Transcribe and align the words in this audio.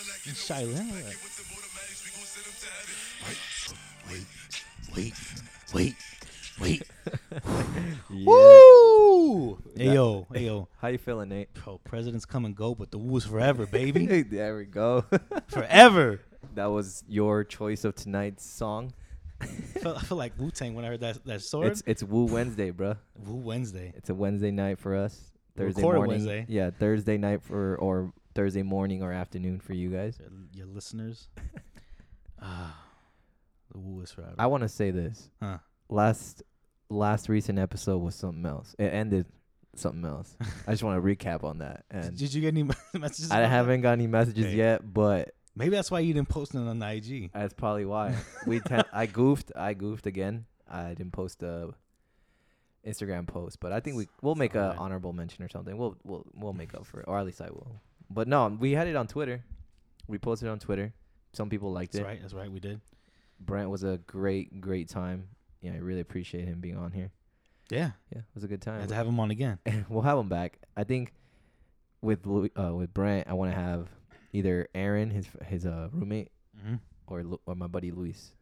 And 0.00 0.34
Shailene. 0.34 0.94
Wait, 4.08 4.24
wait, 4.96 5.14
wait, 5.74 5.94
wait. 6.58 6.82
Woo! 8.10 9.58
Hey 9.76 9.92
yo, 9.92 10.26
hey 10.32 10.46
yo. 10.46 10.68
How 10.78 10.88
you 10.88 10.96
feeling, 10.96 11.28
Nate? 11.28 11.52
Bro, 11.52 11.80
presidents 11.84 12.24
come 12.24 12.46
and 12.46 12.56
go, 12.56 12.74
but 12.74 12.90
the 12.90 12.96
woo 12.96 13.18
is 13.18 13.26
forever, 13.26 13.66
baby. 13.66 14.22
there 14.22 14.56
we 14.56 14.64
go. 14.64 15.04
forever. 15.48 16.22
that 16.54 16.66
was 16.66 17.04
your 17.06 17.44
choice 17.44 17.84
of 17.84 17.94
tonight's 17.94 18.46
song. 18.46 18.94
I 19.42 19.46
feel, 19.46 19.94
I 19.96 20.00
feel 20.00 20.16
like 20.16 20.32
Wu 20.38 20.50
Tang 20.50 20.74
when 20.74 20.86
I 20.86 20.88
heard 20.88 21.00
that 21.00 21.22
that 21.26 21.42
sword. 21.42 21.66
It's 21.66 21.82
it's 21.84 22.02
Woo 22.02 22.24
Wednesday, 22.24 22.70
bruh. 22.70 22.96
Woo 23.18 23.36
Wednesday. 23.36 23.92
It's 23.96 24.08
a 24.08 24.14
Wednesday 24.14 24.50
night 24.50 24.78
for 24.78 24.96
us. 24.96 25.30
Thursday 25.58 25.82
record 25.82 25.96
morning. 25.96 26.10
Wednesday. 26.24 26.46
Yeah, 26.48 26.70
Thursday 26.70 27.18
night 27.18 27.42
for 27.42 27.76
or 27.76 28.14
Thursday 28.34 28.62
morning 28.62 29.02
or 29.02 29.12
afternoon 29.12 29.60
for 29.60 29.72
you 29.74 29.90
guys. 29.90 30.18
Your, 30.54 30.66
listeners. 30.66 31.28
Ah, 32.42 32.74
the 33.70 33.78
woo 33.78 34.00
is 34.00 34.10
forever. 34.12 34.34
I 34.38 34.46
want 34.46 34.62
to 34.62 34.68
say 34.68 34.90
this. 34.90 35.28
huh. 35.42 35.58
Last 35.90 36.42
last 36.88 37.28
recent 37.28 37.58
episode 37.58 37.98
was 37.98 38.14
something 38.14 38.46
else. 38.46 38.74
It 38.78 38.86
ended 38.94 39.26
something 39.76 40.04
else. 40.04 40.34
I 40.66 40.70
just 40.70 40.82
want 40.82 41.02
to 41.02 41.06
recap 41.06 41.44
on 41.44 41.58
that. 41.58 41.84
And 41.90 42.16
Did 42.16 42.32
you 42.32 42.40
get 42.40 42.48
any 42.48 42.62
messages? 42.94 43.30
I 43.30 43.40
about 43.40 43.50
haven't 43.50 43.82
got 43.82 43.92
any 43.92 44.06
messages 44.06 44.46
Okay. 44.46 44.56
yet, 44.56 44.80
but 44.92 45.34
Maybe 45.54 45.70
that's 45.76 45.90
why 45.90 46.00
you 46.00 46.14
didn't 46.14 46.28
post 46.30 46.54
it 46.54 46.58
on 46.58 46.78
the 46.78 46.90
IG. 46.90 47.30
that's 47.32 47.52
probably 47.52 47.84
why. 47.84 48.14
we 48.46 48.60
ten- 48.60 48.84
I 48.92 49.04
goofed. 49.06 49.52
I 49.54 49.74
goofed 49.74 50.06
again. 50.06 50.46
I 50.66 50.94
didn't 50.94 51.12
post 51.12 51.42
a 51.42 51.74
Instagram 52.86 53.26
post, 53.26 53.60
but 53.60 53.70
I 53.72 53.80
think 53.80 53.96
we 53.96 54.06
we'll 54.22 54.36
make 54.36 54.54
a 54.54 54.62
alright. 54.62 54.78
honorable 54.78 55.12
mention 55.12 55.44
or 55.44 55.48
something. 55.50 55.76
We'll 55.76 55.96
we'll 56.04 56.24
we'll 56.32 56.52
make 56.54 56.72
up 56.74 56.86
for 56.86 57.00
it, 57.00 57.04
or 57.08 57.18
at 57.18 57.26
least 57.26 57.42
I 57.42 57.50
will. 57.50 57.82
But 58.10 58.26
no, 58.28 58.48
we 58.48 58.72
had 58.72 58.88
it 58.88 58.96
on 58.96 59.06
Twitter. 59.06 59.42
We 60.08 60.18
posted 60.18 60.48
it 60.48 60.50
on 60.50 60.58
Twitter. 60.58 60.92
Some 61.32 61.48
people 61.48 61.72
liked 61.72 61.94
it. 61.94 61.98
That's 61.98 62.04
it. 62.04 62.08
right. 62.08 62.20
That's 62.20 62.34
right. 62.34 62.50
We 62.50 62.58
did. 62.60 62.80
Brent 63.38 63.70
was 63.70 63.84
a 63.84 63.98
great 64.06 64.60
great 64.60 64.88
time. 64.88 65.28
Yeah, 65.62 65.72
I 65.72 65.76
really 65.76 66.00
appreciate 66.00 66.46
him 66.46 66.60
being 66.60 66.76
on 66.76 66.90
here. 66.92 67.10
Yeah. 67.70 67.92
Yeah, 68.12 68.18
it 68.22 68.24
was 68.34 68.42
a 68.44 68.48
good 68.48 68.60
time. 68.62 68.80
had 68.80 68.88
to 68.88 68.94
have 68.94 69.06
him 69.06 69.20
on 69.20 69.30
again. 69.30 69.58
we'll 69.88 70.02
have 70.02 70.18
him 70.18 70.28
back. 70.28 70.58
I 70.76 70.84
think 70.84 71.12
with 72.02 72.26
Lu- 72.26 72.50
uh, 72.58 72.74
with 72.74 72.92
Brent, 72.92 73.28
I 73.28 73.34
want 73.34 73.52
to 73.52 73.56
have 73.58 73.88
either 74.32 74.68
Aaron, 74.74 75.10
his 75.10 75.26
his 75.46 75.66
uh 75.66 75.88
roommate, 75.92 76.30
Mm-hmm. 76.58 76.74
or 77.06 77.24
or 77.46 77.54
my 77.54 77.68
buddy 77.68 77.90
Luis. 77.92 78.32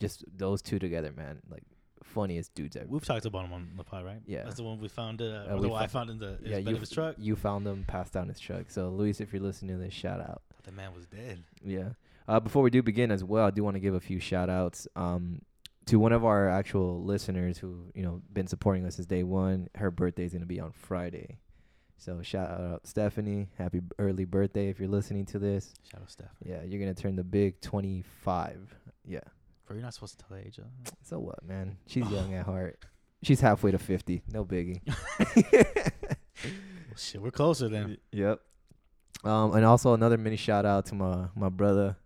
Just 0.00 0.24
those 0.36 0.62
two 0.62 0.78
together, 0.78 1.12
man. 1.16 1.40
Like 1.48 1.62
funniest 2.04 2.54
dudes 2.54 2.76
ever. 2.76 2.86
We've 2.88 3.04
talked 3.04 3.26
about 3.26 3.44
him 3.46 3.52
on 3.52 3.68
the 3.76 3.84
pod, 3.84 4.04
right? 4.04 4.20
Yeah. 4.26 4.44
That's 4.44 4.56
the 4.56 4.62
one 4.62 4.78
we 4.80 4.88
found. 4.88 5.20
Uh, 5.20 5.24
Uh, 5.50 5.54
we 5.56 5.62
the 5.62 5.68
one 5.68 5.82
I 5.82 5.86
found 5.86 6.10
in 6.10 6.18
the 6.18 6.38
yeah, 6.42 6.56
bed 6.56 6.68
you 6.68 6.74
of 6.74 6.80
his 6.80 6.90
truck. 6.90 7.16
you 7.18 7.34
found 7.36 7.66
them 7.66 7.84
passed 7.86 8.12
down 8.12 8.28
his 8.28 8.38
truck. 8.38 8.70
So 8.70 8.88
Luis, 8.90 9.20
if 9.20 9.32
you're 9.32 9.42
listening 9.42 9.76
to 9.76 9.82
this, 9.84 9.92
shout 9.94 10.20
out. 10.20 10.42
The 10.64 10.72
man 10.72 10.94
was 10.94 11.06
dead. 11.06 11.42
Yeah. 11.64 11.90
Uh, 12.26 12.40
before 12.40 12.62
we 12.62 12.70
do 12.70 12.82
begin 12.82 13.10
as 13.10 13.22
well, 13.22 13.46
I 13.46 13.50
do 13.50 13.62
want 13.64 13.74
to 13.76 13.80
give 13.80 13.94
a 13.94 14.00
few 14.00 14.18
shout 14.18 14.48
outs 14.48 14.86
um, 14.96 15.42
to 15.86 15.98
one 15.98 16.12
of 16.12 16.24
our 16.24 16.48
actual 16.48 17.02
listeners 17.04 17.58
who, 17.58 17.90
you 17.94 18.02
know, 18.02 18.22
been 18.32 18.46
supporting 18.46 18.86
us 18.86 18.94
since 18.94 19.06
day 19.06 19.22
one. 19.24 19.68
Her 19.74 19.90
birthday 19.90 20.24
is 20.24 20.32
going 20.32 20.40
to 20.42 20.46
be 20.46 20.60
on 20.60 20.72
Friday. 20.72 21.38
So 21.98 22.22
shout 22.22 22.50
out 22.50 22.86
Stephanie. 22.86 23.48
Happy 23.58 23.80
early 23.98 24.24
birthday 24.24 24.68
if 24.68 24.78
you're 24.78 24.88
listening 24.88 25.26
to 25.26 25.38
this. 25.38 25.74
Shout 25.90 26.00
out 26.02 26.10
Steph. 26.10 26.28
Yeah, 26.44 26.62
you're 26.62 26.80
going 26.80 26.94
to 26.94 27.00
turn 27.02 27.16
the 27.16 27.24
big 27.24 27.60
25. 27.60 28.74
Yeah. 29.06 29.20
Bro, 29.66 29.76
you're 29.76 29.82
not 29.84 29.94
supposed 29.94 30.18
to 30.18 30.24
tell 30.26 30.36
age. 30.36 30.58
huh? 30.60 30.90
So 31.02 31.18
what, 31.18 31.42
man? 31.44 31.76
She's 31.86 32.08
young 32.10 32.34
at 32.34 32.46
heart. 32.52 32.78
She's 33.22 33.40
halfway 33.40 33.70
to 33.70 33.78
50. 33.78 34.22
No 34.32 34.44
biggie. 34.44 34.80
Well, 36.44 36.98
shit, 36.98 37.20
we're 37.22 37.30
closer 37.30 37.68
then. 37.68 37.96
Yep. 38.12 38.40
Um, 39.24 39.54
and 39.54 39.64
also 39.64 39.94
another 39.94 40.18
mini 40.18 40.36
shout 40.36 40.64
out 40.66 40.86
to 40.86 40.94
my 40.94 41.26
my 41.34 41.48
brother, 41.48 41.96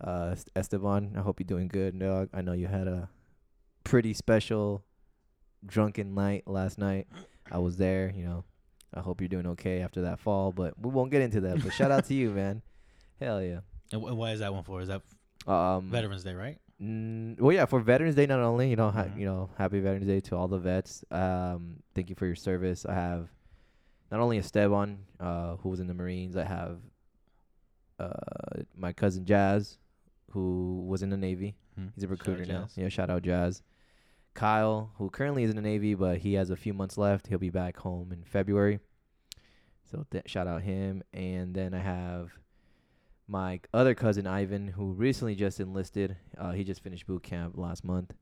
uh, 0.00 0.34
Esteban. 0.56 1.14
I 1.16 1.20
hope 1.20 1.38
you're 1.38 1.46
doing 1.46 1.68
good, 1.68 1.96
dog. 1.98 2.28
I 2.32 2.40
know 2.40 2.52
you 2.52 2.66
had 2.66 2.88
a 2.88 3.08
pretty 3.84 4.14
special 4.14 4.84
drunken 5.64 6.14
night 6.14 6.44
last 6.48 6.78
night. 6.78 7.06
I 7.52 7.58
was 7.58 7.76
there. 7.76 8.12
You 8.14 8.24
know, 8.24 8.44
I 8.94 9.00
hope 9.00 9.20
you're 9.20 9.28
doing 9.28 9.46
okay 9.48 9.82
after 9.82 10.02
that 10.02 10.18
fall. 10.18 10.50
But 10.52 10.74
we 10.80 10.90
won't 10.90 11.10
get 11.12 11.22
into 11.22 11.40
that. 11.42 11.62
But 11.62 11.72
shout 11.72 11.90
out 11.92 12.06
to 12.06 12.14
you, 12.14 12.30
man. 12.42 12.62
Hell 13.20 13.42
yeah. 13.42 13.60
And 13.92 14.00
wh- 14.02 14.16
why 14.16 14.32
is 14.32 14.40
that 14.40 14.52
one 14.52 14.64
for? 14.64 14.80
Is 14.80 14.88
that 14.88 15.02
Um, 15.46 15.90
Veterans 15.90 16.24
Day, 16.24 16.34
right? 16.34 16.58
Mm, 16.82 17.40
well, 17.40 17.52
yeah, 17.52 17.64
for 17.64 17.80
Veterans 17.80 18.14
Day, 18.14 18.26
not 18.26 18.38
only 18.40 18.70
you 18.70 18.76
know, 18.76 18.90
ha- 18.90 19.04
Mhm. 19.04 19.18
you 19.18 19.26
know, 19.26 19.50
happy 19.58 19.80
Veterans 19.80 20.06
Day 20.06 20.20
to 20.20 20.36
all 20.36 20.46
the 20.48 20.58
vets. 20.58 21.04
Um, 21.10 21.82
thank 21.94 22.08
you 22.08 22.14
for 22.14 22.26
your 22.26 22.36
service. 22.36 22.86
I 22.86 22.94
have 22.94 23.28
not 24.12 24.20
only 24.20 24.36
a 24.36 24.40
Esteban, 24.40 24.98
uh, 25.18 25.56
who 25.56 25.68
was 25.70 25.80
in 25.80 25.86
the 25.88 25.94
Marines. 25.94 26.36
I 26.36 26.44
have 26.44 26.78
uh, 27.98 28.62
my 28.76 28.92
cousin 28.92 29.24
Jazz, 29.24 29.76
who 30.30 30.84
was 30.86 31.02
in 31.02 31.10
the 31.10 31.16
Navy. 31.16 31.56
Hmm. 31.74 31.88
He's 31.96 32.04
a 32.04 32.08
recruiter 32.08 32.46
now. 32.46 32.62
Jazz. 32.62 32.76
Yeah, 32.78 32.88
shout 32.88 33.10
out 33.10 33.22
Jazz. 33.22 33.62
Kyle, 34.34 34.92
who 34.98 35.10
currently 35.10 35.42
is 35.42 35.50
in 35.50 35.56
the 35.56 35.62
Navy, 35.62 35.94
but 35.94 36.18
he 36.18 36.34
has 36.34 36.48
a 36.50 36.54
few 36.56 36.72
months 36.72 36.96
left. 36.96 37.26
He'll 37.26 37.38
be 37.40 37.50
back 37.50 37.78
home 37.78 38.12
in 38.12 38.22
February. 38.22 38.78
So 39.90 40.06
th- 40.12 40.28
shout 40.30 40.46
out 40.46 40.62
him. 40.62 41.02
And 41.12 41.54
then 41.56 41.74
I 41.74 41.80
have 41.80 42.30
my 43.28 43.60
other 43.74 43.94
cousin 43.94 44.26
Ivan, 44.26 44.68
who 44.68 44.92
recently 44.92 45.34
just 45.34 45.60
enlisted. 45.60 46.16
Uh, 46.36 46.52
he 46.52 46.64
just 46.64 46.82
finished 46.82 47.06
boot 47.06 47.22
camp 47.22 47.56
last 47.58 47.84
month, 47.84 48.14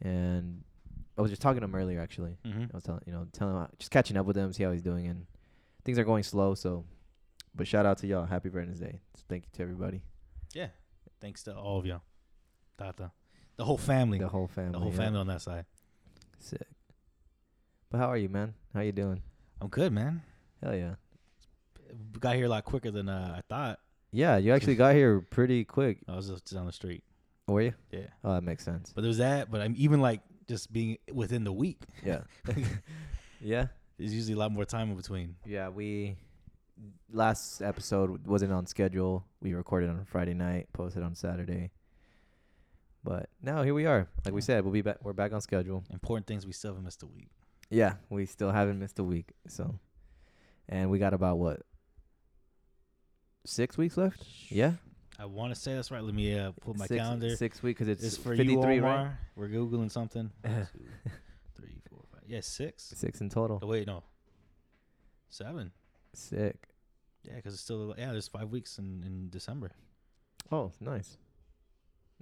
and 0.00 0.62
I 1.18 1.22
was 1.22 1.30
just 1.30 1.42
talking 1.42 1.60
to 1.60 1.64
him 1.66 1.74
earlier. 1.74 2.00
Actually, 2.00 2.38
Mm-hmm. 2.46 2.62
I 2.72 2.74
was 2.74 2.82
telling 2.84 3.02
you 3.06 3.12
know 3.12 3.26
telling 3.32 3.54
him 3.56 3.66
just 3.78 3.90
catching 3.90 4.16
up 4.16 4.26
with 4.26 4.36
him, 4.36 4.52
see 4.52 4.62
how 4.64 4.72
he's 4.72 4.82
doing, 4.82 5.06
and 5.06 5.26
things 5.84 5.98
are 5.98 6.04
going 6.04 6.22
slow. 6.22 6.54
So, 6.54 6.84
but 7.54 7.66
shout 7.68 7.84
out 7.86 7.98
to 7.98 8.06
y'all. 8.06 8.24
Happy 8.26 8.48
Veterans 8.48 8.80
Day. 8.80 9.00
So 9.16 9.24
thank 9.28 9.44
you 9.44 9.50
to 9.54 9.62
everybody, 9.62 10.02
Yeah. 10.54 10.68
Thanks 11.20 11.42
to 11.44 11.54
all 11.54 11.78
of 11.78 11.84
y'all, 11.84 12.00
Tata. 12.78 13.10
The 13.58 13.64
whole 13.66 13.76
family. 13.76 14.18
the 14.18 14.28
whole 14.28 14.46
family. 14.48 14.72
the 14.72 14.78
whole 14.78 14.90
yeah. 14.90 14.96
family 14.96 15.20
on 15.20 15.26
that 15.26 15.42
side. 15.42 15.66
Sick. 16.38 16.66
But 17.90 17.98
how 17.98 18.06
are 18.06 18.16
you, 18.16 18.30
man? 18.30 18.54
How 18.72 18.80
you 18.80 18.92
doing? 18.92 19.20
I'm 19.60 19.68
good, 19.68 19.92
man. 19.92 20.22
Hell 20.62 20.74
yeah. 20.74 20.94
Got 22.18 22.36
here 22.36 22.46
a 22.46 22.48
lot 22.48 22.64
quicker 22.64 22.90
than 22.90 23.10
uh, 23.10 23.34
I 23.36 23.42
thought. 23.48 23.80
Yeah, 24.12 24.36
you 24.38 24.52
actually 24.52 24.74
got 24.74 24.94
here 24.94 25.20
pretty 25.20 25.64
quick. 25.64 25.98
I 26.08 26.16
was 26.16 26.28
just 26.28 26.52
down 26.52 26.66
the 26.66 26.72
street. 26.72 27.04
Oh, 27.48 27.54
were 27.54 27.62
you? 27.62 27.74
Yeah. 27.90 28.06
Oh, 28.24 28.34
that 28.34 28.42
makes 28.42 28.64
sense. 28.64 28.92
But 28.94 29.02
there 29.02 29.08
was 29.08 29.18
that. 29.18 29.50
But 29.50 29.60
I'm 29.60 29.74
even 29.76 30.00
like 30.00 30.20
just 30.48 30.72
being 30.72 30.98
within 31.12 31.44
the 31.44 31.52
week. 31.52 31.82
Yeah. 32.04 32.22
yeah. 33.40 33.66
There's 33.98 34.14
usually 34.14 34.34
a 34.34 34.38
lot 34.38 34.52
more 34.52 34.64
time 34.64 34.90
in 34.90 34.96
between. 34.96 35.36
Yeah, 35.44 35.68
we 35.68 36.16
last 37.12 37.60
episode 37.60 38.26
wasn't 38.26 38.52
on 38.52 38.66
schedule. 38.66 39.26
We 39.40 39.54
recorded 39.54 39.90
on 39.90 40.04
Friday 40.04 40.34
night, 40.34 40.68
posted 40.72 41.02
on 41.02 41.14
Saturday. 41.14 41.70
But 43.02 43.28
now 43.42 43.62
here 43.62 43.74
we 43.74 43.86
are. 43.86 44.08
Like 44.24 44.34
we 44.34 44.40
said, 44.40 44.64
we'll 44.64 44.72
be 44.72 44.82
back. 44.82 44.98
We're 45.02 45.12
back 45.12 45.32
on 45.32 45.40
schedule. 45.40 45.84
Important 45.92 46.26
things 46.26 46.46
we 46.46 46.52
still 46.52 46.70
haven't 46.70 46.84
missed 46.84 47.02
a 47.02 47.06
week. 47.06 47.30
Yeah, 47.70 47.94
we 48.10 48.26
still 48.26 48.50
haven't 48.50 48.78
missed 48.78 48.98
a 48.98 49.04
week. 49.04 49.32
So, 49.48 49.78
and 50.68 50.90
we 50.90 50.98
got 50.98 51.14
about 51.14 51.38
what 51.38 51.62
six 53.44 53.76
weeks 53.78 53.96
left? 53.96 54.24
Yeah, 54.48 54.72
I 55.18 55.26
want 55.26 55.54
to 55.54 55.60
say 55.60 55.74
that's 55.74 55.90
right. 55.90 56.02
Let 56.02 56.14
me 56.14 56.38
uh, 56.38 56.52
pull 56.60 56.74
my 56.74 56.86
six, 56.86 57.00
calendar. 57.00 57.36
Six 57.36 57.62
weeks 57.62 57.78
because 57.78 57.88
it's 57.88 58.02
It's 58.04 58.16
for 58.16 58.36
fifty 58.36 58.52
you, 58.52 58.58
Omar. 58.62 58.80
right? 58.80 59.10
We're 59.36 59.48
googling 59.48 59.90
something. 59.90 60.30
One, 60.42 60.68
two, 60.72 61.10
three, 61.56 61.80
four, 61.88 62.00
five. 62.12 62.22
Yeah, 62.26 62.40
six. 62.40 62.92
Six 62.96 63.20
in 63.20 63.28
total. 63.28 63.58
Oh 63.62 63.66
wait, 63.66 63.86
no, 63.86 64.02
seven. 65.28 65.72
Sick. 66.14 66.68
Yeah, 67.22 67.36
because 67.36 67.54
it's 67.54 67.62
still 67.62 67.94
yeah. 67.98 68.12
There's 68.12 68.28
five 68.28 68.50
weeks 68.50 68.78
in 68.78 69.02
in 69.06 69.28
December. 69.30 69.72
Oh, 70.50 70.72
nice, 70.80 71.16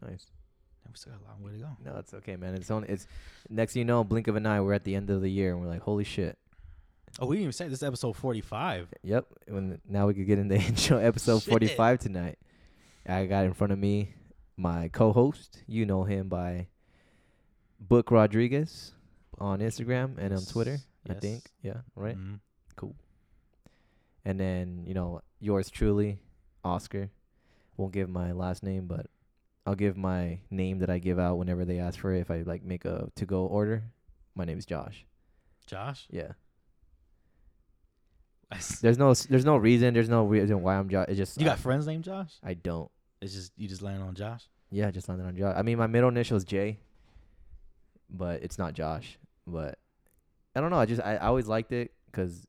nice. 0.02 0.26
And 0.84 0.92
we 0.92 0.96
still 0.98 1.12
got 1.12 1.22
a 1.22 1.30
long 1.30 1.42
way 1.42 1.52
to 1.52 1.58
go. 1.58 1.76
No, 1.84 1.98
it's 1.98 2.12
okay, 2.14 2.36
man. 2.36 2.54
It's 2.54 2.70
only 2.70 2.88
it's 2.88 3.06
next 3.48 3.72
thing 3.74 3.80
you 3.80 3.84
know, 3.84 4.02
blink 4.04 4.26
of 4.28 4.36
an 4.36 4.44
eye, 4.46 4.60
we're 4.60 4.72
at 4.74 4.84
the 4.84 4.94
end 4.94 5.08
of 5.10 5.22
the 5.22 5.30
year, 5.30 5.52
and 5.52 5.60
we're 5.60 5.68
like, 5.68 5.82
holy 5.82 6.04
shit. 6.04 6.36
Oh, 7.20 7.26
we 7.26 7.36
didn't 7.36 7.42
even 7.44 7.52
say 7.52 7.68
this 7.68 7.78
is 7.78 7.82
episode 7.82 8.16
45. 8.16 8.88
Yep. 9.02 9.26
When 9.48 9.80
now 9.88 10.06
we 10.06 10.14
could 10.14 10.26
get 10.26 10.38
into 10.38 10.54
intro 10.60 10.98
episode 10.98 11.40
Shit. 11.42 11.50
45 11.50 11.98
tonight. 11.98 12.38
I 13.06 13.26
got 13.26 13.44
in 13.44 13.54
front 13.54 13.72
of 13.72 13.78
me 13.78 14.14
my 14.56 14.88
co-host. 14.88 15.62
You 15.66 15.86
know 15.86 16.04
him 16.04 16.28
by 16.28 16.68
Book 17.80 18.10
Rodriguez 18.10 18.92
on 19.38 19.60
Instagram 19.60 20.18
and 20.18 20.32
on 20.34 20.44
Twitter. 20.44 20.78
I 21.08 21.14
think. 21.14 21.44
Yeah. 21.62 21.78
Right. 21.94 22.16
Mhm. 22.16 22.40
And 24.24 24.38
then 24.38 24.84
you 24.86 24.94
know 24.94 25.22
yours 25.40 25.70
truly, 25.70 26.18
Oscar. 26.64 27.10
Won't 27.76 27.92
give 27.92 28.10
my 28.10 28.32
last 28.32 28.62
name, 28.62 28.86
but 28.86 29.06
I'll 29.64 29.74
give 29.76 29.96
my 29.96 30.40
name 30.50 30.80
that 30.80 30.90
I 30.90 30.98
give 30.98 31.18
out 31.18 31.38
whenever 31.38 31.64
they 31.64 31.78
ask 31.78 31.98
for 31.98 32.12
it. 32.12 32.20
If 32.20 32.30
I 32.30 32.42
like 32.42 32.62
make 32.62 32.84
a 32.84 33.08
to-go 33.14 33.46
order, 33.46 33.84
my 34.34 34.44
name 34.44 34.58
is 34.58 34.66
Josh. 34.66 35.06
Josh. 35.66 36.06
Yeah. 36.10 36.32
There's 38.80 38.98
no 38.98 39.12
there's 39.14 39.44
no 39.44 39.56
reason. 39.56 39.94
There's 39.94 40.08
no 40.08 40.24
reason 40.24 40.62
why 40.62 40.76
I'm 40.76 40.88
Josh. 40.88 41.06
It's 41.08 41.18
just 41.18 41.38
you 41.38 41.44
got 41.44 41.58
I, 41.58 41.60
friends 41.60 41.86
named 41.86 42.04
Josh? 42.04 42.32
I 42.42 42.54
don't. 42.54 42.90
It's 43.20 43.34
just 43.34 43.52
you 43.56 43.68
just 43.68 43.82
landed 43.82 44.02
on 44.02 44.14
Josh. 44.14 44.44
Yeah, 44.70 44.90
just 44.90 45.08
landed 45.08 45.26
on 45.26 45.36
Josh. 45.36 45.54
I 45.56 45.62
mean, 45.62 45.78
my 45.78 45.86
middle 45.86 46.08
initial 46.08 46.36
is 46.36 46.44
J, 46.44 46.78
but 48.08 48.42
it's 48.42 48.58
not 48.58 48.74
Josh. 48.74 49.18
But 49.46 49.78
I 50.54 50.60
don't 50.60 50.70
know. 50.70 50.78
I 50.78 50.86
just 50.86 51.02
I, 51.02 51.16
I 51.16 51.26
always 51.26 51.46
liked 51.46 51.72
it 51.72 51.92
because 52.06 52.46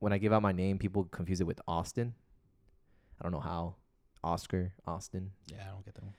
when 0.00 0.12
I 0.12 0.18
give 0.18 0.32
out 0.32 0.42
my 0.42 0.52
name, 0.52 0.78
people 0.78 1.04
confuse 1.04 1.40
it 1.40 1.46
with 1.46 1.60
Austin. 1.68 2.14
I 3.20 3.22
don't 3.22 3.32
know 3.32 3.40
how. 3.40 3.76
Oscar, 4.24 4.72
Austin. 4.86 5.30
Yeah, 5.46 5.62
I 5.62 5.70
don't 5.70 5.84
get 5.84 5.94
that 5.94 6.02
one. 6.02 6.14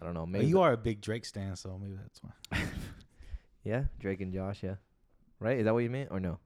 I 0.00 0.04
don't 0.04 0.14
know. 0.14 0.26
Maybe 0.26 0.46
you 0.46 0.60
are 0.60 0.72
a 0.72 0.76
big 0.76 1.00
Drake 1.00 1.24
stan, 1.24 1.56
so 1.56 1.76
maybe 1.80 1.96
that's 1.96 2.20
why. 2.22 2.60
Yeah, 3.64 3.84
Drake 4.00 4.22
and 4.22 4.32
Josh. 4.32 4.62
Yeah, 4.62 4.76
right. 5.40 5.58
Is 5.58 5.66
that 5.66 5.74
what 5.74 5.82
you 5.82 5.90
meant 5.90 6.08
or 6.10 6.20
no? 6.20 6.38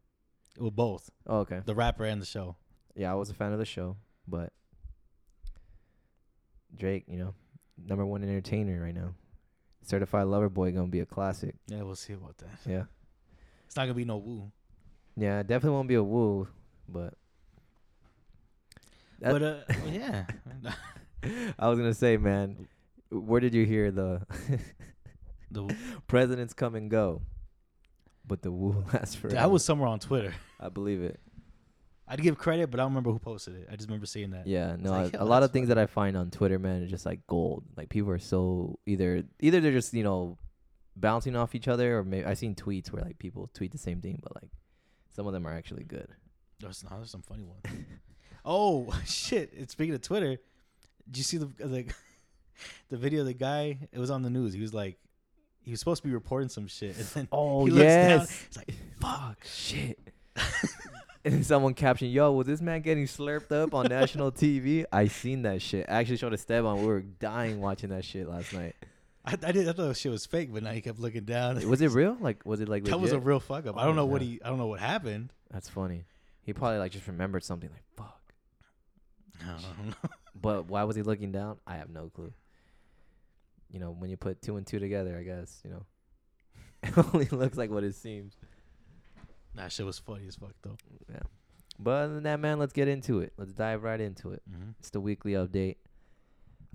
Well, 0.59 0.71
both 0.71 1.11
Oh, 1.27 1.39
okay. 1.41 1.61
the 1.65 1.75
rapper 1.75 2.05
and 2.05 2.21
the 2.21 2.27
show. 2.27 2.57
Yeah, 2.95 3.11
I 3.11 3.15
was 3.15 3.31
a 3.31 3.35
fan 3.35 3.53
of 3.53 3.59
the 3.59 3.65
show, 3.65 3.97
but 4.29 4.53
Drake, 6.77 7.05
you 7.09 7.19
know, 7.19 7.35
number 7.87 8.05
one 8.05 8.23
entertainer 8.23 8.83
right 8.83 8.95
now. 8.95 9.15
Certified 9.85 10.27
Lover 10.27 10.49
Boy 10.49 10.73
gonna 10.73 10.89
be 10.89 11.01
a 11.01 11.07
classic. 11.07 11.55
Yeah, 11.67 11.83
we'll 11.83 11.97
see 11.97 12.13
about 12.13 12.39
that. 12.39 12.51
Yeah, 12.67 12.85
It's 13.67 13.77
not 13.77 13.83
gonna 13.85 13.95
be 13.95 14.05
no 14.05 14.19
woo. 14.19 14.53
yeah, 15.17 15.41
it 15.41 15.47
definitely 15.47 15.75
won't 15.77 15.89
be 15.89 15.95
a 15.97 16.03
woo, 16.03 16.49
but 16.89 17.15
but 19.21 19.43
uh, 19.43 19.61
yeah, 19.87 20.27
I 21.59 21.69
was 21.69 21.79
gonna 21.79 21.95
say, 21.95 22.17
man, 22.17 22.69
where 23.11 23.41
did 23.41 23.55
you 23.55 23.65
hear 23.67 23.91
the 23.91 24.23
the, 25.51 25.75
presidents 26.07 26.53
come 26.55 26.75
and 26.75 26.91
go, 26.91 27.23
but 28.27 28.43
the 28.43 28.51
woo 28.53 28.85
lasts 28.93 29.15
forever? 29.15 29.37
that 29.37 29.51
was 29.51 29.65
somewhere 29.65 29.89
on 29.89 29.99
Twitter. 29.99 30.35
I 30.61 30.69
believe 30.69 31.03
it. 31.03 31.21
I'd 32.09 32.21
give 32.21 32.37
credit, 32.37 32.71
but 32.71 32.79
I 32.79 32.83
don't 32.83 32.91
remember 32.93 33.11
who 33.11 33.19
posted 33.19 33.55
it. 33.55 33.69
I 33.71 33.77
just 33.77 33.89
remember 33.89 34.07
seeing 34.07 34.31
that. 34.33 34.47
Yeah, 34.47 34.77
no, 34.79 34.91
like, 34.91 35.15
a- 35.15 35.23
a 35.23 35.25
lot 35.25 35.43
of 35.45 35.51
things 35.51 35.69
that 35.69 35.79
I 35.79 35.87
find 35.87 36.17
on 36.17 36.31
Twitter, 36.31 36.59
man, 36.59 36.83
are 36.83 36.87
just 36.87 37.07
like 37.07 37.21
gold. 37.27 37.65
Like 37.77 37.89
people 37.89 38.11
are 38.11 38.19
so 38.19 38.79
either 38.87 39.23
either 39.41 39.61
they're 39.61 39.73
just 39.73 39.95
you 39.95 40.03
know 40.05 40.37
bouncing 40.97 41.37
off 41.37 41.55
each 41.55 41.69
other, 41.69 41.99
or 41.99 42.05
maybe 42.05 42.27
I 42.27 42.35
seen 42.35 42.55
tweets 42.55 42.93
where 42.93 43.03
like 43.03 43.19
people 43.19 43.49
tweet 43.55 43.73
the 43.73 43.79
same 43.79 44.01
thing, 44.01 44.21
but 44.23 44.35
like 44.35 44.51
some 45.15 45.27
of 45.27 45.33
them 45.33 45.47
are 45.47 45.53
actually 45.55 45.85
good. 45.85 46.09
There's, 46.61 46.85
no, 46.85 46.97
there's 46.97 47.11
some 47.11 47.23
funny 47.23 47.45
ones. 47.45 47.63
oh 48.45 48.93
shit! 49.07 49.53
And 49.55 49.71
speaking 49.71 49.95
of 49.95 50.03
Twitter, 50.03 50.37
did 51.11 51.17
you 51.17 51.25
see 51.25 51.39
the 51.39 51.47
the 51.59 51.87
the 52.91 52.97
video 52.99 53.21
of 53.21 53.27
the 53.27 53.35
guy? 53.35 53.89
It 53.91 53.99
was 53.99 54.11
on 54.11 54.23
the 54.23 54.31
news. 54.31 54.53
He 54.53 54.61
was 54.61 54.75
like, 54.75 54.99
he 55.65 55.71
was 55.73 55.81
supposed 55.81 56.03
to 56.03 56.09
be 56.09 56.15
reporting 56.15 56.49
some 56.49 56.67
shit, 56.67 56.97
and 56.97 57.07
then 57.07 57.29
Oh 57.33 57.65
he 57.67 57.71
looks 57.73 57.85
down. 57.85 58.09
yes, 58.21 58.45
It's 58.49 58.57
like, 58.57 58.75
fuck. 59.01 59.45
shit. 59.45 59.99
and 61.25 61.35
then 61.35 61.45
someone 61.45 61.75
captioned, 61.75 62.11
"Yo, 62.13 62.33
was 62.33 62.47
this 62.47 62.61
man 62.61 62.81
getting 62.83 63.05
slurped 63.07 63.53
up 63.53 63.75
on 63.75 63.87
national 63.89 64.33
TV?" 64.33 64.85
I 64.93 65.09
seen 65.09 65.43
that 65.43 65.61
shit. 65.63 65.87
I 65.89 65.95
actually 66.01 66.17
showed 66.17 66.33
Esteban. 66.35 66.81
We 66.81 66.87
were 66.87 67.01
dying 67.03 67.61
watching 67.61 67.91
that 67.91 68.05
shit 68.05 68.29
last 68.29 68.53
night. 68.53 68.75
I, 69.25 69.35
I 69.43 69.53
did. 69.53 69.69
I 69.69 69.73
thought 69.73 69.97
shit 69.97 70.11
was 70.11 70.27
fake, 70.27 70.53
but 70.53 70.63
now 70.65 70.73
he 70.73 70.81
kept 70.81 70.99
looking 70.99 71.25
down. 71.25 71.57
Was 71.69 71.81
it 71.81 71.91
real? 71.93 72.17
Like, 72.21 72.45
was 72.45 72.61
it 72.61 72.69
like 72.69 72.85
that 72.85 72.99
was 72.99 73.13
a 73.13 73.21
real 73.21 73.39
fuck 73.41 73.67
up. 73.67 73.77
I 73.77 73.83
Oh 73.83 73.87
don't 73.87 73.95
my 73.97 74.03
know 74.03 74.07
what 74.07 74.23
he. 74.23 74.41
I 74.45 74.49
don't 74.49 74.59
know 74.59 74.67
what 74.67 74.81
happened. 74.81 75.33
That's 75.51 75.69
funny. 75.69 76.05
He 76.43 76.53
probably 76.53 76.79
like 76.79 76.91
just 76.93 77.07
remembered 77.07 77.45
something. 77.45 77.71
Like, 77.71 77.85
fuck. 77.97 78.19
I 79.45 79.47
don't 79.77 79.89
know. 79.89 79.95
But 80.41 80.67
why 80.67 80.83
was 80.85 80.97
he 80.97 81.03
looking 81.03 81.31
down? 81.31 81.59
I 81.67 81.77
have 81.77 81.89
no 81.91 82.09
clue. 82.09 82.33
You 83.73 83.81
know, 83.81 83.91
when 83.91 84.11
you 84.11 84.17
put 84.17 84.43
two 84.43 84.57
and 84.57 84.67
two 84.67 84.79
together, 84.79 85.17
I 85.19 85.23
guess 85.23 85.61
you 85.65 85.71
know, 85.71 85.87
it 86.83 87.07
only 87.15 87.27
looks 87.27 87.57
like 87.57 87.71
what 87.71 87.85
it 87.85 87.95
seems. 87.95 88.37
That 89.55 89.73
shit 89.73 89.87
was 89.87 89.99
funny 89.99 90.27
as 90.29 90.37
fuck 90.37 90.55
though. 90.63 90.77
Yeah. 91.11 91.21
But 91.79 91.91
other 91.91 92.15
than 92.15 92.23
that, 92.25 92.39
man, 92.39 92.59
let's 92.59 92.73
get 92.73 92.89
into 92.89 93.21
it. 93.21 93.33
Let's 93.37 93.53
dive 93.53 93.83
right 93.83 94.01
into 94.01 94.33
it. 94.33 94.43
Mm-hmm. 94.51 94.71
It's 94.79 94.91
the 94.91 95.01
weekly 95.01 95.33
update. 95.33 95.77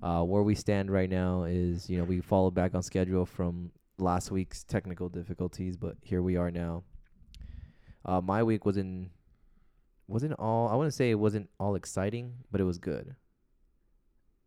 Uh, 0.02 0.22
where 0.22 0.42
we 0.42 0.54
stand 0.54 0.92
right 0.92 1.10
now 1.10 1.44
is, 1.44 1.90
you 1.90 1.98
know, 1.98 2.04
we 2.04 2.20
followed 2.20 2.54
back 2.54 2.74
on 2.74 2.82
schedule 2.82 3.26
from 3.26 3.72
last 3.98 4.30
week's 4.30 4.62
technical 4.62 5.08
difficulties, 5.08 5.76
but 5.76 5.96
here 6.02 6.22
we 6.22 6.36
are 6.36 6.50
now. 6.50 6.84
Uh, 8.04 8.20
my 8.20 8.42
week 8.42 8.64
wasn't 8.64 9.10
wasn't 10.06 10.32
all. 10.34 10.68
I 10.68 10.74
wouldn't 10.76 10.94
say 10.94 11.10
it 11.10 11.18
wasn't 11.18 11.50
all 11.58 11.74
exciting, 11.74 12.34
but 12.50 12.60
it 12.60 12.64
was 12.64 12.78
good. 12.78 13.14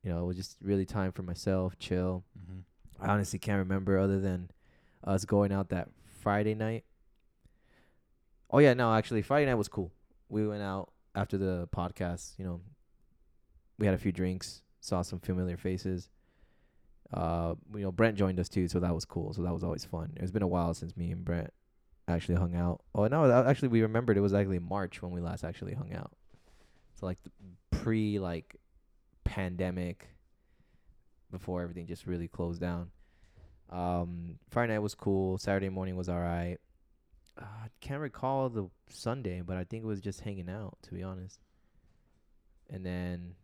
You 0.04 0.12
know, 0.12 0.24
it 0.24 0.26
was 0.26 0.38
just 0.38 0.58
really 0.62 0.86
time 0.86 1.12
for 1.12 1.22
myself, 1.24 1.78
chill. 1.78 2.24
Mm-hmm. 2.40 3.04
I 3.04 3.14
honestly 3.14 3.40
can't 3.40 3.60
remember 3.60 3.98
other 3.98 4.20
than 4.20 4.50
us 5.04 5.26
going 5.26 5.52
out 5.52 5.70
that 5.70 5.90
Friday 6.22 6.56
night. 6.56 6.84
Oh 8.50 8.60
yeah, 8.60 8.74
no, 8.74 8.94
actually 8.94 9.22
Friday 9.22 9.46
night 9.46 9.56
was 9.56 9.68
cool. 9.68 9.92
We 10.30 10.48
went 10.48 10.62
out 10.62 10.92
after 11.16 11.38
the 11.38 11.68
podcast, 11.76 12.38
you 12.38 12.46
know. 12.46 12.62
We 13.78 13.86
had 13.86 13.96
a 13.96 13.98
few 13.98 14.12
drinks, 14.12 14.62
saw 14.80 15.02
some 15.02 15.20
familiar 15.20 15.58
faces. 15.58 16.10
Uh, 17.14 17.56
you 17.74 17.82
know, 17.82 17.92
Brent 17.92 18.16
joined 18.18 18.40
us 18.40 18.48
too, 18.48 18.68
so 18.68 18.80
that 18.80 18.94
was 18.94 19.06
cool. 19.06 19.34
So 19.34 19.42
that 19.42 19.54
was 19.54 19.64
always 19.64 19.84
fun. 19.84 20.14
It's 20.18 20.32
been 20.32 20.44
a 20.44 20.48
while 20.48 20.74
since 20.74 20.96
me 20.96 21.12
and 21.12 21.26
Brent 21.26 21.52
actually 22.08 22.36
hung 22.36 22.56
out. 22.56 22.82
Oh 22.94 23.08
no, 23.08 23.28
that- 23.28 23.48
actually 23.48 23.70
we 23.70 23.82
remembered 23.82 24.18
it 24.18 24.22
was 24.22 24.34
actually 24.34 24.60
March 24.60 25.02
when 25.02 25.12
we 25.12 25.22
last 25.22 25.44
actually 25.44 25.74
hung 25.74 25.94
out. 25.94 26.12
So 27.00 27.06
like 27.06 27.18
the 27.24 27.32
pre 27.72 28.20
like 28.20 28.56
pandemic 29.32 30.10
before 31.32 31.62
everything 31.62 31.88
just 31.88 32.06
really 32.06 32.28
closed 32.28 32.60
down. 32.60 32.92
Um, 33.70 34.40
Friday 34.50 34.74
night 34.74 34.80
was 34.80 34.94
cool. 34.94 35.38
Saturday 35.38 35.70
morning 35.70 35.96
was 35.96 36.10
all 36.10 36.20
right. 36.20 36.58
Uh, 37.40 37.46
I 37.46 37.68
can't 37.80 38.02
recall 38.02 38.50
the 38.50 38.70
Sunday, 38.90 39.42
but 39.42 39.56
I 39.56 39.64
think 39.64 39.86
it 39.86 39.88
was 39.88 40.02
just 40.02 40.20
hanging 40.20 40.50
out, 40.50 40.78
to 40.84 40.94
be 40.94 41.02
honest. 41.02 41.40
And 42.70 42.86
then 42.86 43.36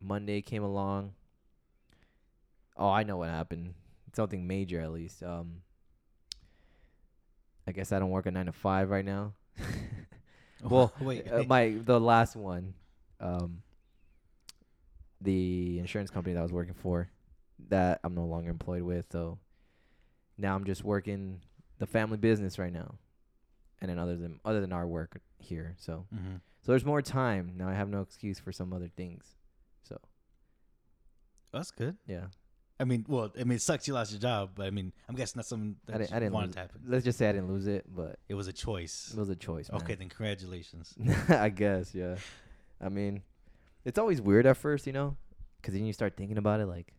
Monday 0.00 0.42
came 0.42 0.64
along. 0.64 1.12
Oh, 2.76 2.88
I 2.88 3.04
know 3.04 3.18
what 3.18 3.28
happened. 3.28 3.74
Something 4.12 4.44
major, 4.44 4.80
at 4.80 4.90
least. 4.90 5.22
Um, 5.22 5.62
I 7.64 7.70
guess 7.70 7.92
I 7.92 8.00
don't 8.00 8.10
work 8.10 8.26
a 8.26 8.32
nine 8.32 8.46
to 8.46 8.52
five 8.52 8.90
right 8.90 9.04
now. 9.04 9.34
Well, 10.68 10.92
wait, 11.00 11.30
uh, 11.30 11.44
my 11.44 11.74
the 11.82 11.98
last 11.98 12.36
one, 12.36 12.74
um, 13.18 13.62
the 15.20 15.78
insurance 15.78 16.10
company 16.10 16.34
that 16.34 16.40
I 16.40 16.42
was 16.42 16.52
working 16.52 16.74
for, 16.74 17.10
that 17.68 18.00
I'm 18.04 18.14
no 18.14 18.24
longer 18.24 18.50
employed 18.50 18.82
with. 18.82 19.06
So 19.10 19.38
now 20.38 20.54
I'm 20.54 20.64
just 20.64 20.84
working 20.84 21.40
the 21.78 21.86
family 21.86 22.16
business 22.16 22.58
right 22.58 22.72
now, 22.72 22.94
and 23.80 23.90
then 23.90 23.98
other 23.98 24.16
than 24.16 24.40
other 24.44 24.60
than 24.60 24.72
our 24.72 24.86
work 24.86 25.20
here. 25.38 25.74
So 25.78 26.06
mm-hmm. 26.14 26.36
so 26.62 26.72
there's 26.72 26.84
more 26.84 27.02
time 27.02 27.54
now. 27.56 27.68
I 27.68 27.74
have 27.74 27.88
no 27.88 28.00
excuse 28.00 28.38
for 28.38 28.52
some 28.52 28.72
other 28.72 28.90
things. 28.96 29.24
So 29.82 29.98
that's 31.52 31.70
good. 31.70 31.96
yeah, 32.06 32.26
I 32.80 32.84
mean, 32.84 33.04
well, 33.08 33.30
I 33.38 33.44
mean, 33.44 33.56
it 33.56 33.62
sucks 33.62 33.86
you 33.86 33.92
lost 33.92 34.10
your 34.10 34.20
job, 34.20 34.52
but 34.54 34.66
I 34.66 34.70
mean, 34.70 34.90
I'm 35.06 35.14
guessing 35.14 35.38
that's 35.38 35.50
something 35.50 35.76
I 35.86 35.92
that 35.92 35.98
didn't, 35.98 36.14
I 36.14 36.18
didn't 36.20 36.32
wanted 36.32 36.52
to 36.54 36.60
happen. 36.60 36.80
Let's 36.86 37.04
just 37.04 37.18
say 37.18 37.28
I 37.28 37.32
didn't 37.32 37.48
lose 37.48 37.66
it, 37.66 37.84
but 37.94 38.18
It 38.26 38.34
was 38.34 38.48
a 38.48 38.54
choice. 38.54 39.12
it 39.14 39.20
was 39.20 39.28
a 39.28 39.36
choice. 39.36 39.70
Man. 39.70 39.82
Okay, 39.82 39.96
then 39.96 40.08
congratulations. 40.08 40.94
I 41.28 41.50
guess, 41.50 41.94
yeah. 41.94 42.16
I 42.80 42.88
mean, 42.88 43.22
it's 43.84 43.98
always 43.98 44.20
weird 44.20 44.46
at 44.46 44.56
first, 44.56 44.86
you 44.86 44.92
know, 44.92 45.16
because 45.60 45.74
then 45.74 45.84
you 45.84 45.92
start 45.92 46.16
thinking 46.16 46.38
about 46.38 46.60
it, 46.60 46.66
like, 46.66 46.92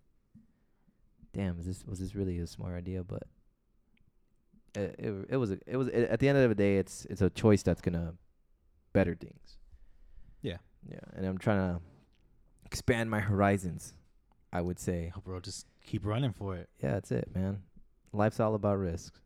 damn, 1.34 1.60
is 1.60 1.66
this 1.66 1.84
was 1.86 2.00
this 2.00 2.16
really 2.16 2.38
a 2.40 2.48
smart 2.48 2.76
idea? 2.76 3.04
But 3.04 3.24
it 4.76 4.96
it, 5.00 5.26
it 5.30 5.38
was 5.38 5.52
a, 5.52 5.60
it 5.66 5.78
was 5.78 5.88
at 5.90 6.20
the 6.20 6.28
end 6.30 6.38
of 6.38 6.50
the 6.50 6.56
day, 6.56 6.78
it's 6.78 7.06
it's 7.10 7.22
a 7.22 7.30
choice 7.30 7.64
that's 7.64 7.82
gonna 7.82 8.14
better 8.94 9.16
things. 9.16 9.58
Yeah. 10.42 10.58
yeah, 10.90 11.00
and 11.16 11.26
I'm 11.26 11.38
trying 11.38 11.76
to 11.76 11.82
expand 12.66 13.10
my 13.12 13.20
horizons. 13.20 13.94
I 14.52 14.60
would 14.62 14.80
say, 14.80 15.12
Oh, 15.16 15.22
bro, 15.24 15.40
just 15.40 15.66
keep 15.86 16.06
running 16.06 16.34
for 16.34 16.58
it. 16.58 16.68
yeah, 16.84 16.92
that's 16.94 17.12
it, 17.12 17.30
man. 17.34 17.62
Life's 18.12 18.40
all 18.40 18.56
about 18.56 18.80
risks. 18.80 19.20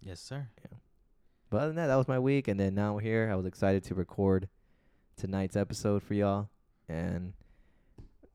Yes, 0.00 0.20
sir. 0.20 0.46
Yeah. 0.60 0.76
But 1.50 1.56
other 1.58 1.66
than 1.68 1.76
that, 1.76 1.86
that 1.88 1.96
was 1.96 2.06
my 2.06 2.18
week, 2.18 2.46
and 2.46 2.60
then 2.60 2.74
now 2.74 2.94
we're 2.94 3.00
here. 3.00 3.28
I 3.32 3.34
was 3.34 3.46
excited 3.46 3.82
to 3.84 3.94
record 3.94 4.48
tonight's 5.18 5.56
episode 5.56 6.02
for 6.02 6.14
y'all, 6.14 6.48
and 6.88 7.32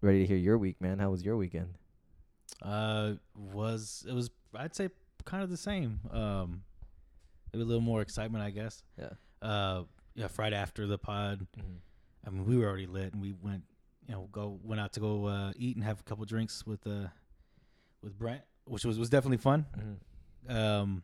ready 0.02 0.20
to 0.20 0.28
hear 0.28 0.38
your 0.38 0.58
week, 0.58 0.82
man. 0.82 1.00
How 1.00 1.10
was 1.10 1.24
your 1.24 1.38
weekend? 1.38 1.70
Uh, 2.62 3.14
was 3.36 4.06
it 4.08 4.14
was 4.14 4.30
I'd 4.54 4.76
say 4.76 4.90
kind 5.26 5.44
of 5.44 5.50
the 5.50 5.58
same. 5.58 6.02
Um, 6.12 6.64
maybe 7.52 7.64
a 7.64 7.66
little 7.66 7.82
more 7.82 8.02
excitement, 8.02 8.44
I 8.44 8.50
guess. 8.52 8.84
Yeah. 9.00 9.10
Uh, 9.42 9.84
yeah, 10.14 10.28
Friday 10.28 10.58
after 10.58 10.86
the 10.86 10.98
pod. 10.98 11.48
I 12.26 12.30
mean, 12.30 12.46
we 12.46 12.58
were 12.58 12.68
already 12.68 12.86
lit, 12.86 13.14
and 13.14 13.22
we 13.22 13.34
went, 13.34 13.64
you 14.08 14.14
know, 14.14 14.28
go 14.32 14.60
went 14.62 14.80
out 14.82 14.94
to 14.94 15.00
go 15.00 15.26
uh, 15.26 15.54
eat 15.56 15.76
and 15.76 15.84
have 15.86 16.00
a 16.00 16.04
couple 16.04 16.26
drinks 16.26 16.66
with 16.68 16.86
uh 16.86 17.08
with 18.02 18.18
Brent, 18.18 18.42
which 18.66 18.84
was 18.84 19.00
was 19.00 19.10
definitely 19.10 19.38
fun. 19.38 19.66
Mm-hmm. 19.78 20.56
Um, 20.56 21.04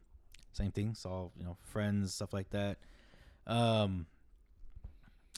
same 0.51 0.71
thing, 0.71 0.93
saw 0.93 1.29
you 1.37 1.45
know 1.45 1.57
friends, 1.63 2.13
stuff 2.13 2.33
like 2.33 2.49
that. 2.49 2.79
Um, 3.47 4.05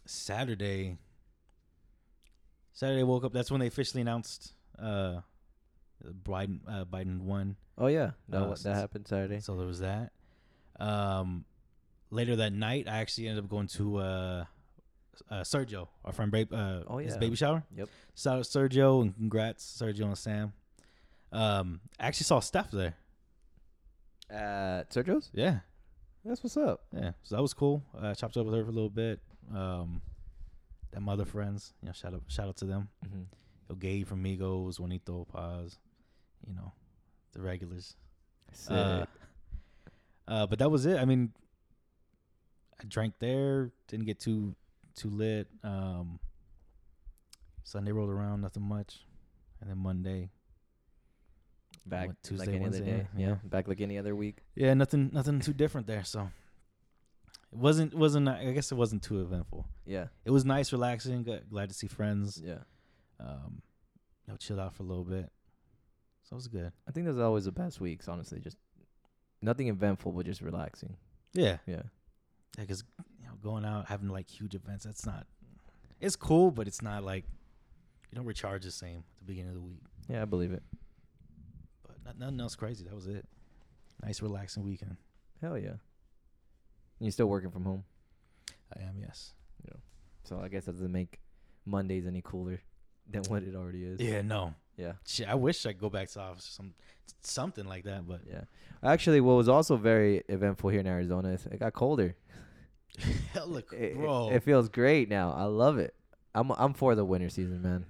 Saturday, 0.05 0.97
Saturday 2.73 3.03
woke 3.03 3.23
up. 3.23 3.33
That's 3.33 3.51
when 3.51 3.59
they 3.59 3.67
officially 3.67 4.01
announced 4.01 4.53
uh, 4.79 5.21
Biden 6.23 6.59
uh, 6.67 6.85
Biden 6.85 7.21
won. 7.21 7.55
Oh 7.77 7.87
yeah, 7.87 8.11
that 8.29 8.41
Uh, 8.41 8.55
that 8.63 8.75
happened 8.75 9.07
Saturday. 9.07 9.39
So 9.39 9.55
there 9.55 9.67
was 9.67 9.79
that. 9.79 10.11
Um, 10.79 11.45
later 12.09 12.35
that 12.37 12.53
night, 12.53 12.87
I 12.87 12.97
actually 12.97 13.27
ended 13.27 13.43
up 13.43 13.49
going 13.49 13.67
to 13.67 13.97
uh, 13.97 14.45
uh 15.29 15.41
Sergio, 15.41 15.87
our 16.03 16.11
friend, 16.11 16.31
babe, 16.31 16.51
uh, 16.53 16.81
Oh, 16.87 16.97
his 16.97 17.17
baby 17.17 17.35
shower. 17.35 17.63
Yep. 17.75 17.89
Shout 18.15 18.37
out 18.39 18.43
Sergio 18.43 19.01
and 19.01 19.15
congrats, 19.15 19.63
Sergio 19.81 20.05
and 20.05 20.17
Sam. 20.17 20.53
Um, 21.31 21.79
I 21.99 22.07
actually 22.07 22.25
saw 22.25 22.39
Steph 22.39 22.71
there. 22.71 22.95
At 24.29 24.89
Sergio's. 24.91 25.29
Yeah, 25.33 25.59
That's 26.23 26.41
what's 26.43 26.55
up. 26.57 26.83
yeah. 26.93 27.11
So 27.23 27.35
that 27.35 27.41
was 27.41 27.53
cool. 27.53 27.83
Uh, 27.97 28.15
chopped 28.15 28.37
up 28.37 28.45
with 28.45 28.55
her 28.55 28.63
for 28.63 28.69
a 28.69 28.73
little 28.73 28.89
bit. 28.89 29.19
Um, 29.53 30.01
them 30.91 31.09
other 31.09 31.25
friends. 31.25 31.73
You 31.81 31.87
know, 31.87 31.93
shout 31.93 32.13
out 32.13 32.23
shout 32.27 32.47
out 32.47 32.57
to 32.57 32.65
them. 32.65 32.89
Mm-hmm. 33.05 33.21
Yo, 33.69 33.75
Gabe 33.75 34.07
from 34.07 34.23
Migos, 34.23 34.79
Juanito 34.79 35.25
Paz, 35.31 35.77
you 36.47 36.53
know, 36.53 36.71
the 37.33 37.41
regulars. 37.41 37.95
Uh, 38.69 39.05
uh, 40.27 40.45
but 40.47 40.59
that 40.59 40.69
was 40.69 40.85
it. 40.85 40.99
I 40.99 41.05
mean, 41.05 41.31
I 42.81 42.83
drank 42.87 43.13
there, 43.19 43.71
didn't 43.87 44.05
get 44.05 44.19
too 44.19 44.55
too 44.95 45.09
lit. 45.09 45.47
Um, 45.63 46.19
Sunday 47.63 47.91
rolled 47.91 48.09
around, 48.09 48.41
nothing 48.41 48.63
much, 48.63 49.05
and 49.61 49.69
then 49.69 49.77
Monday, 49.77 50.29
back 51.85 52.09
Tuesday, 52.23 52.45
like 52.45 52.55
any 52.55 52.59
Wednesday, 52.59 52.81
other 52.81 52.91
day. 52.91 53.07
yeah. 53.17 53.27
Yeah. 53.27 53.35
Back 53.43 53.67
like 53.67 53.79
any 53.81 53.97
other 53.97 54.15
week. 54.15 54.39
yeah, 54.55 54.73
nothing 54.73 55.09
nothing 55.13 55.39
too 55.39 55.53
different 55.53 55.87
there. 55.87 56.03
So 56.03 56.29
it 57.51 57.57
wasn't 57.57 57.93
wasn't 57.93 58.27
I 58.29 58.51
guess 58.51 58.71
it 58.71 58.75
wasn't 58.75 59.03
too 59.03 59.21
eventful. 59.21 59.65
Yeah. 59.85 60.07
It 60.25 60.31
was 60.31 60.45
nice, 60.45 60.71
relaxing. 60.71 61.23
Got, 61.23 61.49
glad 61.49 61.69
to 61.69 61.75
see 61.75 61.87
friends. 61.87 62.41
Yeah. 62.43 62.59
Um, 63.19 63.61
you 64.25 64.33
know, 64.33 64.37
chilled 64.37 64.59
out 64.59 64.73
for 64.75 64.83
a 64.83 64.85
little 64.85 65.03
bit. 65.03 65.29
So 66.23 66.33
it 66.33 66.35
was 66.35 66.47
good. 66.47 66.71
I 66.87 66.91
think 66.91 67.05
those 67.05 67.17
are 67.17 67.23
always 67.23 67.45
the 67.45 67.51
best 67.51 67.81
weeks, 67.81 68.07
honestly. 68.07 68.39
Just 68.39 68.57
nothing 69.41 69.67
eventful, 69.67 70.11
but 70.11 70.25
just 70.25 70.41
relaxing. 70.41 70.95
Yeah, 71.33 71.57
Yeah. 71.65 71.83
because 72.57 72.83
you 73.19 73.25
know, 73.25 73.33
going 73.43 73.65
out 73.65 73.87
having 73.87 74.09
like 74.09 74.29
huge 74.29 74.55
events, 74.55 74.85
that's 74.85 75.05
not. 75.05 75.25
It's 75.99 76.15
cool, 76.15 76.51
but 76.51 76.67
it's 76.67 76.81
not 76.81 77.03
like 77.03 77.25
you 78.11 78.15
don't 78.15 78.25
recharge 78.25 78.63
the 78.63 78.71
same 78.71 78.97
at 78.97 79.17
the 79.19 79.25
beginning 79.25 79.49
of 79.49 79.55
the 79.55 79.61
week. 79.61 79.81
Yeah, 80.09 80.21
I 80.21 80.25
believe 80.25 80.51
it. 80.51 80.63
But 81.85 81.97
not, 82.05 82.17
nothing 82.19 82.39
else 82.41 82.55
crazy. 82.55 82.85
That 82.85 82.95
was 82.95 83.07
it. 83.07 83.25
Nice, 84.03 84.21
relaxing 84.21 84.63
weekend. 84.63 84.97
Hell 85.41 85.57
yeah. 85.57 85.75
You're 87.01 87.11
still 87.11 87.25
working 87.27 87.51
from 87.51 87.63
home. 87.65 87.83
I 88.75 88.83
am, 88.83 88.95
yes. 88.99 89.33
So 90.23 90.39
I 90.41 90.47
guess 90.47 90.65
that 90.65 90.73
doesn't 90.73 90.91
make 90.91 91.19
Mondays 91.65 92.05
any 92.07 92.21
cooler 92.23 92.61
than 93.09 93.23
what 93.23 93.43
it 93.43 93.55
already 93.55 93.83
is. 93.83 93.99
Yeah, 93.99 94.21
no. 94.21 94.53
Yeah. 94.77 94.93
Shit, 95.05 95.27
I 95.27 95.35
wish 95.35 95.65
I 95.65 95.73
could 95.73 95.81
go 95.81 95.89
back 95.89 96.09
to 96.11 96.21
office 96.21 96.47
or 96.47 96.51
some 96.51 96.73
something 97.23 97.65
like 97.65 97.83
that, 97.83 98.07
but 98.07 98.21
Yeah. 98.29 98.43
Actually, 98.83 99.19
what 99.19 99.33
was 99.33 99.49
also 99.49 99.75
very 99.75 100.23
eventful 100.29 100.69
here 100.69 100.79
in 100.79 100.87
Arizona 100.87 101.29
is 101.29 101.45
it 101.47 101.59
got 101.59 101.73
colder. 101.73 102.15
hella, 103.33 103.57
It, 103.73 103.73
it- 103.73 103.95
bro. 103.97 104.29
it 104.31 104.43
feels 104.43 104.69
great 104.69 105.09
now. 105.09 105.33
I 105.33 105.43
love 105.45 105.77
it. 105.79 105.93
I'm 106.33 106.51
I'm 106.51 106.73
for 106.73 106.95
the 106.95 107.03
winter 107.03 107.29
season, 107.29 107.61
man. 107.61 107.85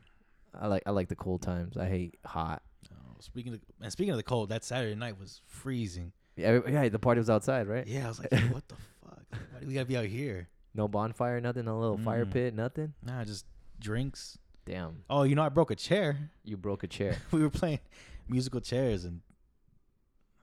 I 0.60 0.68
like 0.68 0.84
I 0.88 0.92
like 0.92 1.10
the 1.10 1.16
cold 1.16 1.42
times. 1.44 1.78
I 1.78 1.88
hate 1.88 2.18
hot. 2.26 2.64
Oh, 2.92 3.18
speaking 3.20 3.54
of 3.54 3.60
and 3.82 3.92
speaking 3.92 4.12
of 4.12 4.18
the 4.18 4.24
cold, 4.24 4.50
that 4.50 4.64
Saturday 4.64 4.96
night 4.96 5.20
was 5.20 5.42
freezing. 5.46 6.12
Yeah, 6.38 6.60
yeah. 6.68 6.90
The 6.90 6.98
party 6.98 7.20
was 7.20 7.30
outside, 7.30 7.68
right? 7.68 7.86
Yeah, 7.86 8.06
I 8.06 8.08
was 8.08 8.20
like, 8.20 8.32
what 8.52 8.68
the 8.68 8.76
why 9.32 9.60
do 9.62 9.68
we 9.68 9.74
gotta 9.74 9.86
be 9.86 9.98
out 9.98 10.06
here? 10.06 10.48
No 10.74 10.88
bonfire, 10.88 11.42
nothing. 11.42 11.66
No 11.66 11.80
little 11.80 11.98
fire 11.98 12.26
Mm. 12.26 12.32
pit, 12.32 12.54
nothing. 12.54 12.94
Nah, 13.04 13.24
just 13.24 13.46
drinks. 13.80 14.38
Damn, 14.66 15.04
Oh, 15.10 15.24
you 15.24 15.34
know, 15.36 15.42
I 15.44 15.50
broke 15.50 15.72
a 15.72 15.76
chair. 15.76 16.30
you 16.44 16.56
broke 16.56 16.84
a 16.84 16.88
chair. 16.88 17.18
we 17.32 17.42
were 17.42 17.50
playing 17.50 17.80
musical 18.30 18.62
chairs, 18.62 19.06
and 19.06 19.22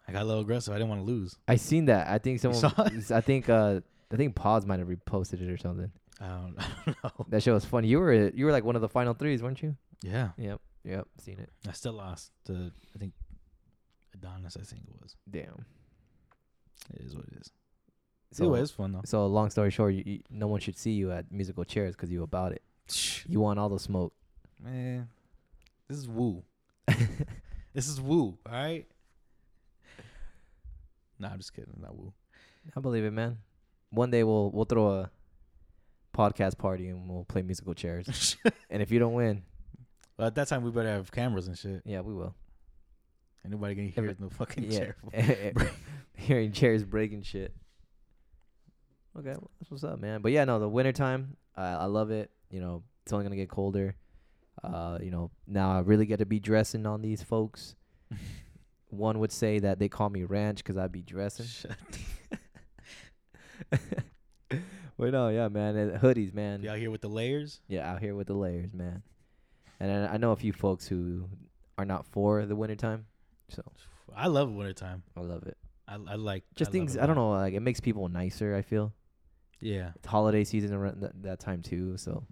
I 0.09 0.13
got 0.13 0.23
a 0.23 0.25
little 0.25 0.43
aggressive. 0.43 0.75
I 0.75 0.79
didn't 0.79 0.89
want 0.91 1.03
to 1.03 1.07
lose. 1.07 1.37
I 1.47 1.57
seen 1.57 1.85
that. 1.87 2.09
I 2.09 2.19
think 2.19 2.41
someone. 2.41 2.61
saw 2.61 2.73
I 3.17 3.21
think 3.21 3.49
uh 3.49 3.81
I 4.11 4.17
think 4.17 4.35
Pause 4.35 4.67
might 4.67 4.79
have 4.81 4.89
reposted 4.89 5.41
it 5.43 5.49
or 5.51 5.57
something. 5.57 5.91
I 6.21 6.27
don't, 6.29 6.55
I 6.59 6.67
don't 6.87 7.05
know. 7.05 7.27
That 7.29 7.43
show 7.43 7.55
was 7.55 7.65
funny. 7.65 7.89
You 7.89 8.01
were 8.01 8.13
you 8.31 8.45
were 8.47 8.53
like 8.53 8.65
one 8.65 8.75
of 8.75 8.83
the 8.83 8.89
final 8.89 9.15
threes, 9.15 9.43
weren't 9.43 9.63
you? 9.63 9.77
Yeah, 10.03 10.31
Yep. 10.37 10.61
Yep. 10.85 11.09
Seen 11.19 11.39
it. 11.39 11.51
I 11.69 11.73
still 11.73 11.93
lost 11.93 12.33
to 12.47 12.73
I 12.95 12.99
think 12.99 13.13
Adonis. 14.15 14.57
I 14.57 14.63
think 14.65 14.83
it 14.89 15.01
was. 15.01 15.15
Damn. 15.31 15.65
It 16.95 17.03
is 17.03 17.15
what 17.15 17.25
it 17.27 17.35
is. 17.41 17.51
So 18.31 18.55
it 18.55 18.61
was 18.61 18.71
fun 18.71 18.93
though. 18.93 19.01
so 19.05 19.27
long 19.27 19.49
story 19.51 19.71
short, 19.71 19.95
you, 19.95 20.03
you, 20.05 20.21
no 20.31 20.47
one 20.49 20.61
should 20.61 20.77
see 20.79 20.91
you 20.93 21.11
at 21.13 21.33
musical 21.33 21.65
chairs 21.65 21.97
because 21.97 22.11
you 22.11 22.23
about 22.23 22.53
it. 22.53 22.63
You 23.27 23.41
want 23.41 23.59
all 23.59 23.69
the 23.69 23.79
smoke. 23.79 24.13
Man, 24.63 25.09
this 25.89 25.97
is 25.99 26.09
woo. 26.09 26.43
this 27.75 27.89
is 27.89 28.01
woo. 28.01 28.37
All 28.47 28.53
right. 28.53 28.87
Nah, 31.19 31.29
I'm 31.31 31.39
just 31.39 31.55
kidding. 31.55 31.73
Not 31.81 31.97
woo. 31.97 32.13
I 32.77 32.81
believe 32.81 33.05
it, 33.05 33.13
man. 33.13 33.39
One 33.91 34.11
day 34.11 34.25
we'll 34.25 34.51
we'll 34.51 34.65
throw 34.67 34.89
a 35.01 35.11
podcast 36.15 36.59
party 36.59 36.89
and 36.89 37.09
we'll 37.09 37.25
play 37.25 37.43
musical 37.43 37.75
chairs. 37.75 38.37
and 38.71 38.83
if 38.83 38.91
you 38.91 38.99
don't 38.99 39.15
win, 39.15 39.43
well, 40.17 40.27
at 40.29 40.35
that 40.35 40.49
time 40.49 40.63
we 40.63 40.71
better 40.71 40.89
have 40.91 41.11
cameras 41.11 41.49
and 41.49 41.57
shit. 41.57 41.83
yeah, 41.85 42.01
we 42.01 42.13
will. 42.15 42.35
Anybody 43.45 43.75
gonna 43.75 43.89
hear 43.89 43.95
Every- 43.99 44.11
it 44.11 44.19
in 44.21 44.29
the 44.29 44.35
fucking 44.35 44.65
Yeah. 44.71 44.79
chair? 44.79 45.53
Hearing 46.15 46.53
chairs 46.53 46.85
breaking 46.85 47.23
shit. 47.23 47.55
Okay, 49.19 49.31
well, 49.31 49.51
that's 49.59 49.71
what's 49.71 49.83
up, 49.85 49.99
man. 50.01 50.21
But 50.23 50.31
yeah, 50.33 50.45
no, 50.45 50.61
the 50.61 50.69
wintertime, 50.69 51.37
I 51.57 51.71
I 51.71 51.85
love 51.87 52.11
it. 52.11 52.31
You 52.51 52.61
know, 52.61 52.85
it's 53.03 53.13
only 53.13 53.25
gonna 53.25 53.37
get 53.37 53.49
colder. 53.49 53.97
Uh, 54.63 54.99
you 55.03 55.11
know, 55.11 55.31
now 55.47 55.71
I 55.73 55.81
really 55.81 56.07
get 56.07 56.19
to 56.19 56.27
be 56.27 56.39
dressing 56.41 56.87
on 56.87 57.03
these 57.03 57.23
folks. 57.23 57.75
One 58.91 59.19
would 59.19 59.33
say 59.33 59.59
that 59.61 59.79
they 59.79 59.89
call 59.89 60.09
me 60.09 60.25
ranch 60.25 60.63
'cause 60.65 60.77
I 60.77 60.87
be 60.89 61.03
dressing. 61.03 61.47
Wait, 64.97 65.11
no, 65.13 65.29
yeah, 65.29 65.49
man, 65.49 65.77
and 65.77 66.01
hoodies, 66.01 66.33
man. 66.33 66.61
Be 66.61 66.69
out 66.69 66.79
here 66.79 66.91
with 66.91 67.01
the 67.03 67.09
layers. 67.09 67.61
Yeah, 67.69 67.91
out 67.91 68.01
here 68.01 68.15
with 68.15 68.29
the 68.29 68.35
layers, 68.35 68.73
man. 68.73 69.03
And 69.81 70.07
I, 70.07 70.15
I 70.15 70.17
know 70.17 70.33
a 70.33 70.37
few 70.37 70.53
folks 70.53 70.87
who 70.87 71.29
are 71.77 71.85
not 71.85 72.07
for 72.07 72.47
the 72.47 72.57
wintertime, 72.57 73.07
so 73.49 73.63
I 74.17 74.29
love 74.29 74.51
wintertime. 74.51 75.03
I 75.17 75.21
love 75.21 75.43
it. 75.45 75.57
I, 75.87 75.95
I 75.95 76.15
like 76.15 76.45
Just 76.55 76.71
I 76.71 76.73
things 76.73 76.97
I 76.97 77.07
don't 77.07 77.17
know, 77.17 77.31
like 77.31 77.55
it 77.55 77.61
makes 77.61 77.81
people 77.81 78.09
nicer. 78.09 78.55
I 78.55 78.63
feel 78.63 78.93
Yeah, 79.61 79.91
it's 79.97 80.07
holiday 80.07 80.45
season 80.45 80.73
around 80.73 81.01
that, 81.03 81.23
that 81.23 81.41
time 81.41 81.63
too, 81.63 81.97
so 81.97 82.25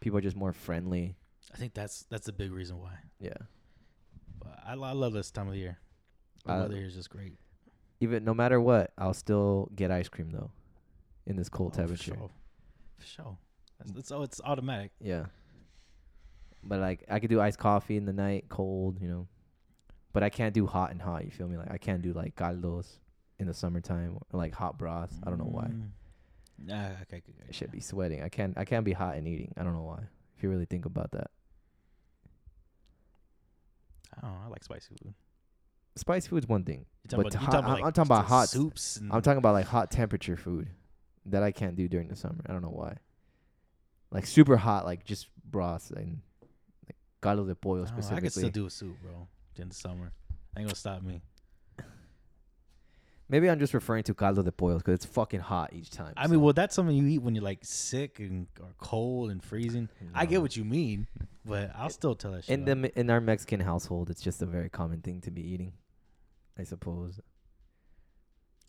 people 0.00 0.18
are 0.18 0.22
just 0.22 0.36
more 0.36 0.52
friendly. 0.52 1.16
I 1.52 1.56
think 1.56 1.74
that's 1.74 2.04
that's 2.10 2.28
a 2.28 2.32
big 2.32 2.52
reason 2.52 2.78
why. 2.80 2.92
Yeah, 3.18 3.34
But 4.38 4.58
I, 4.64 4.72
I 4.74 4.92
love 4.92 5.12
this 5.12 5.30
time 5.30 5.48
of 5.48 5.56
year. 5.56 5.78
The 6.44 6.52
Uh, 6.52 6.58
weather 6.62 6.76
here 6.76 6.86
is 6.86 6.94
just 6.94 7.10
great. 7.10 7.36
even 8.00 8.24
no 8.24 8.32
matter 8.34 8.60
what, 8.60 8.92
I'll 8.96 9.14
still 9.14 9.68
get 9.74 9.90
ice 9.90 10.08
cream 10.08 10.30
though, 10.30 10.50
in 11.26 11.36
this 11.36 11.48
cold 11.48 11.72
Oh, 11.72 11.74
for 11.74 11.80
temperature. 11.82 12.14
sure. 12.14 12.30
For 12.98 13.06
sure. 13.06 13.38
That's, 13.78 13.92
it's 13.98 14.12
oh, 14.12 14.22
it's 14.22 14.40
automatic. 14.44 14.92
Yeah. 15.00 15.26
But 16.62 16.80
like 16.80 17.04
I 17.10 17.18
could 17.20 17.30
do 17.30 17.40
iced 17.40 17.58
coffee 17.58 17.96
in 17.96 18.04
the 18.04 18.12
night, 18.12 18.44
cold, 18.48 19.00
you 19.00 19.08
know. 19.08 19.26
But 20.12 20.22
I 20.22 20.28
can't 20.30 20.54
do 20.54 20.66
hot 20.66 20.90
and 20.90 21.00
hot. 21.00 21.24
You 21.24 21.30
feel 21.30 21.48
me? 21.48 21.56
Like 21.56 21.70
I 21.70 21.78
can't 21.78 22.02
do 22.02 22.12
like 22.12 22.36
caldos 22.36 22.98
in 23.38 23.46
the 23.46 23.54
summertime 23.54 24.18
or 24.32 24.38
like 24.38 24.54
hot 24.54 24.78
broth. 24.78 25.12
I 25.24 25.30
don't 25.30 25.38
know 25.38 25.44
why. 25.50 25.66
Mm. 25.68 25.88
Nah, 26.62 26.84
okay, 26.84 26.92
okay, 27.02 27.16
okay, 27.16 27.44
I 27.48 27.52
should 27.52 27.70
be 27.72 27.80
sweating. 27.80 28.22
I 28.22 28.28
can't. 28.28 28.56
I 28.58 28.64
can't 28.64 28.84
be 28.84 28.92
hot 28.92 29.16
and 29.16 29.26
eating. 29.26 29.54
I 29.56 29.62
don't 29.64 29.72
know 29.74 29.82
why. 29.82 30.00
If 30.36 30.42
you 30.42 30.50
really 30.50 30.66
think 30.66 30.84
about 30.84 31.10
that, 31.12 31.30
I 34.16 34.20
don't 34.22 34.32
know. 34.32 34.40
I 34.44 34.48
like 34.48 34.64
spicy 34.64 34.94
food. 35.02 35.14
spicy 35.96 36.28
food's 36.28 36.48
one 36.48 36.64
thing. 36.64 36.86
You 37.04 37.08
talking 37.08 37.22
But 37.24 37.34
about, 37.34 37.44
hot- 37.44 37.52
talking 37.52 37.64
I'm- 37.66 37.74
like 37.74 37.84
I'm 37.84 37.92
talking 37.92 38.08
about 38.08 38.24
hot- 38.26 38.48
soups. 38.48 38.96
And 38.96 39.12
I'm 39.12 39.22
talking 39.22 39.38
about 39.38 39.54
like 39.54 39.66
hot 39.66 39.90
temperature 39.90 40.36
food 40.36 40.68
that 41.26 41.42
I 41.42 41.52
can't 41.52 41.76
do 41.76 41.88
during 41.88 42.08
the 42.08 42.16
summer. 42.16 42.42
I 42.46 42.52
don't 42.52 42.62
know 42.62 42.68
why. 42.70 42.96
Like 44.10 44.26
super 44.26 44.56
hot, 44.56 44.84
like 44.84 45.04
just 45.04 45.28
broths 45.44 45.90
and 45.90 46.20
like 46.86 46.96
caldo 47.22 47.46
de 47.46 47.54
pollo 47.54 47.82
I, 47.82 47.84
don't 47.84 47.92
know, 47.92 47.96
I 47.98 48.00
specifically. 48.00 48.20
could 48.22 48.32
still 48.32 48.50
do 48.50 48.66
a 48.66 48.70
soup, 48.70 48.96
bro. 49.02 49.28
In 49.56 49.68
the 49.68 49.74
summer, 49.74 50.12
ain't 50.56 50.66
gonna 50.68 50.74
stop 50.74 51.02
me. 51.02 51.22
Maybe 53.30 53.48
I'm 53.48 53.60
just 53.60 53.72
referring 53.74 54.02
to 54.04 54.14
caldo 54.14 54.42
de 54.42 54.50
pollo 54.50 54.78
because 54.78 54.94
it's 54.94 55.04
fucking 55.06 55.38
hot 55.40 55.72
each 55.72 55.90
time. 55.90 56.12
I 56.16 56.24
so- 56.26 56.32
mean, 56.32 56.40
well, 56.40 56.52
that's 56.52 56.74
something 56.74 56.96
you 56.96 57.06
eat 57.06 57.22
when 57.22 57.34
you're 57.36 57.44
like 57.44 57.60
sick 57.62 58.18
and 58.18 58.48
or 58.60 58.74
cold 58.78 59.30
and 59.30 59.42
freezing. 59.42 59.88
I 60.12 60.26
get 60.26 60.42
what 60.42 60.56
you 60.56 60.64
mean, 60.64 61.06
but 61.44 61.70
I'll 61.76 61.90
still 61.90 62.16
tell 62.16 62.32
that 62.32 62.44
shit. 62.44 62.58
in 62.58 62.64
the 62.64 62.98
in 62.98 63.08
our 63.08 63.20
Mexican 63.20 63.60
household, 63.60 64.10
it's 64.10 64.20
just 64.20 64.42
a 64.42 64.46
very 64.46 64.68
common 64.68 65.00
thing 65.00 65.20
to 65.22 65.30
be 65.30 65.42
eating. 65.42 65.72
I 66.58 66.64
suppose. 66.64 67.20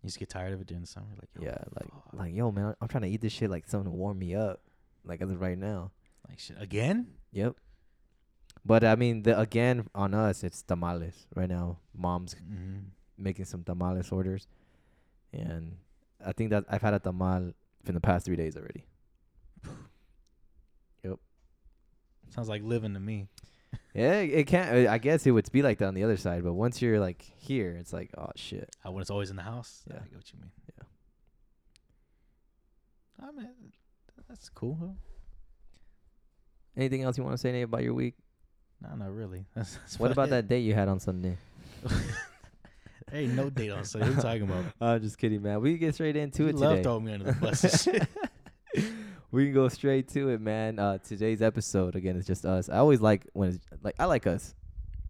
you 0.03 0.07
just 0.07 0.19
get 0.19 0.29
tired 0.29 0.53
of 0.53 0.61
it 0.61 0.67
during 0.67 0.81
the 0.81 0.87
summer, 0.87 1.07
like 1.19 1.29
yeah, 1.39 1.57
like 1.75 1.89
fuck. 1.91 2.13
like 2.13 2.33
yo, 2.35 2.51
man, 2.51 2.75
I'm 2.79 2.87
trying 2.87 3.03
to 3.03 3.09
eat 3.09 3.21
this 3.21 3.33
shit 3.33 3.49
like 3.49 3.67
something 3.67 3.91
to 3.91 3.97
warm 3.97 4.19
me 4.19 4.35
up, 4.35 4.61
like 5.03 5.21
as 5.23 5.31
of 5.31 5.41
right 5.41 5.57
now. 5.57 5.91
like 6.29 6.37
shit 6.39 6.57
again. 6.61 7.07
Yep. 7.31 7.55
But 8.63 8.83
I 8.83 8.95
mean, 8.95 9.23
the 9.23 9.39
again 9.39 9.87
on 9.95 10.13
us, 10.13 10.43
it's 10.43 10.61
tamales 10.61 11.25
right 11.35 11.49
now. 11.49 11.79
Mom's 11.95 12.35
Mm-hmm. 12.35 12.79
Making 13.17 13.45
some 13.45 13.63
tamales 13.63 14.11
orders, 14.11 14.47
and 15.33 15.77
I 16.25 16.31
think 16.33 16.49
that 16.51 16.65
I've 16.69 16.81
had 16.81 16.93
a 16.93 16.99
tamal 16.99 17.53
in 17.85 17.93
the 17.93 17.99
past 18.01 18.25
three 18.25 18.35
days 18.35 18.55
already. 18.57 18.85
Yep. 21.03 21.17
Sounds 22.29 22.47
like 22.49 22.61
living 22.63 22.93
to 22.93 22.99
me. 22.99 23.27
Yeah, 23.93 24.19
it 24.19 24.47
can't. 24.47 24.87
I 24.87 24.97
guess 24.97 25.25
it 25.25 25.31
would 25.31 25.49
be 25.51 25.61
like 25.61 25.77
that 25.79 25.87
on 25.87 25.93
the 25.93 26.03
other 26.03 26.15
side, 26.17 26.43
but 26.43 26.53
once 26.53 26.81
you're 26.81 26.99
like 26.99 27.21
here, 27.37 27.75
it's 27.77 27.91
like, 27.93 28.09
oh 28.17 28.31
shit. 28.35 28.69
Uh, 28.85 28.91
when 28.91 29.01
it's 29.01 29.09
always 29.11 29.29
in 29.29 29.35
the 29.37 29.41
house. 29.43 29.83
Yeah. 29.89 29.97
I 29.97 30.07
get 30.07 30.15
what 30.15 30.31
you 30.31 30.39
mean. 30.39 30.51
Yeah. 30.77 30.85
I 33.27 33.31
mean, 33.31 33.47
that's 34.29 34.47
cool. 34.49 34.77
Huh? 34.79 34.87
Anything 36.77 37.03
else 37.03 37.17
you 37.17 37.23
want 37.23 37.33
to 37.33 37.37
say 37.37 37.51
Nate, 37.51 37.63
about 37.63 37.83
your 37.83 37.93
week? 37.93 38.15
No, 38.81 38.95
not 38.95 39.13
really. 39.13 39.45
That's, 39.55 39.75
that's 39.77 39.99
What 39.99 40.11
about 40.11 40.27
it. 40.27 40.31
that 40.31 40.47
date 40.47 40.61
you 40.61 40.73
had 40.73 40.87
on 40.87 40.99
Sunday? 40.99 41.37
There 43.11 43.21
ain't 43.21 43.33
no 43.33 43.49
date 43.49 43.71
on 43.71 43.83
Sunday. 43.83 44.07
What 44.07 44.13
are 44.13 44.15
you 44.15 44.21
talking 44.21 44.43
about? 44.43 44.65
I'm 44.81 45.01
just 45.01 45.17
kidding, 45.17 45.41
man. 45.41 45.61
We 45.61 45.77
get 45.77 45.93
straight 45.95 46.15
into 46.15 46.43
you 46.43 46.49
it 46.49 46.55
love 46.55 46.71
today. 46.71 46.83
throwing 46.83 47.05
me 47.05 47.13
under 47.13 47.25
the 47.25 47.33
bus 47.33 47.83
shit. 47.83 48.07
we 49.31 49.45
can 49.45 49.53
go 49.53 49.67
straight 49.67 50.07
to 50.09 50.29
it, 50.29 50.39
man. 50.41 50.79
Uh, 50.79 50.97
today's 50.99 51.41
episode 51.41 51.95
again 51.95 52.15
is 52.15 52.25
just 52.25 52.45
us. 52.45 52.69
I 52.69 52.77
always 52.77 53.01
like 53.01 53.27
when 53.33 53.49
it's 53.49 53.59
like 53.83 53.95
I 53.99 54.05
like 54.05 54.27
us. 54.27 54.55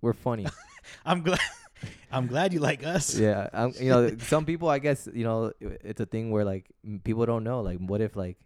We're 0.01 0.13
funny. 0.13 0.47
I'm 1.05 1.21
glad. 1.21 1.39
I'm 2.11 2.27
glad 2.27 2.53
you 2.53 2.59
like 2.59 2.83
us. 2.85 3.17
yeah, 3.17 3.49
um, 3.53 3.73
you 3.79 3.89
know, 3.89 4.15
some 4.19 4.45
people 4.45 4.67
I 4.69 4.79
guess 4.79 5.07
you 5.13 5.23
know 5.23 5.51
it's 5.61 5.99
a 6.01 6.05
thing 6.05 6.29
where 6.31 6.43
like 6.45 6.69
people 7.03 7.25
don't 7.25 7.43
know. 7.43 7.61
Like, 7.61 7.77
what 7.79 8.01
if 8.01 8.15
like 8.15 8.37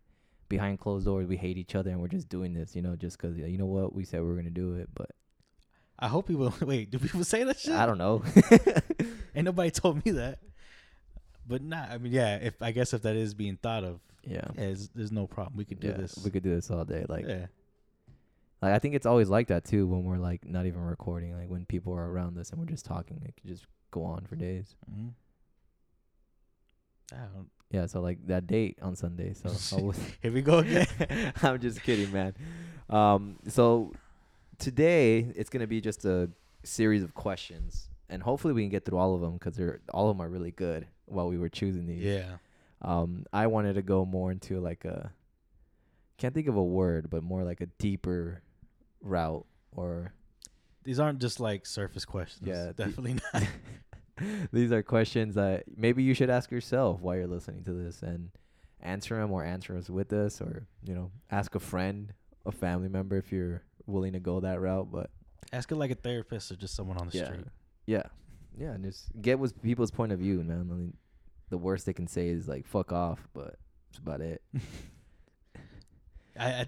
behind 0.48 0.80
closed 0.80 1.06
doors 1.06 1.28
we 1.28 1.36
hate 1.38 1.58
each 1.58 1.76
other 1.76 1.90
and 1.90 2.00
we're 2.02 2.08
just 2.08 2.30
doing 2.30 2.54
this, 2.54 2.76
you 2.76 2.82
know, 2.82 2.96
just 2.96 3.18
'cause 3.18 3.36
you 3.38 3.58
know 3.58 3.66
what 3.66 3.94
we 3.96 4.04
said 4.06 4.22
we 4.22 4.30
are 4.32 4.36
gonna 4.36 4.50
do 4.50 4.76
it, 4.76 4.90
but 4.94 5.12
I 5.98 6.08
hope 6.08 6.28
people 6.28 6.54
wait. 6.62 6.92
Do 6.92 7.00
people 7.00 7.24
say 7.24 7.44
that 7.46 7.58
shit? 7.60 7.74
I 7.74 7.86
don't 7.86 7.98
know. 7.98 8.22
Ain't 9.38 9.46
nobody 9.46 9.72
told 9.72 10.06
me 10.06 10.12
that. 10.12 10.40
But 11.48 11.62
not. 11.62 11.90
I 11.92 11.98
mean, 11.98 12.12
yeah. 12.14 12.38
If 12.38 12.62
I 12.62 12.72
guess 12.72 12.94
if 12.94 13.04
that 13.04 13.16
is 13.16 13.34
being 13.34 13.58
thought 13.58 13.84
of, 13.84 14.00
yeah, 14.24 14.36
yeah, 14.36 14.52
there's, 14.56 14.90
there's 14.90 15.12
no 15.12 15.28
problem. 15.28 15.58
We 15.58 15.66
could 15.66 15.80
do 15.80 15.90
yeah, 15.90 15.98
this. 15.98 16.18
we 16.24 16.32
could 16.32 16.44
do 16.44 16.56
this 16.56 16.72
all 16.72 16.84
day. 16.86 17.06
Like, 17.08 17.28
yeah, 17.28 17.46
like 18.62 18.74
I 18.74 18.80
think 18.80 18.96
it's 18.96 19.06
always 19.06 19.30
like 19.30 19.48
that 19.50 19.66
too 19.66 19.86
when 19.86 20.04
we're 20.04 20.18
like 20.18 20.46
not 20.46 20.66
even 20.66 20.82
recording. 20.82 21.38
Like 21.38 21.50
when 21.50 21.66
people 21.66 21.94
are 21.94 22.10
around 22.10 22.38
us 22.38 22.50
and 22.50 22.60
we're 22.60 22.66
just 22.66 22.86
talking, 22.86 23.22
it 23.26 23.36
could 23.40 23.48
just 23.48 23.66
go 23.92 24.04
on 24.04 24.26
for 24.26 24.36
days. 24.36 24.76
hmm 24.90 25.10
I 27.12 27.18
don't. 27.34 27.50
Yeah, 27.70 27.86
so 27.86 28.02
like 28.02 28.26
that 28.28 28.48
date 28.48 28.80
on 28.82 28.96
Sunday. 28.96 29.34
So 29.34 29.94
Here 30.22 30.32
we 30.32 30.42
go 30.42 30.60
again. 30.60 30.88
I'm 31.44 31.60
just 31.60 31.84
kidding, 31.84 32.12
man. 32.12 32.34
Um, 32.90 33.36
so 33.48 33.94
today 34.58 35.28
it's 35.36 35.50
gonna 35.50 35.68
be 35.68 35.82
just 35.82 36.06
a 36.06 36.30
series 36.64 37.04
of 37.04 37.14
questions, 37.14 37.90
and 38.10 38.22
hopefully 38.22 38.54
we 38.54 38.62
can 38.64 38.70
get 38.70 38.86
through 38.86 38.98
all 38.98 39.16
of 39.16 39.22
them 39.22 39.34
because 39.34 39.56
they're 39.56 39.82
all 39.94 40.10
of 40.10 40.18
them 40.18 40.26
are 40.26 40.30
really 40.30 40.52
good. 40.52 40.88
While 41.06 41.28
we 41.28 41.38
were 41.38 41.50
choosing 41.50 41.86
these, 41.86 42.04
yeah. 42.04 42.38
um, 42.82 43.26
I 43.32 43.48
wanted 43.48 43.74
to 43.76 43.82
go 43.82 44.06
more 44.06 44.32
into 44.32 44.60
like 44.60 44.86
a 44.86 45.12
can't 46.18 46.34
think 46.34 46.48
of 46.48 46.56
a 46.56 46.64
word, 46.64 47.10
but 47.10 47.24
more 47.24 47.44
like 47.44 47.62
a 47.62 47.66
deeper 47.66 48.42
route 49.02 49.46
or 49.72 50.14
These 50.84 51.00
aren't 51.00 51.20
just 51.20 51.40
like 51.40 51.66
surface 51.66 52.06
questions. 52.06 52.48
Yeah, 52.48 52.68
the- 52.68 52.74
definitely 52.74 53.20
not. 53.34 53.44
these 54.52 54.72
are 54.72 54.82
questions 54.82 55.36
that 55.36 55.66
maybe 55.76 56.02
you 56.02 56.14
should 56.14 56.30
ask 56.30 56.50
yourself 56.50 57.02
while 57.02 57.16
you're 57.16 57.28
listening 57.28 57.64
to 57.66 57.74
this 57.74 58.02
and 58.02 58.32
answer 58.82 59.18
them 59.20 59.32
or 59.32 59.44
answer 59.44 59.76
us 59.78 59.90
with 59.90 60.14
us 60.14 60.40
or 60.42 60.68
you 60.84 60.94
know 60.94 61.12
ask 61.32 61.56
a 61.56 61.60
friend 61.60 62.14
a 62.46 62.52
family 62.52 62.88
member 62.88 63.18
if 63.18 63.32
you're 63.32 63.62
willing 63.88 64.14
to 64.14 64.20
go 64.20 64.40
that 64.40 64.62
route 64.62 64.90
but 64.92 65.10
Ask 65.52 65.72
it 65.72 65.76
like 65.76 65.92
a 65.92 65.96
therapist 65.96 66.52
or 66.52 66.56
just 66.56 66.76
someone 66.76 66.98
on 66.98 67.10
the 67.10 67.18
yeah 67.18 67.26
street. 67.26 67.46
Yeah. 67.86 68.04
Yeah 68.58 68.72
and 68.72 68.84
just 68.84 69.10
get 69.22 69.40
what 69.40 69.62
people's 69.62 69.92
point 69.92 70.12
of 70.12 70.20
view 70.20 70.44
man. 70.44 70.68
I 70.72 70.74
mean, 70.74 70.94
the 71.50 71.58
worst 71.58 71.86
they 71.86 71.94
can 71.94 72.08
say 72.08 72.28
is 72.28 72.48
like 72.48 72.66
fuck 72.66 72.92
off 72.92 73.28
but 73.34 73.56
that's 73.90 74.00
about 74.00 74.22
it. 74.22 74.42
I, 76.40 76.48
I 76.48 76.68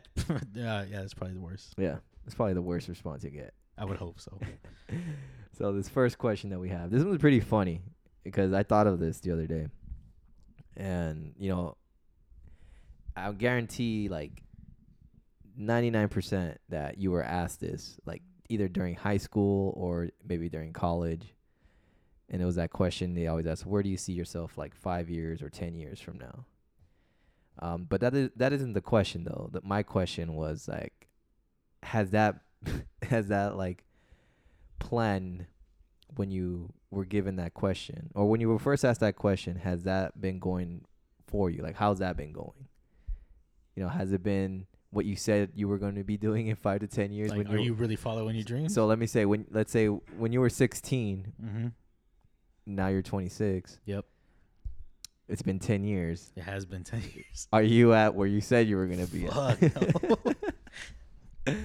yeah, 0.54 0.78
uh, 0.78 0.86
yeah, 0.90 1.00
that's 1.00 1.14
probably 1.14 1.36
the 1.36 1.42
worst. 1.42 1.74
yeah 1.78 1.98
it's 2.28 2.36
probably 2.36 2.54
the 2.54 2.62
worst 2.62 2.90
response 2.90 3.24
you 3.24 3.32
get. 3.32 3.54
I 3.78 3.86
would 3.86 3.98
hope 3.98 4.20
so. 4.20 4.38
so 5.58 5.72
this 5.72 5.88
first 5.88 6.18
question 6.18 6.50
that 6.50 6.60
we 6.60 6.70
have, 6.70 6.92
this 6.92 7.04
one's 7.04 7.20
pretty 7.20 7.40
funny 7.40 7.82
because 8.24 8.52
I 8.52 8.64
thought 8.64 8.86
of 8.86 9.00
this 9.00 9.22
the 9.22 9.32
other 9.32 9.48
day, 9.48 9.68
and 10.76 11.34
you 11.40 11.50
know, 11.50 11.78
I 13.16 13.32
guarantee 13.32 14.10
like 14.10 14.44
ninety 15.56 15.90
nine 15.90 16.10
percent 16.10 16.60
that 16.68 16.98
you 16.98 17.12
were 17.12 17.24
asked 17.24 17.62
this 17.62 17.98
like 18.06 18.24
either 18.50 18.68
during 18.68 18.96
high 18.96 19.18
school 19.18 19.74
or 19.76 20.10
maybe 20.28 20.50
during 20.50 20.74
college, 20.74 21.34
and 22.30 22.42
it 22.42 22.46
was 22.46 22.56
that 22.56 22.72
question 22.72 23.14
they 23.14 23.28
always 23.28 23.48
ask, 23.48 23.66
"Where 23.66 23.84
do 23.84 23.90
you 23.90 23.98
see 23.98 24.14
yourself 24.14 24.58
like 24.58 24.76
five 24.76 25.10
years 25.10 25.42
or 25.42 25.50
ten 25.50 25.76
years 25.76 26.00
from 26.00 26.18
now?" 26.18 26.46
Um, 27.60 27.86
but 27.90 28.02
that 28.02 28.14
is 28.14 28.30
that 28.36 28.54
isn't 28.54 28.74
the 28.74 28.82
question 28.82 29.24
though. 29.24 29.50
That 29.54 29.64
my 29.64 29.84
question 29.84 30.36
was 30.36 30.68
like, 30.68 31.08
has 31.84 32.12
that 32.12 32.42
has 33.04 33.28
that 33.30 33.56
like 33.56 33.84
plan 34.80 35.48
when 36.16 36.32
you 36.32 36.72
were 36.92 37.06
given 37.06 37.36
that 37.36 37.54
question 37.54 38.10
or 38.16 38.30
when 38.30 38.40
you 38.40 38.48
were 38.48 38.60
first 38.60 38.86
asked 38.86 39.02
that 39.02 39.16
question 39.16 39.58
has 39.58 39.84
that 39.84 40.20
been 40.20 40.40
going 40.40 40.82
for 41.28 41.50
you 41.50 41.62
like 41.62 41.76
how's 41.76 42.00
that 42.00 42.16
been 42.16 42.32
going 42.32 42.68
you 43.76 43.84
know 43.84 43.90
has 43.90 44.14
it 44.14 44.24
been 44.24 44.66
what 44.92 45.06
you 45.06 45.16
said 45.16 45.50
you 45.54 45.68
were 45.68 45.78
going 45.78 45.96
to 45.96 46.04
be 46.04 46.18
doing 46.18 46.48
in 46.48 46.56
five 46.56 46.80
to 46.80 46.88
ten 46.88 47.12
years 47.12 47.30
Like, 47.30 47.40
when 47.40 47.48
are 47.50 47.58
you 47.60 47.74
really 47.74 47.96
following 47.98 48.36
your 48.36 48.44
dreams? 48.46 48.74
so 48.74 48.86
let 48.86 48.98
me 49.00 49.06
say 49.06 49.26
when 49.26 49.46
let's 49.52 49.72
say 49.72 49.88
when 49.88 50.32
you 50.32 50.40
were 50.40 50.50
16 50.50 51.34
mm-hmm. 51.44 51.68
now 52.66 52.88
you're 52.88 53.02
26 53.02 53.80
Yep. 53.86 54.06
it's 55.28 55.42
been 55.42 55.60
10 55.60 55.84
years 55.84 56.32
It 56.36 56.44
has 56.44 56.66
been 56.66 56.84
ten 56.84 57.02
years. 57.14 57.48
are 57.52 57.62
you 57.64 57.94
at 57.94 58.16
where 58.16 58.28
you 58.28 58.40
said 58.42 58.68
you 58.68 58.78
were 58.78 58.88
going 58.88 59.06
to 59.06 59.12
be 59.12 59.28
Fuck, 59.28 59.62
at 59.64 60.38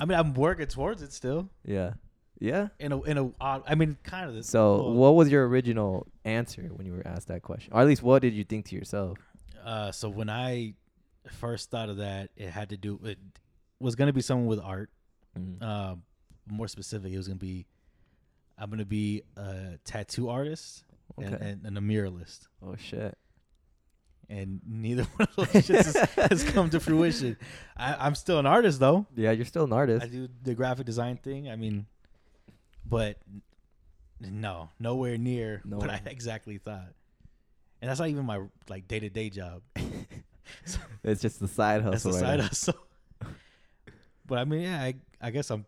I 0.00 0.04
mean, 0.04 0.18
I'm 0.18 0.34
working 0.34 0.66
towards 0.66 1.02
it 1.02 1.12
still. 1.12 1.48
yeah 1.64 1.94
yeah 2.40 2.68
In 2.80 2.92
a 2.92 3.00
in 3.02 3.16
a 3.18 3.30
odd. 3.40 3.62
I 3.68 3.74
mean, 3.76 3.96
kind 4.02 4.28
of 4.28 4.34
this. 4.34 4.48
so 4.48 4.90
what 4.90 5.14
was 5.14 5.30
your 5.30 5.46
original 5.48 6.06
answer 6.24 6.62
when 6.74 6.86
you 6.86 6.92
were 6.92 7.06
asked 7.06 7.28
that 7.28 7.42
question 7.42 7.72
or 7.72 7.80
at 7.80 7.86
least 7.86 8.02
what 8.02 8.22
did 8.22 8.34
you 8.34 8.44
think 8.44 8.66
to 8.66 8.74
yourself 8.76 9.18
Uh, 9.64 9.90
so 9.92 10.08
when 10.08 10.28
I 10.28 10.74
first 11.30 11.70
thought 11.70 11.88
of 11.88 11.98
that, 11.98 12.30
it 12.36 12.50
had 12.50 12.70
to 12.70 12.76
do. 12.76 13.00
It 13.04 13.18
was 13.80 13.94
gonna 13.94 14.12
be 14.12 14.22
someone 14.22 14.46
with 14.46 14.60
art. 14.60 14.90
Mhm. 15.38 15.62
Uh, 15.62 15.96
more 16.46 16.68
specific, 16.68 17.12
it 17.12 17.16
was 17.16 17.28
gonna 17.28 17.38
be. 17.38 17.66
I'm 18.56 18.70
gonna 18.70 18.84
be 18.84 19.22
a 19.36 19.78
tattoo 19.84 20.28
artist 20.28 20.84
and, 21.18 21.34
okay 21.34 21.50
and, 21.50 21.66
and 21.66 21.78
a 21.78 21.80
muralist, 21.80 22.46
oh 22.62 22.76
shit 22.76 23.18
and 24.28 24.60
neither 24.66 25.02
one 25.16 25.28
of 25.28 25.36
those 25.36 25.64
shits 25.64 25.84
has, 25.84 26.30
has 26.30 26.44
come 26.50 26.70
to 26.70 26.80
fruition. 26.80 27.36
I, 27.76 27.94
I'm 27.94 28.14
still 28.14 28.38
an 28.38 28.46
artist 28.46 28.80
though. 28.80 29.06
Yeah, 29.16 29.32
you're 29.32 29.44
still 29.44 29.64
an 29.64 29.72
artist. 29.72 30.04
I 30.04 30.08
do 30.08 30.28
the 30.42 30.54
graphic 30.54 30.86
design 30.86 31.16
thing. 31.16 31.48
I 31.48 31.56
mean, 31.56 31.86
but 32.86 33.18
no, 34.20 34.70
nowhere 34.78 35.18
near 35.18 35.62
what 35.64 35.90
I 35.90 36.00
exactly 36.06 36.58
thought. 36.58 36.92
And 37.80 37.90
that's 37.90 38.00
not 38.00 38.08
even 38.08 38.24
my 38.24 38.40
like 38.68 38.88
day 38.88 39.00
to 39.00 39.10
day 39.10 39.30
job. 39.30 39.62
it's 41.04 41.20
just 41.22 41.40
the 41.40 41.48
side 41.48 41.82
hustle. 41.82 42.12
That's 42.12 42.20
the 42.20 42.26
right 42.26 42.30
side 42.30 42.38
now. 42.38 42.44
hustle. 42.46 42.74
but 44.26 44.38
I 44.38 44.44
mean, 44.44 44.60
yeah, 44.62 44.82
I, 44.82 44.94
I 45.20 45.30
guess 45.30 45.50
I'm 45.50 45.64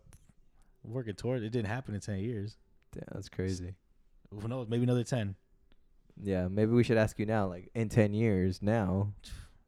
working 0.83 1.15
toward 1.15 1.41
it. 1.43 1.45
It 1.45 1.51
didn't 1.51 1.67
happen 1.67 1.93
in 1.95 2.01
ten 2.01 2.19
years. 2.19 2.57
Damn, 2.93 3.03
that's 3.11 3.29
crazy. 3.29 3.73
Who 4.31 4.47
knows? 4.47 4.67
Maybe 4.69 4.83
another 4.83 5.03
ten. 5.03 5.35
Yeah, 6.21 6.47
maybe 6.47 6.71
we 6.71 6.83
should 6.83 6.97
ask 6.97 7.17
you 7.19 7.25
now. 7.25 7.47
Like 7.47 7.69
in 7.75 7.89
ten 7.89 8.13
years 8.13 8.61
now, 8.61 9.13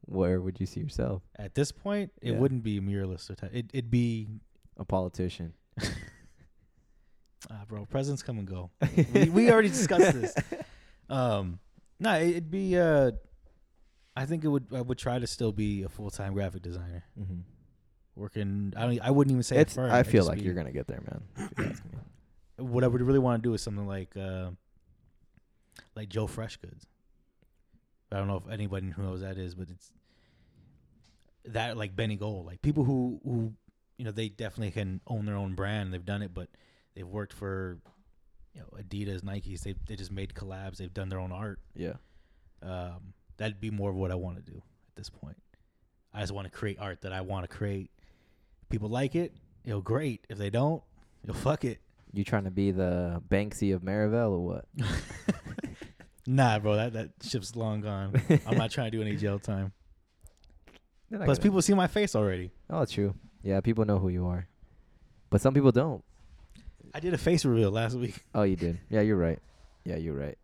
where 0.06 0.40
would 0.40 0.58
you 0.60 0.66
see 0.66 0.80
yourself? 0.80 1.22
At 1.36 1.54
this 1.54 1.70
point, 1.72 2.10
it 2.20 2.32
Yeah. 2.32 2.38
wouldn't 2.38 2.62
be 2.62 2.78
a 2.78 2.80
muralist 2.80 3.30
or 3.30 3.34
ta- 3.36 3.48
it. 3.52 3.66
It'd 3.72 3.90
be, 3.90 4.26
A 4.78 4.84
politician. 4.84 5.52
ah, 7.50 7.62
bro. 7.68 7.86
Presidents 7.86 8.22
come 8.22 8.38
and 8.38 8.46
go. 8.48 8.70
we, 9.14 9.30
we 9.30 9.50
already 9.50 9.68
discussed 9.68 10.12
this. 10.20 10.34
Um, 11.08 11.58
no, 11.98 12.14
it- 12.14 12.28
it'd 12.30 12.50
be. 12.50 12.78
Uh, 12.78 13.12
I 14.16 14.26
think 14.26 14.44
it 14.44 14.48
would. 14.48 14.66
I 14.74 14.80
would 14.80 14.98
try 14.98 15.18
to 15.18 15.26
still 15.26 15.52
be 15.52 15.82
a 15.82 15.88
full 15.88 16.10
time 16.10 16.32
graphic 16.34 16.62
designer 16.62 17.04
Mm-hmm. 17.18 17.40
working. 18.16 18.72
I 18.76 18.82
don't. 18.86 19.00
I 19.00 19.10
wouldn't 19.10 19.32
even 19.32 19.42
say 19.42 19.56
a 19.56 19.60
It's. 19.60 19.74
firm. 19.74 19.90
I 19.90 20.02
feel 20.02 20.24
like 20.24 20.38
be- 20.38 20.44
you're 20.44 20.54
gonna 20.54 20.72
get 20.72 20.86
there, 20.88 21.00
man. 21.00 21.22
if 21.52 21.58
you 21.58 21.64
ask 21.64 21.84
me. 21.84 21.90
what 22.64 22.84
I 22.84 22.88
would 22.88 23.00
really 23.00 23.18
want 23.18 23.42
to 23.42 23.48
do 23.48 23.54
is 23.54 23.62
something 23.62 23.86
like 23.86 24.16
uh, 24.16 24.50
like 25.94 26.08
Joe 26.08 26.26
Freshgoods. 26.26 26.84
I 28.12 28.16
don't 28.16 28.26
know 28.26 28.42
if 28.44 28.52
anybody 28.52 28.90
who 28.90 29.02
knows 29.02 29.20
that 29.20 29.38
is, 29.38 29.54
but 29.54 29.68
it's 29.70 29.92
that 31.46 31.76
like 31.76 31.94
Benny 31.96 32.16
Gold, 32.16 32.46
like 32.46 32.60
people 32.62 32.84
who 32.84 33.20
who 33.24 33.52
you 33.96 34.04
know 34.04 34.10
they 34.10 34.28
definitely 34.28 34.72
can 34.72 35.00
own 35.06 35.24
their 35.26 35.36
own 35.36 35.54
brand. 35.54 35.92
They've 35.94 36.04
done 36.04 36.22
it, 36.22 36.34
but 36.34 36.48
they've 36.94 37.06
worked 37.06 37.32
for 37.32 37.78
you 38.54 38.60
know 38.60 38.66
Adidas, 38.82 39.20
Nikes. 39.22 39.60
They 39.62 39.74
they 39.86 39.94
just 39.96 40.10
made 40.10 40.34
collabs. 40.34 40.78
They've 40.78 40.92
done 40.92 41.08
their 41.08 41.20
own 41.20 41.30
art. 41.32 41.60
Yeah. 41.76 41.94
Um, 42.62 43.14
that'd 43.40 43.60
be 43.60 43.70
more 43.70 43.90
of 43.90 43.96
what 43.96 44.12
I 44.12 44.14
want 44.14 44.36
to 44.36 44.42
do 44.52 44.58
at 44.90 44.96
this 44.96 45.10
point. 45.10 45.36
I 46.14 46.20
just 46.20 46.32
want 46.32 46.44
to 46.46 46.50
create 46.56 46.78
art 46.78 47.00
that 47.00 47.12
I 47.12 47.22
want 47.22 47.48
to 47.48 47.56
create. 47.56 47.90
People 48.68 48.88
like 48.88 49.16
it, 49.16 49.32
you 49.64 49.72
know, 49.72 49.80
great. 49.80 50.24
If 50.28 50.38
they 50.38 50.50
don't, 50.50 50.82
you 51.24 51.28
know, 51.28 51.34
fuck 51.34 51.64
it. 51.64 51.78
You 52.12 52.22
trying 52.22 52.44
to 52.44 52.50
be 52.50 52.70
the 52.70 53.22
Banksy 53.28 53.74
of 53.74 53.82
Maryvale 53.82 54.32
or 54.32 54.40
what? 54.40 54.64
Nah, 56.26 56.58
bro, 56.58 56.76
that 56.76 56.92
that 56.92 57.10
ship's 57.22 57.56
long 57.56 57.80
gone. 57.80 58.12
I'm 58.46 58.56
not 58.56 58.70
trying 58.70 58.90
to 58.90 58.96
do 58.96 59.02
any 59.02 59.16
jail 59.16 59.38
time. 59.38 59.72
Plus, 61.10 61.26
gonna- 61.26 61.36
people 61.40 61.62
see 61.62 61.74
my 61.74 61.86
face 61.88 62.14
already. 62.14 62.52
Oh, 62.68 62.82
it's 62.82 62.92
true. 62.92 63.14
Yeah, 63.42 63.60
people 63.62 63.84
know 63.84 63.98
who 63.98 64.10
you 64.10 64.26
are, 64.26 64.46
but 65.30 65.40
some 65.40 65.54
people 65.54 65.72
don't. 65.72 66.04
I 66.94 67.00
did 67.00 67.14
a 67.14 67.18
face 67.18 67.44
reveal 67.44 67.70
last 67.70 67.96
week. 67.96 68.22
Oh, 68.34 68.42
you 68.42 68.54
did. 68.54 68.78
Yeah, 68.90 69.00
you're 69.00 69.16
right. 69.16 69.38
Yeah, 69.84 69.96
you're 69.96 70.14
right. 70.14 70.36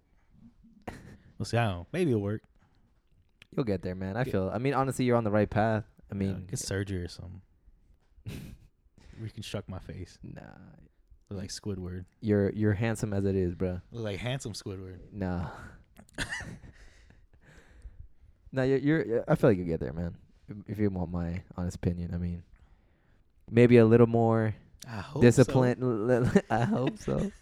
We'll 1.38 1.44
see. 1.46 1.58
I 1.58 1.66
don't 1.66 1.74
know. 1.74 1.86
Maybe 1.92 2.10
it'll 2.10 2.22
work. 2.22 2.42
You'll 3.54 3.64
get 3.64 3.82
there, 3.82 3.94
man. 3.94 4.16
I 4.16 4.24
Get- 4.24 4.32
feel. 4.32 4.50
I 4.52 4.58
mean, 4.58 4.74
honestly, 4.74 5.04
you're 5.04 5.16
on 5.16 5.24
the 5.24 5.30
right 5.30 5.48
path. 5.48 5.84
I 6.10 6.14
I 6.14 6.18
mean, 6.18 6.32
mean, 6.34 6.46
get 6.46 6.58
surgery 6.58 7.02
or 7.02 7.08
something. 7.08 7.40
Reconstruct 9.20 9.68
my 9.68 9.78
face. 9.78 10.18
nah, 10.22 10.40
Look 11.30 11.40
like 11.40 11.50
Squidward. 11.50 12.04
you're 12.20 12.50
you're 12.50 12.74
handsome 12.74 13.12
as 13.12 13.24
it 13.24 13.34
is, 13.34 13.54
bro. 13.54 13.80
Look 13.90 14.04
like 14.04 14.18
handsome 14.18 14.52
Squidward. 14.52 14.98
Nah. 15.12 15.48
nah, 18.52 18.62
you're, 18.62 18.78
you're. 18.78 19.24
I 19.28 19.34
feel 19.34 19.50
like 19.50 19.58
you 19.58 19.64
get 19.64 19.80
there, 19.80 19.92
man. 19.92 20.16
if 20.68 20.78
you 20.78 20.88
want 20.90 21.10
my 21.10 21.42
honest 21.56 21.76
opinion. 21.76 22.12
I 22.14 22.18
mean, 22.18 22.42
maybe 23.50 23.78
a 23.78 23.86
little 23.86 24.06
more 24.06 24.54
I 24.88 24.98
hope 25.00 25.22
disciplined. 25.22 26.42
I 26.50 26.64
hope 26.64 26.98
so. 26.98 27.32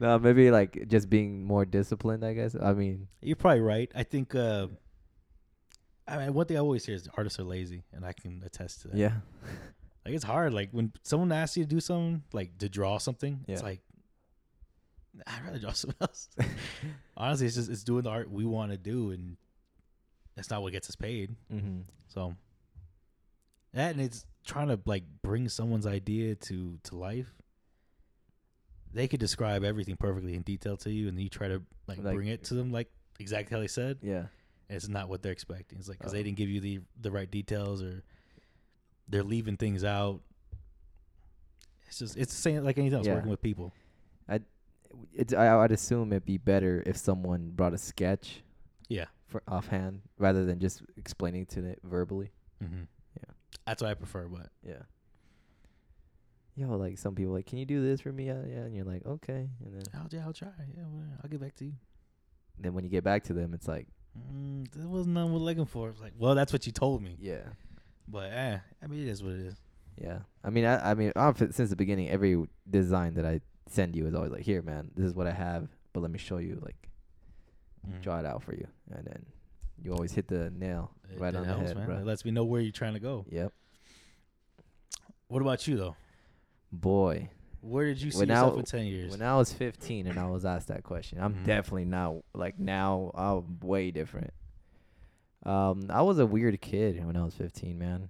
no, 0.00 0.18
maybe 0.18 0.50
like 0.50 0.88
just 0.88 1.08
being 1.08 1.44
more 1.44 1.64
disciplined. 1.64 2.24
I 2.24 2.34
guess. 2.34 2.54
I 2.60 2.72
mean, 2.74 3.06
So. 3.20 3.26
You're 3.26 3.36
probably 3.36 3.60
right. 3.60 3.90
I 3.94 4.02
think. 4.02 4.34
Uh, 4.34 4.68
I 6.08 6.18
mean, 6.18 6.34
one 6.34 6.46
thing 6.46 6.56
I 6.56 6.60
always 6.60 6.84
hear 6.86 6.94
is 6.94 7.08
artists 7.16 7.38
are 7.40 7.44
lazy, 7.44 7.82
and 7.92 8.04
I 8.04 8.12
can 8.12 8.42
attest 8.46 8.82
to 8.82 8.88
that. 8.88 8.96
yeah, 8.96 9.12
Like 10.04 10.14
it's 10.14 10.24
hard. 10.24 10.52
Like 10.54 10.70
when 10.70 10.92
someone 11.02 11.32
asks 11.32 11.56
you 11.56 11.64
to 11.64 11.68
do 11.68 11.80
something, 11.80 12.22
like 12.32 12.56
to 12.58 12.68
draw 12.68 12.98
something, 12.98 13.44
it's 13.48 13.62
like 13.62 13.80
I'd 15.26 15.44
rather 15.44 15.58
draw 15.58 15.72
something 15.72 15.96
else. 16.00 16.28
Honestly, 17.16 17.46
it's 17.46 17.56
just 17.56 17.70
it's 17.70 17.82
doing 17.84 18.02
the 18.04 18.10
art 18.10 18.30
we 18.30 18.44
want 18.44 18.70
to 18.72 18.78
do, 18.78 19.10
and 19.10 19.36
that's 20.36 20.50
not 20.50 20.62
what 20.62 20.72
gets 20.72 20.88
us 20.88 20.96
paid. 20.96 21.34
mm-hmm. 21.52 21.80
So 22.08 22.34
that 23.72 23.92
and 23.92 24.00
it's 24.00 24.24
trying 24.46 24.68
to 24.68 24.78
like 24.86 25.02
bring 25.22 25.48
someone's 25.48 25.86
idea 25.86 26.34
to 26.36 26.78
to 26.84 26.96
life. 26.96 27.32
They 28.92 29.08
could 29.08 29.20
describe 29.20 29.64
everything 29.64 29.96
perfectly 29.96 30.34
in 30.34 30.42
detail 30.42 30.76
to 30.78 30.90
you, 30.90 31.08
and 31.08 31.18
you 31.20 31.28
try 31.28 31.48
to 31.48 31.62
like, 31.88 31.98
Like- 31.98 32.14
bring 32.14 32.28
it 32.28 32.44
to 32.44 32.54
them 32.54 32.70
like 32.70 32.88
exactly 33.18 33.54
how 33.54 33.60
they 33.60 33.66
said. 33.68 33.98
yeah, 34.02 34.26
it's 34.68 34.88
not 34.88 35.08
what 35.08 35.22
they're 35.22 35.32
expecting. 35.32 35.78
It's 35.78 35.88
like 35.88 35.98
because 35.98 36.12
Oh. 36.12 36.16
they 36.16 36.22
didn't 36.22 36.36
give 36.36 36.48
you 36.48 36.60
the 36.60 36.80
the 37.00 37.10
right 37.10 37.30
details, 37.30 37.82
or 37.82 38.02
they're 39.08 39.22
leaving 39.22 39.56
things 39.56 39.84
out. 39.84 40.20
It's 41.88 41.98
just 42.00 42.16
it's 42.16 42.34
the 42.34 42.40
same 42.40 42.64
like 42.64 42.78
anything 42.78 42.96
else 42.98 43.06
Yeah. 43.06 43.14
working 43.14 43.30
with 43.30 43.42
people. 43.42 43.72
I 44.28 44.40
it's 45.12 45.32
I, 45.32 45.56
I'd 45.58 45.72
assume 45.72 46.12
it'd 46.12 46.24
be 46.24 46.38
better 46.38 46.82
if 46.86 46.96
someone 46.96 47.50
brought 47.50 47.74
a 47.74 47.78
sketch 47.78 48.42
Yeah. 48.88 49.06
for 49.28 49.42
offhand 49.46 50.02
rather 50.18 50.44
than 50.44 50.58
just 50.58 50.82
explaining 50.96 51.46
to 51.46 51.64
it 51.64 51.80
verbally. 51.84 52.32
Mm-hmm. 52.62 52.84
Yeah. 53.18 53.34
That's 53.66 53.82
what 53.82 53.90
I 53.90 53.94
prefer. 53.94 54.26
But 54.28 54.50
Yeah. 54.62 54.82
Yo, 56.56 56.74
like 56.76 56.96
some 56.98 57.14
people 57.14 57.34
like, 57.34 57.44
can 57.46 57.58
you 57.58 57.66
do 57.66 57.82
this 57.82 58.00
for 58.00 58.10
me? 58.12 58.26
Yeah, 58.28 58.40
yeah, 58.48 58.60
and 58.64 58.74
you're 58.74 58.86
like, 58.86 59.04
okay, 59.04 59.50
and 59.62 59.74
then 59.74 59.82
I'll 59.94 60.08
yeah, 60.10 60.24
I'll 60.24 60.32
try. 60.32 60.48
Yeah, 60.74 60.84
well, 60.90 61.04
I'll 61.22 61.28
get 61.28 61.38
back 61.40 61.54
to 61.56 61.66
you. 61.66 61.74
then 62.58 62.72
when 62.72 62.82
you 62.82 62.88
get 62.90 63.04
back 63.04 63.24
to 63.24 63.34
them, 63.34 63.52
it's 63.52 63.68
like, 63.68 63.86
Mm, 64.32 64.70
that 64.72 64.88
wasn't 64.88 65.14
nothing 65.14 65.32
we're 65.32 65.38
looking 65.38 65.66
for. 65.66 65.88
It's 65.90 66.00
like, 66.00 66.12
well, 66.18 66.34
that's 66.34 66.52
what 66.52 66.66
you 66.66 66.72
told 66.72 67.02
me. 67.02 67.16
yeah, 67.20 67.40
But 68.08 68.32
eh, 68.32 68.58
I 68.82 68.86
mean, 68.86 69.02
it 69.06 69.08
is 69.08 69.22
what 69.22 69.32
it 69.32 69.40
is. 69.46 69.54
yeah. 70.00 70.18
I 70.44 70.50
mean, 70.50 70.64
I, 70.64 70.90
I 70.90 70.94
mean, 70.94 71.12
I've, 71.16 71.36
since 71.38 71.70
the 71.70 71.76
beginning, 71.76 72.08
every 72.08 72.46
design 72.68 73.14
that 73.14 73.26
I 73.26 73.40
send 73.68 73.96
you 73.96 74.06
is 74.06 74.14
always 74.14 74.30
like, 74.32 74.42
here, 74.42 74.62
man, 74.62 74.90
this 74.96 75.06
is 75.06 75.14
what 75.14 75.26
I 75.26 75.32
have, 75.32 75.68
but 75.92 76.00
let 76.00 76.10
me 76.10 76.18
show 76.18 76.38
you, 76.38 76.60
like, 76.64 76.76
Mm. 77.88 78.02
draw 78.02 78.18
it 78.18 78.26
out 78.26 78.42
for 78.42 78.52
you, 78.52 78.66
and 78.90 79.06
then 79.06 79.26
you 79.80 79.92
always 79.92 80.10
hit 80.10 80.26
the 80.26 80.50
nail 80.50 80.90
It- 81.08 81.20
right 81.20 81.32
on 81.32 81.44
helps, 81.44 81.60
the 81.60 81.66
head, 81.68 81.76
man. 81.76 81.86
bro. 81.86 81.96
It 81.98 82.04
lets 82.06 82.24
me 82.24 82.32
know 82.32 82.44
where 82.44 82.60
you're 82.60 82.72
trying 82.72 82.94
to 82.94 83.00
go. 83.00 83.24
Yep, 83.30 83.52
What 85.28 85.40
about 85.42 85.66
you 85.68 85.76
though? 85.76 85.96
boy. 86.72 87.30
Where 87.66 87.86
did 87.86 88.00
you 88.00 88.10
see 88.10 88.18
When 88.20 88.28
yourself 88.28 88.54
I- 88.54 88.58
in 88.60 88.64
ten 88.64 88.86
years? 88.86 89.10
When 89.12 89.22
I 89.22 89.36
was 89.36 89.52
15 89.52 90.06
and 90.06 90.18
I 90.18 90.26
was 90.28 90.44
asked 90.44 90.68
that 90.68 90.84
question, 90.84 91.18
I'm 91.20 91.34
Mhm. 91.34 91.44
definitely 91.44 91.84
not 91.86 92.16
like 92.34 92.58
now. 92.58 93.10
I'm 93.14 93.58
way 93.60 93.90
different. 93.90 94.32
Um, 95.44 95.86
I 95.90 96.02
was 96.02 96.18
a 96.18 96.26
weird 96.26 96.60
kid 96.60 97.04
when 97.04 97.16
I 97.16 97.24
was 97.24 97.34
15, 97.34 97.78
man. 97.78 98.08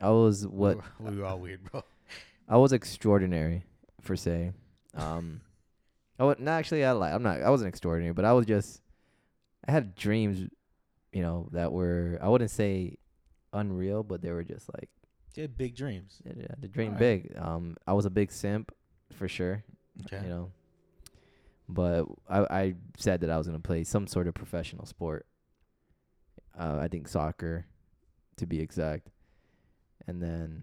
I 0.00 0.10
was 0.10 0.46
what 0.46 0.78
we 1.00 1.16
were 1.16 1.24
all 1.24 1.38
weird, 1.40 1.64
bro. 1.64 1.82
I 2.48 2.56
was 2.56 2.72
extraordinary, 2.72 3.64
for 4.00 4.16
say. 4.16 4.52
Um, 4.94 5.40
I 6.18 6.24
would 6.24 6.40
not 6.40 6.52
actually. 6.52 6.84
I 6.84 6.92
like. 6.92 7.12
I'm 7.12 7.22
not. 7.22 7.42
I 7.42 7.50
wasn't 7.50 7.68
extraordinary, 7.68 8.12
but 8.12 8.24
I 8.24 8.32
was 8.32 8.46
just. 8.46 8.80
I 9.66 9.72
had 9.72 9.94
dreams, 9.96 10.48
you 11.12 11.22
know, 11.22 11.48
that 11.52 11.72
were. 11.72 12.18
I 12.22 12.28
wouldn't 12.28 12.50
say 12.50 12.96
unreal, 13.52 14.02
but 14.02 14.22
they 14.22 14.30
were 14.30 14.44
just 14.44 14.68
like 14.74 14.88
You 15.34 15.42
had 15.42 15.56
big 15.56 15.74
dreams. 15.74 16.20
yeah, 16.24 16.32
yeah, 16.36 16.46
to 16.60 16.68
dream 16.68 16.92
Alright. 16.94 16.98
big. 17.00 17.36
Um, 17.38 17.76
I 17.86 17.92
was 17.92 18.04
a 18.06 18.10
big 18.10 18.30
simp, 18.32 18.72
for 19.12 19.28
sure. 19.28 19.64
Okay. 20.06 20.22
You 20.24 20.28
know, 20.28 20.52
but 21.68 22.06
I 22.28 22.38
I 22.50 22.74
said 22.96 23.20
that 23.20 23.30
I 23.30 23.38
was 23.38 23.46
gonna 23.46 23.60
play 23.60 23.84
some 23.84 24.06
sort 24.06 24.26
of 24.28 24.34
professional 24.34 24.86
sport. 24.86 25.26
Uh, 26.58 26.78
I 26.80 26.88
think 26.88 27.06
soccer, 27.06 27.66
to 28.36 28.46
be 28.46 28.60
exact, 28.60 29.10
and 30.08 30.20
then, 30.22 30.62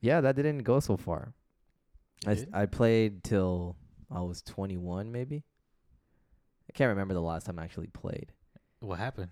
yeah, 0.00 0.20
that 0.22 0.36
didn't 0.36 0.62
go 0.62 0.80
so 0.80 0.96
far. 0.96 1.34
I 2.26 2.34
did? 2.34 2.48
I 2.52 2.66
played 2.66 3.22
till 3.24 3.76
I 4.10 4.20
was 4.22 4.40
21, 4.42 5.12
maybe. 5.12 5.44
I 6.68 6.72
can't 6.72 6.88
remember 6.88 7.14
the 7.14 7.20
last 7.20 7.46
time 7.46 7.58
I 7.58 7.64
actually 7.64 7.88
played. 7.88 8.32
What 8.80 8.98
happened? 8.98 9.30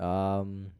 Um, 0.00 0.72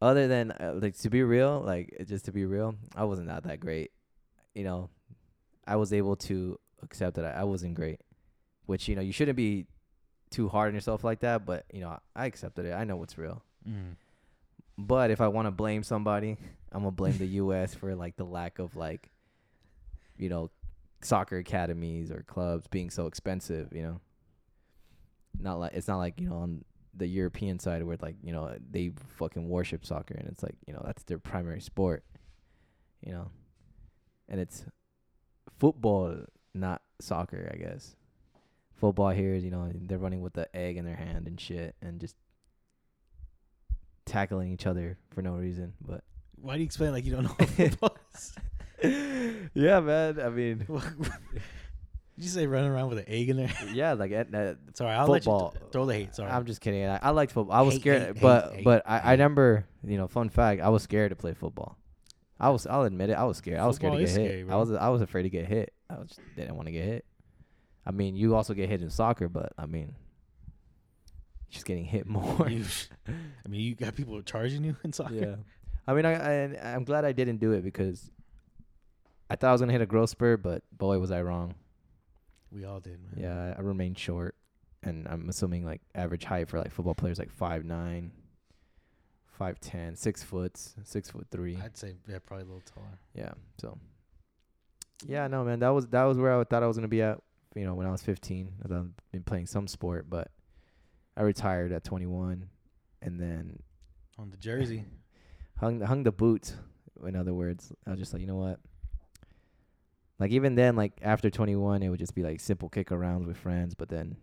other 0.00 0.28
than 0.28 0.52
uh, 0.52 0.74
like 0.74 0.96
to 0.98 1.10
be 1.10 1.22
real, 1.22 1.62
like 1.64 1.94
just 2.06 2.24
to 2.26 2.32
be 2.32 2.44
real, 2.44 2.74
I 2.94 3.04
wasn't 3.04 3.28
that 3.28 3.44
that 3.44 3.60
great. 3.60 3.90
You 4.54 4.64
know, 4.64 4.90
I 5.66 5.76
was 5.76 5.92
able 5.92 6.16
to 6.16 6.58
accept 6.82 7.16
that 7.16 7.24
I, 7.24 7.40
I 7.40 7.44
wasn't 7.44 7.74
great, 7.74 8.00
which 8.66 8.88
you 8.88 8.96
know 8.96 9.02
you 9.02 9.12
shouldn't 9.12 9.36
be 9.36 9.66
too 10.30 10.48
hard 10.48 10.68
on 10.68 10.74
yourself 10.74 11.04
like 11.04 11.20
that. 11.20 11.46
But 11.46 11.64
you 11.72 11.80
know, 11.80 11.98
I 12.14 12.26
accepted 12.26 12.66
it. 12.66 12.72
I 12.72 12.84
know 12.84 12.96
what's 12.96 13.18
real. 13.18 13.42
Mm. 13.68 13.96
But 14.76 15.10
if 15.10 15.20
I 15.20 15.28
want 15.28 15.46
to 15.46 15.50
blame 15.50 15.82
somebody, 15.82 16.36
I'm 16.72 16.80
gonna 16.80 16.92
blame 16.92 17.18
the 17.18 17.26
U.S. 17.42 17.74
for 17.74 17.94
like 17.94 18.16
the 18.16 18.24
lack 18.24 18.58
of 18.58 18.76
like, 18.76 19.10
you 20.16 20.28
know, 20.28 20.50
soccer 21.02 21.38
academies 21.38 22.10
or 22.10 22.24
clubs 22.26 22.66
being 22.68 22.90
so 22.90 23.06
expensive. 23.06 23.72
You 23.72 23.82
know, 23.82 24.00
not 25.40 25.58
like 25.58 25.72
it's 25.74 25.88
not 25.88 25.98
like 25.98 26.20
you 26.20 26.28
know 26.28 26.36
on 26.36 26.64
the 26.94 27.06
European 27.06 27.58
side 27.58 27.82
where 27.82 27.96
like 28.00 28.16
you 28.22 28.32
know 28.32 28.54
they 28.70 28.92
fucking 29.18 29.48
worship 29.48 29.86
soccer 29.86 30.14
and 30.14 30.28
it's 30.28 30.42
like 30.42 30.56
you 30.66 30.72
know 30.72 30.82
that's 30.84 31.02
their 31.04 31.18
primary 31.18 31.60
sport. 31.60 32.04
You 33.04 33.12
know, 33.12 33.30
and 34.28 34.40
it's 34.40 34.64
football, 35.58 36.16
not 36.54 36.82
soccer. 37.00 37.50
I 37.52 37.56
guess 37.56 37.94
football 38.76 39.10
here 39.10 39.34
is 39.34 39.44
you 39.44 39.50
know 39.50 39.70
they're 39.74 39.98
running 39.98 40.20
with 40.22 40.34
the 40.34 40.54
egg 40.56 40.76
in 40.76 40.84
their 40.84 40.96
hand 40.96 41.26
and 41.26 41.40
shit 41.40 41.74
and 41.82 42.00
just 42.00 42.14
tackling 44.06 44.52
each 44.52 44.66
other 44.66 44.98
for 45.10 45.22
no 45.22 45.32
reason. 45.34 45.74
But 45.80 46.02
Why 46.40 46.54
do 46.54 46.60
you 46.60 46.66
explain 46.66 46.92
like 46.92 47.04
you 47.04 47.12
don't 47.12 47.24
know 47.24 47.30
what 47.36 47.48
football 47.48 47.96
is? 48.14 48.32
yeah, 49.54 49.80
man. 49.80 50.20
I 50.20 50.28
mean, 50.28 50.58
Did 50.68 52.24
you 52.24 52.30
say 52.30 52.46
running 52.48 52.70
around 52.70 52.88
with 52.88 52.98
an 52.98 53.04
egg 53.06 53.28
in 53.30 53.36
there? 53.36 53.52
yeah, 53.72 53.92
like 53.92 54.10
at, 54.10 54.34
at, 54.34 54.56
Sorry, 54.74 54.92
I'll 54.92 55.06
football. 55.06 55.52
let 55.54 55.62
you 55.62 55.68
throw 55.70 55.86
the 55.86 55.94
hate. 55.94 56.14
Sorry, 56.16 56.30
I'm 56.30 56.46
just 56.46 56.60
kidding. 56.60 56.84
I, 56.84 56.98
I 57.00 57.10
liked 57.10 57.30
football. 57.32 57.54
I 57.56 57.60
was 57.62 57.74
Hate, 57.74 57.80
scared, 57.80 58.02
hate, 58.14 58.20
but 58.20 58.54
hate, 58.54 58.64
but 58.64 58.82
I, 58.86 58.98
I 58.98 59.10
remember, 59.12 59.66
you 59.84 59.96
know, 59.98 60.08
fun 60.08 60.28
fact. 60.28 60.60
I 60.60 60.68
was 60.70 60.82
scared 60.82 61.10
to 61.10 61.16
play 61.16 61.32
football. 61.32 61.76
I 62.40 62.50
was. 62.50 62.66
I'll 62.66 62.82
admit 62.84 63.10
it. 63.10 63.14
I 63.14 63.24
was 63.24 63.36
scared. 63.38 63.58
I 63.58 63.66
was 63.66 63.76
scared 63.76 63.92
Football 63.94 63.98
to 63.98 64.04
get 64.04 64.10
is 64.10 64.16
hit. 64.16 64.26
scary, 64.28 64.40
I 64.42 64.44
bro. 64.44 64.58
was. 64.60 64.72
I 64.72 64.88
was 64.90 65.02
afraid 65.02 65.22
to 65.24 65.30
get 65.30 65.46
hit. 65.46 65.72
I 65.90 65.94
was 65.94 66.16
didn't 66.36 66.54
want 66.56 66.66
to 66.66 66.72
get 66.72 66.84
hit. 66.84 67.04
I 67.86 67.90
mean, 67.90 68.16
you 68.16 68.34
also 68.34 68.54
get 68.54 68.68
hit 68.68 68.82
in 68.82 68.90
soccer, 68.90 69.28
but 69.28 69.52
I 69.58 69.66
mean, 69.66 69.94
just 71.50 71.64
getting 71.64 71.84
hit 71.84 72.06
more. 72.08 72.48
You- 72.48 72.64
I 73.08 73.48
mean, 73.48 73.60
you 73.62 73.74
got 73.74 73.94
people 73.96 74.20
charging 74.22 74.64
you 74.64 74.76
in 74.84 74.92
soccer. 74.92 75.14
yeah. 75.14 75.34
I 75.86 75.94
mean, 75.94 76.04
I, 76.04 76.12
I 76.54 76.74
I'm 76.74 76.84
glad 76.84 77.04
I 77.04 77.12
didn't 77.12 77.38
do 77.38 77.52
it 77.52 77.62
because 77.62 78.10
I 79.30 79.36
thought 79.36 79.48
I 79.48 79.52
was 79.52 79.60
gonna 79.60 79.72
hit 79.72 79.80
a 79.80 79.86
growth 79.86 80.10
spurt, 80.10 80.42
but 80.42 80.62
boy, 80.76 80.98
was 80.98 81.10
I 81.10 81.22
wrong. 81.22 81.54
We 82.52 82.64
all 82.64 82.80
did, 82.80 82.98
man. 83.02 83.14
Yeah, 83.16 83.54
I 83.56 83.60
remained 83.62 83.98
short, 83.98 84.34
and 84.82 85.06
I'm 85.08 85.28
assuming 85.28 85.64
like 85.64 85.80
average 85.94 86.24
height 86.24 86.48
for 86.48 86.58
like 86.58 86.70
football 86.72 86.94
players 86.94 87.18
like 87.18 87.30
five 87.30 87.64
nine, 87.64 88.12
five 89.38 89.60
ten, 89.60 89.96
six 89.96 90.22
foot, 90.22 90.58
six 90.84 91.10
foot 91.10 91.26
three. 91.30 91.56
I'd 91.62 91.76
say 91.76 91.94
yeah, 92.08 92.18
probably 92.24 92.44
a 92.44 92.46
little 92.46 92.62
taller. 92.74 92.98
Yeah, 93.14 93.32
so 93.58 93.78
yeah, 95.06 95.26
no 95.28 95.44
man, 95.44 95.60
that 95.60 95.70
was 95.70 95.86
that 95.88 96.04
was 96.04 96.18
where 96.18 96.38
I 96.38 96.44
thought 96.44 96.62
I 96.62 96.66
was 96.66 96.76
gonna 96.76 96.88
be 96.88 97.02
at. 97.02 97.20
You 97.54 97.64
know, 97.64 97.74
when 97.74 97.86
I 97.86 97.90
was 97.90 98.02
15, 98.02 98.52
I've 98.62 98.68
been 98.68 99.22
playing 99.24 99.46
some 99.46 99.66
sport, 99.66 100.08
but 100.08 100.30
I 101.16 101.22
retired 101.22 101.72
at 101.72 101.82
21, 101.82 102.48
and 103.02 103.18
then 103.18 103.58
On 104.18 104.30
the 104.30 104.36
jersey. 104.36 104.84
hung 105.58 105.80
hung 105.80 106.02
the 106.02 106.12
boots. 106.12 106.54
In 107.04 107.16
other 107.16 107.34
words, 107.34 107.72
I 107.86 107.90
was 107.90 107.98
just 107.98 108.12
like, 108.12 108.20
you 108.20 108.28
know 108.28 108.36
what? 108.36 108.60
Like 110.18 110.32
even 110.32 110.56
then, 110.56 110.76
like 110.76 110.92
after 111.02 111.30
21, 111.30 111.82
it 111.82 111.88
would 111.88 111.98
just 111.98 112.14
be 112.14 112.22
like 112.22 112.40
simple 112.40 112.68
kick 112.68 112.88
arounds 112.88 113.26
with 113.26 113.36
friends. 113.36 113.74
But 113.74 113.88
then, 113.88 114.16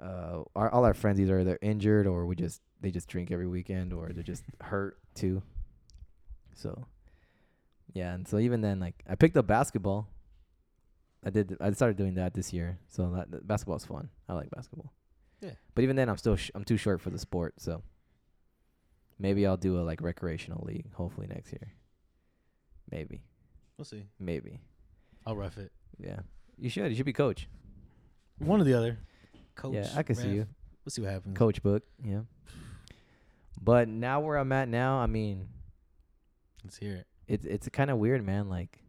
uh, 0.00 0.42
our 0.54 0.70
all 0.70 0.84
our 0.84 0.94
friends 0.94 1.20
either 1.20 1.44
they're 1.44 1.58
injured 1.60 2.06
or 2.06 2.26
we 2.26 2.36
just 2.36 2.60
they 2.84 2.90
just 2.90 3.08
drink 3.08 3.30
every 3.30 3.46
weekend 3.48 3.92
or 3.94 4.10
they're 4.12 4.22
just 4.22 4.44
hurt 4.60 4.98
too. 5.14 5.42
So, 6.54 6.86
yeah, 7.94 8.12
and 8.14 8.28
so 8.28 8.38
even 8.38 8.60
then, 8.60 8.78
like 8.78 9.02
I 9.08 9.14
picked 9.14 9.36
up 9.36 9.46
basketball. 9.46 10.06
I 11.26 11.30
did. 11.30 11.56
I 11.60 11.70
started 11.72 11.96
doing 11.96 12.14
that 12.16 12.34
this 12.34 12.52
year, 12.52 12.78
so 12.88 13.10
that, 13.16 13.30
that 13.30 13.46
basketball's 13.46 13.86
fun. 13.86 14.10
I 14.28 14.34
like 14.34 14.50
basketball. 14.50 14.92
Yeah. 15.40 15.52
But 15.74 15.82
even 15.82 15.96
then, 15.96 16.08
I'm 16.10 16.18
still 16.18 16.36
sh- 16.36 16.50
I'm 16.54 16.64
too 16.64 16.76
short 16.76 17.00
for 17.00 17.08
the 17.08 17.18
sport, 17.18 17.54
so 17.58 17.82
maybe 19.18 19.46
I'll 19.46 19.56
do 19.56 19.80
a 19.80 19.82
like 19.82 20.02
recreational 20.02 20.62
league. 20.66 20.92
Hopefully 20.92 21.26
next 21.26 21.50
year. 21.52 21.72
Maybe, 22.90 23.22
We'll 23.78 23.86
see. 23.86 24.04
maybe. 24.20 24.60
I'll 25.26 25.34
rough 25.34 25.56
it. 25.56 25.72
Yeah, 25.98 26.18
you 26.58 26.68
should. 26.68 26.90
You 26.90 26.94
should 26.96 27.06
be 27.06 27.14
coach. 27.14 27.48
One 28.38 28.60
or 28.60 28.64
the 28.64 28.74
other. 28.74 28.98
Coach. 29.54 29.72
yeah, 29.74 29.88
I 29.96 30.02
can 30.02 30.14
see 30.16 30.28
you. 30.28 30.46
We'll 30.84 30.90
see 30.90 31.00
what 31.00 31.10
happens. 31.10 31.38
Coach 31.38 31.62
book. 31.62 31.82
Yeah. 32.04 32.20
But 33.60 33.88
now 33.88 34.20
where 34.20 34.36
I'm 34.36 34.52
at 34.52 34.68
now, 34.68 34.98
I 34.98 35.06
mean, 35.06 35.48
Let's 36.62 36.76
hear 36.76 36.94
it. 36.96 37.06
it's 37.26 37.44
it's 37.46 37.68
kind 37.70 37.90
of 37.90 37.98
weird, 37.98 38.24
man. 38.24 38.48
Like, 38.48 38.80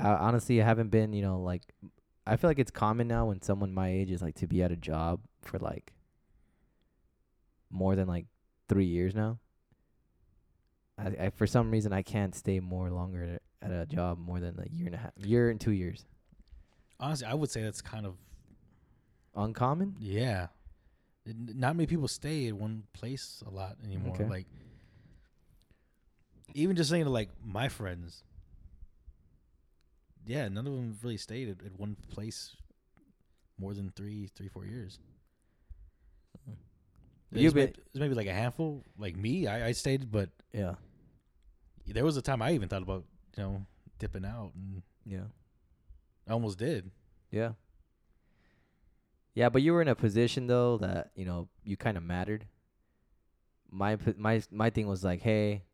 I 0.00 0.10
honestly 0.10 0.56
haven't 0.58 0.90
been, 0.90 1.12
you 1.12 1.22
know, 1.22 1.40
like, 1.40 1.62
I 2.26 2.36
feel 2.36 2.50
like 2.50 2.58
it's 2.58 2.70
common 2.70 3.08
now 3.08 3.26
when 3.26 3.40
someone 3.42 3.72
my 3.72 3.88
age 3.90 4.10
is 4.10 4.22
like 4.22 4.34
to 4.36 4.46
be 4.46 4.62
at 4.62 4.72
a 4.72 4.76
job 4.76 5.20
for 5.42 5.58
like 5.58 5.92
more 7.70 7.94
than 7.96 8.06
like 8.08 8.26
three 8.68 8.84
years 8.86 9.14
now. 9.14 9.38
I, 10.98 11.06
I 11.26 11.30
for 11.30 11.46
some 11.46 11.70
reason 11.70 11.92
I 11.92 12.02
can't 12.02 12.34
stay 12.34 12.60
more 12.60 12.90
longer 12.90 13.38
at 13.60 13.70
a 13.70 13.86
job 13.86 14.18
more 14.18 14.40
than 14.40 14.58
a 14.58 14.68
year 14.74 14.86
and 14.86 14.94
a 14.94 14.98
half, 14.98 15.12
year 15.16 15.50
and 15.50 15.60
two 15.60 15.70
years. 15.72 16.04
Honestly, 17.00 17.26
I 17.26 17.34
would 17.34 17.50
say 17.50 17.62
that's 17.62 17.80
kind 17.82 18.06
of 18.06 18.14
Uncommon. 19.34 19.96
yeah. 19.98 20.48
Not 21.26 21.76
many 21.76 21.86
people 21.86 22.08
stay 22.08 22.48
at 22.48 22.54
one 22.54 22.82
place 22.92 23.42
a 23.46 23.50
lot 23.50 23.76
anymore. 23.84 24.14
Okay. 24.14 24.26
Like 24.26 24.46
even 26.54 26.76
just 26.76 26.90
saying 26.90 27.04
to 27.04 27.10
like 27.10 27.30
my 27.44 27.68
friends. 27.68 28.24
Yeah, 30.26 30.48
none 30.48 30.66
of 30.66 30.72
them 30.72 30.96
really 31.02 31.16
stayed 31.16 31.48
at, 31.48 31.64
at 31.66 31.78
one 31.78 31.96
place 32.10 32.54
more 33.58 33.74
than 33.74 33.90
three, 33.96 34.28
three, 34.36 34.48
four 34.48 34.64
years. 34.64 34.98
Mm. 36.48 36.54
You've 37.32 37.54
been- 37.54 37.72
there's 37.92 38.00
maybe 38.00 38.14
like 38.14 38.26
a 38.28 38.32
handful. 38.32 38.84
Like 38.98 39.16
me, 39.16 39.46
I, 39.46 39.68
I 39.68 39.72
stayed, 39.72 40.10
but 40.10 40.30
Yeah. 40.52 40.74
there 41.86 42.04
was 42.04 42.16
a 42.16 42.22
time 42.22 42.42
I 42.42 42.52
even 42.52 42.68
thought 42.68 42.82
about 42.82 43.04
you 43.36 43.42
know 43.42 43.66
dipping 43.98 44.24
out, 44.24 44.52
and 44.54 44.82
Yeah. 45.04 45.24
I 46.28 46.32
almost 46.32 46.58
did. 46.58 46.90
Yeah. 47.30 47.52
Yeah, 49.34 49.48
but 49.48 49.62
you 49.62 49.72
were 49.72 49.82
in 49.82 49.88
a 49.88 49.94
position 49.94 50.46
though 50.46 50.78
that 50.78 51.10
you 51.14 51.24
know 51.24 51.48
you 51.64 51.76
kind 51.76 51.96
of 51.96 52.02
mattered. 52.02 52.46
My 53.70 53.96
my 54.16 54.42
my 54.50 54.70
thing 54.70 54.86
was 54.86 55.02
like, 55.02 55.22
hey, 55.22 55.64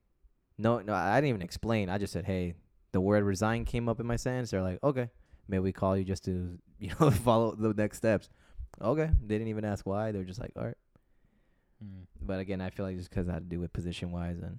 no, 0.57 0.79
no, 0.81 0.94
I 0.94 1.16
didn't 1.16 1.31
even 1.31 1.42
explain. 1.42 1.88
I 1.88 1.99
just 1.99 2.12
said, 2.12 2.25
hey, 2.25 2.55
the 2.92 3.01
word 3.01 3.25
resign 3.25 3.64
came 3.64 3.88
up 3.88 3.99
in 4.01 4.07
my 4.07 4.16
sentence. 4.16 4.51
They're 4.51 4.62
like, 4.62 4.79
okay, 4.85 5.11
may 5.49 5.59
we 5.59 5.73
call 5.73 5.97
you 5.97 6.05
just 6.05 6.25
to 6.27 6.59
you 6.79 6.92
know 7.01 7.11
follow 7.27 7.55
the 7.57 7.75
next 7.75 7.99
steps. 7.99 8.29
Okay, 8.81 9.11
they 9.23 9.35
didn't 9.35 9.49
even 9.49 9.64
ask 9.64 9.85
why. 9.87 10.12
They 10.12 10.18
were 10.18 10.25
just 10.25 10.40
like, 10.40 10.53
all 10.57 10.66
right. 10.66 10.77
Mm. 11.85 12.07
But 12.21 12.38
again, 12.38 12.61
I 12.61 12.71
feel 12.71 12.87
like 12.87 12.97
just 12.97 13.11
'cause 13.11 13.27
it 13.29 13.33
had 13.33 13.42
to 13.51 13.57
do 13.57 13.61
with 13.61 13.73
position 13.73 14.12
wise 14.12 14.38
and. 14.38 14.59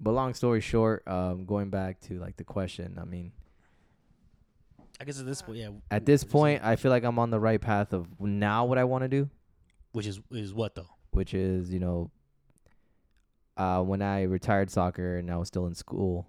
But 0.00 0.12
long 0.12 0.34
story 0.34 0.60
short, 0.60 1.06
um, 1.06 1.44
going 1.44 1.70
back 1.70 2.00
to 2.02 2.18
like 2.18 2.36
the 2.36 2.42
question, 2.42 2.98
I 3.00 3.04
mean, 3.04 3.30
I 5.00 5.04
guess 5.04 5.18
at 5.18 5.26
this 5.26 5.42
point, 5.42 5.58
yeah. 5.58 5.70
at 5.90 6.04
this 6.06 6.22
what'd 6.22 6.28
you 6.28 6.28
say? 6.28 6.32
point, 6.58 6.64
I 6.64 6.76
feel 6.76 6.90
like 6.90 7.04
I'm 7.04 7.18
on 7.18 7.30
the 7.30 7.40
right 7.40 7.60
path 7.60 7.92
of 7.92 8.08
now 8.20 8.64
what 8.66 8.78
I 8.78 8.84
want 8.84 9.02
to 9.02 9.08
do, 9.08 9.28
which 9.92 10.06
is 10.06 10.20
is 10.30 10.54
what 10.54 10.74
though? 10.74 10.88
which 11.10 11.34
is 11.34 11.72
you 11.72 11.80
know, 11.80 12.10
uh, 13.56 13.82
when 13.82 14.00
I 14.02 14.22
retired 14.22 14.70
soccer 14.70 15.18
and 15.18 15.30
I 15.30 15.36
was 15.36 15.48
still 15.48 15.66
in 15.66 15.74
school, 15.74 16.28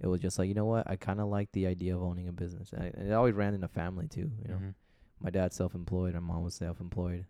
it 0.00 0.06
was 0.06 0.20
just 0.20 0.38
like 0.38 0.48
you 0.48 0.54
know 0.54 0.64
what, 0.64 0.88
I 0.90 0.96
kind 0.96 1.20
of 1.20 1.28
like 1.28 1.52
the 1.52 1.66
idea 1.66 1.94
of 1.94 2.02
owning 2.02 2.28
a 2.28 2.32
business, 2.32 2.72
and, 2.72 2.82
I, 2.82 2.86
and 2.94 3.08
it 3.10 3.12
always 3.12 3.34
ran 3.34 3.54
in 3.54 3.60
the 3.60 3.68
family 3.68 4.08
too. 4.08 4.30
You 4.42 4.48
know, 4.48 4.56
Mhm. 4.56 4.74
my 5.20 5.30
dad's 5.30 5.56
self-employed, 5.56 6.14
my 6.14 6.20
mom 6.20 6.42
was 6.42 6.54
self-employed, 6.54 7.26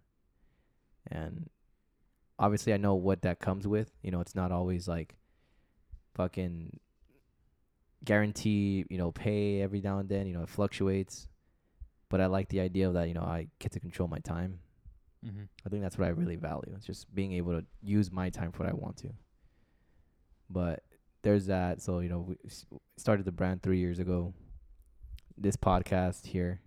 and 1.09 1.51
obviously 2.39 2.73
I 2.73 2.77
know 2.77 2.95
what 2.95 3.23
that 3.23 3.41
comes 3.41 3.67
with. 3.67 3.93
You 4.03 4.11
know, 4.11 4.21
it's 4.21 4.35
not 4.35 4.53
always 4.53 4.87
like 4.89 5.17
fucking 6.15 6.79
guarantee, 8.05 8.85
you 8.89 8.99
know, 8.99 9.13
pay 9.13 9.61
every 9.61 9.81
now 9.81 9.99
and 9.99 10.09
then. 10.09 10.27
You 10.27 10.35
know, 10.35 10.43
it 10.43 10.49
fluctuates, 10.49 11.29
but 12.09 12.21
I 12.21 12.27
like 12.27 12.49
the 12.49 12.61
idea 12.61 12.89
of 12.89 12.95
that. 12.95 13.09
You 13.09 13.15
know, 13.15 13.23
I 13.23 13.49
get 13.59 13.73
to 13.73 13.81
control 13.81 14.09
my 14.09 14.19
time. 14.21 14.61
Mhm. 15.25 15.49
I 15.67 15.69
think 15.69 15.83
that's 15.83 15.99
what 15.99 16.07
I 16.07 16.11
really 16.11 16.37
value. 16.37 16.73
It's 16.77 16.87
just 16.87 17.15
being 17.15 17.33
able 17.33 17.53
to 17.61 17.67
use 17.83 18.11
my 18.11 18.31
time 18.31 18.53
for 18.53 18.65
what 18.65 18.73
I 18.73 18.75
want 18.75 18.97
to. 18.99 19.11
But 20.49 20.83
there's 21.23 21.47
that. 21.47 21.81
So 21.83 22.01
you 22.01 22.09
know, 22.09 22.21
we 22.21 22.37
started 22.97 23.25
the 23.27 23.33
brand 23.33 23.63
three 23.63 23.79
years 23.79 23.99
ago. 23.99 24.35
This 25.37 25.57
podcast 25.57 26.27
here, 26.27 26.61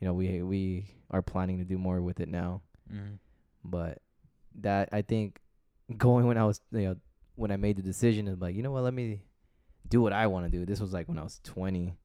you 0.00 0.06
know, 0.06 0.14
we 0.14 0.42
we 0.42 0.86
are 1.10 1.22
planning 1.22 1.58
to 1.58 1.64
do 1.64 1.78
more 1.78 2.00
with 2.02 2.20
it 2.20 2.28
now. 2.28 2.62
Mhm. 2.92 3.18
But 3.64 3.98
that 4.56 4.88
I 4.92 5.02
think 5.02 5.40
going 5.96 6.26
when 6.26 6.38
I 6.38 6.44
was 6.44 6.60
you 6.72 6.80
know 6.82 6.96
when 7.36 7.50
I 7.50 7.56
made 7.56 7.76
the 7.76 7.82
decision 7.82 8.28
of 8.28 8.40
like 8.40 8.54
you 8.54 8.62
know 8.62 8.70
what 8.70 8.84
let 8.84 8.94
me 8.94 9.22
do 9.88 10.00
what 10.00 10.12
I 10.12 10.26
want 10.26 10.50
to 10.50 10.50
do. 10.50 10.64
This 10.64 10.80
was 10.80 10.92
like 10.92 11.08
when 11.08 11.18
I 11.18 11.22
was 11.22 11.40
20 11.44 11.96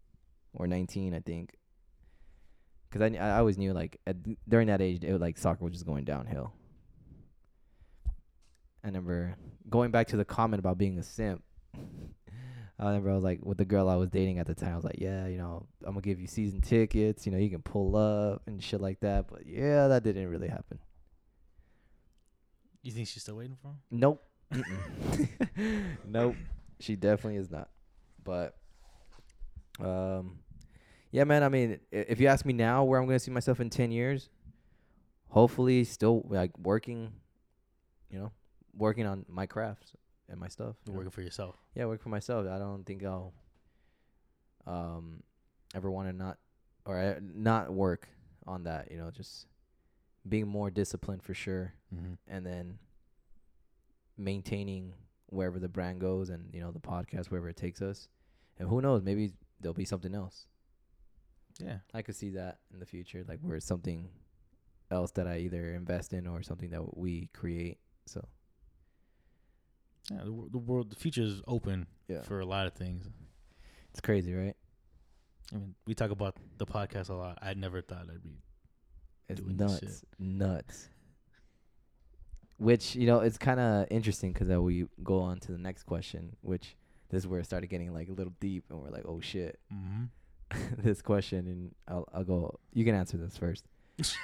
or 0.53 0.67
19, 0.67 1.13
I 1.13 1.19
think. 1.19 1.55
Cause 2.91 3.03
I, 3.03 3.15
I 3.19 3.37
always 3.37 3.57
knew 3.57 3.71
like 3.71 3.99
at, 4.07 4.15
during 4.49 4.67
that 4.67 4.81
age, 4.81 5.03
it 5.03 5.11
was 5.11 5.21
like 5.21 5.37
soccer 5.37 5.63
was 5.63 5.73
just 5.73 5.85
going 5.85 6.05
downhill. 6.05 6.53
I 8.83 8.87
remember 8.87 9.35
going 9.69 9.91
back 9.91 10.07
to 10.07 10.17
the 10.17 10.25
comment 10.25 10.59
about 10.59 10.77
being 10.77 10.97
a 10.97 11.03
simp. 11.03 11.43
I 12.79 12.85
remember 12.85 13.11
I 13.11 13.15
was 13.15 13.23
like 13.23 13.41
with 13.43 13.57
the 13.57 13.65
girl 13.65 13.89
I 13.89 13.95
was 13.97 14.09
dating 14.09 14.39
at 14.39 14.47
the 14.47 14.55
time. 14.55 14.71
I 14.71 14.75
was 14.75 14.85
like, 14.85 14.99
yeah, 14.99 15.27
you 15.27 15.37
know, 15.37 15.67
I'm 15.83 15.93
gonna 15.93 16.01
give 16.01 16.19
you 16.19 16.27
season 16.27 16.61
tickets. 16.61 17.25
You 17.25 17.31
know, 17.31 17.37
you 17.37 17.49
can 17.49 17.61
pull 17.61 17.95
up 17.95 18.41
and 18.47 18.63
shit 18.63 18.79
like 18.79 19.01
that. 19.01 19.27
But 19.29 19.45
yeah, 19.45 19.89
that 19.89 20.03
didn't 20.03 20.29
really 20.29 20.47
happen. 20.47 20.79
You 22.81 22.93
think 22.93 23.07
she's 23.09 23.21
still 23.21 23.35
waiting 23.35 23.57
for 23.61 23.67
him? 23.67 23.77
Nope. 23.91 24.23
Nope. 26.07 26.35
She 26.79 26.95
definitely 26.95 27.37
is 27.37 27.49
not. 27.49 27.69
But 28.23 28.55
um 29.79 30.39
yeah, 31.11 31.23
man, 31.23 31.43
I 31.43 31.49
mean, 31.49 31.79
if 31.91 32.19
you 32.19 32.27
ask 32.27 32.45
me 32.45 32.53
now 32.53 32.83
where 32.83 32.99
I'm 32.99 33.07
going 33.07 33.15
to 33.15 33.23
see 33.23 33.31
myself 33.31 33.59
in 33.59 33.71
10 33.71 33.91
years, 33.91 34.29
hopefully 35.29 35.83
still 35.83 36.23
like 36.29 36.55
working, 36.59 37.11
you 38.11 38.19
know, 38.19 38.31
working 38.77 39.07
on 39.07 39.25
my 39.27 39.47
crafts 39.47 39.93
and 40.29 40.39
my 40.39 40.47
stuff. 40.47 40.75
You're 40.85 40.93
know. 40.93 40.97
working 40.99 41.11
for 41.11 41.23
yourself. 41.23 41.55
Yeah, 41.73 41.85
work 41.85 42.01
for 42.03 42.09
myself. 42.09 42.45
I 42.47 42.59
don't 42.59 42.85
think 42.85 43.03
I'll 43.03 43.33
um 44.67 45.23
ever 45.73 45.89
want 45.89 46.09
to 46.09 46.13
not 46.13 46.37
or 46.85 46.99
uh, 46.99 47.19
not 47.21 47.73
work 47.73 48.07
on 48.45 48.63
that, 48.65 48.91
you 48.91 48.97
know, 48.97 49.09
just 49.09 49.47
being 50.27 50.47
more 50.47 50.69
disciplined 50.69 51.23
for 51.23 51.33
sure 51.33 51.73
Mm-hmm. 51.95 52.13
and 52.27 52.45
then 52.45 52.77
maintaining 54.15 54.93
wherever 55.29 55.59
the 55.59 55.67
brand 55.69 55.99
goes 56.01 56.29
and 56.29 56.49
you 56.53 56.59
know 56.61 56.71
the 56.71 56.79
podcast 56.79 57.27
wherever 57.27 57.49
it 57.49 57.55
takes 57.57 57.81
us 57.81 58.07
and 58.57 58.67
who 58.67 58.81
knows 58.81 59.01
maybe 59.03 59.31
there'll 59.61 59.73
be 59.73 59.85
something 59.85 60.13
else 60.15 60.45
Yeah. 61.59 61.77
i 61.93 62.01
could 62.01 62.15
see 62.15 62.31
that 62.31 62.57
in 62.73 62.79
the 62.79 62.85
future 62.85 63.23
like 63.27 63.39
where 63.41 63.55
it's 63.57 63.65
something 63.65 64.09
else 64.91 65.11
that 65.11 65.27
i 65.27 65.37
either 65.37 65.73
invest 65.75 66.13
in 66.13 66.25
or 66.27 66.41
something 66.43 66.69
that 66.71 66.97
we 66.97 67.29
create 67.33 67.77
so 68.05 68.25
Yeah. 70.11 70.23
The, 70.23 70.47
the 70.51 70.57
world, 70.57 70.89
the 70.91 70.95
future 70.95 71.21
is 71.21 71.41
open 71.47 71.85
yeah 72.07 72.21
for 72.23 72.39
a 72.39 72.45
lot 72.45 72.65
of 72.67 72.73
things. 72.73 73.07
it's 73.91 74.01
crazy 74.01 74.33
right 74.33 74.55
I 75.51 75.55
mean, 75.57 75.73
we 75.87 75.95
talk 75.95 76.11
about 76.11 76.35
the 76.59 76.65
podcast 76.67 77.09
a 77.09 77.15
lot. 77.15 77.39
I 77.41 77.55
never 77.55 77.81
thought 77.81 78.05
I'd 78.07 78.21
be. 78.21 78.37
it's 79.27 79.41
Doing 79.41 79.57
this 79.57 79.81
nuts 79.81 80.05
nuts 80.19 80.89
which 82.59 82.95
you 82.95 83.07
know 83.07 83.19
it's 83.21 83.37
kind 83.37 83.59
of 83.59 83.87
interesting 83.89 84.31
because 84.31 84.47
we 84.59 84.85
go 85.03 85.19
on 85.19 85.39
to 85.39 85.51
the 85.51 85.57
next 85.57 85.83
question 85.83 86.35
which 86.41 86.75
this 87.09 87.23
is 87.23 87.27
where 87.27 87.39
it 87.39 87.45
started 87.45 87.67
getting 87.67 87.91
like 87.93 88.07
a 88.09 88.13
little 88.13 88.33
deep 88.39 88.65
and 88.69 88.79
we're 88.79 88.89
like 88.89 89.05
oh 89.07 89.19
shit 89.19 89.59
Mm-hmm. 89.73 90.03
this 90.77 91.01
question 91.01 91.47
and 91.47 91.75
I'll 91.87 92.07
I'll 92.13 92.23
go. 92.23 92.59
You 92.73 92.85
can 92.85 92.95
answer 92.95 93.17
this 93.17 93.37
first. 93.37 93.65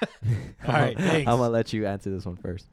All 0.68 0.74
right, 0.74 0.98
thanks. 0.98 1.30
I'm 1.30 1.38
gonna 1.38 1.50
let 1.50 1.74
you 1.74 1.86
answer 1.86 2.10
this 2.10 2.26
one 2.26 2.38
first. 2.38 2.68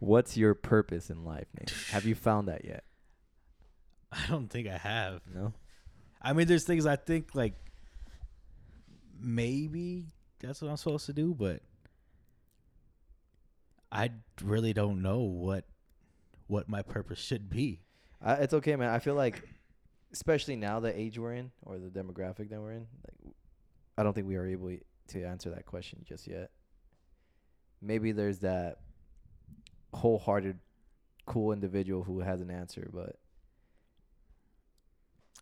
What's 0.00 0.36
your 0.36 0.54
purpose 0.54 1.10
in 1.10 1.24
life, 1.24 1.46
Nate? 1.58 1.72
Have 1.90 2.04
you 2.04 2.14
found 2.14 2.48
that 2.48 2.64
yet? 2.64 2.84
I 4.12 4.26
don't 4.28 4.48
think 4.48 4.68
I 4.68 4.76
have. 4.76 5.22
No. 5.32 5.52
I 6.20 6.32
mean, 6.32 6.46
there's 6.46 6.64
things 6.64 6.86
I 6.86 6.96
think 6.96 7.34
like 7.34 7.54
maybe 9.20 10.06
that's 10.40 10.60
what 10.60 10.70
I'm 10.70 10.76
supposed 10.76 11.06
to 11.06 11.12
do, 11.12 11.34
but 11.34 11.62
I 13.94 14.10
really 14.42 14.72
don't 14.72 15.02
know 15.02 15.20
what 15.20 15.64
what 16.46 16.68
my 16.68 16.82
purpose 16.82 17.18
should 17.18 17.48
be. 17.48 17.80
I, 18.20 18.34
it's 18.34 18.52
okay, 18.54 18.76
man. 18.76 18.90
I 18.90 18.98
feel 18.98 19.14
like, 19.14 19.42
especially 20.12 20.56
now 20.56 20.80
the 20.80 20.98
age 20.98 21.18
we're 21.18 21.32
in 21.34 21.52
or 21.62 21.78
the 21.78 21.88
demographic 21.88 22.50
that 22.50 22.60
we're 22.60 22.72
in, 22.72 22.86
like, 23.06 23.34
I 23.96 24.02
don't 24.02 24.12
think 24.12 24.26
we 24.26 24.36
are 24.36 24.46
able 24.46 24.76
to 25.08 25.24
answer 25.24 25.50
that 25.50 25.64
question 25.64 26.04
just 26.06 26.26
yet. 26.26 26.50
Maybe 27.80 28.12
there's 28.12 28.40
that 28.40 28.78
wholehearted, 29.94 30.58
cool 31.26 31.52
individual 31.52 32.02
who 32.04 32.20
has 32.20 32.40
an 32.40 32.50
answer, 32.50 32.90
but 32.92 33.16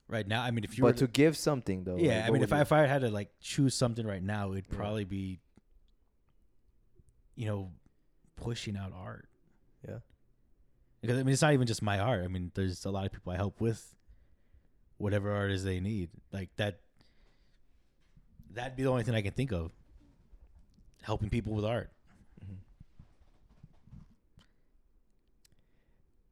Right 0.09 0.27
now, 0.29 0.43
I 0.43 0.51
mean, 0.51 0.65
if 0.65 0.77
you 0.77 0.85
were 0.85 0.91
but 0.91 0.99
to 0.99 1.07
give 1.07 1.39
something 1.39 1.85
though, 1.85 1.97
yeah, 1.97 2.17
like, 2.21 2.27
I 2.27 2.31
mean, 2.33 2.43
if 2.43 2.53
I 2.53 2.61
if 2.61 2.71
I 2.73 2.87
had 2.87 3.01
to 3.01 3.09
like 3.09 3.31
choose 3.41 3.75
something 3.75 4.07
right 4.07 4.23
now, 4.23 4.53
it'd 4.53 4.67
Yeah. 4.69 4.77
probably 4.77 5.05
be, 5.05 5.41
you 7.35 7.47
know, 7.47 7.71
pushing 8.43 8.77
out 8.77 8.93
art. 8.95 9.29
Yeah. 9.87 9.99
Because 11.01 11.19
I 11.19 11.23
mean, 11.23 11.33
it's 11.33 11.43
not 11.43 11.53
even 11.53 11.67
just 11.67 11.83
my 11.83 11.99
art. 11.99 12.25
I 12.25 12.29
mean, 12.29 12.53
there's 12.55 12.85
a 12.85 12.91
lot 12.91 13.07
of 13.07 13.13
people 13.13 13.33
I 13.33 13.37
help 13.37 13.61
with 13.61 13.95
whatever 14.99 15.33
art 15.33 15.51
is 15.51 15.65
they 15.65 15.81
need. 15.81 16.11
Like 16.33 16.51
that. 16.57 16.81
That'd 18.55 18.77
be 18.77 18.83
the 18.83 18.91
only 18.91 19.03
thing 19.03 19.15
I 19.15 19.23
can 19.23 19.33
think 19.33 19.53
of. 19.53 19.73
helping 21.03 21.31
people 21.31 21.53
with 21.55 21.65
art. 21.65 21.91
Mhm. 22.45 22.59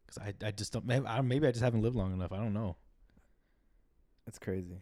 Cause 0.07 0.19
I, 0.19 0.47
I 0.47 0.51
just 0.51 0.73
don't. 0.73 0.85
Maybe 0.87 1.07
I, 1.07 1.21
maybe 1.21 1.47
I 1.47 1.51
just 1.51 1.63
haven't 1.63 1.83
lived 1.83 1.97
long 1.97 2.13
enough. 2.13 2.33
I 2.33 2.37
don't 2.37 2.53
know. 2.53 2.77
It's 4.27 4.39
crazy, 4.39 4.79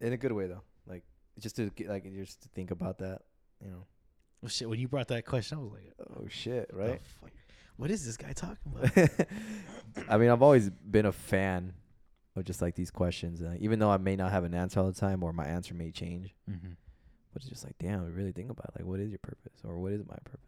in 0.00 0.12
a 0.12 0.16
good 0.16 0.32
way 0.32 0.46
though. 0.48 0.62
Like 0.86 1.04
just 1.38 1.56
to 1.56 1.70
get, 1.70 1.88
like 1.88 2.04
just 2.14 2.42
to 2.42 2.48
think 2.48 2.70
about 2.72 2.98
that, 2.98 3.22
you 3.62 3.70
know. 3.70 3.86
Well, 4.44 4.50
shit, 4.50 4.68
when 4.68 4.78
you 4.78 4.88
brought 4.88 5.08
that 5.08 5.24
question, 5.24 5.56
I 5.56 5.60
was 5.62 5.72
like, 5.72 5.94
Oh 6.18 6.26
shit! 6.28 6.68
"The 6.68 6.76
Right. 6.76 7.00
fuck? 7.18 7.30
What 7.78 7.90
is 7.90 8.04
this 8.04 8.18
guy 8.18 8.34
talking 8.34 8.58
about?" 8.66 9.26
I 10.10 10.18
mean, 10.18 10.28
I've 10.28 10.42
always 10.42 10.68
been 10.68 11.06
a 11.06 11.12
fan 11.12 11.72
of 12.36 12.44
just 12.44 12.60
like 12.60 12.74
these 12.74 12.90
questions, 12.90 13.40
uh, 13.40 13.54
even 13.58 13.78
though 13.78 13.88
I 13.88 13.96
may 13.96 14.16
not 14.16 14.32
have 14.32 14.44
an 14.44 14.52
answer 14.52 14.80
all 14.80 14.86
the 14.86 15.00
time, 15.00 15.22
or 15.22 15.32
my 15.32 15.46
answer 15.46 15.72
may 15.72 15.90
change. 15.90 16.34
mm-hmm. 16.46 16.72
But 17.32 17.40
it's 17.40 17.48
just 17.48 17.64
like, 17.64 17.78
damn, 17.78 18.04
we 18.04 18.10
really 18.10 18.32
think 18.32 18.50
about 18.50 18.66
it. 18.74 18.80
like, 18.80 18.86
what 18.86 19.00
is 19.00 19.08
your 19.08 19.18
purpose, 19.18 19.54
or 19.64 19.78
what 19.78 19.92
is 19.92 20.02
my 20.06 20.18
purpose? 20.24 20.40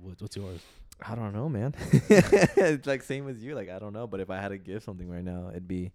what, 0.00 0.20
what's 0.20 0.34
yours? 0.34 0.60
I 1.00 1.14
don't 1.14 1.32
know, 1.32 1.48
man. 1.48 1.74
it's 1.92 2.88
like 2.88 3.04
same 3.04 3.28
as 3.28 3.40
you. 3.40 3.54
Like 3.54 3.70
I 3.70 3.78
don't 3.78 3.92
know, 3.92 4.08
but 4.08 4.18
if 4.18 4.30
I 4.30 4.40
had 4.40 4.48
to 4.48 4.58
give 4.58 4.82
something 4.82 5.08
right 5.08 5.22
now, 5.22 5.50
it'd 5.50 5.68
be. 5.68 5.92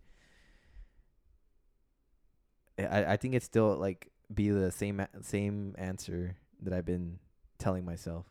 I 2.80 3.04
I 3.14 3.18
think 3.18 3.36
it's 3.36 3.46
still 3.46 3.76
like 3.76 4.12
be 4.34 4.50
the 4.50 4.72
same 4.72 5.06
same 5.22 5.76
answer 5.78 6.38
that 6.62 6.74
I've 6.74 6.86
been 6.86 7.20
telling 7.58 7.86
myself. 7.86 8.26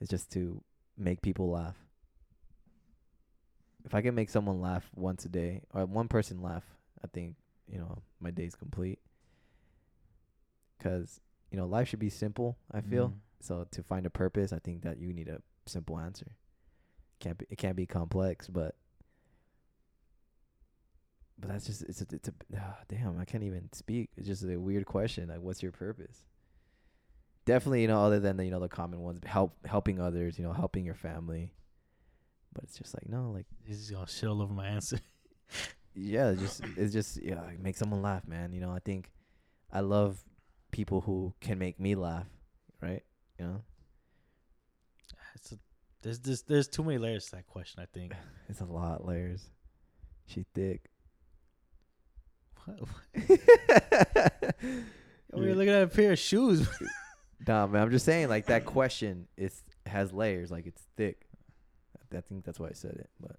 is 0.00 0.08
just 0.08 0.30
to 0.32 0.62
make 0.96 1.22
people 1.22 1.50
laugh. 1.50 1.76
If 3.84 3.94
I 3.94 4.00
can 4.00 4.14
make 4.14 4.30
someone 4.30 4.60
laugh 4.60 4.88
once 4.94 5.24
a 5.24 5.28
day 5.28 5.62
or 5.72 5.84
one 5.86 6.08
person 6.08 6.42
laugh, 6.42 6.64
I 7.02 7.06
think 7.08 7.36
you 7.68 7.78
know 7.78 8.02
my 8.20 8.30
day's 8.30 8.54
complete. 8.54 8.98
Cause 10.80 11.20
you 11.50 11.58
know 11.58 11.66
life 11.66 11.88
should 11.88 11.98
be 11.98 12.10
simple. 12.10 12.56
I 12.72 12.80
feel. 12.80 13.10
Mhm. 13.10 13.14
So 13.40 13.66
to 13.70 13.82
find 13.82 14.06
a 14.06 14.10
purpose, 14.10 14.52
I 14.52 14.58
think 14.58 14.82
that 14.82 14.98
you 14.98 15.12
need 15.12 15.28
a 15.28 15.40
simple 15.66 15.98
answer. 15.98 16.36
Can't 17.20 17.38
be 17.38 17.46
it 17.50 17.58
can't 17.58 17.76
be 17.76 17.86
complex, 17.86 18.48
but 18.48 18.74
but 21.38 21.50
that's 21.50 21.66
just 21.66 21.82
it's 21.82 22.00
a, 22.00 22.06
it's 22.12 22.28
a 22.28 22.32
ah, 22.56 22.78
damn. 22.88 23.18
I 23.18 23.24
can't 23.24 23.44
even 23.44 23.70
speak. 23.72 24.10
It's 24.16 24.26
just 24.26 24.44
a 24.44 24.56
weird 24.56 24.86
question. 24.86 25.28
Like, 25.28 25.40
what's 25.40 25.62
your 25.62 25.72
purpose? 25.72 26.24
Definitely, 27.46 27.82
you 27.82 27.88
know, 27.88 28.02
other 28.02 28.20
than 28.20 28.36
the 28.36 28.44
you 28.44 28.50
know 28.50 28.60
the 28.60 28.68
common 28.68 29.00
ones, 29.00 29.20
help 29.24 29.54
helping 29.66 30.00
others, 30.00 30.38
you 30.38 30.44
know, 30.44 30.52
helping 30.52 30.84
your 30.84 30.94
family. 30.94 31.52
But 32.54 32.64
it's 32.64 32.78
just 32.78 32.94
like 32.94 33.08
no, 33.08 33.30
like 33.30 33.46
this 33.66 33.76
is 33.76 33.90
gonna 33.90 34.06
shit 34.06 34.28
all 34.28 34.40
over 34.40 34.54
my 34.54 34.66
answer. 34.66 34.98
yeah, 35.94 36.30
it's 36.30 36.40
just 36.40 36.62
it's 36.76 36.92
just 36.92 37.22
yeah, 37.22 37.40
make 37.60 37.76
someone 37.76 38.00
laugh, 38.02 38.26
man. 38.26 38.52
You 38.52 38.60
know, 38.60 38.70
I 38.70 38.78
think 38.78 39.10
I 39.72 39.80
love 39.80 40.22
people 40.70 41.02
who 41.02 41.34
can 41.40 41.58
make 41.58 41.78
me 41.78 41.94
laugh, 41.94 42.26
right? 42.80 43.02
You 43.38 43.46
know, 43.46 43.62
It's 45.34 45.52
a, 45.52 45.58
there's 46.02 46.18
there's 46.20 46.42
there's 46.42 46.68
too 46.68 46.82
many 46.84 46.98
layers 46.98 47.26
to 47.26 47.36
that 47.36 47.46
question. 47.46 47.82
I 47.82 47.86
think. 47.86 48.12
it's 48.48 48.60
a 48.60 48.64
lot 48.64 49.04
layers. 49.04 49.50
She 50.26 50.46
thick. 50.54 50.84
What? 52.64 52.88
We're 55.32 55.54
looking 55.54 55.74
at 55.74 55.82
a 55.82 55.86
pair 55.86 56.12
of 56.12 56.18
shoes. 56.18 56.66
Nah, 57.46 57.66
man, 57.66 57.82
I'm 57.82 57.90
just 57.90 58.04
saying, 58.04 58.28
like 58.28 58.46
that 58.46 58.64
question 58.64 59.26
is 59.36 59.62
has 59.86 60.12
layers, 60.12 60.50
like 60.50 60.66
it's 60.66 60.82
thick. 60.96 61.26
I 62.16 62.20
think 62.20 62.44
that's 62.44 62.60
why 62.60 62.68
I 62.68 62.72
said 62.74 62.92
it, 62.92 63.10
but 63.20 63.36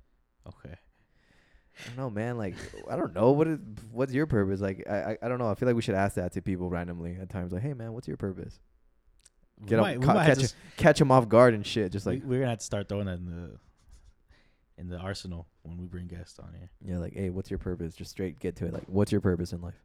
okay. 0.48 0.76
I 0.76 1.88
don't 1.88 1.98
know, 1.98 2.10
man. 2.10 2.38
Like 2.38 2.56
I 2.90 2.96
don't 2.96 3.14
know 3.14 3.32
what 3.32 3.48
is 3.48 3.60
what's 3.92 4.14
your 4.14 4.26
purpose. 4.28 4.60
Like 4.62 4.86
I, 4.90 4.96
I 5.14 5.18
I 5.24 5.28
don't 5.28 5.40
know. 5.40 5.50
I 5.50 5.56
feel 5.56 5.68
like 5.68 5.76
we 5.76 5.82
should 5.82 5.96
ask 5.96 6.16
that 6.16 6.34
to 6.34 6.42
people 6.42 6.70
randomly 6.70 7.18
at 7.20 7.30
times. 7.30 7.52
Like, 7.54 7.62
hey, 7.62 7.74
man, 7.74 7.94
what's 7.94 8.08
your 8.08 8.18
purpose? 8.18 8.60
We 9.62 9.68
Get 9.70 9.80
might- 9.80 10.00
we 10.00 10.06
ca- 10.06 10.26
catch, 10.26 10.44
'em- 10.44 10.50
catch 10.78 11.00
them 11.00 11.12
off 11.12 11.30
guard 11.30 11.54
and 11.54 11.66
shit. 11.66 11.92
Just 11.94 12.06
like 12.06 12.22
we're 12.26 12.40
gonna 12.40 12.50
have 12.50 12.60
to 12.60 12.66
start 12.66 12.90
throwing 12.90 13.06
that 13.06 13.18
in 13.20 13.26
the 13.26 13.60
in 14.78 14.90
the 14.90 14.98
arsenal 14.98 15.48
when 15.64 15.78
we 15.78 15.86
bring 15.88 16.08
guests 16.08 16.38
on 16.40 16.54
here. 16.58 16.70
yeah, 16.84 16.98
like 16.98 17.14
hey, 17.14 17.30
what's 17.30 17.50
your 17.50 17.60
purpose? 17.60 17.96
Just 17.96 18.12
straight 18.12 18.40
get 18.40 18.58
to 18.58 18.66
it. 18.66 18.74
Like, 18.74 18.84
what's 18.88 19.12
your 19.14 19.22
purpose 19.22 19.54
in 19.54 19.62
life? 19.62 19.82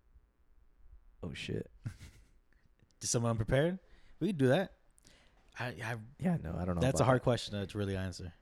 Oh 1.23 1.33
shit. 1.33 1.71
Is 3.03 3.09
someone 3.11 3.31
unprepared? 3.31 3.79
We 4.21 4.29
could 4.29 4.39
do 4.39 4.49
that. 4.49 4.73
I, 5.59 5.67
I 5.67 5.95
Yeah, 6.19 6.37
no, 6.43 6.57
I 6.59 6.65
don't 6.65 6.77
know. 6.77 6.81
that's 6.81 7.01
a 7.01 7.03
about 7.03 7.07
hard 7.07 7.23
question 7.23 7.67
to 7.67 7.79
really 7.79 7.97
answer. 7.97 8.33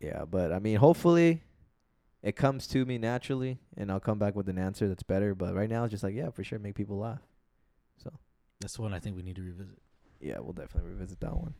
Yeah, 0.00 0.24
but 0.24 0.52
I 0.52 0.58
mean, 0.58 0.76
hopefully, 0.76 1.42
it 2.22 2.36
comes 2.36 2.66
to 2.68 2.84
me 2.84 2.98
naturally, 2.98 3.58
and 3.76 3.90
I'll 3.90 4.00
come 4.00 4.18
back 4.18 4.34
with 4.34 4.48
an 4.48 4.58
answer 4.58 4.88
that's 4.88 5.02
better. 5.02 5.34
But 5.34 5.54
right 5.54 5.68
now, 5.68 5.84
it's 5.84 5.90
just 5.92 6.04
like, 6.04 6.14
yeah, 6.14 6.30
for 6.30 6.44
sure, 6.44 6.58
make 6.58 6.74
people 6.74 6.98
laugh. 6.98 7.20
So 8.02 8.12
that's 8.60 8.74
the 8.76 8.82
one 8.82 8.92
I 8.92 8.98
think 8.98 9.16
we 9.16 9.22
need 9.22 9.36
to 9.36 9.42
revisit. 9.42 9.78
Yeah, 10.20 10.38
we'll 10.40 10.52
definitely 10.52 10.90
revisit 10.90 11.20
that 11.20 11.34
one. 11.36 11.54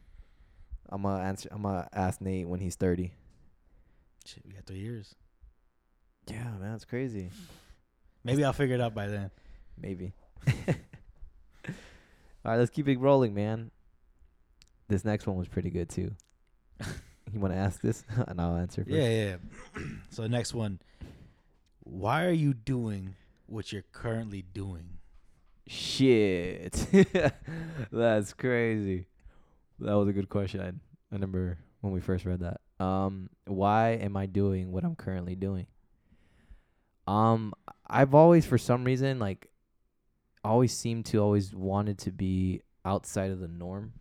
I'm 0.88 1.02
gonna 1.02 1.22
answer. 1.22 1.48
I'm 1.50 1.62
gonna 1.62 1.88
ask 1.92 2.20
Nate 2.20 2.46
when 2.46 2.60
he's 2.60 2.76
30. 2.76 3.12
Shit, 4.26 4.44
we 4.46 4.52
got 4.52 4.66
three 4.66 4.78
years. 4.78 5.14
Yeah, 6.26 6.44
man, 6.58 6.72
that's 6.72 6.84
crazy. 6.84 7.30
Maybe 8.22 8.44
I'll 8.44 8.54
figure 8.54 8.74
it 8.74 8.80
out 8.80 8.94
by 8.94 9.06
then. 9.08 9.30
Maybe. 9.78 10.12
All 12.44 12.52
right, 12.52 12.58
let's 12.58 12.70
keep 12.70 12.88
it 12.88 12.98
rolling, 12.98 13.34
man. 13.34 13.70
This 14.88 15.04
next 15.04 15.26
one 15.26 15.36
was 15.36 15.48
pretty 15.48 15.70
good 15.70 15.88
too. 15.88 16.14
you 17.32 17.40
want 17.40 17.54
to 17.54 17.58
ask 17.58 17.80
this, 17.80 18.04
and 18.28 18.40
I'll 18.40 18.56
answer 18.56 18.84
first. 18.84 18.94
Yeah, 18.94 19.08
yeah. 19.08 19.36
yeah. 19.76 19.82
so 20.10 20.26
next 20.26 20.52
one. 20.52 20.80
Why 21.80 22.24
are 22.24 22.32
you 22.32 22.52
doing 22.54 23.14
what 23.46 23.72
you're 23.72 23.84
currently 23.92 24.42
doing? 24.42 24.98
Shit, 25.66 26.86
that's 27.92 28.34
crazy. 28.34 29.06
That 29.80 29.94
was 29.94 30.08
a 30.08 30.12
good 30.12 30.28
question. 30.28 30.60
I 30.60 30.68
I 30.68 31.16
remember 31.16 31.58
when 31.80 31.92
we 31.92 32.00
first 32.00 32.24
read 32.24 32.40
that. 32.40 32.60
Um, 32.84 33.30
why 33.46 33.90
am 33.92 34.16
I 34.16 34.26
doing 34.26 34.72
what 34.72 34.84
I'm 34.84 34.96
currently 34.96 35.34
doing? 35.34 35.66
Um, 37.06 37.54
I've 37.86 38.14
always, 38.14 38.44
for 38.46 38.58
some 38.58 38.84
reason, 38.84 39.18
like, 39.18 39.48
always 40.44 40.76
seemed 40.76 41.06
to 41.06 41.18
always 41.18 41.54
wanted 41.54 41.98
to 41.98 42.12
be 42.12 42.62
outside 42.84 43.30
of 43.30 43.40
the 43.40 43.48
norm. 43.48 43.92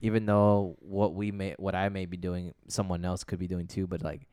Even 0.00 0.26
though 0.26 0.76
what 0.80 1.14
we 1.14 1.30
may, 1.30 1.54
what 1.58 1.74
I 1.74 1.88
may 1.88 2.06
be 2.06 2.16
doing, 2.16 2.52
someone 2.68 3.04
else 3.04 3.24
could 3.24 3.38
be 3.38 3.48
doing 3.48 3.66
too. 3.66 3.86
But 3.86 4.02
like, 4.02 4.26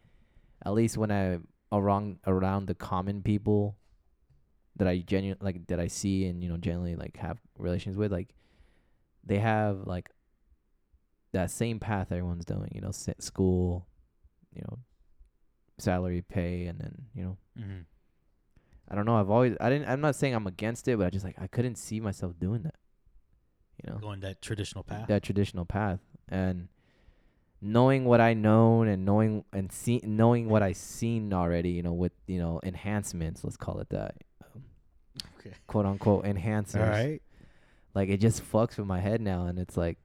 at 0.65 0.73
least 0.73 0.97
when 0.97 1.11
I 1.11 1.39
around 1.71 2.19
around 2.27 2.67
the 2.67 2.75
common 2.75 3.21
people 3.21 3.77
that 4.75 4.87
I 4.87 4.99
genuinely 4.99 5.43
like 5.43 5.67
that 5.67 5.79
I 5.79 5.87
see 5.87 6.25
and 6.25 6.43
you 6.43 6.49
know 6.49 6.57
generally 6.57 6.95
like 6.95 7.17
have 7.17 7.39
relations 7.57 7.95
with 7.95 8.11
like 8.11 8.33
they 9.23 9.37
have 9.37 9.81
like 9.85 10.09
that 11.33 11.51
same 11.51 11.79
path 11.79 12.11
everyone's 12.11 12.45
doing 12.45 12.71
you 12.73 12.81
know 12.81 12.91
school 12.91 13.87
you 14.53 14.61
know 14.63 14.79
salary 15.77 16.21
pay 16.21 16.65
and 16.65 16.79
then 16.79 16.93
you 17.13 17.23
know 17.23 17.37
Mm-hmm. 17.59 17.81
I 18.91 18.95
don't 18.95 19.05
know 19.05 19.15
I've 19.15 19.29
always 19.29 19.55
I 19.61 19.69
didn't 19.69 19.87
I'm 19.89 20.01
not 20.01 20.15
saying 20.15 20.35
I'm 20.35 20.45
against 20.47 20.87
it 20.89 20.97
but 20.97 21.07
I 21.07 21.09
just 21.09 21.23
like 21.25 21.35
I 21.39 21.47
couldn't 21.47 21.75
see 21.75 21.99
myself 22.01 22.33
doing 22.37 22.63
that 22.63 22.75
you 23.83 23.89
know 23.91 23.97
Going 23.99 24.19
that 24.19 24.41
traditional 24.41 24.83
path. 24.83 25.07
that 25.07 25.23
traditional 25.23 25.63
path 25.65 25.99
and 26.27 26.67
knowing 27.61 28.03
what 28.05 28.19
I 28.19 28.33
known 28.33 28.87
and 28.89 29.05
knowing 29.05 29.45
and 29.53 29.71
see 29.71 30.01
knowing 30.03 30.49
what 30.49 30.61
I've 30.61 30.75
seen 30.77 31.31
already 31.33 31.69
you 31.71 31.83
know 31.83 31.93
with 31.93 32.11
you 32.27 32.37
know 32.39 32.59
enhancements 32.63 33.43
let's 33.45 33.55
call 33.57 33.79
it 33.79 33.89
that 33.89 34.15
um, 34.43 34.63
Okay. 35.39 35.55
quote 35.67 35.85
unquote 35.85 36.25
enhancers 36.25 36.75
All 36.81 36.89
right. 36.89 37.21
like 37.95 38.09
it 38.09 38.17
just 38.17 38.43
fucks 38.43 38.77
with 38.77 38.87
my 38.87 38.99
head 38.99 39.21
now 39.21 39.45
and 39.47 39.57
it's 39.57 39.77
like 39.77 39.97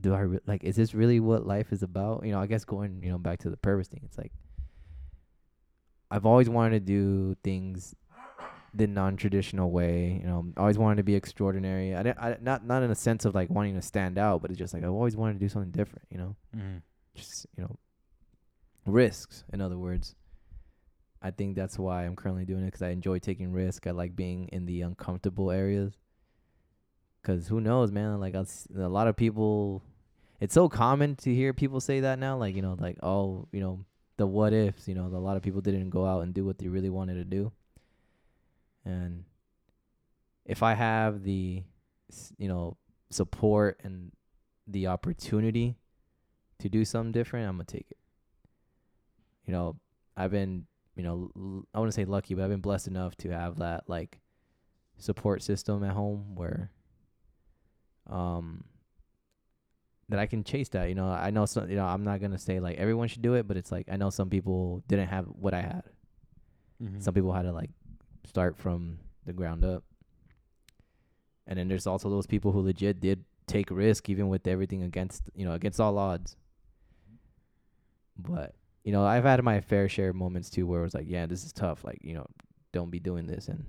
do 0.00 0.14
i 0.14 0.20
re- 0.20 0.40
like 0.46 0.62
is 0.64 0.76
this 0.76 0.94
really 0.94 1.20
what 1.20 1.46
life 1.46 1.72
is 1.72 1.82
about 1.82 2.24
you 2.24 2.32
know 2.32 2.40
i 2.40 2.46
guess 2.46 2.64
going 2.64 3.02
you 3.02 3.10
know 3.10 3.18
back 3.18 3.38
to 3.40 3.50
the 3.50 3.56
purpose 3.56 3.88
thing 3.88 4.02
it's 4.04 4.18
like 4.18 4.30
i've 6.10 6.26
always 6.26 6.48
wanted 6.48 6.70
to 6.70 6.80
do 6.80 7.34
things 7.42 7.94
the 8.76 8.86
non-traditional 8.86 9.70
way 9.70 10.18
you 10.20 10.26
know 10.28 10.46
always 10.56 10.76
wanted 10.78 10.96
to 10.96 11.02
be 11.02 11.14
extraordinary. 11.14 11.94
I, 11.94 12.02
didn't, 12.02 12.18
I 12.18 12.36
not 12.40 12.64
not 12.66 12.82
in 12.82 12.90
a 12.90 12.94
sense 12.94 13.24
of 13.24 13.34
like 13.34 13.48
wanting 13.50 13.74
to 13.74 13.82
stand 13.82 14.18
out 14.18 14.42
but 14.42 14.50
it's 14.50 14.58
just 14.58 14.74
like 14.74 14.82
i've 14.84 14.90
always 14.90 15.16
wanted 15.16 15.34
to 15.34 15.38
do 15.38 15.48
something 15.48 15.70
different 15.70 16.06
you 16.10 16.18
know? 16.18 16.36
Mm-hmm. 16.56 16.76
just 17.14 17.46
you 17.56 17.62
know 17.62 17.78
risks 18.86 19.44
in 19.52 19.60
other 19.60 19.78
words. 19.78 20.14
I 21.22 21.30
think 21.30 21.56
that's 21.56 21.78
why 21.78 22.04
i'm 22.04 22.14
currently 22.14 22.44
doing 22.44 22.62
it 22.62 22.66
because 22.66 22.82
i 22.82 22.90
enjoy 22.90 23.18
taking 23.18 23.50
risk. 23.52 23.86
I 23.86 23.90
like 23.92 24.14
being 24.14 24.48
in 24.48 24.66
the 24.66 24.82
uncomfortable 24.82 25.50
areas. 25.50 25.94
Because 27.22 27.48
who 27.48 27.60
knows 27.60 27.90
man? 27.90 28.20
Like 28.20 28.34
s- 28.36 28.68
a 28.76 28.88
lot 28.88 29.08
of 29.08 29.16
people 29.16 29.82
it's 30.40 30.54
so 30.54 30.68
common 30.68 31.16
to 31.16 31.34
hear 31.34 31.52
people 31.52 31.80
say 31.80 32.00
that 32.00 32.18
now 32.18 32.36
like 32.36 32.54
you 32.54 32.62
know 32.62 32.76
like 32.78 32.98
oh 33.02 33.48
you 33.52 33.60
know 33.60 33.84
the 34.18 34.26
what 34.26 34.52
ifs 34.52 34.86
you 34.86 34.94
know 34.94 35.06
a 35.06 35.18
lot 35.18 35.36
of 35.36 35.42
people 35.42 35.60
didn't 35.60 35.90
go 35.90 36.04
out 36.06 36.22
and 36.22 36.32
do 36.34 36.44
what 36.44 36.58
they 36.58 36.68
really 36.68 36.90
wanted 36.90 37.14
to 37.14 37.24
do 37.24 37.50
and 38.86 39.24
if 40.46 40.62
i 40.62 40.72
have 40.74 41.22
the 41.24 41.62
you 42.38 42.48
know 42.48 42.76
support 43.10 43.78
and 43.84 44.12
the 44.66 44.86
opportunity 44.86 45.76
to 46.58 46.68
do 46.68 46.84
something 46.84 47.12
different, 47.12 47.46
I'm 47.48 47.56
gonna 47.56 47.64
take 47.64 47.86
it. 47.90 47.98
You 49.46 49.52
know, 49.52 49.76
I've 50.16 50.30
been, 50.32 50.66
you 50.96 51.02
know, 51.04 51.30
l- 51.36 51.66
I 51.74 51.78
wouldn't 51.78 51.94
say 51.94 52.04
lucky, 52.04 52.34
but 52.34 52.42
I've 52.42 52.50
been 52.50 52.60
blessed 52.62 52.88
enough 52.88 53.14
to 53.18 53.28
have 53.30 53.58
that 53.58 53.84
like 53.88 54.18
support 54.96 55.42
system 55.42 55.84
at 55.84 55.92
home 55.92 56.34
where, 56.34 56.72
um 58.10 58.64
that 60.08 60.18
I 60.18 60.26
can 60.26 60.44
chase 60.44 60.68
that. 60.70 60.88
You 60.88 60.94
know, 60.94 61.08
I 61.08 61.30
know 61.30 61.46
some. 61.46 61.68
You 61.68 61.76
know, 61.76 61.84
I'm 61.84 62.04
not 62.04 62.20
gonna 62.20 62.38
say 62.38 62.58
like 62.60 62.78
everyone 62.78 63.08
should 63.08 63.22
do 63.22 63.34
it, 63.34 63.46
but 63.46 63.56
it's 63.56 63.70
like 63.70 63.86
I 63.90 63.96
know 63.96 64.10
some 64.10 64.30
people 64.30 64.82
didn't 64.88 65.08
have 65.08 65.26
what 65.26 65.52
I 65.54 65.60
had. 65.60 65.82
Mhm. 66.82 67.02
Some 67.02 67.14
people 67.14 67.32
had 67.32 67.42
to 67.42 67.52
like 67.52 67.70
start 68.26 68.56
from 68.56 68.98
the 69.24 69.32
ground 69.32 69.64
up. 69.64 69.84
And 71.46 71.58
then 71.58 71.68
there's 71.68 71.86
also 71.86 72.10
those 72.10 72.26
people 72.26 72.52
who 72.52 72.60
legit 72.60 73.00
did 73.00 73.24
take 73.46 73.70
risk 73.70 74.08
even 74.08 74.28
with 74.28 74.46
everything 74.48 74.82
against 74.82 75.30
you 75.34 75.44
know 75.44 75.52
against 75.52 75.80
all 75.80 75.98
odds. 75.98 76.36
But 78.18 78.54
you 78.84 78.92
know 78.92 79.04
I've 79.04 79.24
had 79.24 79.42
my 79.42 79.60
fair 79.60 79.88
share 79.88 80.10
of 80.10 80.16
moments 80.16 80.50
too 80.50 80.66
where 80.66 80.80
it 80.80 80.84
was 80.84 80.94
like 80.94 81.08
yeah 81.08 81.26
this 81.26 81.44
is 81.44 81.52
tough 81.52 81.84
like 81.84 81.98
you 82.02 82.14
know 82.14 82.26
don't 82.72 82.90
be 82.90 82.98
doing 82.98 83.26
this 83.26 83.48
and 83.48 83.64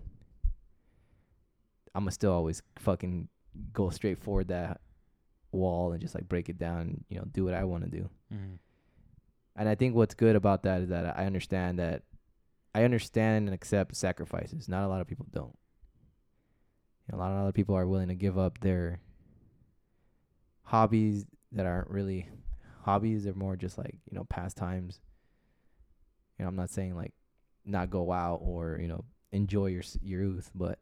I'ma 1.93 2.09
still 2.11 2.31
always 2.31 2.61
fucking 2.77 3.27
go 3.73 3.89
straight 3.89 4.19
forward 4.19 4.49
that 4.49 4.81
wall 5.51 5.91
and 5.91 6.01
just 6.01 6.13
like 6.13 6.27
break 6.27 6.49
it 6.49 6.57
down 6.57 7.03
you 7.09 7.17
know 7.17 7.25
do 7.31 7.45
what 7.45 7.53
I 7.53 7.63
want 7.63 7.83
to 7.83 7.89
do. 7.89 8.09
Mhm. 8.33 8.57
And 9.55 9.67
I 9.67 9.73
think 9.73 9.95
what's 9.95 10.13
good 10.13 10.35
about 10.35 10.63
that 10.63 10.81
is 10.81 10.89
that 10.89 11.17
I 11.17 11.25
understand 11.25 11.79
that 11.79 12.03
I 12.74 12.84
understand 12.84 13.47
and 13.47 13.55
accept 13.55 13.95
sacrifices. 13.95 14.68
Not 14.68 14.84
a 14.84 14.88
lot 14.88 15.01
of 15.01 15.07
people 15.07 15.26
don't. 15.32 15.57
You 17.07 17.18
know, 17.18 17.18
a 17.18 17.22
lot 17.22 17.32
of 17.32 17.39
other 17.39 17.51
people 17.51 17.76
are 17.76 17.88
willing 17.88 18.09
to 18.09 18.15
give 18.15 18.38
up 18.38 18.59
their 18.59 18.99
hobbies 20.63 21.26
that 21.53 21.65
aren't 21.65 21.89
really 21.89 22.30
hobbies. 22.84 23.24
They're 23.24 23.34
more 23.34 23.55
just 23.55 23.78
like 23.78 23.97
you 24.09 24.18
know 24.18 24.26
pastimes. 24.26 24.99
You 26.38 26.43
know, 26.43 26.49
I'm 26.49 26.55
not 26.55 26.70
saying 26.70 26.95
like 26.95 27.13
not 27.65 27.89
go 27.89 28.11
out 28.11 28.39
or 28.41 28.78
you 28.82 28.88
know 28.88 29.05
enjoy 29.32 29.68
your 29.68 29.84
your 30.01 30.24
youth, 30.24 30.51
but 30.53 30.80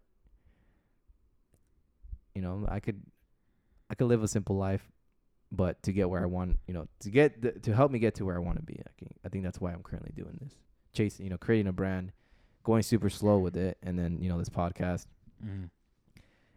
you 2.33 2.41
know 2.41 2.65
I 2.67 2.79
could 2.79 3.01
I 3.89 3.95
could 3.95 4.07
live 4.07 4.23
a 4.23 4.27
simple 4.27 4.57
life, 4.57 4.91
but 5.51 5.81
to 5.83 5.93
get 5.93 6.09
where 6.09 6.21
I 6.21 6.25
want, 6.25 6.57
you 6.67 6.73
know, 6.73 6.87
to 7.01 7.09
get 7.09 7.41
the, 7.41 7.51
to 7.51 7.75
help 7.75 7.91
me 7.91 7.99
get 7.99 8.15
to 8.15 8.25
where 8.25 8.35
I 8.35 8.39
want 8.39 8.57
to 8.57 8.63
be, 8.63 8.79
I 8.79 8.91
can, 8.97 9.13
I 9.23 9.29
think 9.29 9.43
that's 9.43 9.61
why 9.61 9.71
I'm 9.71 9.83
currently 9.83 10.11
doing 10.15 10.37
this, 10.41 10.53
chasing, 10.95 11.25
you 11.25 11.29
know, 11.29 11.37
creating 11.37 11.67
a 11.67 11.73
brand, 11.73 12.11
going 12.63 12.81
super 12.83 13.09
slow 13.09 13.37
with 13.37 13.55
it, 13.57 13.77
and 13.83 13.99
then 13.99 14.19
you 14.21 14.29
know 14.29 14.39
this 14.39 14.49
podcast, 14.49 15.05
Mhm. 15.43 15.69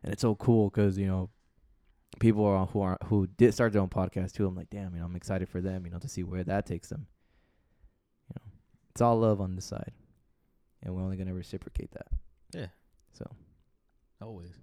and 0.03 0.13
it's 0.13 0.23
so 0.23 0.35
cool 0.37 0.71
because 0.71 0.97
you 0.97 1.07
know 1.07 1.29
people 2.21 2.45
are 2.47 2.67
who 2.67 2.81
are 2.81 2.97
who 3.05 3.27
did 3.27 3.53
start 3.53 3.73
their 3.73 3.83
own 3.83 3.91
podcast 3.91 4.33
too. 4.33 4.47
I'm 4.47 4.55
like, 4.57 4.71
damn, 4.71 4.95
you 4.95 5.01
know, 5.01 5.07
I'm 5.07 5.17
excited 5.17 5.49
for 5.49 5.61
them, 5.61 5.85
you 5.85 5.91
know, 5.93 5.99
to 5.99 6.09
see 6.09 6.23
where 6.23 6.45
that 6.45 6.65
takes 6.67 6.89
them. 6.89 7.07
You 8.31 8.37
know, 8.41 8.51
it's 8.91 9.01
all 9.03 9.19
love 9.19 9.41
on 9.41 9.55
this 9.57 9.67
side, 9.67 9.93
and 10.83 10.95
we're 10.95 11.03
only 11.03 11.17
gonna 11.19 11.35
reciprocate 11.35 11.91
that. 11.93 12.07
Yeah. 12.53 12.69
So 13.13 13.27
Always. 14.21 14.59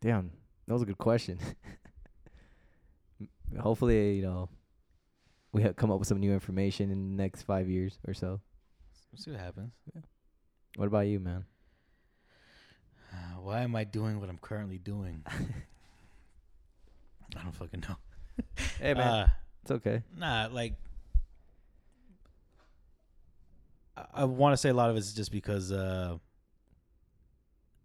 Damn, 0.00 0.30
that 0.66 0.72
was 0.74 0.82
a 0.82 0.86
good 0.86 0.98
question. 0.98 1.38
Hopefully, 3.58 4.16
you 4.16 4.22
know, 4.22 4.48
we 5.52 5.62
have 5.62 5.76
come 5.76 5.90
up 5.90 5.98
with 5.98 6.08
some 6.08 6.20
new 6.20 6.32
information 6.32 6.90
in 6.90 7.16
the 7.16 7.22
next 7.22 7.42
five 7.42 7.68
years 7.68 7.98
or 8.06 8.14
so. 8.14 8.40
We'll 9.12 9.18
see 9.18 9.30
what 9.30 9.40
happens. 9.40 9.72
What 10.76 10.86
about 10.86 11.06
you, 11.06 11.18
man? 11.20 11.44
Uh, 13.12 13.16
why 13.40 13.60
am 13.62 13.74
I 13.76 13.84
doing 13.84 14.20
what 14.20 14.28
I'm 14.28 14.38
currently 14.38 14.78
doing? 14.78 15.22
I 17.36 17.42
don't 17.42 17.52
fucking 17.54 17.84
know. 17.88 17.96
Hey, 18.78 18.92
Uh, 18.92 19.26
it's 19.62 19.70
okay. 19.72 20.02
Nah, 20.16 20.48
like 20.52 20.74
I, 23.96 24.04
I 24.14 24.24
want 24.24 24.52
to 24.52 24.56
say 24.56 24.68
a 24.68 24.74
lot 24.74 24.90
of 24.90 24.96
it's 24.96 25.12
just 25.12 25.32
because 25.32 25.72
uh 25.72 26.16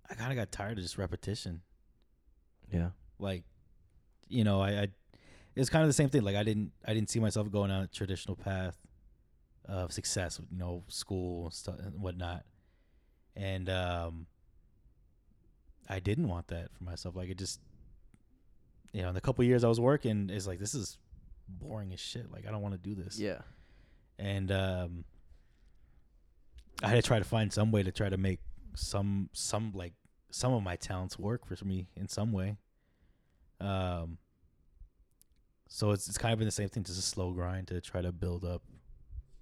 I 0.09 0.13
kind 0.15 0.31
of 0.31 0.35
got 0.37 0.51
tired 0.51 0.77
of 0.77 0.83
just 0.83 0.97
repetition. 0.97 1.61
Yeah, 2.71 2.89
Like, 3.19 3.43
you 4.27 4.43
know, 4.43 4.61
I, 4.61 4.69
I 4.81 4.87
it's 5.55 5.69
kind 5.69 5.83
of 5.83 5.89
the 5.89 5.93
same 5.93 6.09
thing. 6.09 6.23
Like 6.23 6.35
I 6.35 6.43
didn't 6.43 6.71
I 6.85 6.93
didn't 6.93 7.09
see 7.09 7.19
myself 7.19 7.51
going 7.51 7.71
on 7.71 7.83
a 7.83 7.87
traditional 7.87 8.35
path 8.35 8.77
of 9.65 9.91
success, 9.93 10.39
you 10.51 10.57
know, 10.57 10.83
school 10.87 11.45
and 11.45 11.53
stuff 11.53 11.75
and 11.79 11.99
whatnot. 12.01 12.43
And 13.35 13.69
um 13.69 14.27
I 15.89 15.99
didn't 15.99 16.27
want 16.27 16.47
that 16.47 16.69
for 16.73 16.83
myself. 16.83 17.15
Like 17.15 17.29
it 17.29 17.37
just 17.37 17.59
you 18.93 19.01
know, 19.01 19.09
in 19.09 19.15
the 19.15 19.21
couple 19.21 19.43
years 19.43 19.63
I 19.63 19.67
was 19.69 19.79
working, 19.79 20.29
it's 20.31 20.47
like 20.47 20.59
this 20.59 20.73
is 20.75 20.97
boring 21.47 21.93
as 21.93 21.99
shit. 21.99 22.31
Like 22.31 22.47
I 22.47 22.51
don't 22.51 22.61
want 22.61 22.73
to 22.73 22.79
do 22.89 22.95
this. 22.95 23.19
yeah, 23.19 23.41
And 24.19 24.51
um 24.51 25.05
I 26.81 26.87
had 26.87 26.95
to 26.95 27.01
try 27.01 27.19
to 27.19 27.25
find 27.25 27.53
some 27.53 27.71
way 27.71 27.83
to 27.83 27.91
try 27.91 28.09
to 28.09 28.17
make 28.17 28.39
some 28.75 29.29
some 29.33 29.71
like 29.75 29.93
some 30.31 30.51
of 30.53 30.63
my 30.63 30.75
talents 30.75 31.17
work 31.19 31.45
for 31.45 31.63
me 31.63 31.87
in 31.95 32.07
some 32.07 32.31
way. 32.31 32.57
Um 33.61 34.17
so 35.75 35.89
it's 35.89 36.07
it's 36.07 36.19
kind 36.19 36.31
of 36.31 36.37
been 36.37 36.47
the 36.47 36.51
same 36.51 36.69
thing, 36.69 36.83
just 36.83 36.99
a 36.99 37.01
slow 37.01 37.31
grind 37.31 37.69
to 37.69 37.81
try 37.81 37.99
to 37.99 38.11
build 38.11 38.45
up 38.45 38.61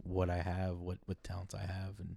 what 0.03 0.29
I 0.29 0.38
have, 0.38 0.77
what 0.77 0.97
what 1.05 1.21
talents 1.25 1.53
I 1.53 1.59
have 1.59 1.99
and 1.99 2.15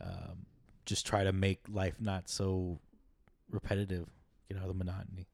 um 0.00 0.46
just 0.86 1.06
try 1.06 1.22
to 1.22 1.32
make 1.32 1.60
life 1.68 2.00
not 2.00 2.28
so 2.28 2.80
repetitive, 3.48 4.08
get 4.48 4.56
out 4.56 4.64
of 4.64 4.68
the 4.70 4.74
monotony. 4.74 5.28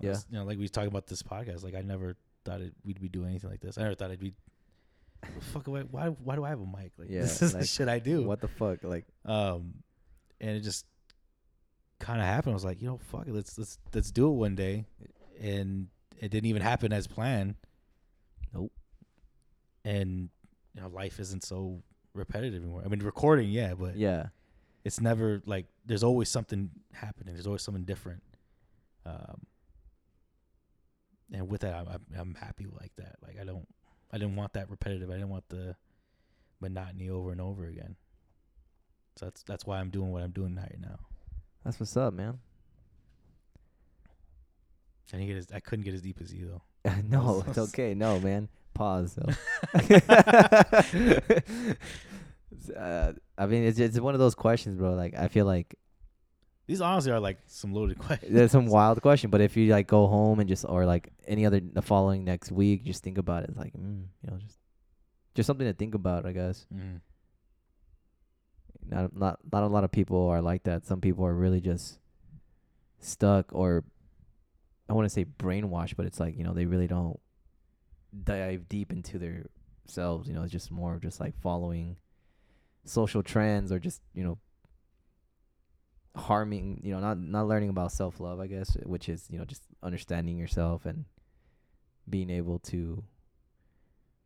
Yeah. 0.00 0.16
You 0.30 0.38
know, 0.38 0.44
like 0.44 0.58
we 0.58 0.66
talking 0.68 0.88
about 0.88 1.06
this 1.06 1.22
podcast, 1.22 1.62
like 1.62 1.74
I 1.74 1.82
never 1.82 2.16
thought 2.46 2.62
it, 2.62 2.72
we'd 2.86 3.02
be 3.02 3.10
doing 3.10 3.28
anything 3.28 3.50
like 3.50 3.60
this. 3.60 3.76
I 3.76 3.82
never 3.82 3.94
thought 3.94 4.10
I'd 4.10 4.18
be 4.18 4.32
fuck 5.52 5.66
why 5.66 5.80
why 5.80 6.06
why 6.08 6.36
do 6.36 6.44
I 6.44 6.48
have 6.48 6.60
a 6.60 6.66
mic? 6.66 6.92
Like 6.96 7.10
Yeah, 7.10 7.20
this 7.20 7.42
is 7.42 7.52
the 7.52 7.66
shit 7.66 7.86
I 7.86 7.98
do. 7.98 8.22
What 8.22 8.40
the 8.40 8.48
fuck? 8.48 8.82
Like, 8.82 9.04
Um 9.26 9.74
and 10.40 10.56
it 10.56 10.60
just 10.60 10.86
kind 11.98 12.18
of 12.18 12.24
happened. 12.24 12.52
I 12.52 12.54
was 12.54 12.64
like, 12.64 12.80
you 12.80 12.88
know, 12.88 12.96
fuck 12.96 13.28
it, 13.28 13.34
let's 13.34 13.58
let's 13.58 13.78
let's 13.92 14.10
do 14.10 14.30
it 14.30 14.36
one 14.36 14.54
day. 14.54 14.86
And 15.38 15.88
it 16.20 16.30
didn't 16.30 16.46
even 16.46 16.62
happen 16.62 16.92
as 16.92 17.06
planned. 17.06 17.56
Nope. 18.54 18.72
And 19.84 20.30
you 20.74 20.82
know, 20.82 20.88
life 20.88 21.20
isn't 21.20 21.44
so 21.44 21.82
repetitive 22.14 22.62
anymore. 22.62 22.82
I 22.84 22.88
mean, 22.88 23.00
recording, 23.00 23.50
yeah, 23.50 23.74
but 23.74 23.96
yeah, 23.96 24.28
it's 24.84 25.00
never 25.00 25.42
like 25.46 25.66
there's 25.84 26.02
always 26.02 26.28
something 26.28 26.70
happening. 26.92 27.34
There's 27.34 27.46
always 27.46 27.62
something 27.62 27.84
different. 27.84 28.22
Um, 29.04 29.46
and 31.32 31.48
with 31.48 31.62
that, 31.62 31.74
I'm, 31.74 31.88
I'm 31.88 32.06
I'm 32.18 32.34
happy 32.34 32.66
like 32.80 32.92
that. 32.96 33.16
Like 33.22 33.36
I 33.40 33.44
don't, 33.44 33.66
I 34.12 34.18
didn't 34.18 34.36
want 34.36 34.52
that 34.54 34.70
repetitive. 34.70 35.10
I 35.10 35.14
didn't 35.14 35.30
want 35.30 35.48
the 35.48 35.76
monotony 36.60 37.10
over 37.10 37.32
and 37.32 37.40
over 37.40 37.66
again. 37.66 37.96
So 39.16 39.26
that's 39.26 39.42
that's 39.42 39.66
why 39.66 39.78
I'm 39.78 39.90
doing 39.90 40.12
what 40.12 40.22
I'm 40.22 40.30
doing 40.32 40.56
right 40.56 40.76
now. 40.80 40.98
that's 41.64 41.80
what's 41.80 41.96
up, 41.96 42.14
man. 42.14 42.38
I 45.12 45.18
didn't 45.18 45.28
get 45.28 45.36
as 45.38 45.48
I 45.52 45.60
couldn't 45.60 45.84
get 45.84 45.94
as 45.94 46.02
deep 46.02 46.18
as 46.20 46.32
you 46.32 46.60
though. 46.84 46.92
no, 47.08 47.44
it's 47.46 47.58
okay. 47.58 47.94
No, 47.94 48.18
man. 48.20 48.48
Pause. 48.74 49.18
Though. 49.18 49.32
uh, 52.78 53.12
I 53.38 53.46
mean, 53.46 53.64
it's 53.64 53.78
it's 53.78 53.98
one 54.00 54.14
of 54.14 54.20
those 54.20 54.34
questions, 54.34 54.76
bro. 54.76 54.94
Like, 54.94 55.14
I 55.16 55.28
feel 55.28 55.46
like 55.46 55.76
These 56.66 56.80
honestly 56.80 57.12
are 57.12 57.20
like 57.20 57.38
some 57.46 57.72
loaded 57.72 57.98
questions. 57.98 58.32
There's 58.34 58.50
some 58.50 58.66
wild 58.66 59.00
question, 59.00 59.30
but 59.30 59.40
if 59.40 59.56
you 59.56 59.70
like 59.72 59.86
go 59.86 60.06
home 60.06 60.40
and 60.40 60.48
just 60.48 60.64
or 60.68 60.84
like 60.84 61.12
any 61.26 61.46
other 61.46 61.60
the 61.60 61.82
following 61.82 62.24
next 62.24 62.50
week, 62.52 62.84
just 62.84 63.02
think 63.02 63.18
about 63.18 63.44
it. 63.44 63.50
It's 63.50 63.58
like 63.58 63.72
mm, 63.74 64.04
you 64.22 64.30
know, 64.30 64.38
just 64.38 64.58
just 65.34 65.46
something 65.46 65.66
to 65.66 65.72
think 65.72 65.94
about, 65.94 66.26
I 66.26 66.32
guess. 66.32 66.66
Mm. 66.74 67.00
Not 68.88 69.16
not 69.16 69.38
not 69.52 69.62
a 69.62 69.68
lot 69.68 69.84
of 69.84 69.92
people 69.92 70.28
are 70.28 70.42
like 70.42 70.64
that. 70.64 70.84
Some 70.84 71.00
people 71.00 71.24
are 71.24 71.34
really 71.34 71.60
just 71.60 71.98
stuck 73.00 73.54
or 73.54 73.84
I 74.88 74.92
want 74.92 75.06
to 75.06 75.10
say 75.10 75.24
brainwashed, 75.24 75.96
but 75.96 76.06
it's 76.06 76.20
like, 76.20 76.36
you 76.36 76.44
know, 76.44 76.52
they 76.54 76.66
really 76.66 76.86
don't 76.86 77.18
dive 78.24 78.68
deep 78.68 78.92
into 78.92 79.18
their 79.18 79.46
selves, 79.86 80.28
you 80.28 80.34
know, 80.34 80.42
it's 80.42 80.52
just 80.52 80.70
more 80.70 80.94
of 80.94 81.00
just 81.02 81.20
like 81.20 81.34
following 81.40 81.96
social 82.84 83.22
trends 83.22 83.72
or 83.72 83.78
just, 83.78 84.00
you 84.14 84.22
know, 84.24 84.38
harming, 86.14 86.80
you 86.82 86.92
know, 86.92 87.00
not 87.00 87.18
not 87.18 87.46
learning 87.46 87.68
about 87.68 87.92
self-love, 87.92 88.40
I 88.40 88.46
guess, 88.46 88.76
which 88.84 89.08
is, 89.08 89.26
you 89.30 89.38
know, 89.38 89.44
just 89.44 89.62
understanding 89.82 90.38
yourself 90.38 90.86
and 90.86 91.04
being 92.08 92.30
able 92.30 92.58
to 92.60 93.02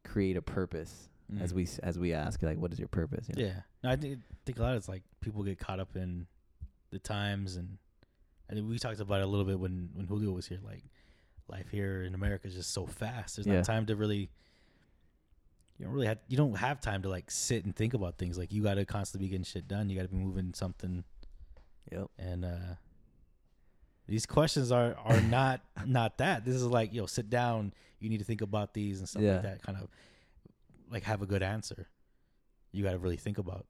create 0.05 0.37
a 0.37 0.43
purpose 0.43 1.09
as 1.41 1.53
Mm. 1.53 1.57
we 1.57 1.63
s- 1.65 1.79
as 1.81 1.99
we 1.99 2.13
ask 2.13 2.43
like 2.43 2.59
what 2.59 2.73
is 2.73 2.79
your 2.79 2.89
purpose 2.89 3.29
you 3.29 3.35
know? 3.37 3.49
Yeah. 3.49 3.61
No, 3.85 3.91
I 3.91 3.97
think 3.97 4.21
think 4.45 4.59
a 4.59 4.63
lot 4.63 4.73
of 4.73 4.79
it's 4.79 4.89
like 4.89 5.03
people 5.21 5.43
get 5.45 5.59
caught 5.59 5.79
up 5.81 5.95
in 5.97 6.27
the 6.91 6.99
times 6.99 7.57
and 7.57 7.79
Think 8.51 8.68
we 8.68 8.78
talked 8.78 9.01
about 9.01 9.20
it 9.20 9.24
a 9.24 9.26
little 9.26 9.44
bit 9.46 9.59
when 9.59 9.90
when 9.94 10.07
Julio 10.07 10.32
was 10.32 10.46
here. 10.46 10.59
Like 10.64 10.82
life 11.48 11.68
here 11.70 12.03
in 12.03 12.14
America 12.14 12.46
is 12.48 12.55
just 12.55 12.72
so 12.72 12.86
fast. 12.86 13.36
There's 13.36 13.46
Yeah. 13.46 13.57
not 13.57 13.64
time 13.64 13.86
to 13.86 13.96
really. 13.96 14.30
You 15.78 15.86
don't 15.86 15.94
really 15.94 16.07
have. 16.09 16.18
You 16.28 16.36
don't 16.36 16.55
have 16.57 16.80
time 16.80 17.03
to 17.03 17.09
like 17.09 17.30
sit 17.30 17.64
and 17.64 17.74
think 17.74 17.94
about 17.94 18.18
things. 18.18 18.36
Like 18.36 18.53
you 18.53 18.62
got 18.62 18.74
to 18.74 18.84
constantly 18.84 19.26
be 19.26 19.30
getting 19.30 19.44
shit 19.44 19.66
done. 19.66 19.88
You 19.88 19.96
got 19.96 20.03
to 20.03 20.09
be 20.09 20.16
moving 20.16 20.53
something. 20.55 21.05
Yep. 21.90 22.09
And 22.18 22.44
uh 22.44 22.74
these 24.07 24.26
questions 24.26 24.70
are 24.72 24.94
are 25.05 25.20
not 25.38 25.61
not 25.86 26.18
that. 26.18 26.44
This 26.44 26.55
is 26.57 26.64
like 26.64 26.92
yo, 26.92 27.07
sit 27.07 27.30
down. 27.30 27.72
You 27.98 28.09
need 28.11 28.18
to 28.18 28.24
think 28.24 28.40
about 28.42 28.74
these 28.74 28.98
and 28.98 29.09
stuff 29.09 29.22
Yeah. 29.22 29.34
like 29.34 29.42
that. 29.42 29.62
Kind 29.62 29.78
of 29.80 29.88
like 30.90 31.05
have 31.05 31.22
a 31.22 31.26
good 31.26 31.42
answer. 31.42 31.88
You 32.72 32.82
got 32.84 32.92
to 32.92 32.98
really 32.98 33.16
think 33.16 33.38
about 33.38 33.66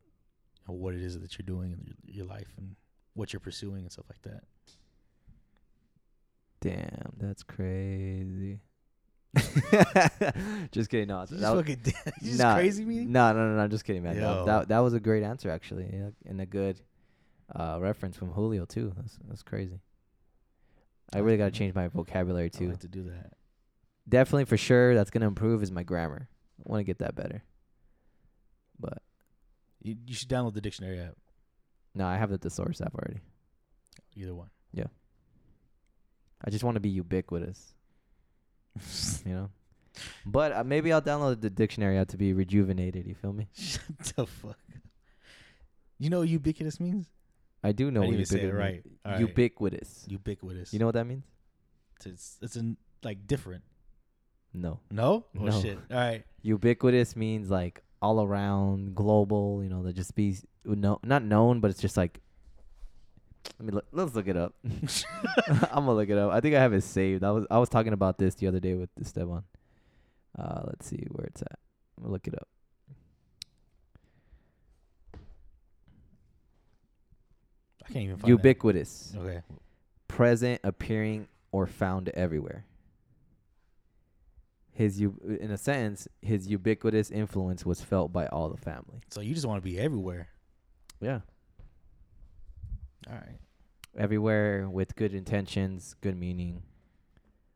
you 0.67 0.75
know, 0.75 0.79
what 0.81 0.95
it 0.95 1.03
is 1.03 1.19
that 1.21 1.39
you're 1.39 1.47
doing 1.47 1.73
in 1.73 1.85
your, 1.87 2.17
your 2.17 2.27
life 2.27 2.53
and 2.59 2.77
what 3.15 3.33
you're 3.33 3.41
pursuing 3.41 3.83
and 3.83 3.93
stuff 3.93 4.07
like 4.09 4.23
that. 4.23 4.43
Damn, 6.61 7.13
that's 7.19 7.43
crazy. 7.43 8.61
just 10.73 10.91
kidding. 10.91 11.09
No, 11.09 11.21
that 11.21 11.29
just 11.31 11.41
was, 11.41 11.61
fucking, 11.61 11.81
you 12.21 12.31
just 12.31 12.39
nah, 12.41 12.55
crazy 12.57 12.85
me. 12.85 13.05
No, 13.05 13.33
no, 13.33 13.47
no, 13.49 13.57
no. 13.57 13.63
I'm 13.63 13.71
just 13.71 13.85
kidding, 13.85 14.03
man. 14.03 14.19
That, 14.19 14.47
that 14.47 14.69
that 14.69 14.79
was 14.81 14.93
a 14.93 15.01
great 15.01 15.23
answer 15.23 15.51
actually, 15.51 15.89
yeah, 15.93 16.11
and 16.27 16.41
a 16.41 16.47
good 16.47 16.81
uh, 17.55 17.79
reference 17.81 18.17
from 18.17 18.31
Julio 18.33 18.65
too. 18.65 18.93
That's 18.97 19.19
that's 19.29 19.43
crazy. 19.43 19.81
I 21.13 21.19
really 21.19 21.39
got 21.39 21.47
to 21.47 21.51
change 21.51 21.75
my 21.75 21.89
vocabulary 21.89 22.47
I 22.47 22.49
too. 22.59 22.69
like 22.71 22.81
to 22.81 22.89
do 22.89 23.05
that. 23.05 23.33
Definitely 24.09 24.45
for 24.45 24.57
sure, 24.57 24.95
that's 24.95 25.11
gonna 25.11 25.27
improve 25.27 25.63
is 25.63 25.71
my 25.71 25.83
grammar. 25.83 26.29
I 26.59 26.71
want 26.71 26.81
to 26.81 26.85
get 26.85 26.99
that 26.99 27.15
better. 27.15 27.43
But 28.79 29.03
You, 29.83 29.97
you 30.07 30.15
should 30.15 30.29
download 30.29 30.55
the 30.55 30.61
dictionary 30.61 31.01
app. 31.01 31.17
No, 31.95 32.07
I 32.07 32.17
have 32.17 32.31
the 32.31 32.39
thesaurus 32.39 32.81
app 32.81 32.95
already. 32.95 33.21
Either 34.17 34.35
one. 34.35 34.51
Yeah. 34.73 34.87
I 36.45 36.51
just 36.51 36.65
want 36.65 36.77
to 36.77 36.81
be 36.81 36.89
ubiquitous, 36.89 37.75
you 39.27 39.33
know. 39.35 39.51
But 40.25 40.53
uh, 40.53 40.65
maybe 40.65 40.93
I'll 40.93 41.03
download 41.03 41.41
the 41.41 41.51
dictionary 41.51 41.99
app 41.99 42.09
to 42.09 42.17
be 42.17 42.33
rejuvenated. 42.33 43.07
You 43.07 43.15
feel 43.15 43.33
me? 43.33 43.49
Shut 43.55 43.83
the 44.17 44.27
fuck. 44.27 44.51
up. 44.51 44.57
You 45.99 46.09
know 46.09 46.21
what 46.21 46.29
ubiquitous 46.29 46.81
means? 46.81 47.07
I 47.63 47.73
do 47.73 47.91
know 47.91 48.03
I 48.03 48.07
what 48.07 48.13
didn't 48.13 48.29
say 48.29 48.39
it 48.39 48.43
ubiquitous 48.45 48.59
right. 48.59 48.85
means. 48.87 48.99
All 49.05 49.13
right. 49.13 49.21
Ubiquitous. 49.21 50.05
Ubiquitous. 50.09 50.73
You 50.73 50.79
know 50.79 50.87
what 50.87 50.95
that 50.95 51.07
means? 51.07 51.25
it's 52.07 52.39
it's 52.41 52.57
in 52.57 52.79
like 53.03 53.27
different. 53.27 53.63
No. 54.55 54.81
No? 54.91 55.27
Oh 55.39 55.45
No. 55.45 55.61
shit. 55.61 55.79
All 55.91 55.97
right. 55.99 56.25
Ubiquitous 56.43 57.15
means 57.17 57.51
like 57.51 57.83
all 58.01 58.23
around, 58.23 58.95
global. 58.95 59.63
You 59.63 59.69
know, 59.69 59.83
that 59.83 59.93
just 59.95 60.15
be 60.15 60.37
no, 60.65 60.99
not 61.05 61.23
known, 61.25 61.61
but 61.61 61.71
it's 61.71 61.81
just 61.81 61.97
like. 61.97 62.21
Let 63.59 63.67
me 63.67 63.73
look, 63.73 63.87
let's 63.93 64.15
look 64.15 64.29
it 64.29 64.37
up. 64.37 64.55
I'm 65.49 65.85
gonna 65.87 65.95
look 65.95 66.11
it 66.11 66.19
up. 66.19 66.31
I 66.31 66.41
think 66.41 66.55
I 66.55 66.61
have 66.61 66.73
it 66.75 66.83
saved. 66.83 67.25
I 67.25 67.31
was 67.31 67.47
I 67.51 67.59
was 67.59 67.69
talking 67.71 67.93
about 67.95 68.19
this 68.19 68.35
the 68.35 68.47
other 68.47 68.61
day 68.61 68.75
with 68.75 68.91
Esteban. 69.01 69.45
Uh, 70.39 70.61
let's 70.67 70.87
see 70.87 71.07
where 71.11 71.27
it's 71.27 71.41
at. 71.43 71.59
I'm 71.97 72.03
gonna 72.05 72.13
look 72.13 72.27
it 72.29 72.35
up. 72.35 72.49
I 77.85 77.93
can't 77.93 78.05
even 78.05 78.17
find 78.19 78.29
Ubiquitous, 78.29 79.13
that. 79.15 79.21
Okay. 79.21 79.41
present, 80.09 80.61
appearing, 80.65 81.29
or 81.53 81.67
found 81.67 82.09
everywhere. 82.11 82.65
His 84.73 85.01
u- 85.01 85.39
in 85.41 85.51
a 85.51 85.59
sentence, 85.59 86.07
his 86.23 86.47
ubiquitous 86.47 87.11
influence 87.11 87.67
was 87.67 87.81
felt 87.81 88.13
by 88.13 88.27
all 88.29 88.49
the 88.49 88.57
family. 88.57 89.01
So 89.11 89.21
you 89.21 89.35
just 89.35 89.47
want 89.47 89.63
to 89.63 89.69
be 89.69 89.79
everywhere. 89.79 90.29
Yeah, 91.01 91.21
All 93.09 93.15
right. 93.15 93.39
everywhere 93.97 94.69
with 94.69 94.95
good 94.97 95.15
intentions, 95.15 95.95
good 96.03 96.17
meaning, 96.17 96.63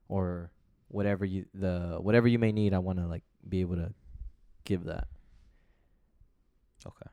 or 0.08 0.50
whatever 0.88 1.24
you 1.24 1.44
the 1.52 1.98
whatever 2.00 2.26
you 2.26 2.38
may 2.38 2.52
need. 2.52 2.72
I 2.72 2.78
want 2.78 2.98
to 3.00 3.06
like 3.06 3.22
be 3.46 3.60
able 3.60 3.76
to 3.76 3.92
give 4.64 4.84
that. 4.84 5.08
Okay. 6.86 7.10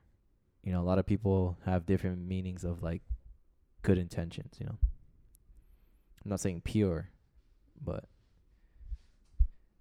You 0.64 0.72
know, 0.72 0.82
a 0.82 0.88
lot 0.88 1.00
of 1.00 1.06
people 1.06 1.58
have 1.66 1.86
different 1.86 2.26
meanings 2.28 2.64
of 2.64 2.82
like 2.82 3.02
good 3.82 3.98
intentions. 3.98 4.56
You 4.60 4.68
know, 4.68 4.78
I'm 6.24 6.30
not 6.30 6.40
saying 6.40 6.62
pure, 6.62 7.10
but 7.84 8.06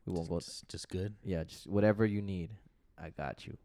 we 0.05 0.13
won't 0.15 0.29
go. 0.29 0.41
Just, 0.41 0.69
just 0.69 0.89
good. 0.89 1.15
Yeah, 1.23 1.45
just 1.45 1.67
whatever 1.69 2.05
you 2.05 2.23
need, 2.23 2.51
I 2.99 3.11
got 3.11 3.47
you. 3.47 3.57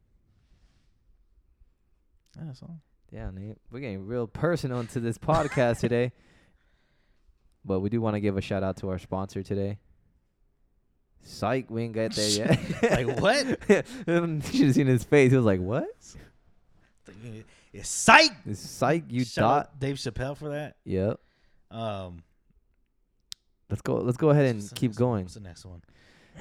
Yeah, 2.38 2.44
that's 2.46 2.62
all. 2.62 2.80
Yeah, 3.12 3.30
Nate, 3.34 3.58
we're 3.72 3.80
getting 3.80 4.06
real 4.06 4.28
personal 4.28 4.80
into 4.80 5.00
this 5.00 5.18
podcast 5.18 5.80
today. 5.80 6.12
But 7.68 7.80
we 7.80 7.90
do 7.90 8.00
want 8.00 8.16
to 8.16 8.20
give 8.20 8.38
a 8.38 8.42
shout 8.42 8.62
out 8.62 8.78
to 8.78 8.90
our 8.90 9.00
sponsor 9.00 9.42
today. 9.42 9.80
Psych, 11.24 11.68
we 11.72 11.82
ain't 11.82 11.94
get 11.94 12.14
there 12.14 12.30
yet. 12.84 13.08
Like, 13.08 13.20
what? 13.20 13.44
you 13.68 14.42
should 14.52 14.66
have 14.68 14.76
seen 14.76 14.86
his 14.86 15.04
face. 15.04 15.32
He 15.32 15.36
was 15.36 15.48
like, 15.48 15.60
"What? 15.60 15.88
It's 17.74 17.90
psych. 17.90 18.30
Is 18.46 18.60
Psych? 18.60 19.06
You 19.10 19.26
Shout 19.26 19.44
thought?" 19.44 19.66
out 19.66 19.80
Dave 19.80 19.96
Chappelle 19.96 20.38
for 20.38 20.50
that. 20.50 20.76
Yep. 20.86 21.20
Um, 21.72 22.22
Let's 23.70 23.82
go. 23.82 23.96
Let's 23.96 24.18
go 24.18 24.30
ahead 24.30 24.46
and 24.46 24.60
what's 24.60 24.70
the 24.70 24.76
keep 24.76 24.92
next 24.92 24.98
going. 25.00 25.24
What's 25.24 25.34
the 25.34 25.40
next 25.40 25.66
one? 25.66 25.82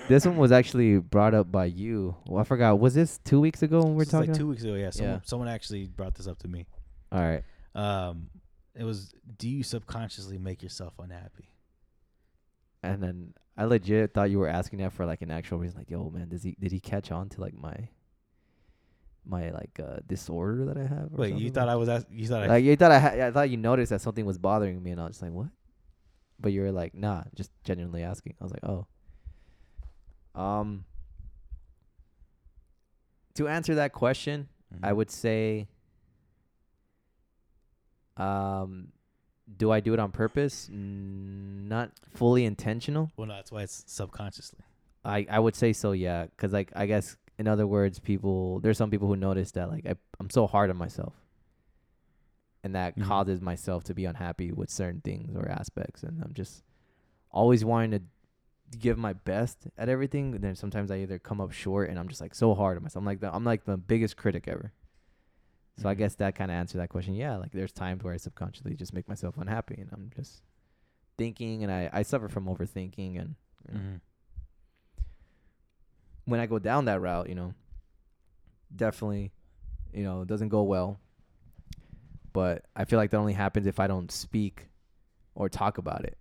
This 0.09 0.27
one 0.27 0.37
was 0.37 0.53
actually 0.53 0.99
brought 0.99 1.35
up 1.35 1.51
by 1.51 1.67
you. 1.67 2.17
Well, 2.27 2.41
I 2.41 2.45
forgot. 2.45 2.79
Was 2.79 2.95
this 2.95 3.19
two 3.25 3.41
weeks 3.41 3.63
ago 3.63 3.79
when 3.81 3.91
we 3.91 3.97
were 3.97 4.05
This 4.05 4.13
talking? 4.13 4.31
like 4.31 4.39
two 4.39 4.49
weeks 4.49 4.63
ago. 4.63 4.75
Yeah. 4.75 4.91
Someone, 4.91 5.15
Yeah. 5.15 5.21
someone 5.25 5.49
actually 5.49 5.87
brought 5.87 6.15
this 6.15 6.27
up 6.27 6.39
to 6.41 6.49
me. 6.49 6.67
All 7.13 7.21
right. 7.21 7.43
Um, 7.75 8.29
it 8.75 8.85
was, 8.85 9.15
do 9.39 9.49
you 9.49 9.63
subconsciously 9.63 10.39
make 10.39 10.63
yourself 10.63 10.95
unhappy? 10.99 11.51
And 12.83 13.03
then 13.03 13.35
I 13.57 13.65
legit 13.65 14.13
thought 14.13 14.31
you 14.31 14.39
were 14.39 14.49
asking 14.49 14.81
that 14.81 14.93
for 14.93 15.07
like 15.07 15.23
an 15.23 15.31
actual 15.31 15.59
reason. 15.59 15.79
Like, 15.79 15.91
yo, 15.91 16.11
man, 16.11 16.29
does 16.29 16.43
he 16.43 16.57
did 16.61 16.71
he 16.73 16.81
catch 16.81 17.11
on 17.11 17.29
to 17.31 17.41
like 17.41 17.55
my 17.55 17.89
my 19.25 19.51
like 19.51 19.81
uh 19.83 20.01
disorder 20.07 20.67
that 20.67 20.77
I 20.77 20.83
have? 20.87 21.09
Wait, 21.13 21.35
you 21.35 21.51
thought 21.51 21.69
I 21.71 21.77
was? 21.77 21.89
Ask, 21.89 22.07
you 22.11 22.27
thought 22.29 22.43
I? 22.43 22.47
like 22.47 22.65
you 22.65 22.77
thought 22.77 22.91
I 22.91 22.99
ha- 22.99 23.27
I 23.29 23.31
thought 23.31 23.49
you 23.49 23.57
noticed 23.57 23.89
that 23.91 24.03
something 24.03 24.27
was 24.27 24.37
bothering 24.39 24.83
me, 24.83 24.91
and 24.91 25.01
I 25.01 25.05
was 25.05 25.13
just 25.13 25.23
like, 25.23 25.33
what? 25.33 25.47
But 26.39 26.53
you 26.53 26.61
were 26.61 26.73
like, 26.73 26.95
nah, 26.95 27.23
just 27.35 27.51
genuinely 27.65 28.03
asking. 28.03 28.35
I 28.41 28.45
was 28.45 28.53
like, 28.53 28.65
oh. 28.65 28.87
Um. 30.35 30.85
To 33.35 33.49
answer 33.49 33.75
that 33.75 33.93
question, 33.93 34.49
I 34.83 34.93
Mhm. 34.93 34.97
would 34.97 35.11
say. 35.11 35.67
Um, 38.17 38.93
do 39.57 39.71
I 39.73 39.81
do 39.81 39.93
it 39.93 39.99
on 39.99 40.13
purpose? 40.13 40.69
N- 40.71 41.69
Not 41.69 41.91
fully 42.15 42.45
intentional. 42.45 43.11
Well, 43.17 43.27
no, 43.27 43.35
that's 43.35 43.51
why 43.51 43.63
it's 43.63 43.85
subconsciously. 43.89 44.61
I 45.05 45.27
I 45.29 45.39
would 45.41 45.55
say 45.57 45.73
so, 45.73 45.93
yeah. 45.93 46.27
Cause 46.37 46.53
like 46.53 46.73
I 46.77 46.87
guess 46.87 47.17
in 47.39 47.49
other 47.49 47.67
words, 47.67 47.99
people 47.99 48.61
there's 48.61 48.79
some 48.79 48.91
people 48.91 49.09
who 49.09 49.17
notice 49.17 49.51
that 49.53 49.69
like 49.69 49.85
I 49.87 49.95
I'm 50.21 50.31
so 50.31 50.47
hard 50.47 50.71
on 50.71 50.77
myself, 50.77 51.15
and 52.63 52.75
that 52.75 52.97
Mhm. 52.97 53.03
causes 53.05 53.41
myself 53.41 53.83
to 53.85 53.95
be 53.95 54.05
unhappy 54.05 54.53
with 54.53 54.71
certain 54.71 55.01
things 55.01 55.35
or 55.37 55.49
aspects, 55.49 56.03
and 56.05 56.23
I'm 56.23 56.33
just 56.33 56.63
always 57.31 57.65
wanting 57.65 57.91
to 57.99 58.03
give 58.75 58.99
my 58.99 59.13
best 59.13 59.67
at 59.79 59.89
everything. 59.89 60.35
And 60.35 60.43
then 60.45 60.55
sometimes 60.55 60.91
I 60.91 60.99
either 60.99 61.19
come 61.19 61.41
up 61.41 61.53
short, 61.53 61.91
and 61.91 61.99
I'm 61.99 62.09
just 62.09 62.21
like 62.21 62.35
so 62.35 62.55
hard 62.55 62.77
on 62.77 62.83
myself. 62.83 63.01
I'm 63.01 63.07
like 63.07 63.21
the 63.21 63.35
I'm 63.35 63.45
like 63.45 63.65
the 63.65 63.77
biggest 63.77 64.17
critic 64.17 64.47
ever. 64.49 64.73
So 65.77 65.89
I 65.89 65.95
Mhm. 65.95 65.99
guess 65.99 66.15
that 66.17 66.35
kind 66.37 66.51
of 66.51 66.55
answered 66.57 66.79
that 66.79 66.89
question. 66.89 67.15
Yeah, 67.15 67.37
like 67.37 67.53
there's 67.53 67.73
times 67.73 68.05
where 68.05 68.15
I 68.15 68.17
subconsciously 68.17 68.75
just 68.75 68.93
make 68.95 69.09
myself 69.09 69.37
unhappy, 69.39 69.75
and 69.81 69.91
I'm 69.93 70.11
just 70.15 70.43
thinking, 71.19 71.63
and 71.63 71.73
I 71.73 71.91
I 71.93 72.03
suffer 72.03 72.29
from 72.29 72.47
overthinking, 72.47 73.19
and 73.21 73.35
you 73.69 73.75
know, 73.75 73.81
Mhm. 73.81 74.01
when 76.27 76.41
I 76.41 76.47
go 76.47 76.59
down 76.59 76.85
that 76.87 77.01
route, 77.01 77.29
you 77.29 77.35
know, 77.35 77.55
definitely, 78.75 79.33
you 79.93 80.03
know, 80.03 80.23
it 80.23 80.29
doesn't 80.29 80.49
go 80.49 80.63
well. 80.63 80.99
But 82.33 82.65
I 82.75 82.85
feel 82.85 82.99
like 82.99 83.11
that 83.11 83.19
only 83.19 83.33
happens 83.35 83.67
if 83.67 83.79
I 83.79 83.87
don't 83.87 84.11
speak 84.11 84.69
or 85.35 85.49
talk 85.49 85.79
about 85.79 86.05
it. 86.05 86.19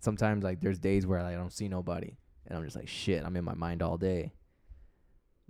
Sometimes 0.00 0.42
like 0.42 0.60
there's 0.60 0.78
days 0.78 1.06
where 1.06 1.20
I 1.20 1.34
don't 1.34 1.52
see 1.52 1.68
nobody 1.68 2.16
and 2.46 2.58
I'm 2.58 2.64
just 2.64 2.76
like 2.76 2.88
shit, 2.88 3.24
I'm 3.24 3.36
in 3.36 3.44
my 3.44 3.54
mind 3.54 3.82
all 3.82 3.96
day. 3.96 4.32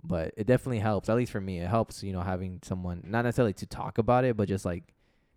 But 0.03 0.33
it 0.35 0.47
definitely 0.47 0.79
helps, 0.79 1.09
at 1.09 1.15
least 1.15 1.31
for 1.31 1.41
me. 1.41 1.59
It 1.59 1.67
helps, 1.67 2.01
you 2.01 2.11
know, 2.11 2.21
having 2.21 2.59
someone 2.63 3.03
not 3.05 3.23
necessarily 3.23 3.53
to 3.53 3.65
talk 3.65 3.97
about 3.97 4.25
it, 4.25 4.35
but 4.35 4.47
just 4.47 4.65
like 4.65 4.93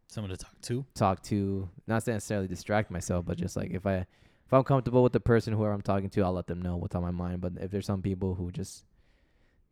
Someone 0.09 0.31
to 0.31 0.37
talk 0.37 0.61
to. 0.63 0.87
talk 0.95 1.23
to, 1.25 1.69
not 1.87 2.07
necessarily 2.07 2.47
distract 2.47 2.91
myself, 2.91 3.25
but 3.25 3.37
just 3.37 3.57
like 3.57 3.73
if 3.73 3.87
I 3.87 4.07
if 4.47 4.53
I'm 4.53 4.63
comfortable 4.63 5.03
with 5.03 5.13
the 5.13 5.21
person 5.21 5.53
whoever 5.53 5.73
I'm 5.73 5.83
talking 5.83 6.11
to, 6.11 6.23
I'll 6.23 6.33
let 6.33 6.47
them 6.47 6.63
know 6.63 6.77
what's 6.77 6.95
on 6.95 7.03
my 7.03 7.11
mind. 7.11 7.41
But 7.41 7.55
if 7.61 7.71
there's 7.71 7.87
some 7.87 8.03
people 8.03 8.35
who 8.35 8.51
just, 8.53 8.85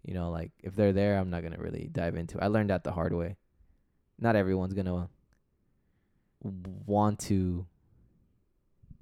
you 0.03 0.15
know, 0.15 0.31
like 0.31 0.51
if 0.63 0.75
they're 0.75 0.93
there, 0.93 1.19
I'm 1.19 1.31
not 1.31 1.43
gonna 1.43 1.59
really 1.59 1.89
dive 1.93 2.17
into. 2.17 2.39
it. 2.39 2.43
I 2.43 2.49
learned 2.49 2.71
that 2.71 2.83
the 2.83 2.93
hard 2.93 3.13
way. 3.13 3.37
Not 4.19 4.37
everyone's 4.37 4.75
gonna 4.75 5.09
want 6.43 7.21
to 7.21 7.67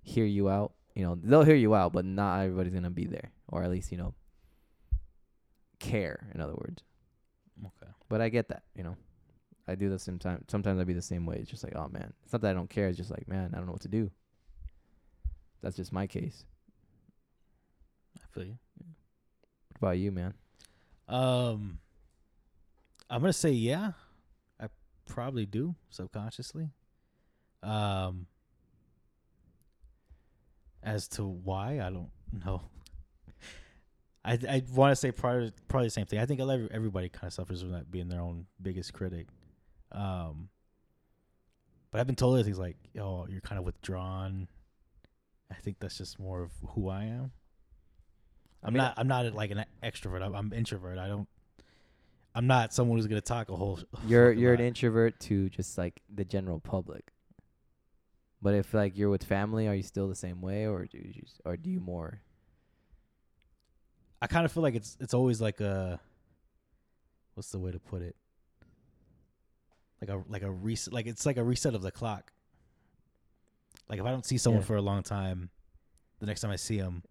hear 0.02 0.24
you 0.24 0.48
out. 0.48 0.72
You 0.94 1.04
know, 1.04 1.18
they'll 1.22 1.44
hear 1.44 1.54
you 1.54 1.74
out, 1.74 1.92
but 1.92 2.04
not 2.04 2.40
everybody's 2.40 2.74
gonna 2.74 2.90
be 2.90 3.06
there, 3.06 3.30
or 3.48 3.62
at 3.62 3.70
least 3.70 3.92
you 3.92 3.98
know, 3.98 4.14
care. 5.78 6.26
In 6.34 6.40
other 6.40 6.54
words. 6.54 6.82
Okay. 7.60 7.92
But 8.08 8.20
I 8.20 8.28
get 8.28 8.48
that, 8.48 8.62
you 8.74 8.82
know. 8.82 8.96
I 9.68 9.76
do 9.76 9.88
the 9.88 9.98
same 9.98 10.18
time. 10.18 10.44
Sometimes 10.48 10.80
I 10.80 10.84
be 10.84 10.94
the 10.94 11.02
same 11.02 11.26
way. 11.26 11.36
It's 11.36 11.50
just 11.50 11.62
like, 11.62 11.74
oh 11.76 11.88
man, 11.88 12.12
it's 12.24 12.32
not 12.32 12.42
that 12.42 12.50
I 12.50 12.54
don't 12.54 12.70
care. 12.70 12.88
It's 12.88 12.96
just 12.96 13.10
like, 13.10 13.28
man, 13.28 13.50
I 13.52 13.56
don't 13.56 13.66
know 13.66 13.72
what 13.72 13.82
to 13.82 13.88
do. 13.88 14.10
That's 15.62 15.76
just 15.76 15.92
my 15.92 16.06
case. 16.06 16.44
I 18.18 18.22
feel 18.34 18.44
you. 18.44 18.58
What 19.78 19.88
about 19.88 19.98
you, 19.98 20.10
man? 20.10 20.34
Um, 21.08 21.78
I'm 23.08 23.20
gonna 23.20 23.32
say 23.32 23.50
yeah. 23.50 23.92
I 24.60 24.68
probably 25.06 25.46
do 25.46 25.74
subconsciously. 25.90 26.70
Um, 27.62 28.26
as 30.82 31.08
to 31.08 31.24
why, 31.24 31.80
I 31.80 31.90
don't 31.90 32.10
know. 32.44 32.62
I 34.24 34.38
I 34.48 34.62
want 34.72 34.92
to 34.92 34.96
say 34.96 35.12
probably 35.12 35.52
probably 35.68 35.86
the 35.86 35.92
same 35.92 36.06
thing. 36.06 36.18
I 36.18 36.26
think 36.26 36.40
everybody 36.40 37.08
kind 37.08 37.26
of 37.26 37.32
suffers 37.32 37.62
from 37.62 37.72
that 37.72 37.90
being 37.90 38.08
their 38.08 38.20
own 38.20 38.46
biggest 38.60 38.92
critic. 38.92 39.26
Um, 39.92 40.50
but 41.90 42.00
I've 42.00 42.06
been 42.06 42.16
told 42.16 42.34
other 42.34 42.44
things 42.44 42.58
like, 42.58 42.76
"Oh, 42.98 43.26
you're 43.28 43.40
kind 43.40 43.58
of 43.58 43.64
withdrawn." 43.64 44.48
I 45.50 45.54
think 45.54 45.78
that's 45.80 45.98
just 45.98 46.18
more 46.20 46.42
of 46.42 46.52
who 46.74 46.88
I 46.88 47.04
am. 47.04 47.32
I 48.62 48.68
I'm 48.68 48.74
mean, 48.74 48.78
not. 48.78 48.94
I'm 48.96 49.08
not 49.08 49.34
like 49.34 49.50
an 49.50 49.64
extrovert. 49.82 50.22
I'm, 50.22 50.34
I'm 50.34 50.52
introvert. 50.52 50.98
I 50.98 51.08
don't. 51.08 51.28
I'm 52.34 52.46
not 52.46 52.72
someone 52.72 52.98
who's 52.98 53.06
gonna 53.06 53.20
talk 53.20 53.50
a 53.50 53.56
whole. 53.56 53.80
You're 54.06 54.32
you're 54.32 54.54
an 54.54 54.60
introvert 54.60 55.18
to 55.20 55.48
just 55.48 55.76
like 55.78 56.00
the 56.14 56.24
general 56.24 56.60
public. 56.60 57.10
But 58.42 58.54
if 58.54 58.72
like 58.72 58.96
you're 58.96 59.10
with 59.10 59.24
family, 59.24 59.68
are 59.68 59.74
you 59.74 59.82
still 59.82 60.08
the 60.08 60.14
same 60.14 60.40
way, 60.40 60.66
or 60.66 60.86
do 60.86 60.98
you 60.98 61.12
just, 61.12 61.40
or 61.44 61.56
do 61.56 61.70
you 61.70 61.80
more? 61.80 62.20
I 64.22 64.26
kind 64.26 64.44
of 64.44 64.52
feel 64.52 64.62
like 64.62 64.74
it's 64.74 64.96
it's 65.00 65.14
always 65.14 65.40
like 65.40 65.60
a. 65.60 66.00
What's 67.34 67.50
the 67.50 67.58
way 67.58 67.70
to 67.70 67.78
put 67.78 68.02
it? 68.02 68.16
Like 70.00 70.10
a 70.10 70.22
like 70.28 70.42
a 70.42 70.50
reset. 70.50 70.92
Like 70.92 71.06
it's 71.06 71.26
like 71.26 71.36
a 71.36 71.44
reset 71.44 71.74
of 71.74 71.82
the 71.82 71.90
clock. 71.90 72.32
Like 73.88 73.98
if 73.98 74.06
I 74.06 74.10
don't 74.10 74.24
see 74.24 74.38
someone 74.38 74.62
Yeah. 74.62 74.66
for 74.66 74.76
a 74.76 74.82
long 74.82 75.02
time, 75.02 75.50
the 76.20 76.26
next 76.26 76.40
time 76.40 76.50
I 76.50 76.56
see 76.56 76.78
them, 76.78 77.02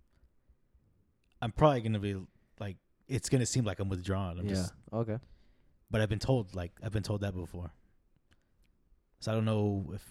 I'm 1.41 1.51
probably 1.51 1.81
gonna 1.81 1.99
be 1.99 2.15
like 2.59 2.77
it's 3.07 3.29
gonna 3.29 3.45
seem 3.45 3.65
like 3.65 3.79
I'm 3.79 3.89
withdrawn. 3.89 4.39
I'm 4.39 4.47
yeah. 4.47 4.55
just 4.55 4.73
okay. 4.91 5.17
but 5.91 6.01
I've 6.01 6.09
been 6.09 6.19
told 6.19 6.55
like 6.55 6.71
I've 6.83 6.91
been 6.91 7.03
told 7.03 7.21
that 7.21 7.35
before. 7.35 7.71
So 9.19 9.31
I 9.31 9.35
don't 9.35 9.45
know 9.45 9.91
if 9.93 10.01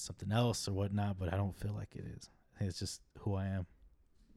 something 0.00 0.32
else 0.32 0.68
or 0.68 0.72
whatnot, 0.72 1.18
but 1.18 1.32
I 1.32 1.36
don't 1.36 1.56
feel 1.56 1.72
like 1.72 1.94
it 1.94 2.04
is. 2.16 2.30
It's 2.60 2.78
just 2.78 3.00
who 3.20 3.34
I 3.34 3.46
am. 3.46 3.66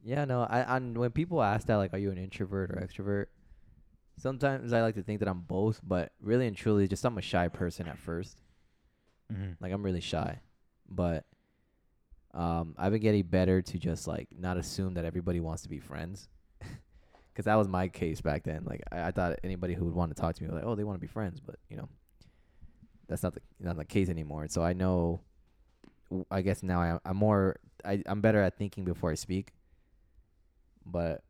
Yeah, 0.04 0.24
no. 0.24 0.42
I, 0.42 0.76
and 0.76 0.96
when 0.98 1.10
people 1.10 1.42
ask 1.42 1.66
that, 1.66 1.76
like, 1.76 1.92
are 1.94 1.98
you 1.98 2.10
an 2.10 2.18
introvert 2.18 2.70
or 2.70 2.76
extrovert? 2.76 3.26
Sometimes 4.18 4.72
I 4.72 4.82
like 4.82 4.94
to 4.96 5.02
think 5.02 5.20
that 5.20 5.28
I'm 5.28 5.40
both, 5.40 5.80
but 5.82 6.12
really 6.20 6.46
and 6.46 6.56
truly, 6.56 6.86
just 6.86 7.04
I'm 7.04 7.18
a 7.18 7.22
shy 7.22 7.48
person 7.48 7.88
at 7.88 7.98
first. 7.98 8.38
Mm-hmm. 9.32 9.52
Like 9.60 9.72
I'm 9.72 9.82
really 9.82 10.00
shy, 10.00 10.40
but 10.88 11.24
um, 12.34 12.74
I've 12.78 12.92
been 12.92 13.00
getting 13.00 13.22
better 13.22 13.62
to 13.62 13.78
just 13.78 14.06
like 14.06 14.28
not 14.38 14.56
assume 14.56 14.94
that 14.94 15.04
everybody 15.04 15.40
wants 15.40 15.62
to 15.62 15.68
be 15.68 15.78
friends. 15.78 16.28
Cause 17.34 17.46
that 17.46 17.54
was 17.54 17.66
my 17.68 17.88
case 17.88 18.20
back 18.20 18.44
then. 18.44 18.64
Like 18.64 18.82
I, 18.92 19.04
I 19.04 19.10
thought 19.10 19.38
anybody 19.42 19.74
who 19.74 19.86
would 19.86 19.94
want 19.94 20.14
to 20.14 20.20
talk 20.20 20.34
to 20.34 20.42
me 20.42 20.48
was 20.48 20.56
like, 20.56 20.64
oh, 20.66 20.74
they 20.74 20.84
want 20.84 20.96
to 20.96 21.00
be 21.00 21.06
friends, 21.06 21.40
but 21.40 21.56
you 21.70 21.76
know, 21.78 21.88
that's 23.08 23.22
not 23.22 23.34
the 23.34 23.40
not 23.58 23.76
the 23.76 23.84
case 23.84 24.08
anymore. 24.08 24.46
So 24.48 24.62
I 24.62 24.72
know. 24.72 25.20
I 26.30 26.42
guess 26.42 26.62
now 26.62 26.80
I, 26.80 26.98
I'm 27.04 27.16
more. 27.16 27.56
I, 27.84 28.02
I'm 28.06 28.20
better 28.20 28.40
at 28.42 28.56
thinking 28.58 28.84
before 28.84 29.10
I 29.10 29.14
speak. 29.14 29.52
But 30.84 31.22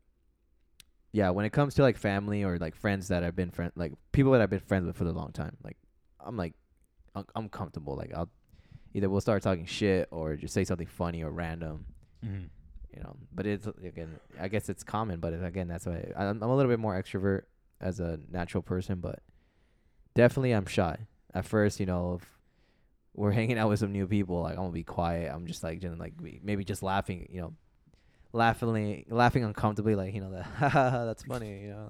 yeah, 1.11 1.29
when 1.29 1.45
it 1.45 1.51
comes 1.51 1.75
to 1.75 1.81
like 1.83 1.97
family 1.97 2.43
or 2.43 2.57
like 2.57 2.75
friends 2.75 3.07
that 3.09 3.23
I've 3.23 3.35
been 3.35 3.51
friend 3.51 3.71
like 3.75 3.93
people 4.11 4.31
that 4.31 4.41
I've 4.41 4.49
been 4.49 4.59
friends 4.59 4.85
with 4.85 4.97
for 4.97 5.05
a 5.05 5.11
long 5.11 5.31
time, 5.31 5.57
like 5.63 5.77
I'm 6.19 6.37
like 6.37 6.53
I'm, 7.15 7.25
I'm 7.35 7.49
comfortable. 7.49 7.95
Like 7.95 8.13
I'll 8.15 8.29
either 8.93 9.09
we'll 9.09 9.21
start 9.21 9.43
talking 9.43 9.65
shit 9.65 10.07
or 10.11 10.35
just 10.35 10.53
say 10.53 10.63
something 10.63 10.87
funny 10.87 11.23
or 11.23 11.31
random, 11.31 11.85
Mm-hmm. 12.25 12.45
you 12.95 13.03
know. 13.03 13.15
But 13.33 13.45
it's 13.45 13.67
again, 13.67 14.19
I 14.39 14.47
guess 14.47 14.69
it's 14.69 14.83
common. 14.83 15.19
But 15.19 15.33
again, 15.33 15.67
that's 15.67 15.85
why 15.85 16.11
I, 16.15 16.25
I'm 16.25 16.41
I'm 16.41 16.49
a 16.49 16.55
little 16.55 16.71
bit 16.71 16.79
more 16.79 16.99
extrovert 17.01 17.43
as 17.79 17.99
a 17.99 18.19
natural 18.31 18.63
person, 18.63 18.99
but 18.99 19.19
definitely 20.15 20.51
I'm 20.51 20.65
shy 20.65 20.97
at 21.33 21.45
first. 21.45 21.79
You 21.79 21.85
know, 21.85 22.19
if 22.21 22.29
we're 23.15 23.31
hanging 23.31 23.57
out 23.57 23.69
with 23.69 23.79
some 23.79 23.91
new 23.91 24.07
people, 24.07 24.41
like 24.41 24.53
I'm 24.53 24.63
gonna 24.63 24.71
be 24.71 24.83
quiet. 24.83 25.31
I'm 25.33 25.45
just 25.47 25.63
like 25.63 25.79
just 25.79 25.97
like 25.99 26.13
maybe 26.41 26.63
just 26.63 26.81
laughing, 26.83 27.27
you 27.31 27.41
know, 27.41 27.53
laughingly 28.31 29.05
laughing 29.09 29.43
uncomfortably, 29.43 29.95
like 29.95 30.13
you 30.13 30.21
know 30.21 30.31
that 30.31 30.47
that's 30.59 31.23
funny, 31.23 31.61
you 31.63 31.69
know. 31.69 31.89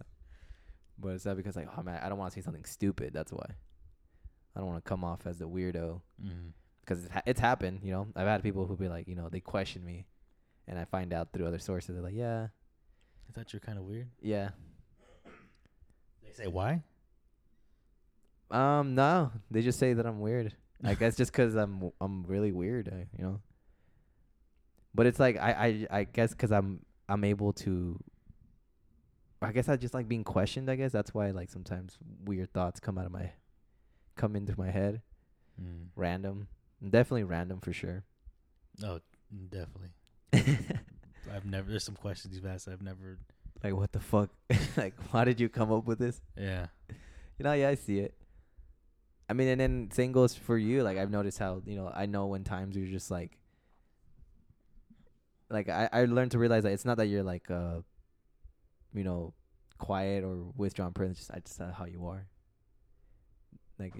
But 0.99 1.09
it's 1.09 1.25
not 1.25 1.37
because 1.37 1.55
like 1.55 1.67
oh 1.77 1.81
man, 1.83 1.99
I 2.03 2.09
don't 2.09 2.17
want 2.17 2.33
to 2.33 2.39
say 2.39 2.43
something 2.43 2.65
stupid. 2.65 3.13
That's 3.13 3.31
why. 3.31 3.45
I 4.55 4.59
don't 4.59 4.67
want 4.67 4.83
to 4.83 4.87
come 4.87 5.03
off 5.03 5.25
as 5.25 5.37
the 5.39 5.47
weirdo 5.49 6.01
Mm-hmm. 6.23 6.49
because 6.81 7.05
it's, 7.05 7.13
ha- 7.13 7.23
it's 7.25 7.39
happened. 7.39 7.79
You 7.83 7.91
know, 7.91 8.07
I've 8.15 8.27
had 8.27 8.43
people 8.43 8.67
who 8.67 8.75
be 8.77 8.87
like, 8.87 9.07
you 9.07 9.15
know, 9.15 9.29
they 9.29 9.39
question 9.39 9.83
me, 9.83 10.05
and 10.67 10.77
I 10.77 10.85
find 10.85 11.11
out 11.13 11.29
through 11.33 11.47
other 11.47 11.57
sources. 11.59 11.95
They're 11.95 12.03
like, 12.03 12.13
yeah, 12.15 12.47
I 13.27 13.31
thought 13.31 13.51
you're 13.53 13.59
kind 13.61 13.77
of 13.79 13.85
weird. 13.85 14.09
yeah. 14.21 14.49
They 16.23 16.31
say 16.43 16.47
why? 16.47 16.83
Um, 18.51 18.93
no, 18.95 19.31
they 19.49 19.61
just 19.61 19.79
say 19.79 19.93
that 19.93 20.05
I'm 20.05 20.19
weird. 20.19 20.53
I 20.83 20.95
guess 20.95 21.15
just 21.15 21.31
'cause 21.33 21.55
I'm 21.55 21.73
w- 21.75 21.93
I'm 22.01 22.23
really 22.23 22.51
weird, 22.51 22.89
I, 22.89 23.07
you 23.17 23.23
know. 23.23 23.41
But 24.93 25.05
it's 25.07 25.19
like 25.19 25.37
I 25.37 25.51
I 25.91 25.99
I 25.99 26.03
guess 26.03 26.33
'cause 26.33 26.51
I'm 26.51 26.85
I'm 27.09 27.23
able 27.23 27.53
to. 27.53 27.99
I 29.41 29.51
guess 29.51 29.67
I 29.67 29.75
just 29.75 29.93
like 29.93 30.07
being 30.07 30.23
questioned. 30.23 30.69
I 30.69 30.75
guess 30.75 30.91
that's 30.91 31.13
why 31.13 31.31
like 31.31 31.49
sometimes 31.49 31.97
weird 32.23 32.53
thoughts 32.53 32.79
come 32.79 32.97
out 32.97 33.05
of 33.05 33.11
my, 33.11 33.31
come 34.15 34.35
into 34.35 34.57
my 34.57 34.71
head, 34.71 35.01
Mm. 35.61 35.87
random, 35.95 36.47
definitely 36.81 37.23
random 37.25 37.59
for 37.59 37.73
sure. 37.73 38.03
Oh, 38.83 38.99
definitely. 39.49 39.89
I've 41.33 41.45
never. 41.45 41.69
There's 41.69 41.83
some 41.83 41.95
questions 41.95 42.35
you've 42.35 42.45
asked 42.45 42.67
I've 42.67 42.81
never. 42.81 43.19
like 43.63 43.75
what 43.75 43.91
the 43.91 43.99
fuck? 43.99 44.29
like 44.77 44.93
why 45.11 45.23
did 45.25 45.39
you 45.39 45.49
come 45.49 45.71
up 45.71 45.85
with 45.85 45.99
this? 45.99 46.21
Yeah. 46.37 46.67
You 47.37 47.43
know, 47.43 47.53
yeah, 47.53 47.69
I 47.69 47.75
see 47.75 47.99
it. 47.99 48.13
I 49.33 49.35
mean, 49.35 49.47
and 49.47 49.59
then 49.59 49.89
same 49.91 50.11
goes 50.11 50.35
for 50.35 50.59
you. 50.59 50.83
Like 50.83 50.99
I've 50.99 51.09
noticed 51.09 51.39
how 51.39 51.63
you 51.65 51.75
know 51.75 51.91
I 51.91 52.05
know 52.05 52.27
when 52.27 52.43
times 52.43 52.77
you're 52.77 52.85
just 52.85 53.09
like, 53.09 53.39
like 55.49 55.69
I 55.69 55.89
I 55.91 56.05
learned 56.05 56.29
to 56.33 56.37
realize 56.37 56.61
that 56.61 56.71
it's 56.71 56.85
not 56.85 56.97
that 56.97 57.07
you're 57.07 57.23
like 57.23 57.49
uh, 57.49 57.79
you 58.93 59.03
know, 59.03 59.33
quiet 59.79 60.23
or 60.23 60.35
withdrawn 60.55 60.93
person. 60.93 61.13
It's 61.13 61.19
just 61.21 61.31
I 61.31 61.39
just 61.39 61.59
uh, 61.61 61.71
how 61.73 61.85
you 61.85 62.05
are. 62.05 62.27
Like 63.79 63.95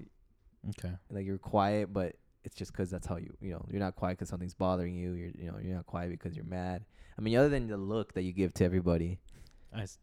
Okay. 0.70 0.94
like 1.10 1.26
you're 1.26 1.40
quiet, 1.40 1.92
but 1.92 2.16
it's 2.44 2.54
just 2.54 2.72
'cause 2.72 2.92
that's 2.92 3.08
how 3.08 3.16
you 3.18 3.34
you 3.42 3.54
know 3.54 3.66
you're 3.72 3.80
not 3.80 3.96
quiet 3.96 4.20
'cause 4.20 4.30
something's 4.30 4.54
bothering 4.54 4.94
you. 4.94 5.14
You're 5.14 5.32
you 5.36 5.52
know 5.52 5.58
you're 5.60 5.74
not 5.76 5.88
quiet 5.88 6.12
because 6.12 6.36
you're 6.36 6.46
mad. 6.46 6.86
I 7.18 7.22
mean, 7.22 7.36
other 7.38 7.50
than 7.50 7.66
the 7.66 7.78
look 7.78 8.14
that 8.14 8.22
you 8.22 8.34
give 8.34 8.54
to 8.54 8.66
everybody. 8.66 9.18
I. 9.74 9.82
s- 9.82 9.98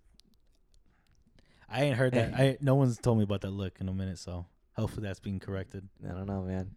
I 1.68 1.84
ain't 1.84 1.96
heard 1.96 2.14
that. 2.14 2.34
I 2.42 2.58
no 2.60 2.74
one's 2.74 2.98
told 2.98 3.18
me 3.18 3.22
about 3.22 3.42
that 3.42 3.52
look 3.52 3.80
in 3.80 3.88
a 3.88 3.94
minute, 3.94 4.18
so 4.18 4.46
hopefully 4.80 5.06
that's 5.06 5.20
being 5.20 5.38
corrected. 5.38 5.88
I 6.04 6.12
don't 6.12 6.26
know, 6.26 6.42
man. 6.42 6.70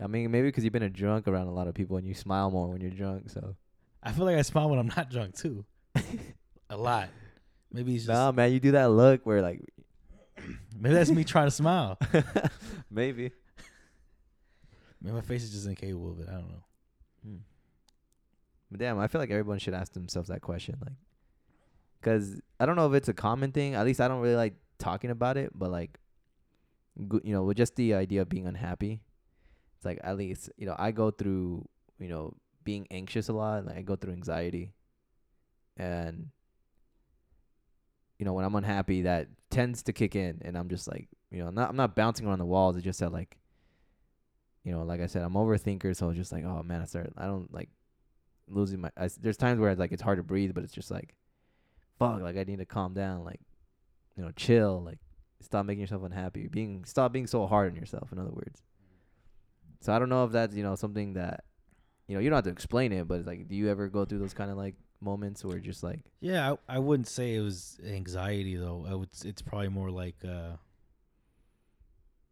I 0.00 0.06
mean, 0.06 0.30
maybe 0.30 0.48
because 0.48 0.64
you've 0.64 0.72
been 0.72 0.84
a 0.84 0.88
drunk 0.88 1.26
around 1.26 1.48
a 1.48 1.52
lot 1.52 1.66
of 1.66 1.74
people 1.74 1.96
and 1.96 2.06
you 2.06 2.14
smile 2.14 2.50
more 2.50 2.68
when 2.68 2.80
you're 2.80 2.90
drunk. 2.90 3.30
So 3.30 3.56
I 4.02 4.12
feel 4.12 4.24
like 4.24 4.36
I 4.36 4.42
smile 4.42 4.70
when 4.70 4.78
I'm 4.78 4.90
not 4.96 5.10
drunk 5.10 5.36
too. 5.36 5.64
a 6.70 6.76
lot. 6.76 7.08
Maybe 7.72 7.94
it's 7.96 8.04
just 8.04 8.14
nah, 8.14 8.32
man, 8.32 8.52
you 8.52 8.60
do 8.60 8.72
that 8.72 8.90
look 8.90 9.26
where 9.26 9.42
like 9.42 9.60
maybe 10.78 10.94
that's 10.94 11.10
me 11.10 11.24
trying 11.24 11.48
to 11.48 11.50
smile. 11.50 11.98
maybe. 12.90 13.32
Maybe 15.02 15.14
my 15.14 15.20
face 15.20 15.42
is 15.42 15.52
just 15.52 15.66
incapable 15.66 16.12
of 16.12 16.20
it. 16.20 16.28
I 16.28 16.32
don't 16.32 16.48
know. 16.48 16.64
Hmm. 17.24 17.36
But 18.70 18.80
damn, 18.80 18.98
I 18.98 19.08
feel 19.08 19.20
like 19.20 19.30
everyone 19.30 19.58
should 19.58 19.74
ask 19.74 19.92
themselves 19.92 20.28
that 20.28 20.42
question, 20.42 20.76
like, 20.84 20.92
cause 22.02 22.40
I 22.60 22.66
don't 22.66 22.76
know 22.76 22.86
if 22.86 22.94
it's 22.94 23.08
a 23.08 23.14
common 23.14 23.50
thing. 23.50 23.74
At 23.74 23.86
least 23.86 24.00
I 24.00 24.08
don't 24.08 24.20
really 24.20 24.36
like 24.36 24.54
talking 24.78 25.10
about 25.10 25.36
it, 25.36 25.52
but 25.54 25.70
like, 25.70 25.98
you 26.98 27.32
know, 27.32 27.44
with 27.44 27.56
just 27.56 27.76
the 27.76 27.94
idea 27.94 28.22
of 28.22 28.28
being 28.28 28.46
unhappy, 28.46 29.00
it's 29.76 29.84
like 29.84 30.00
at 30.02 30.16
least 30.16 30.50
you 30.56 30.66
know 30.66 30.74
I 30.78 30.90
go 30.90 31.10
through 31.10 31.68
you 31.98 32.08
know 32.08 32.34
being 32.64 32.86
anxious 32.90 33.28
a 33.28 33.32
lot. 33.32 33.66
Like 33.66 33.76
I 33.76 33.82
go 33.82 33.96
through 33.96 34.12
anxiety, 34.12 34.72
and 35.76 36.28
you 38.18 38.24
know 38.24 38.32
when 38.32 38.44
I'm 38.44 38.54
unhappy, 38.54 39.02
that 39.02 39.28
tends 39.50 39.82
to 39.84 39.92
kick 39.92 40.16
in, 40.16 40.40
and 40.42 40.56
I'm 40.56 40.68
just 40.68 40.88
like 40.88 41.08
you 41.30 41.38
know 41.38 41.50
not 41.50 41.70
I'm 41.70 41.76
not 41.76 41.94
bouncing 41.94 42.26
around 42.26 42.38
the 42.38 42.46
walls. 42.46 42.76
It's 42.76 42.84
just 42.84 43.00
that 43.00 43.12
like 43.12 43.38
you 44.68 44.74
know, 44.74 44.82
like 44.82 45.00
I 45.00 45.06
said, 45.06 45.22
I'm 45.22 45.32
overthinker, 45.32 45.96
so 45.96 46.10
it's 46.10 46.18
just 46.18 46.30
like, 46.30 46.44
oh 46.44 46.62
man, 46.62 46.82
I 46.82 46.84
start, 46.84 47.10
I 47.16 47.24
don't 47.24 47.50
like 47.54 47.70
losing 48.48 48.82
my. 48.82 48.90
I 48.98 49.08
there's 49.18 49.38
times 49.38 49.58
where 49.60 49.70
it's 49.70 49.78
like 49.78 49.92
it's 49.92 50.02
hard 50.02 50.18
to 50.18 50.22
breathe, 50.22 50.52
but 50.54 50.62
it's 50.62 50.74
just 50.74 50.90
like, 50.90 51.14
fuck, 51.98 52.20
like 52.20 52.36
I 52.36 52.44
need 52.44 52.58
to 52.58 52.66
calm 52.66 52.92
down, 52.92 53.24
like, 53.24 53.40
you 54.14 54.22
know, 54.22 54.30
chill, 54.32 54.82
like, 54.84 54.98
stop 55.40 55.66
making 55.66 55.80
yourself 55.80 56.02
unhappy, 56.02 56.46
being, 56.48 56.84
stop 56.84 57.12
being 57.12 57.26
so 57.26 57.46
hard 57.46 57.70
on 57.72 57.76
yourself. 57.76 58.12
In 58.12 58.18
other 58.18 58.30
words, 58.30 58.62
so 59.80 59.92
I 59.92 59.98
don't 59.98 60.08
know 60.08 60.24
if 60.24 60.32
that's 60.32 60.56
you 60.56 60.62
know 60.62 60.74
something 60.74 61.14
that, 61.14 61.44
you 62.06 62.14
know, 62.14 62.20
you 62.20 62.30
don't 62.30 62.36
have 62.38 62.44
to 62.44 62.50
explain 62.50 62.92
it, 62.92 63.06
but 63.06 63.18
it's 63.18 63.26
like, 63.26 63.48
do 63.48 63.54
you 63.54 63.68
ever 63.68 63.88
go 63.88 64.04
through 64.04 64.18
those 64.18 64.34
kind 64.34 64.50
of 64.50 64.56
like 64.56 64.74
moments 65.00 65.44
where 65.44 65.58
just 65.58 65.82
like, 65.82 66.00
Yeah, 66.20 66.54
I, 66.68 66.76
I 66.76 66.78
wouldn't 66.80 67.06
say 67.08 67.34
it 67.34 67.40
was 67.40 67.78
anxiety 67.86 68.56
though. 68.56 68.86
I 68.88 68.94
would. 68.94 69.10
It's 69.24 69.42
probably 69.42 69.68
more 69.68 69.90
like 69.90 70.16
uh. 70.24 70.56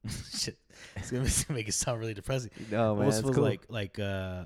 shit, 0.33 0.57
it's 0.97 1.11
gonna 1.11 1.29
make 1.55 1.69
it 1.69 1.73
sound 1.75 1.99
really 2.01 2.15
depressing. 2.15 2.51
no 2.71 2.95
man, 2.95 3.05
Almost 3.07 3.23
feels 3.23 3.35
cool. 3.35 3.45
like 3.45 3.63
like 3.69 3.99
uh, 3.99 4.45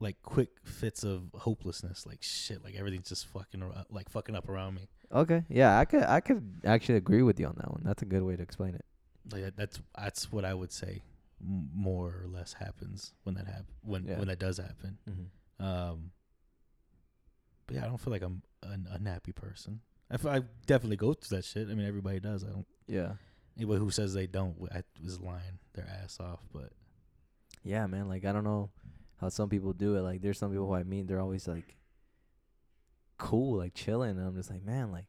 like 0.00 0.20
quick 0.22 0.50
fits 0.64 1.04
of 1.04 1.22
hopelessness. 1.34 2.06
Like 2.06 2.22
shit, 2.22 2.62
like 2.64 2.74
everything's 2.76 3.08
just 3.08 3.26
fucking 3.28 3.62
ar- 3.62 3.84
like 3.90 4.08
fucking 4.10 4.34
up 4.36 4.48
around 4.48 4.74
me. 4.74 4.88
okay, 5.12 5.44
yeah, 5.48 5.78
I 5.78 5.84
could, 5.84 6.02
I 6.02 6.20
could 6.20 6.60
actually 6.64 6.96
agree 6.96 7.22
with 7.22 7.38
you 7.40 7.46
on 7.46 7.54
that 7.58 7.70
one. 7.70 7.82
That's 7.84 8.02
a 8.02 8.06
good 8.06 8.22
way 8.22 8.36
to 8.36 8.42
explain 8.42 8.74
it. 8.74 8.84
Like 9.32 9.42
that- 9.42 9.56
that's 9.56 9.80
that's 9.98 10.32
what 10.32 10.44
I 10.44 10.54
would 10.54 10.72
say. 10.72 11.02
m- 11.40 11.68
More 11.74 12.22
or 12.24 12.28
less 12.28 12.52
happens 12.54 13.12
when 13.24 13.34
that 13.36 13.46
happen 13.46 13.66
when 13.82 14.04
Yeah. 14.06 14.18
when 14.18 14.28
that 14.28 14.38
does 14.38 14.56
happen. 14.58 14.98
Mm-hmm. 15.08 15.64
Um, 15.64 16.10
but 17.66 17.76
yeah, 17.76 17.84
I 17.84 17.88
don't 17.88 17.98
feel 18.00 18.12
like 18.12 18.22
I'm 18.22 18.42
an 18.62 18.86
unhappy 18.90 19.32
person. 19.32 19.80
I, 20.10 20.14
f- 20.14 20.26
I 20.26 20.42
definitely 20.66 20.96
go 20.98 21.14
through 21.14 21.38
that 21.38 21.44
shit. 21.44 21.68
I 21.68 21.74
mean, 21.74 21.86
everybody 21.86 22.20
does. 22.20 22.44
I 22.44 22.48
don't. 22.48 22.66
Yeah. 22.86 23.12
Anybody 23.56 23.80
who 23.80 23.90
says 23.90 24.12
they 24.14 24.26
don't 24.26 24.54
I, 24.72 24.82
is 25.04 25.18
lying 25.20 25.58
their 25.74 25.86
ass 26.02 26.18
off. 26.20 26.40
But 26.52 26.70
yeah, 27.64 27.86
man. 27.86 28.08
Like 28.08 28.24
I 28.24 28.32
don't 28.32 28.44
know. 28.44 28.70
How 29.20 29.28
some 29.28 29.48
people 29.48 29.72
do 29.72 29.96
it. 29.96 30.02
Like 30.02 30.22
there's 30.22 30.38
some 30.38 30.50
people 30.50 30.66
who 30.66 30.74
I 30.74 30.82
meet, 30.82 31.06
they're 31.06 31.20
always 31.20 31.48
like 31.48 31.76
cool, 33.18 33.58
like 33.58 33.74
chilling, 33.74 34.10
and 34.10 34.26
I'm 34.26 34.34
just 34.34 34.50
like, 34.50 34.64
man, 34.64 34.92
like, 34.92 35.06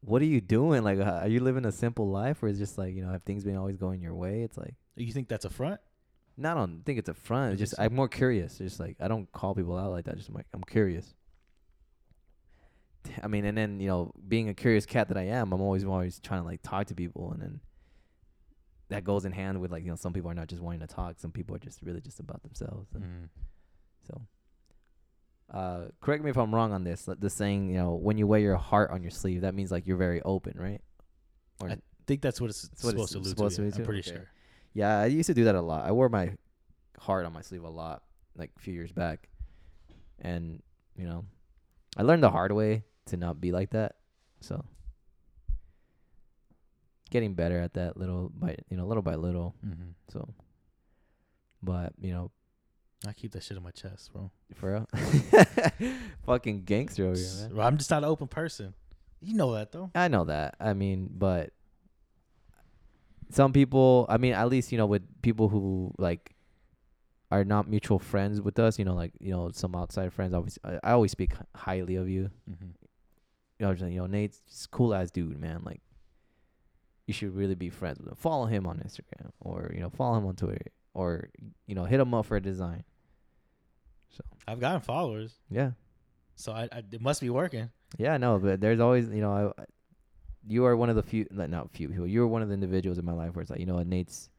what 0.00 0.22
are 0.22 0.26
you 0.26 0.40
doing? 0.40 0.82
Like, 0.82 0.98
are 0.98 1.28
you 1.28 1.40
living 1.40 1.64
a 1.64 1.72
simple 1.72 2.08
life, 2.08 2.42
or 2.42 2.48
is 2.48 2.58
it 2.58 2.60
just 2.60 2.78
like 2.78 2.94
you 2.94 3.04
know, 3.04 3.10
have 3.10 3.22
things 3.22 3.44
been 3.44 3.56
always 3.56 3.76
going 3.76 4.00
your 4.00 4.14
way? 4.14 4.42
It's 4.42 4.56
like. 4.56 4.74
You 4.96 5.12
think 5.12 5.28
that's 5.28 5.44
a 5.44 5.50
front? 5.50 5.78
No, 6.38 6.52
I 6.52 6.54
don't 6.54 6.82
think 6.84 6.98
it's 6.98 7.08
a 7.08 7.14
front. 7.14 7.52
It's 7.52 7.60
just? 7.60 7.74
I'm 7.78 7.94
more 7.94 8.08
curious. 8.08 8.52
It's 8.52 8.70
Just 8.70 8.80
like 8.80 8.96
I 9.00 9.08
don't 9.08 9.30
call 9.32 9.54
people 9.54 9.76
out 9.76 9.90
like 9.90 10.06
that. 10.06 10.16
Just 10.16 10.32
like 10.32 10.46
I'm 10.54 10.64
curious. 10.64 11.14
I 13.22 13.28
mean, 13.28 13.44
and 13.44 13.56
then 13.56 13.78
you 13.78 13.88
know, 13.88 14.12
being 14.26 14.48
a 14.48 14.54
curious 14.54 14.86
cat 14.86 15.08
that 15.08 15.16
I 15.16 15.24
am, 15.24 15.52
I'm 15.52 15.60
always 15.60 15.84
always 15.84 16.18
trying 16.18 16.40
to 16.42 16.46
like 16.46 16.62
talk 16.62 16.86
to 16.86 16.94
people, 16.94 17.30
and 17.32 17.42
then 17.42 17.60
that 18.88 19.02
goes 19.04 19.24
in 19.24 19.32
hand 19.32 19.60
with 19.60 19.70
like 19.72 19.84
you 19.84 19.90
know, 19.90 19.96
some 19.96 20.12
people 20.12 20.30
are 20.30 20.34
not 20.34 20.48
just 20.48 20.62
wanting 20.62 20.80
to 20.80 20.86
talk. 20.86 21.18
Some 21.18 21.32
people 21.32 21.54
are 21.56 21.58
just 21.58 21.82
really 21.82 22.00
just 22.00 22.20
about 22.20 22.42
themselves. 22.42 22.88
And 22.94 23.04
Mm. 23.04 23.28
so, 24.06 24.22
uh, 25.52 25.84
correct 26.00 26.24
me 26.24 26.30
if 26.30 26.36
I'm 26.36 26.54
wrong 26.54 26.72
on 26.72 26.84
this. 26.84 27.08
The 27.18 27.30
saying, 27.30 27.68
you 27.70 27.76
know, 27.76 27.94
when 27.94 28.18
you 28.18 28.26
wear 28.26 28.40
your 28.40 28.56
heart 28.56 28.90
on 28.90 29.02
your 29.02 29.10
sleeve, 29.10 29.42
that 29.42 29.54
means 29.54 29.70
like 29.70 29.86
you're 29.86 29.96
very 29.96 30.22
open, 30.22 30.58
right? 30.58 30.80
Or 31.60 31.70
I 31.70 31.78
think 32.06 32.20
that's 32.22 32.40
what 32.40 32.50
it's 32.50 32.62
That's 32.68 32.84
what 32.84 32.94
it's 32.94 33.10
supposed 33.10 33.12
to 33.12 33.18
allude 33.18 33.28
supposed 33.28 33.56
to. 33.56 33.62
to 33.62 33.66
yeah. 33.68 33.70
be 33.76 33.80
I'm 33.82 33.84
pretty 33.86 34.00
Okay. 34.00 34.18
sure. 34.18 34.28
Yeah, 34.74 35.00
I 35.00 35.06
used 35.06 35.28
to 35.28 35.34
do 35.34 35.44
that 35.44 35.54
a 35.54 35.60
lot. 35.62 35.84
I 35.86 35.92
wore 35.92 36.08
my 36.08 36.32
heart 36.98 37.24
on 37.24 37.32
my 37.32 37.40
sleeve 37.42 37.62
a 37.64 37.68
lot, 37.70 38.02
like 38.36 38.50
a 38.56 38.60
few 38.60 38.74
years 38.74 38.92
back. 38.92 39.28
And, 40.20 40.62
you 40.96 41.06
know, 41.06 41.24
I 41.96 42.02
learned 42.02 42.22
the 42.22 42.30
hard 42.30 42.52
way 42.52 42.84
to 43.06 43.16
not 43.16 43.40
be 43.40 43.52
like 43.52 43.70
that. 43.70 43.96
So 44.40 44.64
getting 47.10 47.34
better 47.34 47.60
at 47.60 47.74
that 47.74 47.96
little 47.96 48.30
by 48.34 48.56
you 48.70 48.76
know, 48.76 48.86
little 48.86 49.02
by 49.02 49.14
little. 49.14 49.54
Mm-hmm. 49.64 49.90
So 50.08 50.34
but, 51.66 51.92
you 52.00 52.12
know, 52.12 52.30
I 53.06 53.12
keep 53.12 53.32
that 53.32 53.42
shit 53.42 53.56
in 53.56 53.62
my 53.62 53.72
chest, 53.72 54.12
bro. 54.12 54.30
for 54.54 54.72
real. 54.72 55.92
Fucking 56.26 56.62
gangster 56.62 57.06
over 57.06 57.16
here, 57.16 57.28
man. 57.40 57.50
Bro, 57.54 57.64
I'm 57.64 57.76
just 57.76 57.90
not 57.90 58.04
an 58.04 58.08
open 58.08 58.28
person. 58.28 58.72
You 59.20 59.34
know 59.34 59.52
that 59.54 59.72
though. 59.72 59.90
I 59.94 60.08
know 60.08 60.24
that. 60.24 60.54
I 60.60 60.74
mean, 60.74 61.10
but 61.12 61.50
some 63.30 63.52
people, 63.52 64.06
I 64.08 64.16
mean, 64.16 64.32
at 64.32 64.48
least, 64.48 64.72
you 64.72 64.78
know, 64.78 64.86
with 64.86 65.02
people 65.22 65.48
who 65.48 65.92
like 65.98 66.34
are 67.30 67.44
not 67.44 67.68
mutual 67.68 67.98
friends 67.98 68.40
with 68.40 68.58
us, 68.58 68.78
you 68.78 68.84
know, 68.84 68.94
like, 68.94 69.12
you 69.20 69.32
know, 69.32 69.50
some 69.52 69.74
outside 69.74 70.12
friends, 70.12 70.32
always, 70.32 70.58
I, 70.64 70.78
I 70.82 70.92
always 70.92 71.10
speak 71.10 71.32
highly 71.54 71.96
of 71.96 72.08
you. 72.08 72.30
Mm-hmm. 72.48 72.68
You 73.58 73.66
know, 73.66 73.88
you 73.88 73.98
know, 74.00 74.06
Nate's 74.06 74.66
cool 74.70 74.94
ass 74.94 75.10
dude, 75.10 75.40
man. 75.40 75.62
Like, 75.64 75.80
you 77.06 77.14
should 77.14 77.34
really 77.34 77.54
be 77.54 77.70
friends 77.70 77.98
with 77.98 78.08
him. 78.08 78.16
Follow 78.16 78.46
him 78.46 78.66
on 78.66 78.78
Instagram 78.78 79.30
or, 79.40 79.70
you 79.74 79.80
know, 79.80 79.90
follow 79.90 80.18
him 80.18 80.26
on 80.26 80.36
Twitter 80.36 80.66
or, 80.94 81.30
you 81.66 81.74
know, 81.74 81.84
hit 81.84 82.00
him 82.00 82.14
up 82.14 82.26
for 82.26 82.36
a 82.36 82.42
design. 82.42 82.84
So, 84.10 84.22
I've 84.46 84.60
gotten 84.60 84.80
followers, 84.80 85.34
yeah. 85.50 85.72
so 86.36 86.52
I, 86.52 86.68
I 86.72 86.82
it 86.90 87.00
must 87.00 87.20
be 87.20 87.30
working. 87.30 87.70
Yeah, 87.98 88.14
I 88.14 88.18
know, 88.18 88.38
but 88.38 88.60
there's 88.60 88.80
always, 88.80 89.08
you 89.08 89.20
know, 89.20 89.52
I, 89.58 89.64
you 90.48 90.64
are 90.64 90.76
one 90.76 90.90
of 90.90 90.96
the 90.96 91.02
few, 91.02 91.26
not 91.30 91.70
few 91.72 91.88
people. 91.88 92.06
You 92.06 92.22
are 92.22 92.26
one 92.26 92.42
of 92.42 92.48
the 92.48 92.54
individuals 92.54 92.98
in 92.98 93.04
my 93.04 93.12
life 93.12 93.34
where 93.34 93.42
it's 93.42 93.50
like, 93.50 93.60
you 93.60 93.66
know, 93.66 93.82
Nate's 93.82 94.30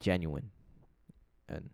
genuine, 0.00 0.50
and 1.48 1.70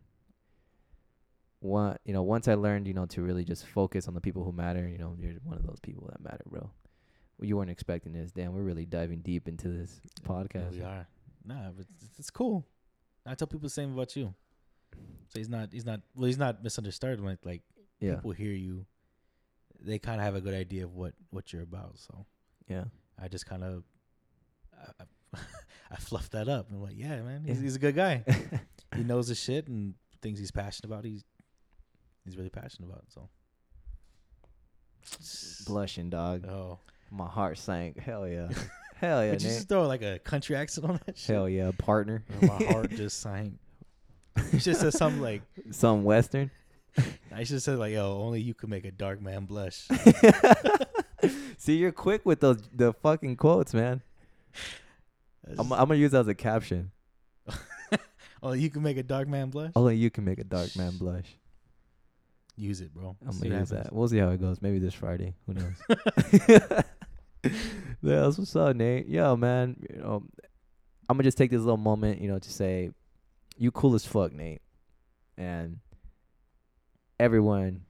one, 1.61 1.97
you 2.05 2.13
know, 2.13 2.23
once 2.23 2.49
I 2.49 2.55
learned, 2.55 2.87
you 2.87 2.95
know, 2.95 3.07
to 3.07 3.23
really 3.23 3.45
just 3.45 3.67
focus 3.67 4.09
on 4.09 4.15
the 4.15 4.21
people 4.21 4.45
who 4.45 4.53
matter. 4.53 4.89
You 4.89 4.99
know, 4.99 5.17
you're 5.19 5.35
one 5.45 5.57
of 5.57 5.67
those 5.67 5.81
people 5.81 6.09
that 6.11 6.23
matter, 6.23 6.45
bro. 6.49 6.71
You 7.41 7.57
weren't 7.57 7.71
expecting 7.71 8.13
this. 8.13 8.31
Damn, 8.31 8.53
we're 8.55 8.63
really 8.63 8.87
diving 8.87 9.21
deep 9.21 9.49
into 9.49 9.69
this 9.69 10.01
podcast. 10.25 10.73
We 10.73 10.83
are. 10.83 11.07
Nah, 11.45 11.71
but 11.77 11.87
it's, 12.01 12.19
it's 12.19 12.31
cool. 12.31 12.65
I 13.27 13.35
tell 13.35 13.47
people 13.49 13.61
the 13.63 13.71
same 13.71 13.93
about 13.95 14.15
you. 14.15 14.35
So 15.29 15.39
he's 15.39 15.49
not. 15.49 15.71
He's 15.73 15.85
not. 15.87 16.01
Well, 16.15 16.27
he's 16.27 16.39
not 16.39 16.63
misunderstood. 16.63 17.21
When 17.21 17.39
like 17.45 17.63
Yeah, 18.01 18.17
people 18.17 18.33
hear 18.33 18.53
you, 18.53 18.87
they 19.81 19.99
kind 19.99 20.21
of 20.21 20.25
have 20.25 20.35
a 20.37 20.41
good 20.41 20.55
idea 20.55 20.85
of 20.85 20.95
what 20.95 21.15
what 21.31 21.53
you're 21.53 21.63
about. 21.63 21.99
So 21.99 22.27
yeah, 22.69 22.85
I 23.21 23.29
just 23.29 23.47
kind 23.47 23.65
of. 23.65 23.85
I, 24.79 25.05
I, 25.35 25.39
I 25.93 25.97
fluffed 25.97 26.33
that 26.33 26.49
up 26.49 26.69
and 26.69 26.77
I'm 26.79 26.83
like, 26.83 26.97
yeah, 26.97 27.21
man, 27.23 27.43
he's, 27.45 27.61
he's 27.61 27.77
a 27.77 27.79
good 27.79 27.95
guy. 27.95 28.25
he 28.97 29.03
knows 29.03 29.29
his 29.29 29.39
shit 29.39 29.69
and 29.69 29.95
things 30.23 30.39
he's 30.39 30.51
passionate 30.51 30.91
about. 30.91 31.05
He's 31.05 31.25
he's 32.25 32.37
really 32.37 32.51
passionate 32.51 32.89
about. 32.89 33.05
So 33.09 33.29
blushing, 35.67 36.11
dog. 36.11 36.47
oh, 36.47 36.79
My 37.15 37.27
heart 37.29 37.59
sank. 37.59 37.99
Hell 37.99 38.27
yeah, 38.27 38.49
hell 38.97 39.23
yeah, 39.23 39.33
Would 39.33 39.43
you 39.43 39.51
just 39.51 39.69
throw 39.69 39.87
like 39.87 40.01
a 40.03 40.19
country 40.19 40.57
accent 40.57 40.89
on 40.89 40.99
that 41.05 41.19
shit? 41.19 41.35
Hell 41.35 41.47
yeah, 41.49 41.71
partner. 41.77 42.25
My 42.41 42.65
heart 42.65 42.91
just 42.97 43.21
sank. 43.21 43.59
You 44.51 44.59
should 44.59 44.77
say 44.77 44.91
something 44.91 45.21
like 45.21 45.43
Some 45.73 46.05
western. 46.05 46.51
I 47.31 47.45
should 47.45 47.63
say 47.63 47.73
like, 47.75 47.93
"Yo, 47.93 48.19
only 48.23 48.41
you 48.41 48.55
can 48.55 48.71
make 48.71 48.87
a 48.87 48.91
dark 48.91 49.21
man 49.21 49.45
blush." 49.45 49.89
See, 51.59 51.77
you're 51.77 51.93
quick 51.93 52.25
with 52.25 52.41
those 52.41 52.63
the 52.75 52.95
fucking 52.95 53.37
quotes, 53.37 53.75
man. 53.75 54.01
I'm, 55.59 55.71
I'm 55.73 55.89
gonna 55.89 55.97
use 55.97 56.13
that 56.13 56.21
as 56.21 56.29
a 56.29 56.35
caption. 56.35 56.93
only 58.43 58.61
you 58.61 58.71
can 58.71 58.83
make 58.83 58.97
a 58.97 59.03
dark 59.03 59.29
man 59.29 59.51
blush. 59.51 59.73
Only 59.77 59.97
you 59.97 60.11
can 60.11 60.25
make 60.25 60.39
a 60.39 60.45
dark 60.45 60.75
man 60.77 60.97
blush. 60.97 61.27
Use 62.57 62.81
it, 62.81 62.93
bro. 62.95 63.17
I'm 63.27 63.33
See 63.33 63.49
gonna 63.49 63.61
use 63.61 63.71
happens. 63.71 63.85
that. 63.89 63.95
We'll 63.95 64.09
see 64.09 64.19
how 64.19 64.31
it 64.31 64.41
goes. 64.41 64.61
Maybe 64.63 64.79
this 64.79 64.95
Friday. 64.95 65.35
Who 65.47 65.55
knows? 65.55 66.83
yeah, 68.03 68.21
that's 68.21 68.39
what's 68.39 68.55
up, 68.55 68.77
Nate. 68.77 69.09
Yo, 69.09 69.37
man. 69.37 69.77
You 69.91 70.01
know, 70.01 70.25
I'm 71.09 71.17
gonna 71.17 71.25
just 71.25 71.39
take 71.39 71.51
this 71.51 71.61
little 71.61 71.77
moment, 71.77 72.21
you 72.21 72.29
know, 72.29 72.39
to 72.39 72.51
say, 72.51 72.91
you 73.59 73.71
cool 73.71 73.95
as 73.95 74.07
fuck, 74.07 74.33
Nate, 74.33 74.63
and 75.37 75.79
everyone 77.19 77.83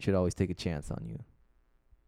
should 0.00 0.14
always 0.14 0.34
take 0.34 0.50
a 0.50 0.54
chance 0.54 0.90
on 0.90 1.06
you. 1.06 1.18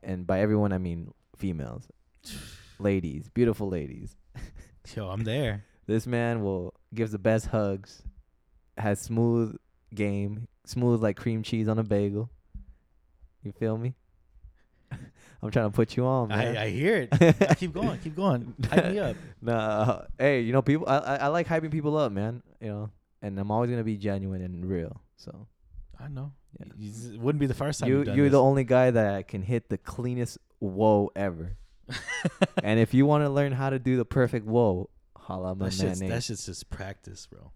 And 0.02 0.26
by 0.26 0.40
everyone, 0.40 0.72
I 0.72 0.78
mean 0.78 1.12
females, 1.36 1.88
ladies, 2.78 3.28
beautiful 3.32 3.68
ladies. 3.68 4.16
Yo, 4.94 5.08
I'm 5.08 5.24
there. 5.24 5.64
This 5.86 6.06
man 6.06 6.42
will 6.42 6.74
gives 6.94 7.12
the 7.12 7.18
best 7.18 7.46
hugs, 7.46 8.02
has 8.76 9.00
smooth 9.00 9.56
game, 9.94 10.48
smooth 10.64 11.00
like 11.02 11.16
cream 11.16 11.42
cheese 11.42 11.68
on 11.68 11.78
a 11.78 11.84
bagel. 11.84 12.30
You 13.42 13.52
feel 13.52 13.78
me? 13.78 13.94
I'm 15.42 15.50
trying 15.50 15.66
to 15.70 15.74
put 15.74 15.96
you 15.96 16.04
on, 16.06 16.28
man. 16.28 16.56
I, 16.56 16.64
I 16.64 16.70
hear 16.70 16.96
it. 16.96 17.08
I 17.50 17.54
keep 17.54 17.72
going. 17.72 17.98
Keep 17.98 18.16
going. 18.16 18.54
Hype 18.68 18.90
me 18.92 18.98
up. 18.98 19.16
Nah, 19.42 19.52
uh, 19.54 20.06
hey, 20.18 20.40
you 20.40 20.52
know 20.52 20.62
people. 20.62 20.88
I, 20.88 20.96
I 20.98 21.16
I 21.16 21.26
like 21.28 21.46
hyping 21.46 21.70
people 21.70 21.96
up, 21.96 22.10
man. 22.10 22.42
You 22.60 22.68
know, 22.68 22.90
and 23.22 23.38
I'm 23.38 23.50
always 23.50 23.70
gonna 23.70 23.84
be 23.84 23.96
genuine 23.96 24.42
and 24.42 24.64
real. 24.64 25.00
So 25.16 25.46
I 26.00 26.08
know. 26.08 26.32
Yeah. 26.58 26.66
You- 26.78 26.90
you- 26.90 27.14
It 27.14 27.20
wouldn't 27.20 27.40
be 27.40 27.46
the 27.46 27.54
first 27.54 27.80
time 27.80 27.88
you 27.90 28.02
you're 28.04 28.24
this. 28.24 28.32
the 28.32 28.42
only 28.42 28.64
guy 28.64 28.90
that 28.90 29.28
can 29.28 29.42
hit 29.42 29.68
the 29.68 29.78
cleanest 29.78 30.38
whoa 30.58 31.10
ever. 31.14 31.56
and 32.64 32.80
if 32.80 32.92
you 32.94 33.06
want 33.06 33.22
to 33.24 33.28
learn 33.28 33.52
how 33.52 33.70
to 33.70 33.78
do 33.78 33.96
the 33.96 34.04
perfect 34.04 34.46
whoa, 34.46 34.88
holla 35.16 35.54
my 35.54 35.68
that 35.68 35.78
man. 35.78 35.88
shit's, 35.88 36.00
Nate. 36.00 36.10
that 36.10 36.24
shit's 36.24 36.46
just 36.46 36.68
practice, 36.70 37.26
bro. 37.26 37.52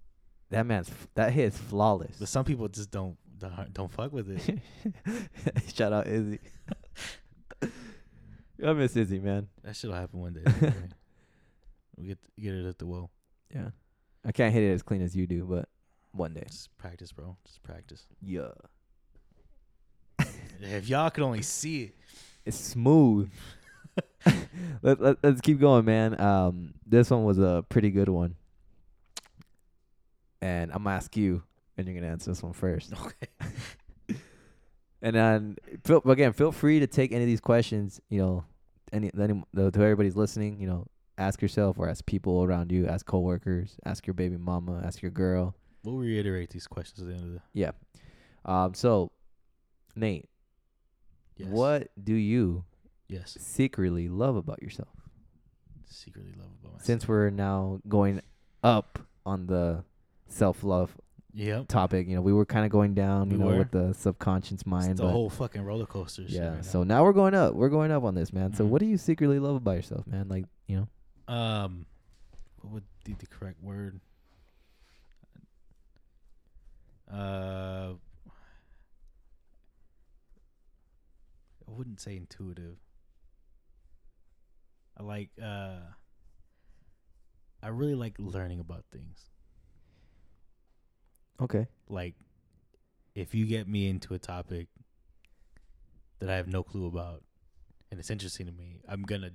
that 0.51 0.67
man's 0.67 0.91
that 1.15 1.33
hit 1.33 1.47
is 1.55 1.59
flawless. 1.59 2.17
But 2.21 2.29
some 2.29 2.45
people 2.45 2.69
just 2.69 2.91
don't 2.91 3.17
don't, 3.39 3.73
don't 3.73 3.91
fuck 3.91 4.13
with 4.13 4.29
it. 4.31 4.61
Shout 5.75 5.93
out 5.95 6.07
Izzy. 6.07 6.39
I 7.63 8.73
miss 8.75 8.97
Izzy, 8.97 9.19
man. 9.19 9.49
that 9.63 9.75
shit'll 9.75 9.97
happen 9.97 10.21
one 10.21 10.35
day. 10.35 10.43
don't 10.45 10.63
worry. 10.63 10.73
we 11.97 12.07
get 12.09 12.19
get 12.39 12.55
it 12.55 12.67
at 12.67 12.79
the 12.79 12.87
whoa. 12.87 13.11
Yeah. 13.55 13.71
I 14.25 14.33
can't 14.33 14.53
hit 14.53 14.63
it 14.63 14.73
as 14.73 14.83
clean 14.83 15.03
as 15.03 15.17
you 15.17 15.27
do, 15.27 15.45
but 15.45 15.69
one 16.13 16.35
day. 16.35 16.45
Just 16.47 16.77
practice, 16.77 17.13
bro. 17.13 17.37
Just 17.47 17.63
practice. 17.63 18.07
Yeah. 18.21 18.51
If 20.63 20.91
y'all 20.91 21.09
could 21.09 21.25
only 21.25 21.41
see 21.41 21.85
it. 21.85 21.95
It's 22.45 22.59
smooth. 22.59 23.31
let, 24.83 25.01
let, 25.01 25.17
let's 25.23 25.41
keep 25.41 25.59
going, 25.59 25.87
man. 25.87 26.21
Um, 26.21 26.75
this 26.85 27.11
one 27.11 27.25
was 27.25 27.39
a 27.39 27.65
pretty 27.71 27.91
good 27.91 28.11
one. 28.11 28.35
And 30.43 30.71
I'm 30.71 30.85
gonna 30.85 30.97
ask 30.97 31.17
you, 31.17 31.43
and 31.79 31.87
you're 31.87 31.99
gonna 31.99 32.13
answer 32.13 32.31
this 32.31 32.43
one 32.43 32.53
first. 32.53 32.93
Okay. 32.93 33.29
And 35.03 35.17
then, 35.17 35.57
feel, 35.85 36.03
again, 36.07 36.33
feel 36.33 36.53
free 36.53 36.81
to 36.81 36.87
take 36.87 37.13
any 37.13 37.23
of 37.23 37.27
these 37.27 37.41
questions. 37.41 38.01
You 38.11 38.19
know, 38.21 38.45
any, 38.93 39.11
any 39.19 39.43
to 39.55 39.67
everybody's 39.75 40.17
listening. 40.17 40.61
You 40.61 40.67
know, 40.67 40.87
ask 41.17 41.41
yourself 41.41 41.79
or 41.79 41.89
ask 41.89 42.05
people 42.07 42.43
around 42.45 42.71
you, 42.73 42.87
ask 42.87 43.07
coworkers, 43.07 43.77
ask 43.85 44.07
your 44.07 44.15
baby 44.15 44.37
mama, 44.37 44.83
ask 44.85 45.01
your 45.03 45.11
girl. 45.11 45.55
We'll 45.85 45.97
reiterate 45.97 46.51
these 46.51 46.67
questions 46.67 47.01
at 47.01 47.07
the 47.09 47.15
end 47.15 47.25
of 47.25 47.33
the. 47.33 47.41
Yeah. 47.55 47.71
Um. 48.45 48.75
So, 48.75 49.13
Nate, 49.97 50.29
Yes. 51.37 51.49
what 51.49 51.89
do 52.03 52.13
you 52.15 52.65
Yes. 53.09 53.37
secretly 53.41 54.09
love 54.09 54.37
about 54.37 54.63
yourself? 54.63 54.95
Secretly 55.87 56.33
love 56.37 56.49
about 56.61 56.73
myself. 56.75 56.85
Since 56.87 57.09
we're 57.09 57.31
now 57.31 57.81
going 57.89 58.21
up 58.63 58.99
on 59.25 59.47
the 59.47 59.85
self 60.29 60.63
love 60.63 60.97
Yep. 61.33 61.69
topic, 61.69 62.09
you 62.09 62.17
know, 62.17 62.23
we 62.23 62.33
were 62.33 62.45
kind 62.45 62.65
of 62.65 62.73
going 62.73 62.95
down, 62.95 63.31
you 63.31 63.39
We 63.39 63.45
know, 63.45 63.51
were. 63.51 63.59
with 63.59 63.71
the 63.71 63.93
subconscious 63.95 64.53
It's 64.53 64.67
mind. 64.67 64.97
the 64.99 65.05
but 65.05 65.13
whole 65.13 65.31
fucking 65.31 65.63
roller 65.63 65.87
coaster. 65.87 66.23
yeah. 66.23 66.57
right 66.57 66.65
so 66.65 66.83
now 66.83 67.05
we're 67.05 67.13
going 67.13 67.35
up. 67.35 67.55
We're 67.55 67.69
going 67.69 67.91
up 67.93 68.03
on 68.05 68.15
this, 68.15 68.33
man. 68.33 68.53
So 68.55 68.65
Mhm. 68.65 68.69
what 68.69 68.81
do 68.81 68.87
you 68.87 68.97
secretly 68.99 69.39
love 69.39 69.57
about 69.57 69.77
yourself, 69.77 70.07
man? 70.07 70.29
Like, 70.29 70.47
you 70.67 70.77
know, 71.29 71.33
um, 71.35 71.87
what 72.61 72.73
would 72.73 72.85
be 73.05 73.15
the 73.15 73.27
correct 73.27 73.63
word? 73.63 74.01
Uh, 77.13 77.95
I 81.69 81.71
wouldn't 81.73 82.01
say 82.01 82.17
intuitive. 82.17 82.77
I 84.97 85.03
like 85.03 85.31
uh 85.43 85.79
I 87.63 87.69
really 87.69 87.95
like 87.95 88.15
learning 88.19 88.61
about 88.61 88.85
things. 88.93 89.31
Okay. 91.41 91.67
Like 91.89 92.15
if 93.15 93.35
you 93.35 93.47
get 93.47 93.67
me 93.67 93.89
into 93.89 94.15
a 94.15 94.19
topic 94.19 94.69
that 96.19 96.29
I 96.31 96.37
have 96.37 96.49
no 96.49 96.63
clue 96.63 96.87
about 96.87 97.23
and 97.91 97.99
it's 97.99 98.11
interesting 98.11 98.47
to 98.47 98.53
me, 98.53 98.81
I'm 98.89 99.03
going 99.03 99.23
to 99.23 99.33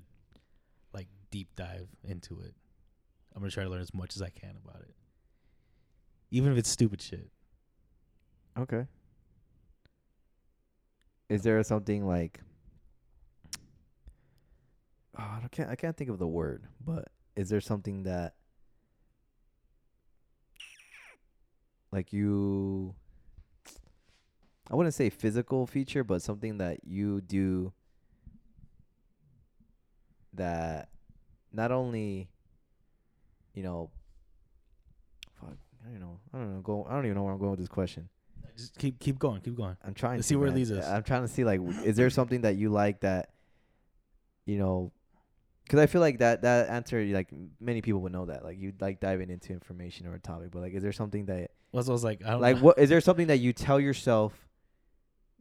like 0.94 1.08
deep 1.32 1.50
dive 1.56 1.88
into 2.04 2.40
it. 2.42 2.54
I'm 3.36 3.42
going 3.42 3.50
to 3.50 3.54
try 3.54 3.64
to 3.64 3.70
learn 3.70 3.82
as 3.82 3.94
much 3.94 4.16
as 4.16 4.22
I 4.22 4.30
can 4.30 4.56
about 4.64 4.82
it. 4.82 4.96
Even 6.32 6.52
if 6.52 6.58
it's 6.58 6.70
stupid 6.70 7.02
shit. 7.02 7.30
Okay. 8.58 8.86
Is 11.28 11.42
there 11.42 11.62
something 11.64 12.06
like 12.06 12.40
oh, 15.18 15.40
I 15.44 15.48
can't 15.52 15.70
I 15.70 15.76
can't 15.76 15.98
think 15.98 16.10
of 16.10 16.20
the 16.20 16.28
word, 16.28 16.64
but 16.84 17.10
is 17.36 17.50
there 17.50 17.62
something 17.62 18.04
that 18.04 18.36
like 21.96 22.12
you 22.12 22.94
I 24.70 24.76
wouldn't 24.76 24.96
say 24.96 25.10
physical 25.10 25.66
feature, 25.66 26.04
but 26.04 26.22
something 26.22 26.58
that 26.58 26.80
you 26.84 27.22
do 27.22 27.72
that 30.34 30.90
not 31.54 31.72
only 31.72 32.28
you 33.54 33.64
know 33.64 33.90
fuck, 35.40 35.56
I 35.86 35.92
don't 35.92 36.02
know. 36.02 36.20
I 36.34 36.38
don't 36.38 36.56
know. 36.56 36.62
Go 36.62 36.86
I 36.90 36.96
don't 36.96 37.06
even 37.06 37.16
know 37.16 37.24
where 37.24 37.34
I'm 37.34 37.40
going 37.40 37.52
with 37.52 37.60
this 37.60 37.70
question. 37.70 38.10
Just 38.58 38.78
keep 38.78 39.00
keep 39.00 39.20
going, 39.20 39.42
keep 39.42 39.56
going. 39.56 39.78
I'm 39.86 39.94
trying 39.94 40.18
Let's 40.18 40.28
to 40.28 40.34
see 40.34 40.36
where 40.36 40.48
it 40.48 40.52
man. 40.52 40.58
leads 40.58 40.72
us. 40.72 40.86
I'm 40.86 41.04
trying 41.04 41.22
to 41.22 41.28
see 41.28 41.44
like 41.46 41.62
is 41.84 41.96
there 41.96 42.10
something 42.10 42.42
that 42.42 42.56
you 42.56 42.70
like 42.70 43.02
that 43.02 43.30
you 44.46 44.58
know 44.58 44.92
cuz 45.70 45.80
I 45.80 45.86
feel 45.88 46.02
like 46.02 46.20
that 46.20 46.42
that 46.44 46.70
answer 46.70 47.04
like 47.06 47.30
many 47.60 47.82
people 47.82 48.02
would 48.02 48.12
know 48.12 48.26
that 48.26 48.44
like 48.44 48.58
you 48.60 48.74
like 48.80 49.00
diving 49.00 49.30
into 49.30 49.54
information 49.54 50.08
or 50.08 50.14
a 50.14 50.20
topic 50.20 50.52
but 50.52 50.62
like 50.62 50.74
is 50.74 50.84
there 50.84 50.92
something 50.94 51.26
that 51.26 51.52
was 51.76 51.90
was 51.90 52.04
like, 52.04 52.24
I 52.26 52.32
don't 52.32 52.42
like 52.42 52.58
know. 52.58 52.64
what 52.64 52.80
is 52.80 52.90
there 52.90 53.02
something 53.02 53.28
that 53.28 53.38
you 53.38 53.52
tell 53.52 53.80
yourself 53.80 54.48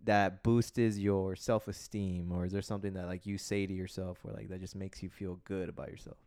that 0.03 0.43
boosts 0.43 0.99
your 0.99 1.37
self-esteem 1.37 2.31
or 2.33 2.45
is 2.45 2.53
there 2.53 2.61
something 2.61 2.95
that 2.95 3.07
like 3.07 3.25
you 3.25 3.39
say 3.39 3.67
to 3.67 3.73
yourself 3.73 4.19
or 4.25 4.33
like 4.33 4.49
that 4.49 4.61
just 4.61 4.75
makes 4.75 5.03
you 5.03 5.09
feel 5.09 5.41
good 5.45 5.69
about 5.69 5.91
yourself? 5.91 6.19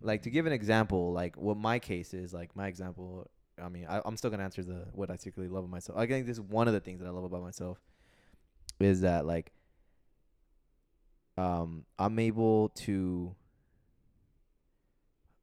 Like 0.00 0.22
to 0.22 0.30
give 0.30 0.46
an 0.46 0.52
example 0.52 1.12
like 1.12 1.36
what 1.36 1.58
my 1.58 1.78
case 1.78 2.14
is 2.14 2.32
like 2.32 2.56
my 2.56 2.66
example 2.66 3.30
i 3.62 3.68
mean 3.68 3.86
I, 3.88 4.00
i'm 4.04 4.16
still 4.16 4.30
gonna 4.30 4.42
answer 4.42 4.64
the 4.64 4.86
what 4.92 5.10
i 5.10 5.16
secretly 5.16 5.48
love 5.48 5.64
about 5.64 5.70
myself. 5.70 5.98
I 5.98 6.06
think 6.06 6.26
this 6.26 6.38
is 6.38 6.40
one 6.40 6.66
of 6.66 6.74
the 6.74 6.80
things 6.80 7.00
that 7.00 7.06
i 7.06 7.10
love 7.10 7.24
about 7.24 7.42
myself 7.42 7.78
is 8.82 9.02
that 9.02 9.26
like 9.26 9.52
um 11.36 11.84
i'm 11.98 12.18
able 12.18 12.68
to 12.70 13.34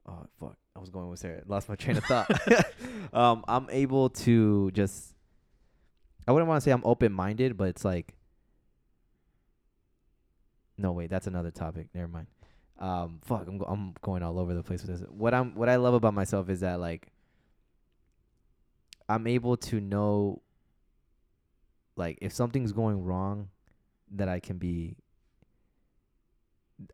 oh 0.07 0.25
fuck 0.39 0.57
i 0.75 0.79
was 0.79 0.89
going 0.89 1.09
with 1.09 1.19
sarah 1.19 1.41
lost 1.47 1.67
my 1.67 1.75
train 1.75 1.97
of 1.97 2.03
thought 2.05 2.29
um 3.13 3.43
i'm 3.47 3.67
able 3.71 4.09
to 4.09 4.71
just 4.71 5.15
i 6.27 6.31
wouldn't 6.31 6.47
want 6.47 6.61
to 6.61 6.63
say 6.63 6.71
i'm 6.71 6.83
open-minded 6.85 7.57
but 7.57 7.67
it's 7.69 7.83
like 7.83 8.15
no 10.77 10.91
wait 10.91 11.09
that's 11.09 11.27
another 11.27 11.51
topic 11.51 11.87
never 11.93 12.07
mind 12.07 12.27
um 12.79 13.19
fuck 13.23 13.45
I'm 13.47 13.57
go- 13.57 13.65
I'm 13.65 13.93
going 14.01 14.23
all 14.23 14.39
over 14.39 14.53
the 14.53 14.63
place 14.63 14.81
with 14.83 14.99
this. 14.99 15.07
What 15.09 15.33
I'm 15.33 15.53
what 15.55 15.67
I 15.67 15.75
love 15.75 15.93
about 15.93 16.13
myself 16.13 16.49
is 16.49 16.61
that 16.61 16.79
like 16.79 17.11
I'm 19.09 19.27
able 19.27 19.57
to 19.57 19.81
know 19.81 20.41
like 21.99 22.17
if 22.21 22.33
something's 22.33 22.71
going 22.71 23.03
wrong 23.03 23.49
that 24.11 24.27
I 24.27 24.39
can 24.39 24.57
be 24.57 24.95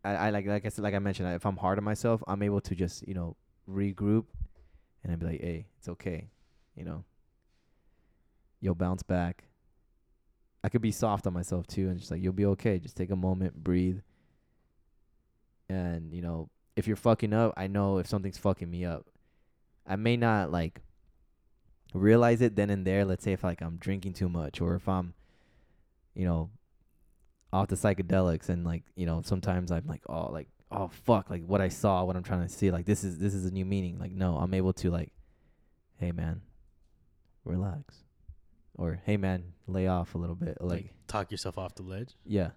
I, 0.04 0.16
I 0.16 0.30
like 0.32 0.46
like 0.46 0.66
I 0.66 0.70
said 0.70 0.84
like 0.84 0.94
I 0.94 1.00
mentioned 1.00 1.34
if 1.34 1.46
I'm 1.46 1.58
hard 1.58 1.78
on 1.78 1.84
myself 1.84 2.24
I'm 2.28 2.42
able 2.42 2.62
to 2.62 2.76
just 2.76 3.08
you 3.08 3.14
know 3.14 3.38
regroup 3.70 4.26
and 5.04 5.14
I'd 5.14 5.20
be 5.20 5.26
like 5.26 5.42
hey 5.42 5.68
it's 5.78 5.88
okay 5.88 6.30
you 6.76 6.84
know? 6.84 7.04
You'll 8.62 8.76
bounce 8.76 9.04
back. 9.04 9.46
I 10.64 10.70
could 10.70 10.82
be 10.82 10.92
soft 10.92 11.28
on 11.28 11.34
myself 11.34 11.68
too 11.68 11.90
and 11.90 12.00
just 12.00 12.12
like 12.12 12.22
you'll 12.22 12.34
be 12.34 12.46
okay 12.48 12.80
just 12.80 12.98
take 12.98 13.12
a 13.12 13.16
moment 13.16 13.64
breathe. 13.64 14.00
And 15.70 16.14
you 16.14 16.22
know 16.22 16.50
if 16.76 16.88
you're 16.88 16.98
fucking 16.98 17.32
up 17.32 17.54
i 17.56 17.68
know 17.68 18.00
if 18.00 18.08
something's 18.08 18.38
fucking 18.38 18.70
me 18.70 18.86
up. 18.86 19.06
I 19.88 19.96
may 19.96 20.18
not 20.18 20.52
like 20.52 20.82
realize 22.00 22.42
it 22.42 22.56
then 22.56 22.70
and 22.70 22.86
there 22.86 23.06
let's 23.06 23.24
say 23.24 23.34
if 23.34 23.44
like 23.44 23.62
i'm 23.62 23.78
drinking 23.78 24.14
too 24.14 24.30
much 24.30 24.62
or 24.62 24.76
if 24.76 24.88
i'm 24.88 25.14
you 26.14 26.26
know 26.26 26.50
off 27.54 27.68
the 27.68 27.76
psychedelics 27.76 28.50
and 28.50 28.66
like 28.66 28.84
you 28.96 29.06
know 29.06 29.22
sometimes 29.24 29.72
i'm 29.72 29.86
like 29.88 30.02
oh 30.08 30.32
like 30.32 30.48
oh 30.72 30.90
fuck 30.90 31.30
like 31.30 31.44
what 31.46 31.62
i 31.62 31.70
saw 31.70 32.04
what 32.04 32.16
i'm 32.16 32.24
trying 32.24 32.42
to 32.42 32.50
see 32.50 32.70
like 32.72 32.86
this 32.86 33.04
is 33.04 33.18
this 33.18 33.34
is 33.34 33.46
a 33.46 33.52
new 33.52 33.66
meaning 33.66 33.98
like 33.98 34.12
no 34.12 34.38
i'm 34.38 34.54
able 34.54 34.74
to 34.74 34.92
like 34.92 35.14
hey 36.00 36.12
man 36.12 36.42
relax 37.46 38.04
or 38.74 39.00
hey 39.06 39.16
man 39.16 39.54
lay 39.68 39.88
off 39.88 40.16
a 40.16 40.18
little 40.18 40.36
bit 40.36 40.58
like 40.60 40.84
like 40.84 40.94
talk 41.08 41.32
yourself 41.32 41.58
off 41.58 41.76
the 41.76 41.84
ledge. 41.84 42.14
yeah. 42.26 42.52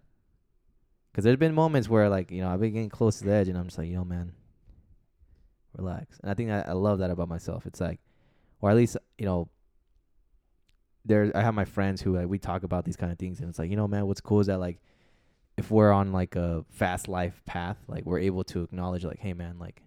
Because 1.10 1.24
there's 1.24 1.38
been 1.38 1.54
moments 1.54 1.88
where, 1.88 2.08
like, 2.08 2.30
you 2.30 2.42
know, 2.42 2.48
I've 2.48 2.60
been 2.60 2.74
getting 2.74 2.90
close 2.90 3.18
to 3.18 3.24
the 3.24 3.32
edge 3.32 3.48
and 3.48 3.56
I'm 3.58 3.64
just 3.64 3.78
like, 3.78 3.88
yo, 3.90 4.04
man, 4.04 4.32
relax. 5.76 6.18
And 6.20 6.30
I 6.30 6.34
think 6.34 6.50
I, 6.50 6.60
I 6.60 6.72
love 6.72 6.98
that 7.00 7.10
about 7.10 7.28
myself. 7.28 7.66
It's 7.66 7.80
like, 7.80 7.98
or 8.60 8.70
at 8.70 8.76
least, 8.76 8.96
you 9.16 9.26
know, 9.26 9.48
there, 11.04 11.30
I 11.34 11.42
have 11.42 11.54
my 11.54 11.64
friends 11.64 12.02
who, 12.02 12.16
like, 12.16 12.28
we 12.28 12.38
talk 12.38 12.62
about 12.62 12.84
these 12.84 12.96
kind 12.96 13.10
of 13.12 13.18
things. 13.18 13.40
And 13.40 13.48
it's 13.48 13.58
like, 13.58 13.70
you 13.70 13.76
know, 13.76 13.88
man, 13.88 14.06
what's 14.06 14.20
cool 14.20 14.40
is 14.40 14.48
that, 14.48 14.58
like, 14.58 14.80
if 15.56 15.70
we're 15.70 15.90
on, 15.92 16.12
like, 16.12 16.36
a 16.36 16.64
fast 16.70 17.08
life 17.08 17.42
path, 17.46 17.78
like, 17.88 18.04
we're 18.04 18.18
able 18.18 18.44
to 18.44 18.62
acknowledge, 18.62 19.04
like, 19.04 19.18
hey, 19.20 19.32
man, 19.32 19.58
like, 19.58 19.82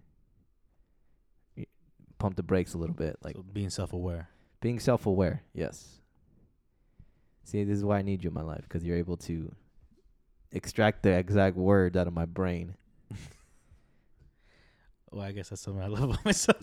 pump 2.18 2.36
the 2.36 2.42
brakes 2.42 2.74
a 2.74 2.78
little 2.78 2.94
bit. 2.94 3.16
Like, 3.22 3.36
so 3.36 3.42
being 3.42 3.70
self 3.70 3.92
aware. 3.92 4.28
being 4.60 4.78
self 4.80 5.06
aware, 5.06 5.42
yes. 5.52 6.00
See, 7.44 7.64
this 7.64 7.78
is 7.78 7.84
why 7.84 7.98
I 7.98 8.02
need 8.02 8.22
you 8.22 8.28
in 8.28 8.34
my 8.34 8.42
life 8.42 8.62
because 8.62 8.84
you're 8.84 8.96
able 8.96 9.16
to 9.18 9.52
extract 10.52 11.02
the 11.02 11.10
exact 11.10 11.56
words 11.56 11.96
out 11.96 12.06
of 12.06 12.12
my 12.14 12.24
brain. 12.26 12.76
Well, 15.14 15.26
I 15.26 15.32
guess 15.32 15.50
that's 15.50 15.60
something 15.60 15.82
I 15.82 15.88
love 15.88 16.04
about 16.04 16.24
myself. 16.24 16.56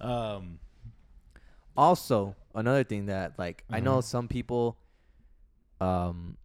um, 0.00 0.58
also, 1.76 2.34
another 2.54 2.84
thing 2.84 3.06
that 3.06 3.38
like 3.38 3.64
I 3.70 3.80
know 3.80 3.98
Mhm. 3.98 4.04
some 4.04 4.28
people, 4.28 4.76
um, 5.80 6.36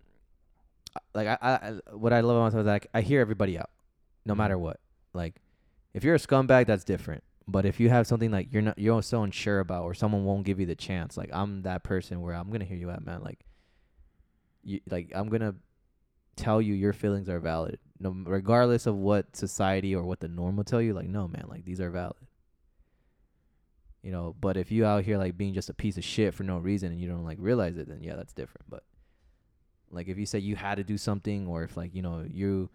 like 1.15 1.27
I, 1.27 1.37
I 1.41 1.71
what 1.95 2.13
I 2.13 2.21
love 2.21 2.35
about 2.35 2.45
myself 2.45 2.61
is 2.61 2.67
like 2.67 2.87
I 2.93 3.01
hear 3.01 3.19
everybody 3.21 3.57
out, 3.57 3.69
no 4.25 4.33
Mhm. 4.33 4.37
matter 4.37 4.57
what. 4.57 4.79
Like, 5.13 5.35
if 5.93 6.03
you're 6.03 6.15
a 6.15 6.19
scumbag, 6.19 6.67
that's 6.67 6.83
different. 6.83 7.23
But 7.47 7.65
if 7.65 7.79
you 7.79 7.89
have 7.89 8.07
something 8.07 8.31
like 8.31 8.53
you're 8.53 8.61
not 8.61 8.77
you're 8.79 9.01
so 9.01 9.23
unsure 9.23 9.59
about, 9.59 9.83
or 9.83 9.93
someone 9.93 10.23
won't 10.23 10.45
give 10.45 10.59
you 10.59 10.65
the 10.65 10.75
chance, 10.75 11.17
like 11.17 11.29
I'm 11.33 11.63
that 11.63 11.83
person 11.83 12.21
where 12.21 12.35
I'm 12.35 12.49
gonna 12.51 12.65
hear 12.65 12.77
you 12.77 12.89
out, 12.91 13.05
man. 13.05 13.21
Like, 13.23 13.39
you 14.63 14.79
like 14.89 15.11
I'm 15.15 15.29
gonna 15.29 15.55
tell 16.35 16.61
you 16.61 16.73
your 16.73 16.93
feelings 16.93 17.27
are 17.27 17.39
valid, 17.39 17.79
no 17.99 18.11
regardless 18.11 18.85
of 18.85 18.95
what 18.95 19.35
society 19.35 19.93
or 19.95 20.03
what 20.03 20.19
the 20.19 20.27
norm 20.27 20.55
will 20.57 20.63
tell 20.63 20.81
you. 20.81 20.93
Like, 20.93 21.07
no, 21.07 21.27
man, 21.27 21.45
like 21.47 21.65
these 21.65 21.81
are 21.81 21.89
valid. 21.89 22.15
You 24.03 24.11
know, 24.11 24.35
but 24.39 24.57
if 24.57 24.69
you 24.69 24.85
out 24.85 25.05
here 25.05 25.17
like 25.17 25.37
being 25.37 25.53
just 25.53 25.69
a 25.69 25.73
piece 25.73 25.97
of 25.97 26.03
shit 26.03 26.33
for 26.33 26.43
no 26.43 26.57
reason 26.57 26.91
and 26.91 26.99
you 26.99 27.07
don't 27.07 27.23
like 27.23 27.37
realize 27.39 27.77
it, 27.77 27.87
then 27.87 28.03
yeah, 28.03 28.15
that's 28.15 28.33
different. 28.33 28.69
But 28.69 28.83
like 29.89 30.09
if 30.09 30.17
you 30.17 30.25
say 30.25 30.39
you 30.39 30.57
had 30.57 30.75
to 30.75 30.83
do 30.83 30.97
something, 30.97 31.47
or 31.47 31.63
if 31.63 31.77
like 31.77 31.95
you 31.95 32.01
know 32.01 32.25
you 32.29 32.69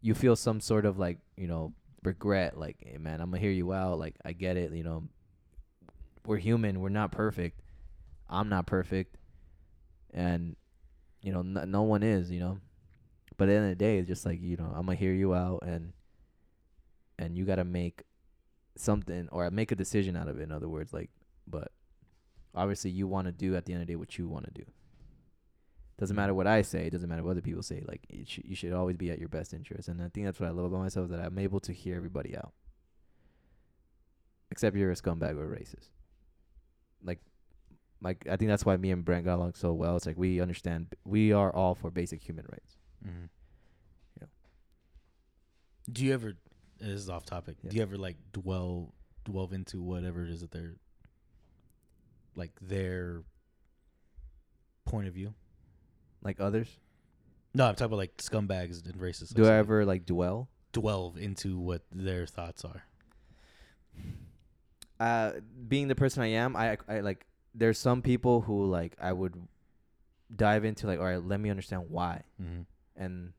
you 0.00 0.12
feel 0.12 0.34
some 0.34 0.60
sort 0.60 0.84
of 0.84 0.98
like 0.98 1.18
you 1.36 1.46
know 1.46 1.72
regret, 2.02 2.58
like 2.58 2.78
hey 2.80 2.98
man, 2.98 3.20
I'm 3.20 3.30
gonna 3.30 3.40
hear 3.40 3.52
you 3.52 3.72
out. 3.72 4.00
Like 4.00 4.16
I 4.24 4.32
get 4.32 4.56
it. 4.56 4.72
You 4.72 4.82
know, 4.82 5.04
we're 6.26 6.38
human. 6.38 6.80
We're 6.80 6.88
not 6.88 7.12
perfect. 7.12 7.60
I'm 8.28 8.48
not 8.48 8.66
perfect, 8.66 9.16
and 10.12 10.56
you 11.22 11.32
know 11.32 11.42
no, 11.42 11.64
no 11.64 11.82
one 11.82 12.02
is. 12.02 12.28
You 12.28 12.40
know, 12.40 12.58
but 13.36 13.44
at 13.44 13.52
the 13.52 13.54
end 13.54 13.64
of 13.66 13.78
the 13.78 13.84
day, 13.84 13.98
it's 13.98 14.08
just 14.08 14.26
like 14.26 14.42
you 14.42 14.56
know 14.56 14.72
I'm 14.74 14.86
gonna 14.86 14.96
hear 14.96 15.12
you 15.12 15.32
out, 15.32 15.62
and 15.64 15.92
and 17.20 17.38
you 17.38 17.44
gotta 17.44 17.64
make 17.64 18.02
something 18.78 19.28
or 19.32 19.50
make 19.50 19.72
a 19.72 19.76
decision 19.76 20.16
out 20.16 20.28
of 20.28 20.38
it. 20.38 20.42
In 20.42 20.52
other 20.52 20.68
words, 20.68 20.92
like, 20.92 21.10
but 21.46 21.72
obviously 22.54 22.90
you 22.90 23.06
want 23.06 23.26
to 23.26 23.32
do 23.32 23.54
at 23.56 23.64
the 23.64 23.72
end 23.72 23.82
of 23.82 23.86
the 23.86 23.92
day 23.92 23.96
what 23.96 24.18
you 24.18 24.28
want 24.28 24.44
to 24.46 24.50
do. 24.50 24.64
Doesn't 25.98 26.16
matter 26.16 26.34
what 26.34 26.46
I 26.46 26.60
say. 26.62 26.86
It 26.86 26.90
doesn't 26.90 27.08
matter 27.08 27.22
what 27.22 27.30
other 27.32 27.40
people 27.40 27.62
say. 27.62 27.82
Like 27.86 28.04
it 28.10 28.28
sh- 28.28 28.40
you 28.44 28.54
should 28.54 28.72
always 28.72 28.96
be 28.96 29.10
at 29.10 29.18
your 29.18 29.28
best 29.30 29.54
interest, 29.54 29.88
and 29.88 30.02
I 30.02 30.08
think 30.08 30.26
that's 30.26 30.38
what 30.38 30.46
I 30.48 30.52
love 30.52 30.66
about 30.66 30.80
myself 30.82 31.08
that 31.10 31.20
I'm 31.20 31.38
able 31.38 31.60
to 31.60 31.72
hear 31.72 31.96
everybody 31.96 32.36
out. 32.36 32.52
Except 34.50 34.76
you're 34.76 34.90
a 34.90 34.94
scumbag 34.94 35.36
or 35.36 35.52
a 35.52 35.56
racist. 35.58 35.88
Like, 37.02 37.20
like 38.02 38.26
I 38.30 38.36
think 38.36 38.48
that's 38.50 38.64
why 38.66 38.76
me 38.76 38.90
and 38.90 39.04
Brent 39.04 39.24
got 39.24 39.36
along 39.36 39.54
so 39.54 39.72
well. 39.72 39.96
It's 39.96 40.06
like 40.06 40.18
we 40.18 40.40
understand. 40.40 40.94
We 41.04 41.32
are 41.32 41.50
all 41.50 41.74
for 41.74 41.90
basic 41.90 42.20
human 42.22 42.44
rights. 42.50 42.76
mhm. 43.04 43.28
Yeah. 44.20 44.26
Do 45.90 46.04
you 46.04 46.12
ever 46.14 46.34
this 46.78 46.88
is 46.88 47.10
off 47.10 47.24
topic. 47.24 47.56
Yeah. 47.62 47.70
Do 47.70 47.76
you 47.76 47.82
ever 47.82 47.96
like 47.96 48.16
dwell 48.32 48.92
delve 49.24 49.52
into 49.52 49.82
whatever 49.82 50.22
it 50.22 50.30
is 50.30 50.40
that 50.40 50.50
they're 50.50 50.76
like 52.36 52.52
their 52.60 53.22
point 54.84 55.08
of 55.08 55.14
view? 55.14 55.34
Like 56.22 56.40
others? 56.40 56.68
No, 57.54 57.66
I'm 57.66 57.74
talking 57.74 57.86
about 57.86 57.96
like 57.98 58.16
scumbags 58.18 58.84
and 58.84 59.00
racists. 59.00 59.34
Do 59.34 59.46
I 59.46 59.54
ever 59.54 59.84
like 59.84 60.06
dwell? 60.06 60.48
delve 60.72 61.16
into 61.16 61.58
what 61.58 61.82
their 61.92 62.26
thoughts 62.26 62.64
are? 62.64 62.84
uh 65.00 65.32
being 65.68 65.88
the 65.88 65.94
person 65.94 66.22
I 66.22 66.28
am, 66.28 66.56
I 66.56 66.78
I 66.88 67.00
like 67.00 67.26
there's 67.54 67.78
some 67.78 68.02
people 68.02 68.42
who 68.42 68.66
like 68.66 68.94
I 69.00 69.12
would 69.12 69.34
dive 70.34 70.64
into 70.64 70.86
like 70.86 70.98
all 70.98 71.06
right, 71.06 71.22
let 71.22 71.40
me 71.40 71.50
understand 71.50 71.84
why. 71.88 72.24
Mm-hmm. 72.40 72.62
And 73.02 73.32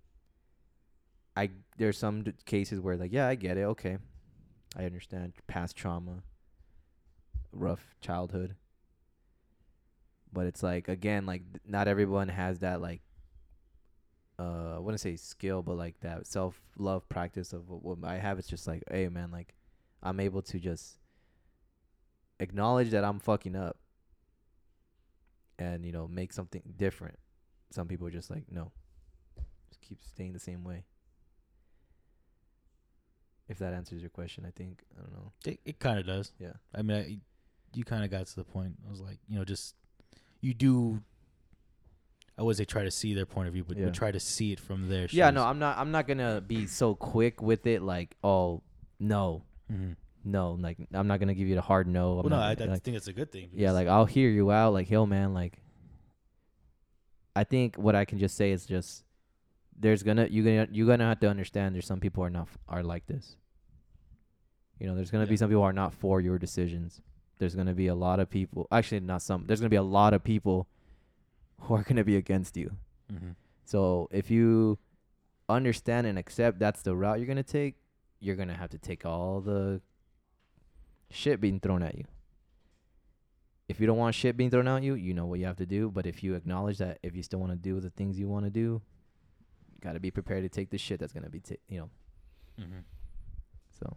I 1.38 1.52
there's 1.78 1.98
some 1.98 2.24
d- 2.24 2.34
cases 2.46 2.80
where 2.80 2.98
like 2.98 3.14
yeah, 3.14 3.28
I 3.28 3.36
get 3.36 3.58
it. 3.58 3.64
Okay. 3.64 3.98
I 4.76 4.86
understand 4.86 5.34
past 5.46 5.76
trauma, 5.76 6.24
rough 7.52 7.96
childhood. 8.02 8.56
But 10.34 10.48
it's 10.48 10.64
like 10.64 10.88
again 10.88 11.26
like 11.26 11.44
th- 11.54 11.62
not 11.66 11.88
everyone 11.88 12.30
has 12.30 12.60
that 12.60 12.82
like 12.82 13.02
uh 14.40 14.76
I 14.76 14.80
wouldn't 14.80 15.00
say 15.00 15.16
skill 15.16 15.62
but 15.62 15.78
like 15.78 16.00
that 16.02 16.26
self-love 16.26 17.08
practice 17.08 17.54
of 17.54 17.70
what, 17.70 17.84
what 17.84 18.10
I 18.10 18.18
have 18.18 18.40
it's 18.40 18.48
just 18.48 18.68
like 18.68 18.84
hey 18.90 19.08
man 19.08 19.32
like 19.32 19.54
I'm 20.04 20.20
able 20.20 20.42
to 20.44 20.60
just 20.60 20.98
acknowledge 22.40 22.92
that 22.92 23.04
I'm 23.04 23.20
fucking 23.20 23.56
up 23.56 23.78
and 25.60 25.86
you 25.86 25.92
know 25.92 26.08
make 26.08 26.34
something 26.34 26.62
different. 26.76 27.18
Some 27.72 27.88
people 27.88 28.08
are 28.08 28.12
just 28.12 28.30
like 28.30 28.44
no. 28.52 28.72
Just 29.70 29.82
keep 29.82 30.00
staying 30.02 30.34
the 30.34 30.40
same 30.40 30.64
way. 30.64 30.86
If 33.50 33.60
that 33.60 33.74
answers 33.74 34.02
your 34.02 34.10
question, 34.10 34.46
I 34.46 34.52
think 34.52 34.84
I 34.98 35.02
don't 35.02 35.14
know. 35.14 35.32
It, 35.46 35.60
it 35.66 35.80
kind 35.80 36.00
of 36.00 36.06
does. 36.06 36.34
Yeah. 36.40 36.54
I 36.76 36.82
mean, 36.82 36.98
I, 36.98 37.18
you 37.74 37.84
kind 37.86 38.04
of 38.04 38.12
got 38.12 38.26
to 38.28 38.36
the 38.36 38.44
point. 38.44 38.74
I 38.86 38.90
was 38.90 39.00
like, 39.02 39.20
you 39.30 39.38
know, 39.38 39.46
just 39.46 39.76
you 40.42 40.54
do. 40.54 41.02
I 42.38 42.44
would 42.44 42.56
say 42.58 42.66
try 42.66 42.84
to 42.84 42.92
see 42.92 43.14
their 43.16 43.26
point 43.26 43.48
of 43.48 43.54
view, 43.54 43.64
but, 43.64 43.78
Yeah. 43.78 43.86
but 43.86 43.94
try 43.96 44.12
to 44.12 44.20
see 44.20 44.52
it 44.52 44.60
from 44.60 44.90
their. 44.90 45.08
Yeah, 45.10 45.30
shoes. 45.30 45.36
no, 45.36 45.44
I'm 45.46 45.60
not. 45.60 45.78
I'm 45.78 45.92
not 45.92 46.08
gonna 46.08 46.42
be 46.42 46.68
so 46.68 46.94
quick 46.94 47.42
with 47.42 47.66
it. 47.66 47.82
Like, 47.82 48.16
oh 48.24 48.62
no, 49.00 49.44
Mhm. 49.72 49.96
no, 50.26 50.52
like 50.60 50.78
I'm 50.94 51.08
not 51.08 51.20
gonna 51.20 51.34
give 51.34 51.48
you 51.48 51.56
the 51.56 51.62
hard 51.62 51.88
no. 51.88 52.20
I'm 52.20 52.30
Well, 52.30 52.30
no, 52.30 52.36
I, 52.38 52.56
I 52.60 52.66
like, 52.66 52.84
think 52.84 52.98
it's 52.98 53.08
a 53.08 53.14
good 53.14 53.32
thing. 53.32 53.50
yeah, 53.54 53.72
like 53.72 53.88
I'll 53.88 54.06
hear 54.06 54.30
you 54.30 54.52
out. 54.52 54.74
Like, 54.74 54.90
yo, 54.90 55.06
man, 55.06 55.34
like 55.34 55.62
I 57.36 57.44
think 57.44 57.76
what 57.78 57.96
I 57.96 58.06
can 58.06 58.20
just 58.20 58.36
say 58.36 58.52
is 58.52 58.66
just 58.66 59.04
there's 59.80 60.04
gonna 60.04 60.28
you 60.30 60.44
gonna 60.44 60.68
you 60.72 60.86
gonna 60.88 61.06
have 61.06 61.20
to 61.22 61.30
understand. 61.30 61.76
There's 61.76 61.86
some 61.86 62.00
people 62.00 62.24
are 62.24 62.30
not 62.30 62.44
f- 62.44 62.58
are 62.68 62.84
like 62.84 63.06
this. 63.08 63.36
You 64.80 64.88
know, 64.88 64.96
there's 64.96 65.12
gonna 65.12 65.28
be 65.28 65.38
some 65.38 65.50
people 65.50 65.62
who 65.62 65.68
are 65.68 65.74
not 65.74 65.94
for 65.94 66.22
your 66.22 66.38
decisions. 66.38 67.02
There's 67.40 67.56
gonna 67.56 67.74
be 67.74 67.88
a 67.88 67.96
lot 67.96 68.20
of 68.20 68.30
people. 68.30 68.68
Actually, 68.72 69.02
not 69.02 69.22
some. 69.22 69.46
There's 69.46 69.60
gonna 69.60 69.70
be 69.70 69.76
a 69.76 69.84
lot 69.84 70.14
of 70.14 70.24
people 70.24 70.68
who 71.62 71.76
are 71.76 71.84
gonna 71.84 72.04
be 72.04 72.16
against 72.16 72.58
you. 72.58 72.72
Mhm. 73.12 73.36
So 73.66 74.08
if 74.12 74.32
you 74.32 74.78
understand 75.50 76.08
and 76.08 76.18
accept 76.18 76.60
that's 76.60 76.82
the 76.82 76.96
route 76.96 77.20
you're 77.20 77.28
gonna 77.28 77.44
take, 77.44 77.76
you're 78.20 78.36
gonna 78.36 78.54
have 78.56 78.70
to 78.72 78.78
take 78.78 79.06
all 79.06 79.42
the 79.42 79.82
shit 81.10 81.40
being 81.40 81.60
thrown 81.60 81.84
at 81.84 81.96
you. 81.96 82.06
If 83.68 83.80
you 83.80 83.88
don't 83.88 83.98
want 83.98 84.16
shit 84.16 84.38
being 84.38 84.50
thrown 84.50 84.68
at 84.68 84.84
you, 84.84 84.94
you 84.96 85.14
know 85.14 85.26
what 85.26 85.40
you 85.40 85.46
have 85.46 85.58
to 85.58 85.66
do. 85.66 85.92
But 85.92 86.06
if 86.06 86.24
you 86.24 86.36
acknowledge 86.36 86.78
that, 86.78 87.00
if 87.04 87.16
you 87.16 87.24
still 87.24 87.40
want 87.40 87.52
to 87.52 87.58
do 87.58 87.80
the 87.80 87.90
things 87.90 88.18
you 88.18 88.28
want 88.30 88.46
to 88.46 88.50
do, 88.52 88.82
you 89.78 89.82
gotta 89.82 90.00
be 90.00 90.10
prepared 90.12 90.44
to 90.44 90.50
take 90.50 90.70
the 90.72 90.78
shit 90.78 91.00
that's 91.00 91.14
gonna 91.14 91.30
be, 91.30 91.40
ta- 91.40 91.56
you 91.70 91.80
know. 91.80 91.90
Mhm. 92.60 92.84
So, 93.80 93.96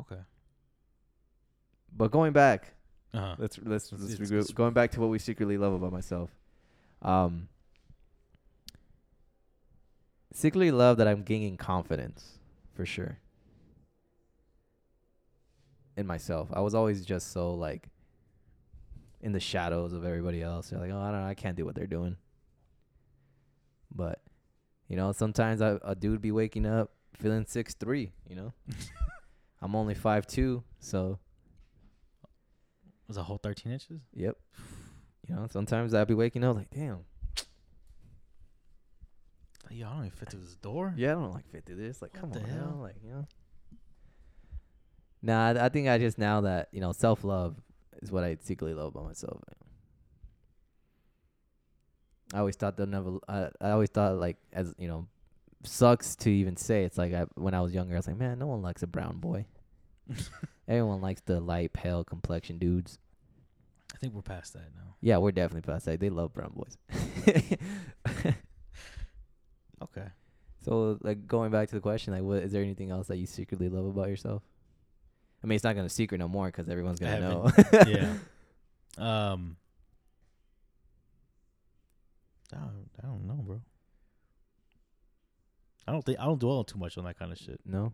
Okay. 0.00 0.20
but 1.92 2.10
going 2.12 2.32
back, 2.32 2.74
Uh-huh. 3.12 3.34
let's 3.38 3.58
let's, 3.58 3.90
let's 3.92 4.04
It's- 4.12 4.30
regroup. 4.30 4.38
it's- 4.40 4.52
going 4.52 4.72
back 4.72 4.90
to 4.92 5.00
what 5.00 5.10
we 5.10 5.18
secretly 5.18 5.58
love 5.58 5.72
about 5.72 5.92
myself. 5.92 6.30
Um, 7.02 7.48
secretly 10.32 10.70
love 10.70 10.98
that 10.98 11.08
I'm 11.08 11.22
gaining 11.22 11.56
confidence 11.56 12.38
for 12.74 12.84
sure 12.86 13.18
in 15.96 16.06
myself. 16.06 16.48
I 16.52 16.60
was 16.60 16.74
always 16.74 17.04
just 17.04 17.32
so 17.32 17.54
like 17.54 17.88
in 19.20 19.32
the 19.32 19.40
shadows 19.40 19.92
of 19.92 20.04
everybody 20.04 20.42
else. 20.42 20.70
They're 20.70 20.78
like, 20.78 20.92
oh, 20.92 21.00
I 21.00 21.10
don't 21.10 21.20
know, 21.22 21.26
I 21.26 21.34
can't 21.34 21.56
do 21.56 21.64
what 21.64 21.74
they're 21.74 21.86
doing. 21.88 22.16
But 23.94 24.20
you 24.88 24.96
know, 24.96 25.12
sometimes 25.12 25.60
I, 25.60 25.78
a 25.82 25.94
dude 25.94 26.20
be 26.20 26.32
waking 26.32 26.66
up 26.66 26.90
feeling 27.18 27.44
six 27.46 27.74
three. 27.74 28.12
You 28.28 28.36
know, 28.36 28.52
I'm 29.62 29.74
only 29.74 29.94
five 29.94 30.26
two, 30.26 30.62
so 30.80 31.18
Was 33.08 33.16
a 33.16 33.22
whole 33.22 33.38
13 33.38 33.72
inches? 33.72 34.00
Yep. 34.14 34.36
You 35.28 35.34
know, 35.34 35.46
sometimes 35.50 35.92
I'd 35.94 36.06
be 36.08 36.14
waking 36.14 36.44
up 36.44 36.56
like, 36.56 36.70
damn. 36.70 37.00
Yo, 39.70 39.86
I 39.86 39.90
don't 39.90 39.98
even 40.06 40.10
fit 40.12 40.30
through 40.30 40.40
this 40.40 40.56
door. 40.56 40.94
Yeah, 40.96 41.10
I 41.10 41.14
don't 41.14 41.34
like 41.34 41.46
fit 41.50 41.66
through 41.66 41.76
this. 41.76 42.00
Like, 42.00 42.14
What 42.14 42.20
come 42.20 42.30
the 42.32 42.40
on, 42.40 42.44
hell? 42.46 42.74
now. 42.76 42.82
like 42.82 42.94
you 43.04 43.10
know. 43.10 43.26
Nah, 45.20 45.48
I, 45.48 45.66
I 45.66 45.68
think 45.68 45.88
I 45.88 45.98
just 45.98 46.16
now 46.16 46.40
that 46.42 46.68
you 46.72 46.80
know 46.80 46.92
self 46.92 47.22
love 47.22 47.56
is 48.00 48.10
what 48.10 48.24
I 48.24 48.38
secretly 48.40 48.72
love 48.74 48.86
about 48.94 49.04
myself. 49.04 49.42
I 52.34 52.38
always 52.38 52.56
thought 52.56 52.76
they'll 52.76 52.86
never. 52.86 53.18
I 53.28 53.48
I 53.60 53.70
always 53.70 53.90
thought 53.90 54.16
like 54.16 54.36
as 54.52 54.74
you 54.78 54.88
know, 54.88 55.06
sucks 55.64 56.16
to 56.16 56.30
even 56.30 56.56
say. 56.56 56.84
It's 56.84 56.98
like 56.98 57.12
I, 57.14 57.26
when 57.34 57.54
I 57.54 57.60
was 57.60 57.72
younger, 57.72 57.94
I 57.94 57.98
was 57.98 58.06
like, 58.06 58.18
man, 58.18 58.38
no 58.38 58.46
one 58.46 58.62
likes 58.62 58.82
a 58.82 58.86
brown 58.86 59.18
boy. 59.18 59.46
Everyone 60.68 61.00
likes 61.00 61.22
the 61.24 61.40
light, 61.40 61.72
pale 61.72 62.04
complexion 62.04 62.58
dudes. 62.58 62.98
I 63.94 63.98
think 63.98 64.14
we're 64.14 64.22
past 64.22 64.52
that 64.52 64.70
now. 64.76 64.96
Yeah, 65.00 65.16
we're 65.18 65.32
definitely 65.32 65.70
past 65.72 65.86
that. 65.86 65.98
They 65.98 66.10
love 66.10 66.34
brown 66.34 66.52
boys. 66.54 66.76
Okay. 69.82 70.06
So, 70.64 70.98
like 71.02 71.26
going 71.26 71.50
back 71.50 71.68
to 71.68 71.74
the 71.74 71.80
question, 71.80 72.12
like, 72.12 72.22
what 72.22 72.42
is 72.42 72.52
there 72.52 72.62
anything 72.62 72.90
else 72.90 73.06
that 73.08 73.16
you 73.16 73.26
secretly 73.26 73.68
love 73.68 73.86
about 73.86 74.08
yourself? 74.08 74.42
I 75.42 75.46
mean, 75.46 75.56
it's 75.56 75.64
not 75.64 75.76
gonna 75.76 75.88
secret 75.88 76.18
no 76.18 76.28
more 76.28 76.46
because 76.46 76.68
everyone's 76.68 76.98
gonna 76.98 77.20
know. 77.20 77.50
yeah. 77.86 78.14
Um. 78.98 79.56
I 82.52 82.56
don't, 82.56 82.90
I 83.02 83.06
don't 83.06 83.26
know, 83.26 83.42
bro. 83.44 83.60
I 85.86 85.92
don't 85.92 86.04
think 86.04 86.18
I 86.18 86.24
don't 86.24 86.38
dwell 86.38 86.64
too 86.64 86.78
much 86.78 86.98
on 86.98 87.04
that 87.04 87.18
kind 87.18 87.32
of 87.32 87.38
shit. 87.38 87.60
no. 87.64 87.92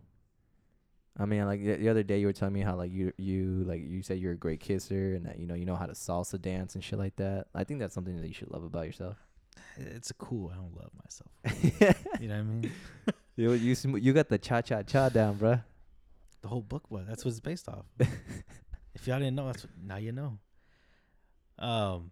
I 1.17 1.25
mean, 1.25 1.45
like 1.45 1.63
the, 1.63 1.75
the 1.77 1.87
other 1.87 2.03
day, 2.03 2.19
you 2.19 2.27
were 2.27 2.33
telling 2.33 2.53
me 2.53 2.61
how 2.61 2.75
like 2.75 2.91
you 2.91 3.13
you 3.17 3.63
like 3.65 3.81
you 3.81 4.01
said 4.01 4.19
you're 4.19 4.33
a 4.33 4.37
great 4.37 4.59
kisser 4.59 5.15
and 5.15 5.25
that 5.25 5.39
you 5.39 5.47
know 5.47 5.53
you 5.55 5.63
know 5.63 5.77
how 5.77 5.85
to 5.85 5.93
salsa 5.93 6.41
dance 6.41 6.75
and 6.75 6.83
shit 6.83 6.99
like 6.99 7.15
that. 7.15 7.47
I 7.55 7.63
think 7.63 7.79
that's 7.79 7.93
something 7.93 8.19
that 8.19 8.27
you 8.27 8.33
should 8.33 8.51
love 8.51 8.63
about 8.63 8.85
yourself. 8.85 9.15
It's 9.77 10.11
a 10.11 10.13
cool. 10.15 10.51
I 10.53 10.57
don't 10.57 10.75
love 10.75 10.91
myself. 11.03 11.95
You 12.19 12.29
know 12.29 12.35
what 12.35 12.39
I 12.39 12.43
mean? 12.43 12.71
you 13.37 13.53
you 13.53 13.75
sm- 13.75 13.97
you 13.97 14.11
got 14.11 14.27
the 14.27 14.37
cha 14.37 14.61
cha 14.61 14.81
cha 14.83 15.09
down, 15.09 15.35
bruh. 15.35 15.63
The 16.41 16.47
whole 16.49 16.61
book 16.61 16.91
was 16.91 17.05
that's 17.07 17.23
what 17.23 17.31
it's 17.31 17.39
based 17.39 17.69
off. 17.69 17.85
if 17.99 19.07
y'all 19.07 19.19
didn't 19.19 19.35
know, 19.35 19.47
that's 19.47 19.63
what, 19.63 19.71
now 19.81 19.97
you 19.97 20.11
know. 20.11 20.37
Um, 21.57 22.11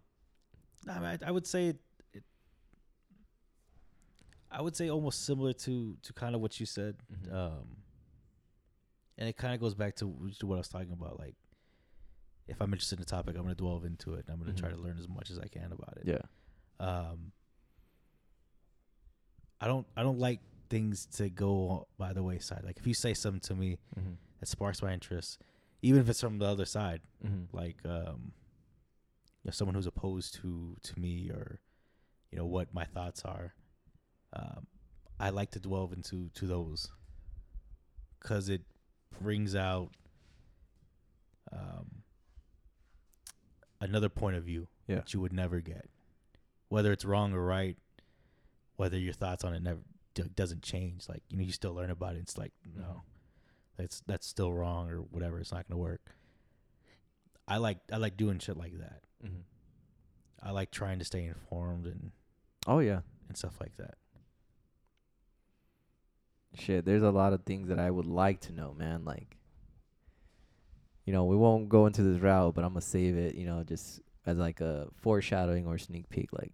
I, 0.88 0.94
mean, 0.94 1.04
I, 1.04 1.18
I 1.26 1.30
would 1.30 1.46
say. 1.46 1.74
I 4.56 4.62
would 4.62 4.76
say 4.76 4.88
almost 4.88 5.24
similar 5.24 5.52
to 5.52 5.96
to 6.02 6.12
kind 6.12 6.34
of 6.34 6.40
what 6.40 6.58
you 6.60 6.66
said. 6.66 6.96
Mhm. 7.12 7.32
Um, 7.32 7.76
and 9.18 9.28
it 9.28 9.36
kind 9.36 9.54
of 9.54 9.60
goes 9.60 9.74
back 9.74 9.94
to, 9.96 10.06
to 10.38 10.46
what 10.46 10.56
I 10.56 10.58
was 10.58 10.68
talking 10.68 10.92
about. 10.92 11.18
Like, 11.18 11.36
if 12.48 12.60
I'm 12.60 12.72
interested 12.72 12.98
in 12.98 13.02
a 13.02 13.06
topic, 13.06 13.36
I'm 13.36 13.42
gonna 13.42 13.54
delve 13.54 13.84
into 13.84 14.14
it. 14.14 14.24
and 14.26 14.30
I'm 14.30 14.38
gonna 14.38 14.52
try 14.56 14.70
Mhm. 14.70 14.76
to 14.76 14.80
learn 14.80 14.98
as 14.98 15.08
much 15.08 15.30
as 15.30 15.38
I 15.38 15.46
can 15.48 15.72
about 15.72 15.96
it. 15.98 16.06
Yeah. 16.06 16.22
Um, 16.80 17.32
I 19.60 19.66
don't 19.66 19.86
I 19.96 20.02
don't 20.02 20.18
like 20.18 20.40
things 20.68 21.06
to 21.16 21.28
go 21.30 21.86
by 21.98 22.12
the 22.12 22.22
wayside. 22.22 22.62
Like 22.64 22.78
if 22.78 22.86
you 22.86 22.94
say 22.94 23.14
something 23.14 23.40
to 23.40 23.54
me 23.54 23.78
Mm-hmm. 23.98 24.14
that 24.40 24.46
sparks 24.46 24.82
my 24.82 24.92
interest, 24.92 25.40
even 25.82 26.00
if 26.00 26.08
it's 26.08 26.20
from 26.20 26.38
the 26.38 26.46
other 26.46 26.64
side, 26.64 27.00
Mm-hmm. 27.24 27.56
like 27.56 27.76
um, 27.84 28.32
you 29.42 29.48
know, 29.48 29.50
someone 29.52 29.74
who's 29.74 29.86
opposed 29.86 30.34
to 30.42 30.76
to 30.82 30.98
me 30.98 31.30
or 31.30 31.60
you 32.30 32.38
know 32.38 32.46
what 32.46 32.74
my 32.74 32.84
thoughts 32.84 33.22
are, 33.24 33.54
um, 34.34 34.66
I 35.20 35.30
like 35.30 35.50
to 35.52 35.60
delve 35.60 35.92
into 35.92 36.28
to 36.34 36.46
those 36.46 36.90
because 38.20 38.48
it 38.48 38.62
brings 39.20 39.54
out 39.54 39.90
um, 41.52 42.02
another 43.80 44.08
point 44.08 44.36
of 44.36 44.44
view 44.44 44.68
Yeah. 44.88 44.96
that 44.96 45.14
you 45.14 45.20
would 45.20 45.32
never 45.32 45.60
get, 45.60 45.88
whether 46.68 46.92
it's 46.92 47.04
wrong 47.04 47.32
or 47.32 47.44
right, 47.44 47.76
whether 48.76 48.98
your 48.98 49.12
thoughts 49.12 49.44
on 49.44 49.54
it 49.54 49.62
never 49.62 49.80
d- 50.14 50.24
doesn't 50.34 50.62
change. 50.62 51.08
Like 51.08 51.22
you 51.28 51.36
know, 51.36 51.44
you 51.44 51.52
still 51.52 51.74
learn 51.74 51.90
about 51.90 52.16
it. 52.16 52.20
It's 52.20 52.36
like 52.38 52.52
no, 52.76 53.02
that's 53.76 54.02
that's 54.06 54.26
still 54.26 54.52
wrong 54.52 54.90
or 54.90 54.98
whatever. 54.98 55.38
It's 55.38 55.52
not 55.52 55.68
gonna 55.68 55.80
work. 55.80 56.00
I 57.46 57.58
like 57.58 57.78
I 57.92 57.98
like 57.98 58.16
doing 58.16 58.38
shit 58.38 58.56
like 58.56 58.78
that. 58.78 59.02
Mm-hmm. 59.24 59.42
I 60.42 60.50
like 60.50 60.70
trying 60.70 60.98
to 60.98 61.04
stay 61.04 61.24
informed 61.24 61.86
and 61.86 62.10
Oh 62.66 62.80
yeah. 62.80 63.00
and 63.28 63.36
stuff 63.36 63.54
like 63.60 63.76
that. 63.76 63.94
Shit, 66.54 66.84
there's 66.84 67.02
a 67.02 67.10
lot 67.10 67.32
of 67.32 67.44
things 67.44 67.68
that 67.68 67.78
I 67.78 67.90
would 67.90 68.06
like 68.06 68.40
to 68.42 68.52
know, 68.52 68.74
man. 68.76 69.04
Like, 69.04 69.36
you 71.04 71.12
know, 71.12 71.24
we 71.24 71.36
won't 71.36 71.68
go 71.68 71.86
into 71.86 72.02
this 72.02 72.20
route, 72.20 72.54
but 72.54 72.64
I'm 72.64 72.70
gonna 72.70 72.80
save 72.80 73.16
it. 73.16 73.34
You 73.34 73.46
know, 73.46 73.62
just 73.64 74.00
as 74.26 74.38
like 74.38 74.60
a 74.60 74.88
foreshadowing 75.00 75.66
or 75.66 75.78
sneak 75.78 76.08
peek. 76.08 76.32
Like, 76.32 76.52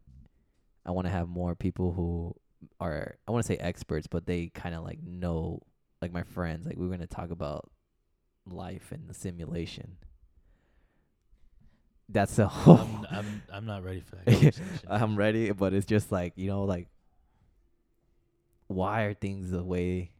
I 0.84 0.90
want 0.90 1.06
to 1.06 1.12
have 1.12 1.28
more 1.28 1.54
people 1.54 1.92
who 1.92 2.34
are 2.80 3.16
I 3.26 3.30
want 3.30 3.44
to 3.44 3.46
say 3.46 3.56
experts, 3.56 4.06
but 4.06 4.26
they 4.26 4.48
kind 4.48 4.74
of 4.74 4.84
like 4.84 5.02
know, 5.02 5.62
like 6.02 6.12
my 6.12 6.22
friends. 6.22 6.66
Like, 6.66 6.76
we're 6.76 6.88
gonna 6.88 7.06
talk 7.06 7.30
about 7.30 7.70
life 8.46 8.92
and 8.92 9.08
the 9.08 9.14
simulation. 9.14 9.96
That's 12.08 12.36
the 12.36 12.48
whole. 12.48 12.78
I'm, 12.78 13.06
I'm 13.10 13.42
I'm 13.52 13.66
not 13.66 13.84
ready 13.84 14.00
for 14.00 14.16
that. 14.16 14.60
I'm 14.88 15.16
ready, 15.16 15.52
but 15.52 15.72
it's 15.72 15.86
just 15.86 16.10
like 16.10 16.32
you 16.36 16.48
know, 16.48 16.64
like 16.64 16.88
why 18.70 19.02
are 19.02 19.14
things 19.14 19.50
the 19.50 19.64
way 19.64 20.12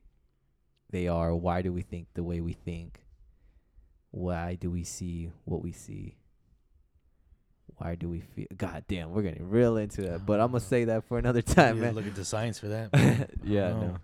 they 0.90 1.07
are? 1.07 1.34
Why 1.34 1.62
do 1.62 1.72
we 1.72 1.82
think 1.82 2.09
the 2.14 2.24
way 2.24 2.40
we 2.40 2.53
think? 2.53 3.01
Why 4.11 4.57
do 4.57 4.70
we 4.70 4.82
see 4.82 5.30
what 5.44 5.62
we 5.62 5.70
see? 5.70 6.16
Why 7.76 7.94
do 7.94 8.09
we 8.09 8.20
feel? 8.20 8.46
God 8.57 8.84
damn, 8.88 9.12
we're 9.12 9.22
getting 9.22 9.48
real 9.48 9.76
into 9.76 10.03
that, 10.03 10.26
but 10.26 10.40
I'm 10.40 10.48
gonna 10.48 10.61
say 10.61 10.84
that 10.86 11.05
for 11.05 11.18
another 11.18 11.42
time, 11.42 11.76
You 11.76 11.82
man. 11.82 11.94
Look 11.94 12.07
at 12.09 12.16
the 12.16 12.24
science 12.24 12.59
for 12.59 12.68
that. 12.68 12.90
yeah, 13.44 13.68
no. 13.70 13.96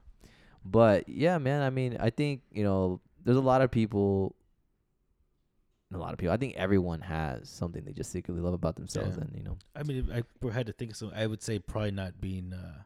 But 0.65 1.09
yeah, 1.09 1.39
man. 1.39 1.63
I 1.63 1.71
mean, 1.71 1.97
I 1.99 2.11
think 2.11 2.43
you 2.53 2.63
know, 2.63 3.01
there's 3.25 3.37
a 3.37 3.41
lot 3.43 3.63
of 3.63 3.71
people. 3.71 4.35
A 5.93 5.99
lot 5.99 6.13
of 6.13 6.19
people. 6.19 6.33
I 6.33 6.37
think 6.37 6.55
everyone 6.57 7.01
has 7.01 7.49
something 7.49 7.85
they 7.85 7.93
just 7.93 8.11
secretly 8.13 8.41
love 8.41 8.55
about 8.55 8.77
themselves, 8.77 9.17
Yeah. 9.17 9.25
and 9.25 9.37
you 9.37 9.43
know, 9.43 9.59
I 9.75 9.83
mean, 9.83 10.11
I 10.13 10.53
had 10.53 10.67
to 10.69 10.73
think 10.73 10.95
so. 10.95 11.11
I 11.15 11.27
would 11.27 11.43
say 11.43 11.59
probably 11.59 11.91
not 11.91 12.21
being 12.21 12.53
uh, 12.53 12.83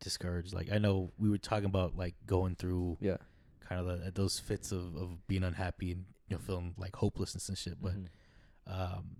discouraged. 0.00 0.54
Like 0.54 0.70
I 0.72 0.78
know 0.78 1.12
we 1.18 1.28
were 1.30 1.38
talking 1.38 1.66
about 1.66 1.96
like 1.96 2.14
going 2.26 2.54
through 2.54 2.98
yeah. 3.00 3.16
kind 3.60 3.80
of 3.80 4.04
the, 4.04 4.10
those 4.10 4.38
fits 4.38 4.72
of, 4.72 4.96
of 4.96 5.26
being 5.26 5.44
unhappy 5.44 5.92
and 5.92 6.04
you 6.28 6.36
know 6.36 6.40
feeling 6.42 6.74
like 6.76 6.96
hopelessness 6.96 7.48
and 7.48 7.58
shit. 7.58 7.80
But 7.80 7.94
Mhm. 7.94 8.06
um, 8.66 9.16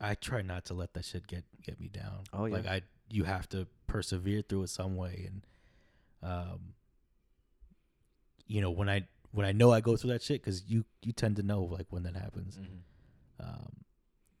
I 0.00 0.14
try 0.14 0.42
not 0.42 0.64
to 0.66 0.74
let 0.74 0.94
that 0.94 1.04
shit 1.04 1.26
get 1.26 1.44
get 1.62 1.80
me 1.80 1.88
down. 1.88 2.24
Oh, 2.32 2.46
yeah. 2.46 2.54
Like 2.56 2.66
I, 2.66 2.82
you 3.10 3.24
have 3.24 3.48
to 3.50 3.66
persevere 3.86 4.42
through 4.42 4.64
it 4.64 4.70
some 4.70 4.96
way, 4.96 5.28
and 5.28 5.46
um, 6.22 6.74
you 8.46 8.60
know 8.60 8.70
when 8.70 8.88
I 8.88 9.06
when 9.30 9.46
I 9.46 9.52
know 9.52 9.70
I 9.72 9.80
go 9.80 9.96
through 9.96 10.10
that 10.10 10.22
shit 10.22 10.42
because 10.42 10.64
you 10.68 10.84
you 11.02 11.12
tend 11.12 11.36
to 11.36 11.42
know 11.42 11.62
like 11.62 11.86
when 11.90 12.02
that 12.02 12.16
happens. 12.16 12.58
Mhm. 12.58 13.44
Um, 13.44 13.72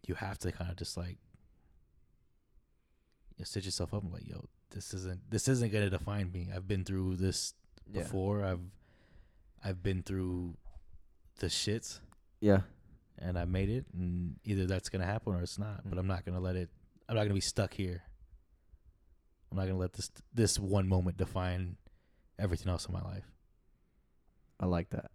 you 0.06 0.14
have 0.16 0.38
to 0.38 0.52
kind 0.52 0.70
of 0.70 0.76
just 0.76 0.96
like 0.96 1.18
you 3.36 3.40
know, 3.40 3.44
sit 3.44 3.64
yourself 3.64 3.94
up 3.94 4.02
and 4.02 4.12
like, 4.12 4.26
yo, 4.28 4.48
this 4.72 4.92
isn't 4.94 5.20
this 5.30 5.48
isn't 5.48 5.72
gonna 5.72 5.90
define 5.90 6.30
me. 6.32 6.48
I've 6.54 6.66
been 6.68 6.84
through 6.84 7.16
this 7.16 7.54
Yeah. 7.92 8.02
before. 8.02 8.44
I've 8.44 8.60
I've 9.64 9.82
been 9.82 10.02
through 10.02 10.56
the 11.38 11.46
shits 11.46 12.00
Yeah. 12.40 12.62
and 13.18 13.38
I 13.38 13.44
made 13.44 13.68
it, 13.68 13.86
and 13.94 14.36
either 14.44 14.66
that's 14.66 14.88
gonna 14.88 15.06
happen 15.06 15.34
or 15.34 15.42
it's 15.42 15.58
not. 15.58 15.82
But 15.84 15.96
Mm. 15.96 16.00
I'm 16.00 16.06
not 16.06 16.24
gonna 16.24 16.40
let 16.40 16.56
it. 16.56 16.70
I'm 17.08 17.14
not 17.16 17.22
gonna 17.22 17.34
be 17.34 17.40
stuck 17.40 17.74
here. 17.74 18.02
I'm 19.50 19.56
not 19.56 19.66
gonna 19.66 19.78
let 19.78 19.92
this 19.92 20.10
this 20.32 20.58
one 20.58 20.88
moment 20.88 21.16
define 21.16 21.76
everything 22.38 22.68
else 22.68 22.86
in 22.86 22.92
my 22.92 23.02
life. 23.02 23.30
I 24.58 24.66
like 24.66 24.90
that. 24.90 25.10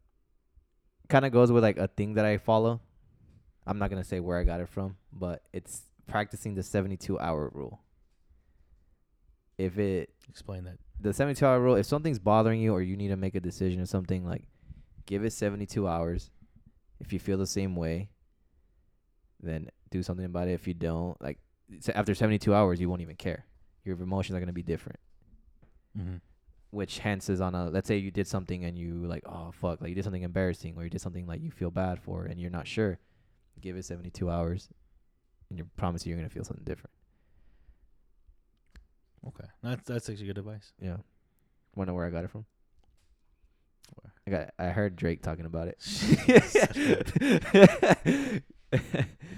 Kind 1.09 1.25
of 1.25 1.31
goes 1.31 1.51
with 1.51 1.63
like 1.63 1.77
a 1.77 1.87
thing 1.87 2.13
that 2.15 2.25
I 2.25 2.37
follow. 2.37 2.81
I'm 3.65 3.79
not 3.79 3.89
gonna 3.89 4.03
say 4.03 4.19
where 4.19 4.37
I 4.37 4.43
got 4.43 4.61
it 4.61 4.69
from, 4.69 4.97
but 5.11 5.43
it's 5.51 5.83
practicing 6.05 6.53
the 6.55 6.63
72 6.63 7.19
hour 7.19 7.49
rule. 7.53 7.81
If 9.57 9.77
it 9.79 10.09
Explain 10.29 10.65
that. 10.65 10.77
the 10.99 11.13
72 11.13 11.45
hour 11.45 11.59
rule, 11.59 11.75
if 11.75 11.85
something's 11.85 12.19
bothering 12.19 12.61
you 12.61 12.73
or 12.73 12.81
you 12.81 12.95
need 12.95 13.07
to 13.09 13.15
make 13.17 13.35
a 13.35 13.39
decision 13.39 13.81
or 13.81 13.85
something, 13.85 14.25
like 14.25 14.43
give 15.05 15.23
it 15.23 15.33
72 15.33 15.87
hours. 15.87 16.29
If 16.99 17.13
you 17.13 17.19
feel 17.19 17.37
the 17.37 17.47
same 17.47 17.75
way, 17.75 18.09
then 19.41 19.69
do 19.89 20.01
something 20.03 20.25
about 20.25 20.47
it. 20.47 20.53
If 20.53 20.67
you 20.67 20.73
don't, 20.73 21.19
like 21.21 21.39
after 21.93 22.13
72 22.15 22.53
hours, 22.53 22.79
you 22.79 22.89
won't 22.89 23.01
even 23.01 23.15
care. 23.15 23.45
Your 23.83 24.01
emotions 24.01 24.35
are 24.35 24.39
gonna 24.39 24.53
be 24.53 24.63
different. 24.63 24.99
Mm-hmm. 25.97 26.17
which 26.69 26.99
hence 26.99 27.27
is 27.27 27.41
on 27.41 27.55
a 27.55 27.69
let's 27.71 27.87
say 27.87 27.97
you 27.97 28.11
did 28.11 28.27
something 28.27 28.63
and 28.65 28.77
you 28.77 28.93
like 29.07 29.23
oh 29.25 29.49
fuck 29.51 29.81
like 29.81 29.89
you 29.89 29.95
did 29.95 30.03
something 30.03 30.21
embarrassing 30.21 30.75
or 30.77 30.83
you 30.83 30.91
did 30.91 31.01
something 31.01 31.25
like 31.25 31.41
you 31.41 31.49
feel 31.49 31.71
bad 31.71 31.99
for 31.99 32.25
and 32.25 32.39
you're 32.39 32.51
not 32.51 32.67
sure 32.67 32.99
give 33.61 33.75
it 33.75 33.83
72 33.83 34.29
hours 34.29 34.69
and 35.49 35.57
you 35.57 35.67
promise 35.75 36.05
you 36.05 36.11
you're 36.11 36.19
gonna 36.19 36.29
feel 36.29 36.43
something 36.43 36.65
different 36.65 36.91
Okay, 39.27 39.47
that's 39.63 39.83
that's 39.83 40.09
actually 40.09 40.27
good 40.27 40.37
advice. 40.37 40.71
yeah 40.79 40.97
wanna 41.75 41.91
know 41.91 41.95
where 41.95 42.05
i 42.05 42.09
got 42.09 42.23
it 42.23 42.29
from 42.31 42.45
Where? 44.01 44.13
i 44.25 44.31
got 44.31 44.53
i 44.57 44.69
heard 44.71 44.95
drake 44.95 45.21
talking 45.21 45.45
about 45.45 45.67
it 45.67 45.77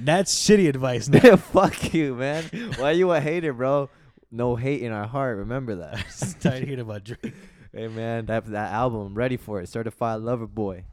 That's 0.01 0.33
shitty 0.33 0.67
advice. 0.69 1.07
Now. 1.23 1.35
fuck 1.35 1.93
you 1.93 2.15
man 2.15 2.43
why 2.77 2.91
you 2.91 3.11
a 3.11 3.19
hater 3.19 3.53
bro 3.53 3.89
no 4.31 4.55
hate 4.55 4.81
in 4.81 4.91
our 4.91 5.07
heart 5.07 5.37
remember 5.37 5.75
that 5.75 5.93
I'm 5.97 6.03
just 6.03 6.39
tired 6.41 6.61
of 6.63 6.69
hearing 6.69 6.79
about 6.81 7.03
Drake. 7.03 7.33
hey 7.73 7.87
man 7.89 8.25
that 8.27 8.45
that 8.47 8.71
album 8.71 9.13
ready 9.15 9.37
for 9.37 9.59
it 9.61 9.67
certified 9.69 10.21
lover 10.21 10.47
boy 10.47 10.85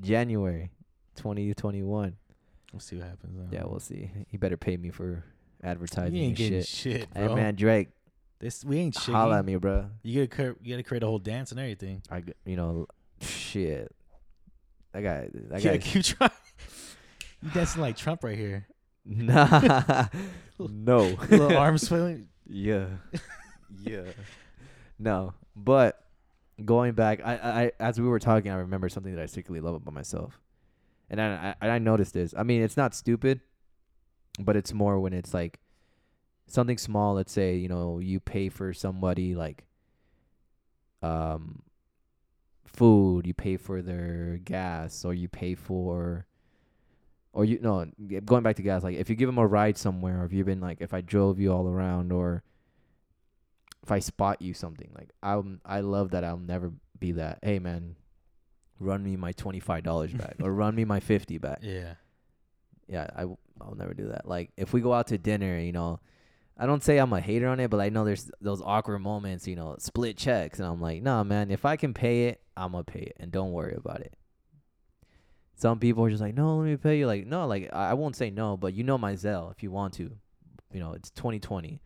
january 0.00 0.70
2021 1.16 2.16
We'll 2.72 2.80
see 2.80 2.96
what 2.96 3.06
happens. 3.06 3.34
Now. 3.34 3.46
Yeah, 3.50 3.64
we'll 3.64 3.80
see. 3.80 4.10
He 4.28 4.36
better 4.36 4.58
pay 4.58 4.76
me 4.76 4.90
for 4.90 5.24
advertising 5.64 6.14
You 6.14 6.20
ain't 6.24 6.28
and 6.28 6.36
getting 6.36 6.60
shit. 6.60 6.66
shit, 6.66 7.08
Hey 7.14 7.34
man, 7.34 7.54
Drake, 7.54 7.88
this 8.40 8.64
we 8.64 8.78
ain't 8.78 8.94
shit. 8.94 9.14
holla 9.14 9.38
at 9.40 9.44
me, 9.44 9.56
bro. 9.56 9.86
You 10.02 10.26
gotta 10.26 10.56
you 10.62 10.72
gotta 10.74 10.82
create 10.82 11.02
a 11.02 11.06
whole 11.06 11.18
dance 11.18 11.50
and 11.50 11.60
everything. 11.60 12.02
I, 12.10 12.22
you 12.44 12.56
know, 12.56 12.86
shit. 13.20 13.94
That 14.92 15.02
guy, 15.02 15.28
that 15.50 15.62
yeah, 15.62 15.76
keep 15.76 16.02
trying. 16.04 16.30
You 17.42 17.50
dancing 17.50 17.82
like 17.82 17.96
Trump 17.96 18.24
right 18.24 18.36
here. 18.36 18.66
Nah, 19.04 20.06
no. 20.58 20.98
Little 21.30 21.56
arms 21.56 21.82
swinging. 21.88 22.28
yeah, 22.46 22.86
yeah. 23.82 24.02
No, 24.98 25.34
but 25.56 26.02
going 26.64 26.92
back, 26.94 27.20
I, 27.24 27.36
I, 27.36 27.62
I- 27.64 27.72
as 27.80 28.00
we 28.00 28.06
were 28.08 28.18
talking, 28.18 28.50
I 28.50 28.56
remember 28.56 28.88
something 28.88 29.14
that 29.14 29.22
I 29.22 29.26
secretly 29.26 29.60
love 29.60 29.74
about 29.76 29.94
myself, 29.94 30.40
and 31.08 31.20
I, 31.20 31.54
I, 31.62 31.68
I 31.68 31.78
noticed 31.78 32.12
this. 32.14 32.34
I 32.36 32.42
mean, 32.42 32.62
it's 32.62 32.76
not 32.76 32.94
stupid, 32.94 33.40
but 34.40 34.56
it's 34.56 34.72
more 34.72 34.98
when 34.98 35.12
it's 35.12 35.32
like 35.32 35.60
something 36.48 36.78
small. 36.78 37.14
Let's 37.14 37.32
say 37.32 37.56
you 37.56 37.68
know 37.68 37.98
you 37.98 38.20
pay 38.20 38.48
for 38.48 38.72
somebody 38.72 39.34
like, 39.34 39.64
um, 41.02 41.62
food. 42.66 43.26
You 43.26 43.34
pay 43.34 43.56
for 43.56 43.82
their 43.82 44.38
gas, 44.44 45.04
or 45.04 45.14
you 45.14 45.28
pay 45.28 45.54
for. 45.54 46.26
Or 47.32 47.44
you 47.44 47.60
no 47.60 47.86
going 48.24 48.42
back 48.42 48.56
to 48.56 48.62
gas 48.62 48.82
like 48.82 48.96
if 48.96 49.08
you 49.08 49.14
give 49.14 49.28
them 49.28 49.38
a 49.38 49.46
ride 49.46 49.76
somewhere 49.78 50.22
or 50.22 50.24
if 50.24 50.32
you've 50.32 50.46
been 50.46 50.62
like 50.62 50.78
if 50.80 50.92
I 50.92 51.02
drove 51.02 51.38
you 51.38 51.52
all 51.52 51.68
around 51.68 52.10
or 52.10 52.42
if 53.84 53.92
I 53.92 54.00
spot 54.00 54.42
you 54.42 54.54
something 54.54 54.90
like 54.98 55.10
I'm 55.22 55.60
I 55.64 55.80
love 55.80 56.12
that 56.12 56.24
I'll 56.24 56.38
never 56.38 56.72
be 56.98 57.12
that 57.12 57.38
hey 57.44 57.60
man 57.60 57.94
run 58.80 59.04
me 59.04 59.14
my 59.16 59.30
twenty 59.32 59.60
five 59.60 59.84
dollars 59.84 60.12
back 60.12 60.36
or 60.42 60.52
run 60.52 60.74
me 60.74 60.84
my 60.84 60.98
fifty 60.98 61.38
back 61.38 61.60
Yeah. 61.62 61.94
yeah 62.88 63.06
I 63.14 63.20
w- 63.20 63.36
I'll 63.60 63.76
never 63.76 63.94
do 63.94 64.08
that 64.08 64.26
like 64.26 64.50
if 64.56 64.72
we 64.72 64.80
go 64.80 64.92
out 64.92 65.08
to 65.08 65.18
dinner 65.18 65.60
you 65.60 65.70
know 65.70 66.00
I 66.58 66.66
don't 66.66 66.82
say 66.82 66.98
I'm 66.98 67.12
a 67.12 67.20
hater 67.20 67.48
on 67.48 67.60
it 67.60 67.70
but 67.70 67.80
I 67.80 67.88
know 67.88 68.04
there's 68.04 68.30
those 68.40 68.60
awkward 68.62 68.98
moments 68.98 69.46
you 69.46 69.56
know 69.56 69.76
split 69.78 70.16
checks 70.16 70.58
and 70.58 70.66
I'm 70.68 70.80
like 70.80 71.02
nah 71.02 71.22
man 71.24 71.50
if 71.50 71.64
I 71.64 71.76
can 71.76 71.94
pay 71.94 72.26
it 72.28 72.40
I'm 72.56 72.72
gonna 72.72 72.84
pay 72.84 73.00
it 73.00 73.16
and 73.20 73.30
don't 73.30 73.52
worry 73.52 73.74
about 73.76 74.00
it 74.00 74.14
some 75.54 75.78
people 75.78 76.04
are 76.04 76.10
just 76.10 76.22
like 76.22 76.34
no 76.34 76.56
let 76.56 76.64
me 76.66 76.76
pay 76.76 76.98
you 76.98 77.06
like 77.06 77.26
no 77.26 77.46
like 77.46 77.72
I 77.72 77.94
won't 77.94 78.16
say 78.16 78.30
no 78.30 78.56
but 78.56 78.74
you 78.74 78.84
know 78.84 78.98
my 78.98 79.14
Zelle 79.14 79.50
if 79.50 79.62
you 79.62 79.70
want 79.70 79.94
to 79.94 80.10
you 80.72 80.80
know 80.80 80.92
it's 80.92 81.10
2020 81.10 81.80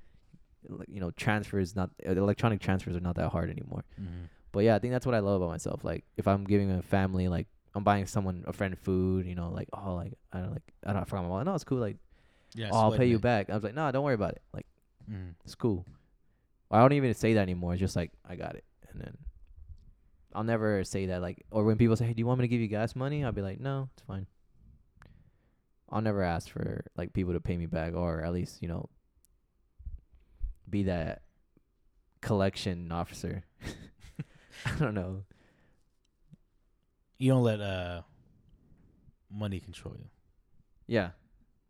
Like, 0.69 0.89
you 0.89 1.01
know 1.01 1.11
transfers 1.13 1.75
not 1.75 1.91
uh, 2.07 2.13
electronic 2.13 2.61
transfers 2.61 2.97
are 2.97 3.01
not 3.01 3.17
that 3.17 3.31
hard 3.31 3.51
anymore 3.51 3.85
Mm-hmm. 4.01 4.25
but 4.53 4.61
yeah, 4.65 4.75
I 4.75 4.79
think 4.79 4.93
that's 4.93 5.07
what 5.07 5.15
I 5.15 5.21
love 5.21 5.41
about 5.41 5.51
myself. 5.51 5.85
Like 5.85 6.05
if 6.17 6.27
I'm 6.29 6.45
giving 6.45 6.71
a 6.71 6.83
family, 6.83 7.29
like 7.29 7.47
I'm 7.75 7.85
buying 7.85 8.07
someone 8.07 8.45
a 8.47 8.53
friend 8.53 8.77
food, 8.79 9.27
you 9.27 9.35
know, 9.35 9.49
like 9.51 9.69
oh, 9.73 9.95
like 9.95 10.13
I 10.33 10.41
don't 10.41 10.53
like 10.53 10.63
I 10.85 10.93
don't 10.93 11.03
I 11.03 11.05
forgot 11.05 11.23
my 11.23 11.29
wallet. 11.31 11.47
No, 11.47 11.55
it's 11.55 11.65
cool. 11.65 11.79
Like 11.79 11.97
Yeah. 12.55 12.69
oh, 12.73 12.77
I'll 12.77 12.93
pay 12.97 13.07
you 13.07 13.19
back. 13.19 13.51
I 13.51 13.55
was 13.55 13.63
like, 13.65 13.75
no, 13.75 13.91
don't 13.93 14.05
worry 14.05 14.15
about 14.15 14.33
it. 14.33 14.43
Like 14.53 14.67
Mm. 15.11 15.35
it's 15.45 15.55
cool. 15.57 15.85
I 16.71 16.79
don't 16.81 16.93
even 16.93 17.13
say 17.15 17.35
that 17.35 17.41
anymore. 17.41 17.73
It's 17.75 17.81
just 17.81 17.97
like 17.97 18.13
I 18.29 18.37
got 18.37 18.55
it, 18.55 18.65
and 18.91 19.01
then 19.01 19.17
I'll 20.35 20.45
never 20.45 20.85
say 20.85 21.07
that. 21.07 21.21
Like 21.21 21.45
or 21.51 21.65
when 21.65 21.77
people 21.77 21.97
say, 21.97 22.07
hey, 22.07 22.13
do 22.15 22.21
you 22.21 22.27
want 22.27 22.39
me 22.41 22.45
to 22.45 22.49
give 22.49 22.61
you 22.61 22.69
gas 22.69 22.95
money? 22.95 23.25
I'll 23.25 23.33
be 23.33 23.43
like, 23.43 23.59
no, 23.61 23.89
it's 23.95 24.03
fine. 24.07 24.27
I'll 25.91 26.01
never 26.03 26.23
ask 26.23 26.49
for 26.49 26.85
like 26.97 27.13
people 27.13 27.33
to 27.35 27.41
pay 27.41 27.57
me 27.57 27.67
back, 27.67 27.95
or 27.95 28.23
at 28.23 28.33
least 28.33 28.63
you 28.63 28.69
know, 28.69 28.89
be 30.71 30.85
that 30.85 31.23
collection 32.21 32.91
officer. 32.93 33.43
I 34.67 34.79
don't 34.79 34.95
know. 34.95 35.25
You 37.19 37.33
don't 37.33 37.43
let 37.43 37.61
uh 37.61 38.03
money 39.31 39.61
control 39.61 39.95
you. 39.99 40.07
Yeah, 40.87 41.11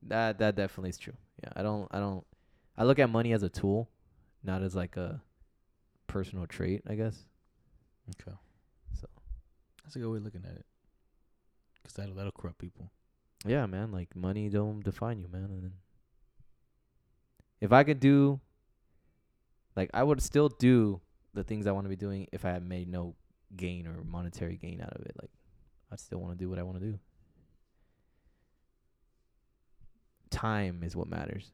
that 0.09 0.39
that 0.39 0.57
definitely 0.57 0.91
is 0.91 0.99
true. 0.99 1.17
Yeah, 1.43 1.51
I 1.57 1.63
don't 1.63 1.89
I 1.91 1.99
don't 1.99 2.25
I 2.77 2.85
look 2.85 2.99
at 2.99 3.11
money 3.11 3.33
as 3.33 3.43
a 3.43 3.49
tool, 3.49 3.89
not 4.43 4.63
as 4.63 4.75
like 4.75 4.97
a 4.97 5.23
personal 6.07 6.47
trait, 6.47 6.83
I 6.89 6.95
guess. 6.95 7.25
Okay. 8.11 8.37
So 9.01 9.07
That's 9.85 9.97
a 9.97 9.99
good 9.99 10.11
way 10.11 10.19
of 10.19 10.25
looking 10.25 10.45
at 10.45 10.57
it. 10.57 10.67
Cause 11.85 11.95
that'll 11.95 12.15
that'll 12.15 12.33
corrupt 12.33 12.59
people. 12.59 12.91
yeah, 13.47 13.67
man, 13.67 13.91
like 13.93 14.15
money 14.15 14.49
don't 14.49 14.85
define 14.85 15.19
you, 15.19 15.29
man. 15.29 15.45
And 15.45 15.63
then 15.63 15.73
if 17.61 17.73
I 17.73 17.85
could 17.85 18.01
do, 18.01 18.41
like, 19.77 19.91
I 19.95 20.03
would 20.03 20.21
still 20.21 20.49
do 20.49 21.01
the 21.35 21.45
things 21.45 21.67
I 21.67 21.73
want 21.73 21.85
to 21.85 21.89
be 21.89 21.97
doing 21.97 22.27
if 22.33 22.45
I 22.45 22.51
had 22.51 22.67
made 22.67 22.89
no 22.89 23.15
gain 23.57 23.87
or 23.87 24.03
monetary 24.05 24.57
gain 24.57 24.81
out 24.81 24.93
of 24.95 25.07
it. 25.07 25.15
Like, 25.21 25.31
I 25.91 25.97
still 25.97 26.19
want 26.19 26.37
to 26.37 26.45
do 26.45 26.51
what 26.51 26.59
I 26.59 26.63
want 26.63 26.81
to 26.81 26.85
do. 26.85 26.99
Time 30.33 30.83
is 30.83 30.97
what 30.97 31.09
matters. 31.09 31.53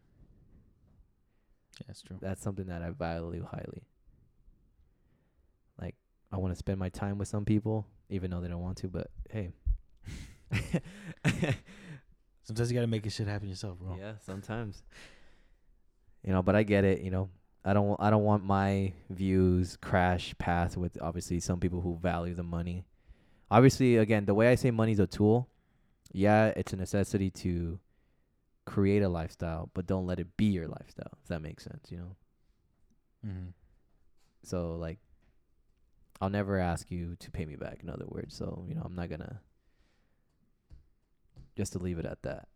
Yeah, 1.80 1.84
that's 1.88 2.02
true. 2.02 2.16
That's 2.20 2.42
something 2.42 2.66
that 2.66 2.82
I 2.82 2.90
value 2.90 3.44
highly. 3.44 3.82
Like, 5.80 5.94
I 6.32 6.38
want 6.38 6.52
to 6.52 6.58
spend 6.58 6.78
my 6.78 6.88
time 6.88 7.18
with 7.18 7.28
some 7.28 7.44
people, 7.44 7.86
even 8.08 8.30
though 8.30 8.40
they 8.40 8.48
don't 8.48 8.62
want 8.62 8.78
to. 8.78 8.88
But 8.88 9.08
hey, 9.30 9.50
Sometimes 12.42 12.70
you 12.70 12.74
gotta 12.74 12.86
make 12.86 13.04
your 13.04 13.10
shit 13.10 13.28
happen 13.28 13.48
yourself, 13.48 13.78
bro. 13.78 13.96
yeah, 13.98 14.12
sometimes. 14.24 14.82
You 16.24 16.32
know, 16.32 16.42
but 16.42 16.56
I 16.56 16.62
get 16.62 16.84
it. 16.84 17.02
You 17.02 17.10
know, 17.10 17.28
I 17.64 17.74
don't. 17.74 17.94
I 18.00 18.08
don't 18.10 18.24
want 18.24 18.42
my 18.44 18.92
views 19.10 19.76
crash 19.80 20.34
path 20.38 20.76
with 20.76 20.96
obviously 21.00 21.40
some 21.40 21.60
people 21.60 21.80
who 21.82 21.98
value 21.98 22.34
the 22.34 22.42
money. 22.42 22.86
Obviously, 23.50 23.96
again, 23.96 24.24
the 24.24 24.34
way 24.34 24.48
I 24.48 24.54
say 24.54 24.70
money's 24.70 24.98
a 24.98 25.06
tool. 25.06 25.48
Yeah, 26.10 26.46
it's 26.56 26.72
a 26.72 26.76
necessity 26.76 27.30
to 27.30 27.78
create 28.68 29.02
a 29.02 29.08
lifestyle, 29.08 29.70
but 29.74 29.86
don't 29.86 30.06
let 30.06 30.20
it 30.20 30.36
be 30.36 30.46
your 30.46 30.68
lifestyle. 30.68 31.12
If 31.22 31.28
that 31.28 31.40
makes 31.40 31.64
sense, 31.64 31.90
you 31.90 31.96
know. 31.96 32.16
Mm-hmm. 33.26 33.48
So 34.44 34.76
like 34.76 34.98
I'll 36.20 36.30
never 36.30 36.58
ask 36.58 36.90
you 36.90 37.16
to 37.20 37.30
pay 37.30 37.46
me 37.46 37.56
back, 37.56 37.80
in 37.82 37.88
other 37.90 38.06
words. 38.06 38.36
So, 38.36 38.64
you 38.68 38.74
know, 38.74 38.82
I'm 38.84 38.94
not 38.94 39.08
gonna 39.08 39.40
just 41.56 41.72
to 41.72 41.78
leave 41.78 41.98
it 41.98 42.06
at 42.06 42.22
that. 42.22 42.48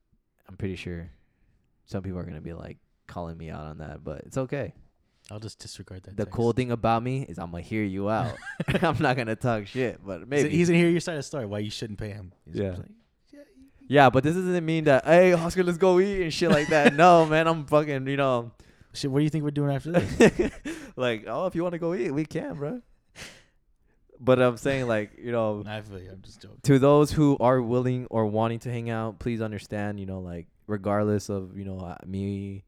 I'm 0.49 0.57
pretty 0.57 0.77
sure 0.77 1.11
some 1.87 2.03
people 2.03 2.19
are 2.19 2.25
gonna 2.25 2.41
be 2.41 2.53
like 2.53 2.79
calling 3.07 3.37
me 3.39 3.51
out 3.51 3.65
on 3.67 3.79
that, 3.79 4.05
but 4.05 4.23
it's 4.27 4.37
okay. 4.37 4.75
I'll 5.31 5.39
just 5.41 5.61
disregard 5.61 6.03
that. 6.03 6.17
The 6.17 6.25
text. 6.25 6.37
cool 6.37 6.53
thing 6.53 6.73
about 6.73 7.03
me 7.03 7.23
is 7.29 7.39
I'm 7.39 7.53
gonna 7.53 7.63
hear 7.63 7.85
you 7.85 8.11
out. 8.11 8.37
I'm 8.83 8.99
not 8.99 9.17
gonna 9.17 9.37
talk 9.37 9.67
shit, 9.67 10.05
but 10.05 10.29
maybe. 10.29 10.51
he's 10.51 10.69
gonna 10.69 10.79
hear 10.81 10.91
your 10.91 11.01
side 11.01 11.13
of 11.15 11.19
the 11.21 11.23
story. 11.23 11.47
Why 11.47 11.61
you 11.61 11.71
shouldn't 11.71 11.99
pay 11.99 12.11
him? 12.11 12.33
He's 12.45 12.57
Yeah. 12.57 12.71
like, 12.73 12.91
yeah, 13.89 14.11
but 14.11 14.25
this 14.25 14.35
doesn't 14.35 14.65
mean 14.65 14.85
that 14.85 15.05
hey 15.05 15.33
Oscar, 15.33 15.63
let's 15.63 15.79
go 15.79 16.01
eat 16.01 16.23
and 16.23 16.33
shit 16.33 16.51
like 16.51 16.69
that. 16.69 16.95
no, 16.95 17.27
man, 17.31 17.47
I'm 17.47 17.67
fucking, 17.67 18.07
you 18.07 18.17
know, 18.17 18.53
shit. 18.93 19.11
What 19.11 19.21
do 19.21 19.25
you 19.25 19.31
think 19.31 19.45
we're 19.45 19.51
doing 19.51 19.75
after 19.75 19.93
this? 19.93 20.53
like 20.97 21.25
oh, 21.27 21.47
if 21.47 21.55
you 21.55 21.63
want 21.63 21.73
to 21.73 21.79
go 21.79 21.95
eat, 21.95 22.11
we 22.11 22.25
can, 22.25 22.55
bro. 22.55 22.83
But 24.21 24.41
I'm 24.41 24.57
saying 24.57 24.87
like, 24.87 25.19
you 25.19 25.33
know, 25.33 25.65
I 25.67 25.81
feel 25.81 25.99
you. 25.99 26.11
I'm 26.11 26.23
just 26.23 26.41
joking. 26.41 26.59
to 26.63 26.79
those 26.79 27.11
who 27.11 27.37
are 27.41 27.61
willing 27.61 28.07
or 28.09 28.27
wanting 28.27 28.61
to 28.61 28.71
hang 28.71 28.89
out, 28.89 29.19
please 29.19 29.43
understand, 29.43 29.99
you 29.99 30.07
know, 30.07 30.21
like 30.21 30.47
regardless 30.69 31.29
of, 31.29 31.57
you 31.57 31.65
know, 31.65 31.79
uh, 31.79 31.97
me 32.07 32.65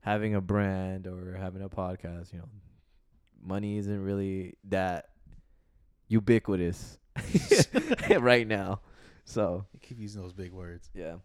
having 0.00 0.34
a 0.34 0.40
brand 0.40 1.06
or 1.06 1.36
having 1.38 1.62
a 1.62 1.68
podcast, 1.68 2.32
you 2.32 2.40
know, 2.40 2.48
money 3.42 3.78
isn't 3.78 4.02
really 4.02 4.56
that 4.64 5.10
ubiquitous 6.08 6.98
right 8.18 8.46
now. 8.46 8.80
So, 9.24 9.64
You 9.72 9.80
keep 9.80 9.98
using 9.98 10.22
those 10.22 10.32
big 10.32 10.52
words. 10.52 10.90
yeah. 10.94 11.16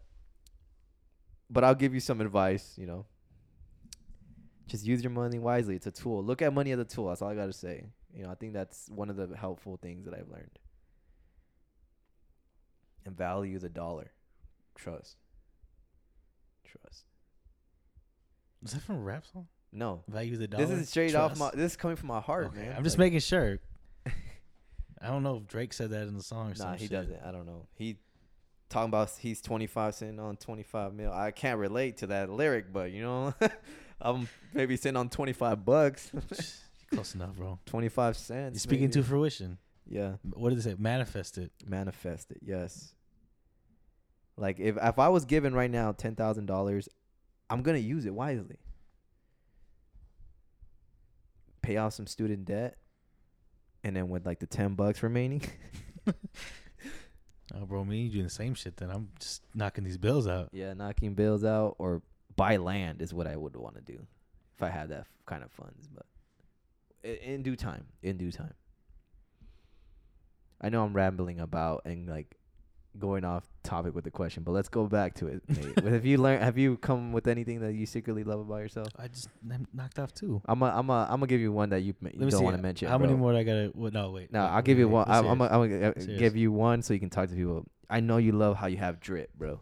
But 1.48 1.62
I'll 1.64 1.74
give 1.76 1.94
you 1.94 2.00
some 2.00 2.20
advice, 2.20 2.74
you 2.76 2.86
know. 2.86 3.06
Just 4.66 4.84
use 4.84 5.02
your 5.02 5.12
money 5.12 5.38
wisely. 5.38 5.76
It's 5.76 5.86
a 5.86 5.92
tool. 5.92 6.24
Look 6.24 6.42
at 6.42 6.52
money 6.52 6.72
as 6.72 6.78
a 6.80 6.84
tool. 6.84 7.08
That's 7.08 7.22
all 7.22 7.28
I 7.30 7.34
got 7.36 7.46
to 7.46 7.52
say. 7.52 7.84
You 8.12 8.24
know, 8.24 8.30
I 8.30 8.34
think 8.34 8.52
that's 8.52 8.88
one 8.88 9.10
of 9.10 9.16
the 9.16 9.36
helpful 9.36 9.78
things 9.80 10.06
that 10.06 10.14
I've 10.14 10.28
learned. 10.28 10.58
And 13.04 13.16
value 13.16 13.58
the 13.60 13.68
dollar. 13.68 14.10
Trust. 14.74 15.16
Trust. 16.64 17.04
Is 18.64 18.72
that 18.72 18.82
from 18.82 18.96
a 18.96 19.00
rap 19.00 19.24
song? 19.32 19.46
No. 19.72 20.02
Value 20.08 20.36
the 20.36 20.48
dollar. 20.48 20.66
This 20.66 20.76
is 20.80 20.88
straight 20.88 21.14
off 21.14 21.38
my 21.38 21.50
this 21.54 21.72
is 21.72 21.76
coming 21.76 21.96
from 21.96 22.08
my 22.08 22.20
heart, 22.20 22.46
Okay, 22.48 22.62
man. 22.62 22.74
I'm 22.76 22.82
just 22.82 22.96
Like, 22.98 23.06
making 23.06 23.20
sure. 23.20 23.58
I 25.06 25.10
don't 25.10 25.22
know 25.22 25.36
if 25.36 25.46
Drake 25.46 25.72
said 25.72 25.90
that 25.90 26.08
in 26.08 26.16
the 26.16 26.22
song 26.22 26.50
or 26.50 26.54
Nah, 26.58 26.74
he 26.74 26.88
doesn't. 26.88 27.20
I 27.24 27.30
don't 27.30 27.46
know. 27.46 27.66
He 27.74 27.98
talking 28.68 28.88
about 28.88 29.10
he's 29.20 29.40
25 29.40 29.94
sitting 29.94 30.18
on 30.18 30.36
25 30.36 30.92
mil. 30.94 31.12
I 31.12 31.30
can't 31.30 31.58
relate 31.60 31.98
to 31.98 32.08
that 32.08 32.28
lyric, 32.30 32.72
but 32.72 32.90
you 32.90 33.02
know, 33.02 33.34
I'm 34.00 34.28
maybe 34.52 34.76
sitting 34.76 34.96
on 34.96 35.08
25 35.08 35.64
bucks, 35.64 36.10
Close 36.92 37.14
enough, 37.14 37.36
bro. 37.36 37.58
25 37.66 38.16
cents. 38.16 38.54
You're 38.54 38.60
speaking 38.60 38.90
to 38.90 39.02
fruition. 39.02 39.58
yeah, 39.88 40.14
What 40.34 40.50
did 40.50 40.58
they 40.58 40.70
say? 40.70 40.76
Manifest 40.78 41.38
it. 41.38 41.52
manifest 41.66 42.30
it. 42.32 42.38
Yes. 42.42 42.92
Like 44.36 44.58
if 44.58 44.76
if 44.82 44.98
I 44.98 45.08
was 45.08 45.24
given 45.24 45.54
right 45.54 45.70
now 45.70 45.92
ten 45.92 46.14
thousand 46.16 46.46
dollars, 46.46 46.88
I'm 47.48 47.62
gonna 47.62 47.78
use 47.78 48.04
it 48.06 48.12
wisely. 48.14 48.58
Pay 51.62 51.76
off 51.78 51.94
some 51.94 52.06
student 52.06 52.44
debt, 52.44 52.76
and 53.86 53.94
then 53.94 54.08
with 54.08 54.26
like 54.26 54.40
the 54.40 54.46
ten 54.46 54.74
bucks 54.74 55.00
remaining, 55.02 55.40
Oh, 57.54 57.64
bro, 57.64 57.84
me 57.84 58.00
you 58.00 58.10
doing 58.10 58.24
the 58.24 58.30
same 58.30 58.54
shit. 58.54 58.76
Then 58.76 58.90
I'm 58.90 59.10
just 59.20 59.42
knocking 59.54 59.84
these 59.84 59.96
bills 59.96 60.26
out. 60.26 60.48
Yeah, 60.52 60.74
knocking 60.74 61.14
bills 61.14 61.44
out 61.44 61.76
or 61.78 62.02
buy 62.34 62.56
land 62.56 63.00
is 63.00 63.14
what 63.14 63.28
I 63.28 63.36
would 63.36 63.54
want 63.54 63.76
to 63.76 63.80
do 63.80 64.04
if 64.56 64.62
I 64.62 64.68
had 64.68 64.88
that 64.88 65.00
f- 65.02 65.12
kind 65.26 65.44
of 65.44 65.52
funds. 65.52 65.88
But 65.94 66.06
in 67.08 67.44
due 67.44 67.54
time, 67.54 67.86
in 68.02 68.18
due 68.18 68.32
time. 68.32 68.54
I 70.60 70.70
know 70.70 70.82
I'm 70.82 70.92
rambling 70.92 71.38
about 71.38 71.82
and 71.84 72.08
like 72.08 72.36
going 72.98 73.24
off 73.24 73.44
topic 73.62 73.94
with 73.94 74.04
the 74.04 74.10
question, 74.10 74.42
but 74.42 74.52
let's 74.52 74.68
go 74.68 74.86
back 74.86 75.14
to 75.14 75.26
it. 75.28 75.42
Have 75.84 76.04
you 76.04 76.18
learned? 76.18 76.42
Have 76.42 76.58
you 76.58 76.76
come 76.76 77.12
with 77.12 77.26
anything 77.26 77.60
that 77.60 77.74
you 77.74 77.86
secretly 77.86 78.24
love 78.24 78.40
about 78.40 78.56
yourself? 78.56 78.88
I 78.98 79.08
just 79.08 79.28
I'm 79.50 79.66
knocked 79.72 79.98
off 79.98 80.12
too. 80.12 80.42
I'm 80.46 80.62
a, 80.62 80.66
I'm 80.66 80.88
a, 80.90 81.06
I'm 81.10 81.20
gonna 81.20 81.26
give 81.26 81.40
you 81.40 81.52
one 81.52 81.70
that 81.70 81.80
you, 81.80 81.94
you 82.02 82.30
don't 82.30 82.44
want 82.44 82.56
to 82.56 82.62
mention. 82.62 82.88
How 82.88 82.98
bro. 82.98 83.06
many 83.06 83.18
more 83.18 83.34
I 83.34 83.42
gotta? 83.42 83.70
What? 83.74 83.92
No, 83.92 84.10
wait. 84.10 84.32
No, 84.32 84.40
wait, 84.40 84.46
I'll 84.46 84.56
wait, 84.56 84.64
give 84.64 84.78
you 84.78 84.88
one. 84.88 85.04
I'm, 85.08 85.26
I'm, 85.26 85.40
it. 85.40 85.44
I'm 85.44 85.70
gonna 85.70 85.88
uh, 85.90 86.00
Serious. 86.00 86.18
give 86.20 86.36
you 86.36 86.52
one 86.52 86.82
so 86.82 86.94
you 86.94 87.00
can 87.00 87.10
talk 87.10 87.28
to 87.28 87.34
people. 87.34 87.66
I 87.88 88.00
know 88.00 88.16
you 88.16 88.32
love 88.32 88.56
how 88.56 88.66
you 88.66 88.78
have 88.78 89.00
drip, 89.00 89.30
bro. 89.34 89.60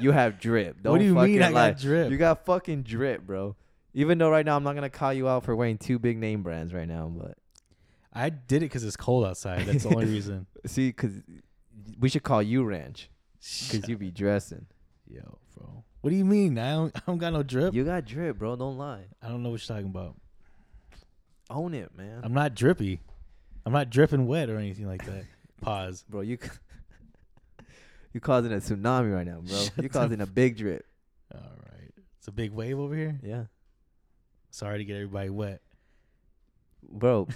you 0.00 0.12
have 0.12 0.38
drip. 0.40 0.82
Don't 0.82 0.92
what 0.92 0.98
do 0.98 1.04
you 1.04 1.14
mean 1.14 1.42
I 1.42 1.48
lie. 1.48 1.70
got 1.70 1.80
drip? 1.80 2.10
You 2.10 2.16
got 2.16 2.44
fucking 2.44 2.82
drip, 2.82 3.22
bro. 3.22 3.56
Even 3.94 4.18
though 4.18 4.30
right 4.30 4.44
now 4.44 4.56
I'm 4.56 4.62
not 4.64 4.74
gonna 4.74 4.90
call 4.90 5.12
you 5.12 5.28
out 5.28 5.44
for 5.44 5.56
wearing 5.56 5.78
two 5.78 5.98
big 5.98 6.18
name 6.18 6.42
brands 6.42 6.74
right 6.74 6.88
now, 6.88 7.08
but 7.08 7.38
I 8.16 8.30
did 8.30 8.58
it 8.58 8.66
because 8.66 8.82
it's 8.82 8.96
cold 8.96 9.26
outside. 9.26 9.66
That's 9.66 9.84
the 9.84 9.90
only 9.90 10.06
reason. 10.12 10.46
see, 10.64 10.90
cause 10.92 11.12
we 11.98 12.08
should 12.08 12.22
call 12.22 12.42
you 12.42 12.64
Ranch, 12.64 13.08
cause 13.70 13.88
you 13.88 13.96
be 13.96 14.10
dressing. 14.10 14.66
Yo, 15.06 15.38
bro. 15.56 15.84
What 16.00 16.10
do 16.10 16.16
you 16.16 16.24
mean? 16.24 16.58
I 16.58 16.72
don't, 16.72 16.96
I 16.96 17.00
don't 17.06 17.18
got 17.18 17.32
no 17.32 17.42
drip. 17.42 17.74
You 17.74 17.84
got 17.84 18.04
drip, 18.04 18.38
bro. 18.38 18.56
Don't 18.56 18.78
lie. 18.78 19.04
I 19.22 19.28
don't 19.28 19.42
know 19.42 19.50
what 19.50 19.66
you're 19.68 19.76
talking 19.76 19.90
about. 19.90 20.16
Own 21.50 21.74
it, 21.74 21.96
man. 21.96 22.20
I'm 22.24 22.32
not 22.34 22.54
drippy. 22.54 23.00
I'm 23.64 23.72
not 23.72 23.90
dripping 23.90 24.26
wet 24.26 24.48
or 24.50 24.58
anything 24.58 24.86
like 24.86 25.04
that. 25.06 25.24
Pause. 25.60 26.04
bro, 26.08 26.20
you 26.20 26.38
you 28.12 28.20
causing 28.20 28.52
a 28.52 28.56
tsunami 28.56 29.14
right 29.14 29.26
now, 29.26 29.40
bro. 29.40 29.56
Shut 29.56 29.82
you 29.82 29.88
causing 29.88 30.20
a 30.20 30.26
big 30.26 30.56
drip. 30.56 30.84
All 31.34 31.40
right. 31.40 31.90
It's 32.18 32.28
a 32.28 32.32
big 32.32 32.52
wave 32.52 32.78
over 32.78 32.94
here. 32.94 33.18
Yeah, 33.22 33.44
Sorry 34.50 34.78
to 34.78 34.84
get 34.84 34.94
everybody 34.94 35.30
wet. 35.30 35.60
bro. 36.82 37.28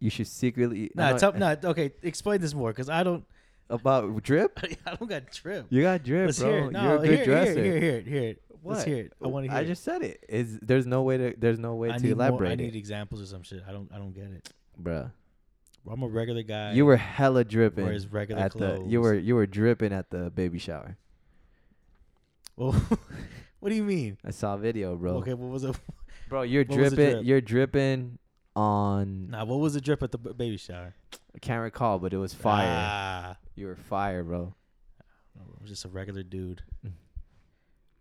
You 0.00 0.10
should 0.10 0.26
secretly. 0.26 0.90
Nah, 0.94 1.10
I'm 1.10 1.18
tell, 1.18 1.32
nah, 1.32 1.56
okay. 1.64 1.92
Explain 2.02 2.40
this 2.40 2.54
more, 2.54 2.72
cause 2.72 2.88
I 2.88 3.02
don't. 3.02 3.24
about 3.70 4.22
drip. 4.22 4.58
I 4.86 4.94
don't 4.94 5.08
got 5.08 5.30
drip. 5.30 5.66
You 5.70 5.82
got 5.82 6.02
drip, 6.02 6.26
Let's 6.26 6.38
bro. 6.38 6.50
hear 6.50 6.64
it. 6.66 6.72
No, 6.72 6.82
You're 6.82 6.94
a 6.94 6.98
good 6.98 7.10
hear, 7.10 7.20
it, 7.20 7.24
dresser. 7.24 7.64
Hear 7.64 7.76
it, 7.76 8.06
hear 8.06 8.22
it. 8.22 8.42
What? 8.62 8.72
Let's 8.74 8.84
hear 8.84 8.96
it. 8.98 9.12
I 9.22 9.26
want 9.28 9.46
to 9.46 9.50
hear. 9.50 9.58
I 9.58 9.62
it. 9.62 9.66
just 9.66 9.84
said 9.84 10.02
it. 10.02 10.24
Is 10.28 10.58
there's 10.60 10.86
no 10.86 11.02
way 11.02 11.16
to 11.16 11.34
there's 11.38 11.58
no 11.58 11.74
way 11.74 11.90
I 11.90 11.98
to 11.98 12.02
need 12.02 12.16
more, 12.16 12.26
elaborate 12.26 12.50
I 12.52 12.54
need 12.54 12.74
it, 12.74 12.78
examples 12.78 13.22
or 13.22 13.26
some 13.26 13.42
shit. 13.42 13.62
I 13.68 13.72
don't. 13.72 13.90
I 13.92 13.98
don't 13.98 14.12
get 14.12 14.24
it. 14.24 14.50
bruh. 14.80 15.10
I'm 15.90 16.02
a 16.02 16.08
regular 16.08 16.42
guy. 16.42 16.72
You 16.72 16.84
were 16.84 16.96
hella 16.96 17.44
dripping 17.44 17.84
wears 17.84 18.06
regular 18.06 18.42
at 18.42 18.52
clothes. 18.52 18.84
the 18.84 18.90
you 18.90 19.00
were 19.00 19.14
you 19.14 19.34
were 19.34 19.46
dripping 19.46 19.92
at 19.92 20.10
the 20.10 20.30
baby 20.30 20.58
shower. 20.58 20.98
Well, 22.56 22.72
oh, 22.74 22.98
what 23.60 23.70
do 23.70 23.74
you 23.74 23.84
mean? 23.84 24.18
I 24.24 24.32
saw 24.32 24.54
a 24.54 24.58
video, 24.58 24.96
bro. 24.96 25.14
Okay, 25.18 25.34
what 25.34 25.50
was 25.50 25.64
it? 25.64 25.76
Bro, 26.28 26.42
you're 26.42 26.64
What 26.64 26.76
dripping. 26.76 26.96
drip? 26.96 27.24
You're 27.24 27.40
dripping 27.40 28.18
on. 28.58 29.30
Nah, 29.30 29.44
what 29.44 29.60
was 29.60 29.74
the 29.74 29.80
drip 29.80 30.02
at 30.02 30.10
the 30.12 30.18
b- 30.18 30.32
baby 30.32 30.56
shower? 30.56 30.94
I 31.34 31.38
can't 31.38 31.62
recall, 31.62 31.98
but 31.98 32.12
it 32.12 32.18
was 32.18 32.34
fire. 32.34 32.66
Ah, 32.68 33.36
You 33.54 33.66
were 33.68 33.76
fire, 33.76 34.24
bro. 34.24 34.54
I 35.38 35.42
was 35.60 35.70
just 35.70 35.84
a 35.84 35.88
regular 35.88 36.22
dude. 36.22 36.62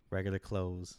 Regular 0.10 0.40
clothes. 0.40 0.98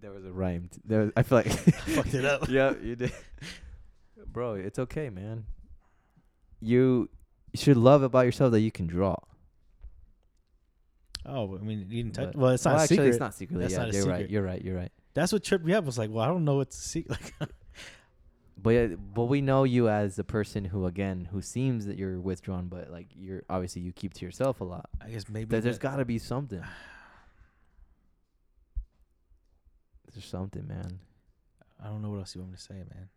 There 0.00 0.12
was 0.12 0.24
a 0.24 0.30
rhyme. 0.32 0.68
T- 0.72 0.80
there 0.84 1.00
was, 1.00 1.10
I 1.16 1.22
feel 1.24 1.38
like. 1.38 1.46
fucked 1.96 2.14
it 2.14 2.24
up. 2.24 2.48
yeah, 2.50 2.74
you 2.80 2.94
did. 2.94 3.12
Bro, 4.26 4.54
it's 4.54 4.78
okay, 4.78 5.10
man. 5.10 5.44
You 6.60 7.08
should 7.54 7.76
love 7.76 8.02
about 8.02 8.26
yourself 8.26 8.52
that 8.52 8.60
you 8.60 8.70
can 8.70 8.86
draw. 8.86 9.16
Oh, 11.26 11.56
I 11.56 11.60
mean, 11.62 11.86
you 11.90 12.02
didn't 12.02 12.14
touch. 12.14 12.26
But- 12.26 12.36
Well, 12.36 12.50
it's 12.52 12.64
not 12.64 12.72
well, 12.72 12.80
a 12.80 12.82
actually, 12.84 12.96
secret. 12.98 13.08
it's 13.08 13.18
not 13.20 13.34
secret. 13.34 13.58
That's 13.58 13.72
yeah, 13.72 13.78
not 13.78 13.88
a 13.88 13.92
you're 13.96 14.06
right. 14.06 14.16
secret. 14.18 14.30
You're 14.30 14.42
right. 14.44 14.62
You're 14.64 14.76
right. 14.76 14.92
That's 15.18 15.32
what 15.32 15.42
tripped 15.42 15.64
me 15.64 15.72
up. 15.74 15.82
I 15.82 15.86
was 15.86 15.98
like, 15.98 16.10
well, 16.10 16.24
I 16.24 16.28
don't 16.28 16.44
know 16.44 16.54
what 16.54 16.70
to 16.70 16.76
see. 16.76 17.04
Like, 17.10 17.32
But 18.60 18.70
yeah, 18.70 18.86
but 18.86 19.24
we 19.24 19.40
know 19.40 19.64
you 19.64 19.88
as 19.88 20.14
the 20.16 20.22
person 20.24 20.64
who 20.64 20.86
again 20.86 21.28
who 21.30 21.42
seems 21.42 21.86
that 21.86 21.96
you're 21.98 22.20
withdrawn, 22.20 22.66
but 22.68 22.88
like 22.90 23.06
you're 23.16 23.42
obviously 23.50 23.82
you 23.82 23.92
keep 23.92 24.14
to 24.14 24.24
yourself 24.24 24.60
a 24.60 24.64
lot. 24.64 24.88
I 25.00 25.10
guess 25.10 25.28
maybe 25.28 25.58
there's 25.58 25.78
got 25.78 25.96
to 25.96 26.04
be 26.04 26.18
something. 26.18 26.62
There's 30.12 30.24
something, 30.24 30.66
man. 30.66 30.98
I 31.82 31.86
don't 31.88 32.00
know 32.02 32.10
what 32.10 32.18
else 32.18 32.34
you 32.34 32.40
want 32.40 32.52
me 32.52 32.56
to 32.56 32.62
say, 32.62 32.74
man. 32.74 33.08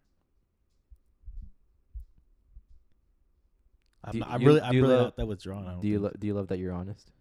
I'm, 4.03 4.15
you- 4.18 4.23
I'm 4.28 4.44
really, 4.44 4.61
I'm 4.61 4.76
really 4.76 4.88
love- 4.90 5.03
not 5.06 5.15
that 5.18 5.26
withdrawn. 5.28 5.68
I 5.68 5.72
don't 5.72 5.82
Do 5.82 5.88
you 5.88 5.99
lo- 5.99 6.14
do 6.19 6.28
you 6.28 6.34
love 6.34 6.48
that 6.49 6.60
you're 6.60 6.73
honest? 6.73 7.11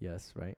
Yes, 0.00 0.32
right. 0.36 0.56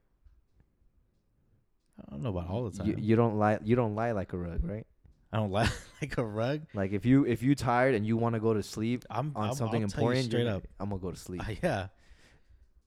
I 2.09 2.13
don't 2.13 2.23
know 2.23 2.31
about 2.31 2.49
all 2.49 2.69
the 2.69 2.77
time. 2.79 2.87
You 2.89 2.97
you 2.99 3.17
don't 3.17 3.39
lie 3.39 3.59
you 3.63 3.77
don't 3.77 3.95
lie 3.95 4.13
like 4.13 4.33
a 4.33 4.37
rug, 4.39 4.61
right? 4.65 4.87
I 5.33 5.37
don't 5.37 5.51
lie 5.53 5.69
like 6.03 6.19
a 6.19 6.25
rug. 6.25 6.63
Like 6.75 6.93
if 6.93 7.05
you 7.07 7.25
if 7.27 7.43
you 7.43 7.55
tired 7.55 7.95
and 7.95 8.07
you 8.07 8.17
want 8.17 8.35
to 8.35 8.41
go 8.41 8.55
to 8.55 8.63
sleep 8.63 9.05
I'm 9.11 9.33
on 9.37 9.51
I'm, 9.51 9.55
something 9.55 9.83
I'll 9.83 9.91
important, 9.91 10.25
straight 10.27 10.47
up. 10.47 10.67
I'm 10.79 10.89
gonna 10.91 11.01
go 11.01 11.11
to 11.11 11.17
sleep. 11.17 11.43
I, 11.47 11.53
uh, 11.53 11.57
yeah, 11.63 11.87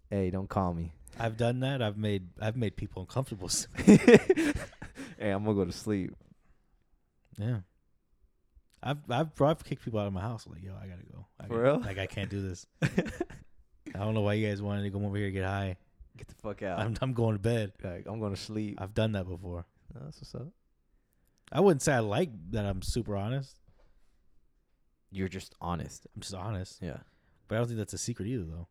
hey, 0.09 0.29
don't 0.29 0.49
call 0.49 0.73
me. 0.73 0.93
I've 1.19 1.37
done 1.37 1.59
that. 1.61 1.81
I've 1.81 1.97
made 1.97 2.27
I've 2.41 2.55
made 2.57 2.75
people 2.75 3.01
uncomfortable. 3.03 3.49
hey, 3.77 4.01
I'm 5.19 5.43
gonna 5.43 5.53
go 5.53 5.65
to 5.65 5.71
sleep. 5.71 6.11
yeah, 7.37 7.59
I've 8.81 8.97
I've 9.09 9.41
I've 9.41 9.63
kicked 9.63 9.83
people 9.85 9.99
out 9.99 10.07
of 10.07 10.13
my 10.13 10.21
house. 10.21 10.45
Like, 10.47 10.63
yo, 10.63 10.73
I 10.73 10.87
gotta 10.87 11.05
go. 11.11 11.27
I 11.39 11.47
For 11.47 11.49
gotta- 11.49 11.63
real? 11.63 11.79
Like, 11.81 11.97
I 11.99 12.07
can't 12.07 12.29
do 12.29 12.41
this. 12.41 12.65
I 12.81 13.99
don't 13.99 14.15
know 14.15 14.21
why 14.21 14.33
you 14.33 14.47
guys 14.47 14.61
wanted 14.61 14.83
to 14.83 14.89
come 14.89 15.05
over 15.05 15.15
here 15.17 15.27
and 15.27 15.33
get 15.35 15.45
high. 15.45 15.77
Get 16.17 16.27
the 16.27 16.35
fuck 16.35 16.61
out. 16.61 16.79
I'm 16.79 16.95
I'm 17.01 17.13
going 17.13 17.35
to 17.35 17.39
bed. 17.39 17.73
like, 17.83 18.05
I'm 18.07 18.19
going 18.19 18.35
to 18.35 18.39
sleep. 18.41 18.79
I've 18.79 18.93
done 18.93 19.13
that 19.13 19.27
before. 19.27 19.65
That's 19.93 20.17
what's 20.19 20.35
up. 20.35 20.47
I 21.51 21.59
wouldn't 21.59 21.81
say 21.81 21.93
I 21.93 21.99
like 21.99 22.29
that. 22.51 22.65
I'm 22.65 22.81
super 22.81 23.15
honest. 23.15 23.59
You're 25.11 25.27
just 25.27 25.53
honest. 25.61 26.07
I'm 26.15 26.21
just 26.21 26.33
honest. 26.33 26.79
Yeah. 26.81 26.97
But 27.47 27.55
I 27.55 27.57
don't 27.59 27.67
think 27.67 27.77
that's 27.77 27.93
a 27.93 27.99
secret 27.99 28.27
either, 28.27 28.45
though. 28.45 28.67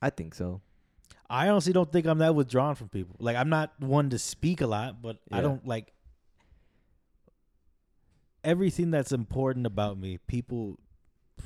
I 0.00 0.10
think 0.10 0.34
so. 0.34 0.60
I 1.28 1.48
honestly 1.48 1.72
don't 1.72 1.90
think 1.90 2.06
I'm 2.06 2.18
that 2.18 2.34
withdrawn 2.34 2.74
from 2.74 2.88
people. 2.88 3.16
Like 3.18 3.36
I'm 3.36 3.48
not 3.48 3.72
one 3.80 4.10
to 4.10 4.18
speak 4.18 4.60
a 4.60 4.66
lot, 4.66 5.02
but 5.02 5.18
I 5.32 5.40
don't 5.40 5.66
like 5.66 5.92
everything 8.44 8.90
that's 8.90 9.12
important 9.12 9.66
about 9.66 9.98
me. 9.98 10.18
People 10.26 10.78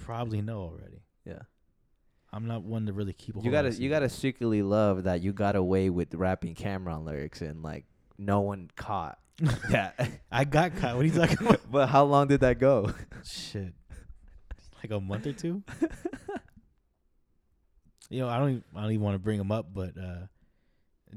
probably 0.04 0.42
know 0.42 0.60
already. 0.60 1.02
Yeah. 1.24 1.42
I'm 2.32 2.46
not 2.46 2.62
one 2.62 2.86
to 2.86 2.92
really 2.92 3.12
keep. 3.12 3.36
A 3.36 3.40
You 3.40 3.50
gotta 3.50 3.72
you 3.72 3.90
gotta 3.90 4.08
secretly 4.08 4.62
love 4.62 5.04
that 5.04 5.20
you 5.22 5.32
got 5.32 5.56
away 5.56 5.90
with 5.90 6.14
rapping 6.14 6.54
Cam'ron 6.54 7.04
lyrics 7.04 7.40
and 7.42 7.62
like 7.62 7.84
no 8.18 8.40
one 8.40 8.70
caught 8.76 9.18
yeah, 9.70 9.92
I 10.30 10.44
got 10.44 10.76
caught. 10.76 10.96
What 10.96 11.02
are 11.02 11.08
you 11.08 11.12
talking 11.18 11.38
about? 11.46 11.60
but 11.70 11.88
how 11.88 12.04
long 12.04 12.28
did 12.28 12.40
that 12.40 12.58
go? 12.58 12.92
Shit, 13.24 13.72
like 14.82 14.90
a 14.90 15.00
month 15.00 15.26
or 15.26 15.32
two. 15.32 15.62
you 18.10 18.20
know, 18.20 18.28
I 18.28 18.38
don't. 18.38 18.50
Even, 18.50 18.64
I 18.76 18.82
don't 18.82 18.90
even 18.92 19.02
want 19.04 19.14
to 19.14 19.18
bring 19.18 19.40
him 19.40 19.50
up, 19.50 19.72
but 19.72 19.96
uh 19.96 20.26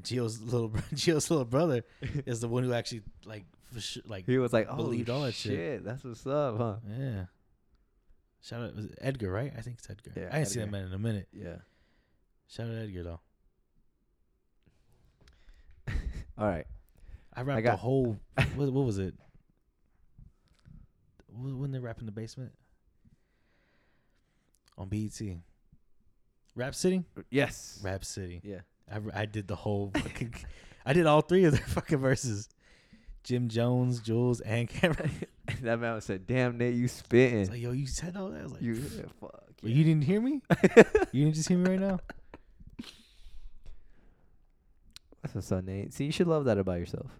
Gio's 0.01 0.41
little 0.41 0.69
bro- 0.69 0.81
Gio's 0.93 1.29
little 1.29 1.45
brother 1.45 1.83
is 2.25 2.39
the 2.39 2.47
one 2.47 2.63
who 2.63 2.73
actually 2.73 3.01
like 3.25 3.43
for 3.73 3.81
sure, 3.81 4.03
like 4.07 4.25
He 4.25 4.37
was 4.37 4.53
like, 4.53 4.67
"Oh 4.69 4.77
Believed 4.77 5.09
all 5.09 5.21
that 5.21 5.33
shit, 5.33 5.51
shit. 5.51 5.83
that's 5.83 6.03
what's 6.03 6.25
up, 6.25 6.57
huh?" 6.57 6.75
Yeah. 6.97 7.25
Shout 8.43 8.61
out 8.61 8.75
was 8.75 8.85
it 8.85 8.97
Edgar, 9.01 9.31
right? 9.31 9.51
I 9.57 9.61
think 9.61 9.77
it's 9.79 9.89
Edgar. 9.89 10.11
Yeah, 10.15 10.29
I 10.31 10.39
ain't 10.39 10.47
seen 10.49 10.61
that 10.61 10.69
man 10.71 10.85
in 10.85 10.93
a 10.93 10.99
minute. 10.99 11.27
Yeah. 11.31 11.55
Shout 12.47 12.67
out 12.67 12.75
Edgar 12.75 13.03
though. 13.03 13.19
All 16.37 16.47
right. 16.47 16.65
I 17.33 17.41
rapped 17.41 17.57
the 17.63 17.69
got- 17.69 17.79
whole. 17.79 18.19
What, 18.55 18.71
what 18.71 18.85
was 18.85 18.97
it? 18.99 19.13
When 21.35 21.71
they 21.71 21.79
rap 21.79 21.99
in 21.99 22.05
the 22.05 22.11
basement 22.11 22.51
on 24.77 24.89
BET. 24.89 25.19
Rap 26.55 26.75
City, 26.75 27.03
Yes. 27.31 27.79
Rap 27.83 28.05
City. 28.05 28.39
Yeah. 28.43 28.59
I, 28.91 29.21
I 29.21 29.25
did 29.25 29.47
the 29.47 29.55
whole. 29.55 29.91
Fucking, 29.95 30.35
I 30.85 30.93
did 30.93 31.07
all 31.07 31.21
three 31.21 31.45
of 31.45 31.53
their 31.53 31.61
fucking 31.67 31.97
verses. 31.97 32.47
Jim 33.23 33.47
Jones, 33.47 34.01
Juelz, 34.01 34.41
and 34.45 34.69
Cam'ron. 34.69 35.09
That 35.63 35.79
man 35.79 36.01
said, 36.01 36.27
"Damn, 36.27 36.57
Nate, 36.57 36.75
you 36.75 36.87
spitting." 36.87 37.49
like, 37.49 37.61
yo, 37.61 37.71
you 37.71 37.87
said 37.87 38.15
all 38.17 38.29
that. 38.29 38.39
I 38.41 38.43
was 38.43 38.51
like, 38.51 38.61
you 38.61 38.73
yeah, 38.73 39.03
fuck. 39.19 39.43
Well, 39.61 39.71
you 39.71 39.83
didn't 39.83 40.03
hear 40.03 40.19
me. 40.21 40.41
you 41.11 41.23
didn't 41.23 41.35
just 41.35 41.47
hear 41.47 41.57
me 41.57 41.71
right 41.71 41.79
now. 41.79 41.99
That's 45.21 45.33
what's 45.33 45.51
up, 45.51 45.63
Nate. 45.63 45.93
See, 45.93 46.05
you 46.05 46.11
should 46.11 46.27
love 46.27 46.45
that 46.45 46.57
about 46.57 46.79
yourself. 46.79 47.11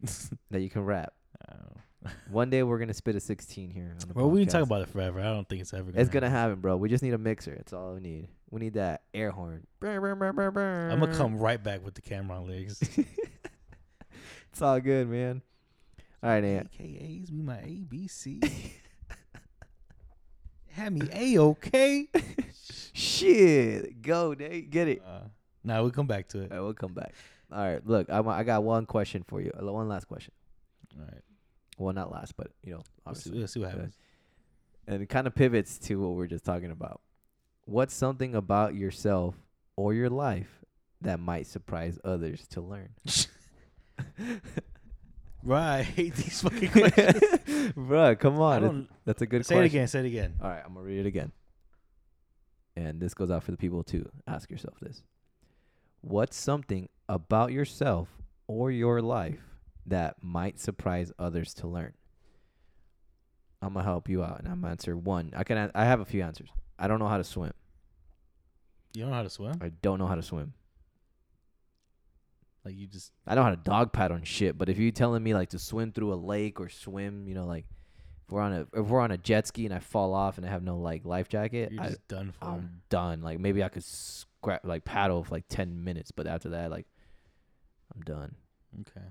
that 0.50 0.60
you 0.60 0.70
can 0.70 0.84
rap. 0.84 1.12
Know. 1.48 2.12
One 2.30 2.48
day 2.48 2.62
we're 2.62 2.78
gonna 2.78 2.94
spit 2.94 3.14
a 3.14 3.20
16 3.20 3.70
here. 3.70 3.94
On 4.00 4.08
the 4.08 4.14
Well, 4.14 4.30
we 4.30 4.40
can 4.40 4.48
talk 4.48 4.62
about 4.62 4.80
it 4.80 4.88
forever. 4.88 5.20
I 5.20 5.24
don't 5.24 5.46
think 5.46 5.60
it's 5.60 5.74
ever. 5.74 5.90
Gonna 5.92 6.00
It's 6.00 6.10
gonna 6.10 6.30
happen, 6.30 6.60
bro. 6.60 6.78
We 6.78 6.88
just 6.88 7.02
need 7.02 7.12
a 7.12 7.18
mixer. 7.18 7.54
That's 7.54 7.74
all 7.74 7.92
we 7.92 8.00
need. 8.00 8.28
We 8.48 8.60
need 8.60 8.74
that 8.74 9.02
air 9.12 9.30
horn. 9.30 9.66
I'm 9.82 9.88
I'm 10.92 11.00
gonna 11.00 11.14
come 11.14 11.36
right 11.36 11.62
back 11.62 11.84
with 11.84 11.94
the 11.94 12.00
Cam'ron 12.00 12.48
legs. 12.48 12.80
It's 14.50 14.62
all 14.62 14.80
good, 14.80 15.08
man. 15.08 15.42
All 16.22 16.28
right, 16.30 16.42
Nate. 16.42 16.66
AKA's 16.78 17.32
me 17.32 17.42
my 17.42 17.56
ABC. 17.56 18.42
Had 20.72 20.92
me 20.92 21.08
a 21.12 21.38
okay. 21.40 22.08
Shit, 22.92 24.02
go, 24.02 24.34
Nate. 24.38 24.70
Get 24.70 24.88
it. 24.88 25.02
Uh, 25.06 25.20
now 25.64 25.82
we 25.84 25.90
come 25.90 26.06
back 26.06 26.28
to 26.28 26.40
it. 26.42 26.52
All 26.52 26.58
right, 26.58 26.64
we'll 26.64 26.74
come 26.74 26.92
back. 26.92 27.14
All 27.52 27.58
right, 27.58 27.84
look, 27.86 28.08
I, 28.10 28.20
I 28.20 28.42
got 28.44 28.62
one 28.62 28.86
question 28.86 29.24
for 29.26 29.40
you. 29.40 29.50
One 29.58 29.88
last 29.88 30.06
question. 30.06 30.32
All 30.98 31.04
right, 31.04 31.22
Well, 31.78 31.92
not 31.94 32.12
last, 32.12 32.36
but 32.36 32.48
you 32.62 32.72
know, 32.72 32.82
we'll 33.06 33.14
see, 33.14 33.30
obviously, 33.30 33.38
we'll 33.38 33.48
see 33.48 33.60
what 33.60 33.70
happens. 33.70 33.96
and 34.86 35.02
it 35.02 35.08
kind 35.08 35.26
of 35.26 35.34
pivots 35.34 35.78
to 35.78 36.00
what 36.00 36.10
we 36.16 36.24
are 36.24 36.28
just 36.28 36.44
talking 36.44 36.70
about. 36.70 37.00
What's 37.64 37.94
something 37.94 38.34
about 38.34 38.74
yourself 38.74 39.34
or 39.76 39.94
your 39.94 40.10
life 40.10 40.64
that 41.00 41.18
might 41.18 41.46
surprise 41.46 41.98
others 42.04 42.46
to 42.48 42.60
learn? 42.60 42.90
Right, 45.42 45.78
I 45.78 45.82
hate 45.82 46.14
these 46.14 46.40
fucking 46.42 46.68
questions. 46.72 47.20
Bruh, 47.74 48.18
come 48.18 48.40
on. 48.40 48.60
That's, 48.62 48.72
don't, 48.72 48.88
that's 49.06 49.22
a 49.22 49.26
good 49.26 49.46
say 49.46 49.54
question. 49.54 49.64
it 49.64 49.66
again. 49.66 49.88
Say 49.88 50.00
it 50.00 50.06
again. 50.06 50.34
All 50.42 50.48
right, 50.48 50.62
I'm 50.64 50.74
gonna 50.74 50.84
read 50.86 51.00
it 51.00 51.06
again. 51.06 51.32
And 52.76 53.00
this 53.00 53.14
goes 53.14 53.30
out 53.30 53.42
for 53.42 53.50
the 53.50 53.56
people 53.56 53.82
too. 53.82 54.08
Ask 54.26 54.50
yourself 54.50 54.78
this: 54.80 55.02
What's 56.02 56.36
something 56.36 56.88
about 57.08 57.52
yourself 57.52 58.08
or 58.46 58.70
your 58.70 59.00
life 59.02 59.40
that 59.86 60.16
might 60.22 60.58
surprise 60.60 61.12
others 61.18 61.54
to 61.54 61.66
learn? 61.66 61.94
I'm 63.62 63.74
gonna 63.74 63.84
help 63.84 64.08
you 64.08 64.22
out, 64.22 64.38
and 64.40 64.48
I'm 64.48 64.60
gonna 64.60 64.72
answer 64.72 64.96
one. 64.96 65.32
I 65.36 65.44
can. 65.44 65.56
an- 65.58 65.72
I 65.74 65.84
have 65.84 66.00
a 66.00 66.04
few 66.04 66.22
answers. 66.22 66.48
I 66.78 66.86
don't 66.88 66.98
know 66.98 67.08
how 67.08 67.18
to 67.18 67.24
swim. 67.24 67.52
You 68.94 69.02
don't 69.02 69.10
know 69.10 69.16
how 69.16 69.22
to 69.22 69.30
swim? 69.30 69.54
I 69.60 69.68
don't 69.82 69.98
know 69.98 70.06
how 70.06 70.14
to 70.16 70.22
swim. 70.22 70.54
Like 72.64 72.76
you 72.76 72.86
just 72.86 73.12
I 73.26 73.34
know 73.34 73.42
how 73.42 73.50
to 73.50 73.56
dog 73.56 73.92
paddle 73.92 74.16
and 74.16 74.26
shit, 74.26 74.58
but 74.58 74.68
if 74.68 74.78
you're 74.78 74.92
telling 74.92 75.22
me 75.22 75.34
like 75.34 75.50
to 75.50 75.58
swim 75.58 75.92
through 75.92 76.12
a 76.12 76.16
lake 76.16 76.60
or 76.60 76.68
swim, 76.68 77.26
you 77.26 77.34
know, 77.34 77.46
like 77.46 77.64
if 78.26 78.32
we're 78.32 78.42
on 78.42 78.52
a 78.52 78.66
if 78.78 78.86
we're 78.86 79.00
on 79.00 79.10
a 79.10 79.16
jet 79.18 79.46
ski 79.46 79.64
and 79.64 79.74
I 79.74 79.78
fall 79.78 80.12
off 80.14 80.36
and 80.36 80.46
I 80.46 80.50
have 80.50 80.62
no 80.62 80.76
like 80.76 81.04
life 81.04 81.28
jacket, 81.28 81.72
you're 81.72 81.82
I, 81.82 81.88
just 81.88 82.06
done 82.08 82.32
for. 82.32 82.44
I'm 82.44 82.82
done. 82.90 83.22
Like 83.22 83.40
maybe 83.40 83.64
I 83.64 83.68
could 83.68 83.84
scrap 83.84 84.64
like 84.64 84.84
paddle 84.84 85.24
for 85.24 85.34
like 85.34 85.44
ten 85.48 85.82
minutes, 85.82 86.10
but 86.10 86.26
after 86.26 86.50
that, 86.50 86.70
like 86.70 86.86
I'm 87.94 88.02
done. 88.02 88.34
okay. 88.80 89.06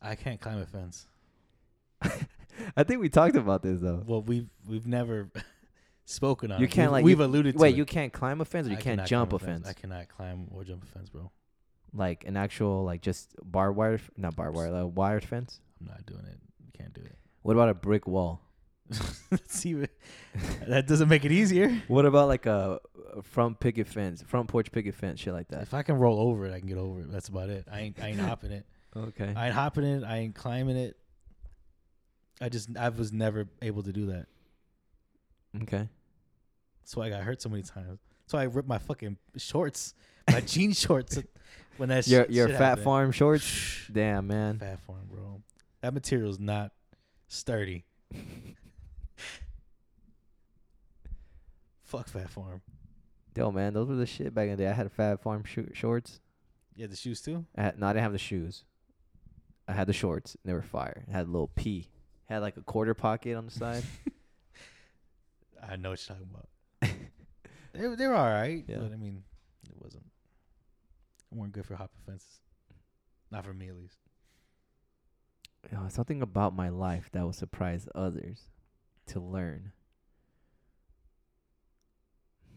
I 0.00 0.14
can't 0.14 0.40
climb 0.40 0.58
a 0.58 0.66
fence. 0.66 1.06
I 2.76 2.84
think 2.84 3.00
we 3.00 3.08
talked 3.08 3.36
about 3.36 3.62
this 3.62 3.80
though. 3.80 4.02
Well, 4.06 4.22
we've 4.22 4.48
we've 4.68 4.86
never 4.86 5.30
spoken 6.08 6.50
on. 6.52 6.60
You 6.60 6.68
can't, 6.68 6.90
We've, 6.90 6.92
like, 6.92 7.04
we've 7.04 7.18
you- 7.18 7.24
alluded 7.24 7.54
to. 7.54 7.58
Wait, 7.60 7.74
it. 7.74 7.76
you 7.76 7.84
can't 7.84 8.12
climb 8.12 8.40
a 8.40 8.44
fence 8.44 8.66
or 8.66 8.70
you 8.70 8.76
I 8.76 8.80
can't 8.80 9.04
jump 9.06 9.32
a 9.32 9.38
climb 9.38 9.50
fence? 9.56 9.68
I 9.68 9.72
cannot 9.72 10.08
climb 10.08 10.48
or 10.50 10.64
jump 10.64 10.82
a 10.82 10.86
fence, 10.86 11.08
bro. 11.10 11.30
Like 11.94 12.24
an 12.26 12.36
actual 12.36 12.84
like 12.84 13.00
just 13.02 13.34
barbed 13.42 13.76
wire, 13.76 13.94
f- 13.94 14.10
not 14.16 14.36
barbed 14.36 14.56
wire, 14.56 14.70
like 14.70 14.96
wired 14.96 15.24
fence. 15.24 15.60
I'm 15.80 15.86
not 15.86 16.04
doing 16.06 16.24
it. 16.26 16.38
You 16.64 16.70
can't 16.76 16.92
do 16.92 17.00
it. 17.02 17.16
What 17.42 17.52
about 17.52 17.68
a 17.70 17.74
brick 17.74 18.06
wall? 18.06 18.40
See, 19.46 19.74
what- 19.74 19.90
that 20.66 20.86
doesn't 20.86 21.08
make 21.08 21.24
it 21.24 21.32
easier. 21.32 21.82
What 21.88 22.04
about 22.06 22.28
like 22.28 22.46
a, 22.46 22.80
a 23.16 23.22
front 23.22 23.58
picket 23.60 23.86
fence, 23.88 24.22
front 24.26 24.48
porch 24.48 24.70
picket 24.72 24.94
fence, 24.94 25.20
shit 25.20 25.32
like 25.32 25.48
that? 25.48 25.62
If 25.62 25.72
I 25.74 25.82
can 25.82 25.96
roll 25.96 26.20
over 26.20 26.46
it, 26.46 26.52
I 26.52 26.58
can 26.58 26.68
get 26.68 26.78
over 26.78 27.00
it. 27.00 27.10
That's 27.12 27.28
about 27.28 27.48
it. 27.50 27.66
I 27.70 27.80
ain't 27.80 28.02
I 28.02 28.08
ain't 28.08 28.20
hopping 28.30 28.52
it. 28.52 28.66
Okay. 28.96 29.32
I 29.36 29.46
ain't 29.46 29.54
hopping 29.54 29.84
it. 29.84 30.04
I 30.04 30.18
ain't 30.18 30.34
climbing 30.34 30.76
it. 30.76 30.96
I 32.40 32.48
just 32.48 32.76
I 32.76 32.88
was 32.90 33.12
never 33.12 33.48
able 33.62 33.82
to 33.82 33.92
do 33.92 34.06
that. 34.06 34.26
Okay. 35.62 35.88
That's 36.88 36.96
why 36.96 37.04
I 37.04 37.10
got 37.10 37.20
hurt 37.22 37.42
so 37.42 37.50
many 37.50 37.62
times. 37.62 38.00
That's 38.22 38.32
why 38.32 38.40
I 38.40 38.44
ripped 38.44 38.66
my 38.66 38.78
fucking 38.78 39.18
shorts, 39.36 39.92
my 40.26 40.40
jean 40.46 40.72
shorts, 40.72 41.18
when 41.76 41.90
that 41.90 42.08
Your 42.08 42.22
shit, 42.22 42.30
your 42.30 42.48
shit 42.48 42.56
fat 42.56 42.64
happened. 42.64 42.84
farm 42.84 43.12
shorts. 43.12 43.82
Damn 43.92 44.26
man. 44.26 44.58
Phat 44.58 44.80
Farm, 44.86 45.06
bro. 45.06 45.42
That 45.82 45.92
material's 45.92 46.38
not 46.38 46.72
sturdy. 47.26 47.84
Fuck 51.82 52.08
Phat 52.08 52.30
Farm. 52.30 52.62
Yo 53.36 53.50
man, 53.52 53.74
those 53.74 53.86
were 53.88 53.94
the 53.96 54.06
shit 54.06 54.34
back 54.34 54.44
in 54.44 54.52
the 54.52 54.56
day. 54.56 54.66
I 54.68 54.72
had 54.72 54.90
Phat 54.90 55.20
Farm 55.22 55.44
sh- 55.44 55.58
shorts. 55.74 56.20
Yeah, 56.74 56.86
the 56.86 56.96
shoes 56.96 57.20
too. 57.20 57.44
I 57.54 57.64
had, 57.64 57.78
no, 57.78 57.86
I 57.86 57.92
didn't 57.92 58.04
have 58.04 58.12
the 58.12 58.18
shoes. 58.18 58.64
I 59.68 59.72
had 59.74 59.86
the 59.86 59.92
shorts. 59.92 60.36
And 60.42 60.48
they 60.50 60.54
were 60.54 60.62
fire. 60.62 61.04
It 61.06 61.12
had 61.12 61.26
a 61.26 61.30
little 61.30 61.48
P. 61.54 61.86
Had 62.30 62.38
like 62.38 62.56
a 62.56 62.62
quarter 62.62 62.94
pocket 62.94 63.36
on 63.36 63.44
the 63.44 63.50
side. 63.52 63.82
I 65.62 65.76
know 65.76 65.90
what 65.90 66.00
you're 66.08 66.16
talking 66.16 66.30
about. 66.32 66.48
They 67.72 67.94
they 67.94 68.06
were 68.06 68.14
all 68.14 68.26
right, 68.30 68.64
Yeah. 68.68 68.78
but 68.78 68.92
I 68.92 68.96
mean, 68.96 69.22
it 69.68 69.74
wasn't. 69.80 70.04
They 71.30 71.38
weren't 71.38 71.52
good 71.52 71.66
for 71.66 71.74
hopping 71.76 72.00
fences. 72.06 72.40
Not 73.30 73.44
for 73.44 73.52
me, 73.52 73.68
at 73.68 73.76
least. 73.76 73.98
You 75.70 75.76
know, 75.76 75.88
something 75.88 76.22
about 76.22 76.54
my 76.56 76.68
life 76.70 77.10
that 77.12 77.22
will 77.22 77.32
surprise 77.32 77.86
others 77.94 78.48
to 79.08 79.20
learn. 79.20 79.72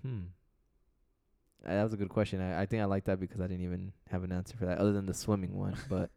Hmm. 0.01 0.19
Uh, 1.65 1.69
That 1.73 1.83
was 1.83 1.93
a 1.93 1.97
good 1.97 2.09
question. 2.09 2.41
I, 2.41 2.61
I 2.61 2.65
think 2.65 2.81
I 2.81 2.85
like 2.85 3.05
that 3.05 3.19
because 3.19 3.39
I 3.41 3.47
didn't 3.47 3.63
even 3.65 3.91
have 4.09 4.23
an 4.23 4.31
answer 4.31 4.55
for 4.57 4.65
that 4.65 4.77
other 4.77 4.93
than 4.93 5.05
the 5.05 5.13
swimming 5.13 5.53
one. 5.57 5.75
But 5.89 6.09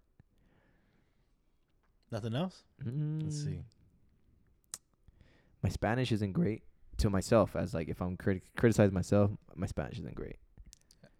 Nothing 2.13 2.35
else. 2.35 2.63
Let's 2.85 3.43
see. 3.43 3.51
Mm, 3.51 3.65
My 5.63 5.69
Spanish 5.69 6.13
isn't 6.13 6.33
great 6.33 6.63
to 6.99 7.11
myself. 7.11 7.57
As 7.57 7.75
like 7.75 7.89
if 7.89 8.01
I'm 8.01 8.17
criti- 8.17 8.43
criticize 8.57 8.91
myself, 8.93 9.31
my 9.55 9.67
Spanish 9.67 9.99
isn't 9.99 10.15
great. 10.15 10.37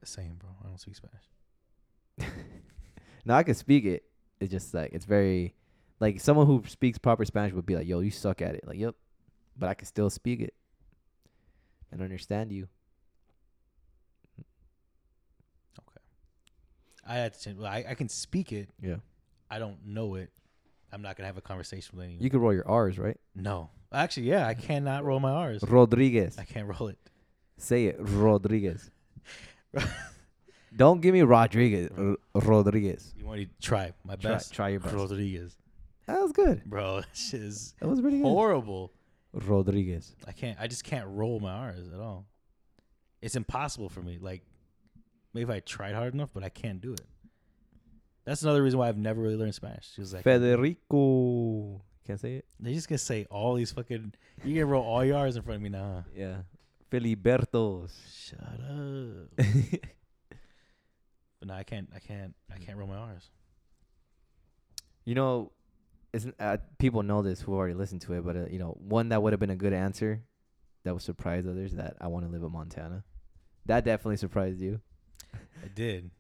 Same, 0.05 0.35
bro. 0.39 0.51
I 0.63 0.69
don't 0.69 0.79
speak 0.81 0.97
Spanish. 0.97 2.31
Now 3.25 3.37
I 3.37 3.43
can 3.43 3.55
speak 3.55 3.85
it. 3.87 4.05
It's 4.39 4.51
just 4.51 4.75
like 4.75 4.91
it's 4.93 5.07
very 5.07 5.55
like 6.01 6.21
someone 6.21 6.47
who 6.47 6.63
speaks 6.67 6.99
proper 6.99 7.25
Spanish 7.25 7.53
would 7.55 7.65
be 7.65 7.75
like, 7.75 7.87
"Yo, 7.87 8.01
you 8.01 8.11
suck 8.11 8.43
at 8.43 8.55
it." 8.55 8.67
Like, 8.67 8.79
"Yep," 8.79 8.95
but 9.57 9.69
I 9.69 9.75
can 9.75 9.87
still 9.87 10.11
speak 10.11 10.41
it 10.41 10.53
and 11.91 12.03
understand 12.03 12.53
you. 12.53 12.69
Okay. 15.81 16.01
I 17.07 17.15
had 17.15 17.33
to 17.35 17.41
change. 17.41 17.59
Well, 17.59 17.67
I, 17.71 17.85
I 17.89 17.95
can 17.95 18.09
speak 18.09 18.53
it. 18.53 18.69
Yeah, 18.83 18.97
I 19.51 19.59
don't 19.59 19.79
know 19.87 20.17
it. 20.17 20.31
I'm 20.93 21.01
not 21.01 21.17
gonna 21.17 21.27
have 21.27 21.39
a 21.39 21.43
conversation 21.43 21.97
with 21.97 22.05
anyone. 22.05 22.23
you 22.23 22.31
can 22.31 22.41
roll 22.41 22.53
your 22.53 22.69
R's, 22.69 22.99
right? 22.99 23.19
no, 23.35 23.71
actually, 23.95 24.25
yeah, 24.29 24.47
I 24.47 24.55
cannot 24.55 25.05
roll 25.05 25.21
my 25.21 25.31
R's. 25.31 25.63
Rodriguez. 25.63 26.37
I 26.39 26.45
can't 26.45 26.67
roll 26.69 26.89
it. 26.89 26.99
Say 27.59 27.87
it, 27.87 27.97
Rodriguez. 27.99 28.91
Don't 30.77 31.01
give 31.01 31.15
me 31.15 31.23
Rodriguez. 31.23 31.91
R- 31.97 32.17
Rodriguez. 32.35 33.15
You 33.17 33.27
want 33.27 33.41
to 33.41 33.47
try 33.67 33.93
my 34.05 34.17
Try, 34.17 34.31
best? 34.33 34.53
try 34.53 34.69
your 34.71 34.81
best. 34.81 34.95
Rodriguez, 34.95 35.57
That 36.07 36.21
was 36.21 36.33
good. 36.33 36.65
bro. 36.65 36.97
That 37.03 37.07
shit 37.17 37.41
is 37.43 37.75
That 37.81 37.89
was 37.89 38.01
pretty 38.01 38.19
good. 38.19 38.25
horrible. 38.27 38.93
Rodriguez. 39.33 40.15
I 40.27 40.33
can't. 40.33 40.59
I 40.61 40.67
just 40.67 40.85
can't 40.85 41.07
roll 41.09 41.39
my 41.41 41.53
R's 41.53 41.89
at 41.93 42.01
all. 42.01 42.27
It's 43.23 43.37
impossible 43.37 43.89
for 43.89 44.01
me. 44.01 44.19
Like 44.21 44.43
maybe 45.33 45.45
if 45.45 45.51
I 45.51 45.61
tried 45.61 45.95
hard 45.95 46.15
enough, 46.15 46.31
but 46.35 46.43
I 46.45 46.49
can't 46.49 46.81
do 46.81 46.93
it. 46.93 47.01
That's 48.25 48.43
another 48.43 48.63
reason 48.63 48.79
why 48.79 48.89
I've 48.89 48.97
never 48.99 49.21
really 49.21 49.37
learned 49.37 49.55
Spanish. 49.55 49.93
She 49.95 50.01
was 50.01 50.13
like, 50.15 50.25
Federico. 50.25 51.83
Can't 52.07 52.21
say 52.21 52.35
it. 52.35 52.45
they 52.61 52.75
just 52.75 52.89
gonna 52.89 52.99
say 52.99 53.27
all 53.31 53.55
these 53.55 53.73
fucking. 53.73 54.13
You 54.45 54.55
gonna 54.55 54.67
roll 54.67 54.85
all 54.85 55.05
your 55.05 55.17
R's 55.17 55.37
in 55.37 55.43
front 55.43 55.57
of 55.57 55.63
me 55.63 55.71
now? 55.71 56.05
huh? 56.07 56.11
Yeah. 56.15 56.37
Filibertos. 56.91 57.93
Shut 58.15 58.41
up. 58.41 59.31
but 61.41 61.49
no, 61.49 61.55
I 61.55 61.63
can't. 61.63 61.89
I 61.95 61.99
can't. 61.99 62.35
I 62.53 62.59
can't 62.59 62.77
roll 62.77 62.89
my 62.89 62.97
R's. 62.97 63.31
You 65.07 65.15
know, 65.15 65.53
isn't 66.13 66.35
uh, 66.39 66.59
people 66.79 67.03
know 67.03 67.23
this 67.23 67.41
who 67.41 67.55
already 67.55 67.75
listened 67.75 68.03
to 68.03 68.13
it, 68.15 68.25
but 68.25 68.37
uh, 68.37 68.47
you 68.51 68.59
know, 68.59 68.77
one 68.79 69.09
that 69.09 69.23
would 69.23 69.33
have 69.33 69.41
been 69.41 69.51
a 69.51 69.57
good 69.57 69.73
answer 69.73 70.23
that 70.85 70.93
would 70.93 71.03
surprise 71.03 71.47
others 71.47 71.73
that 71.73 71.97
I 72.01 72.09
want 72.09 72.27
to 72.27 72.31
live 72.31 72.43
in 72.43 72.53
Montana. 72.53 73.03
That 73.67 73.85
definitely 73.85 74.19
surprised 74.19 74.61
you. 74.61 74.81
I 75.35 75.69
did. 75.75 76.11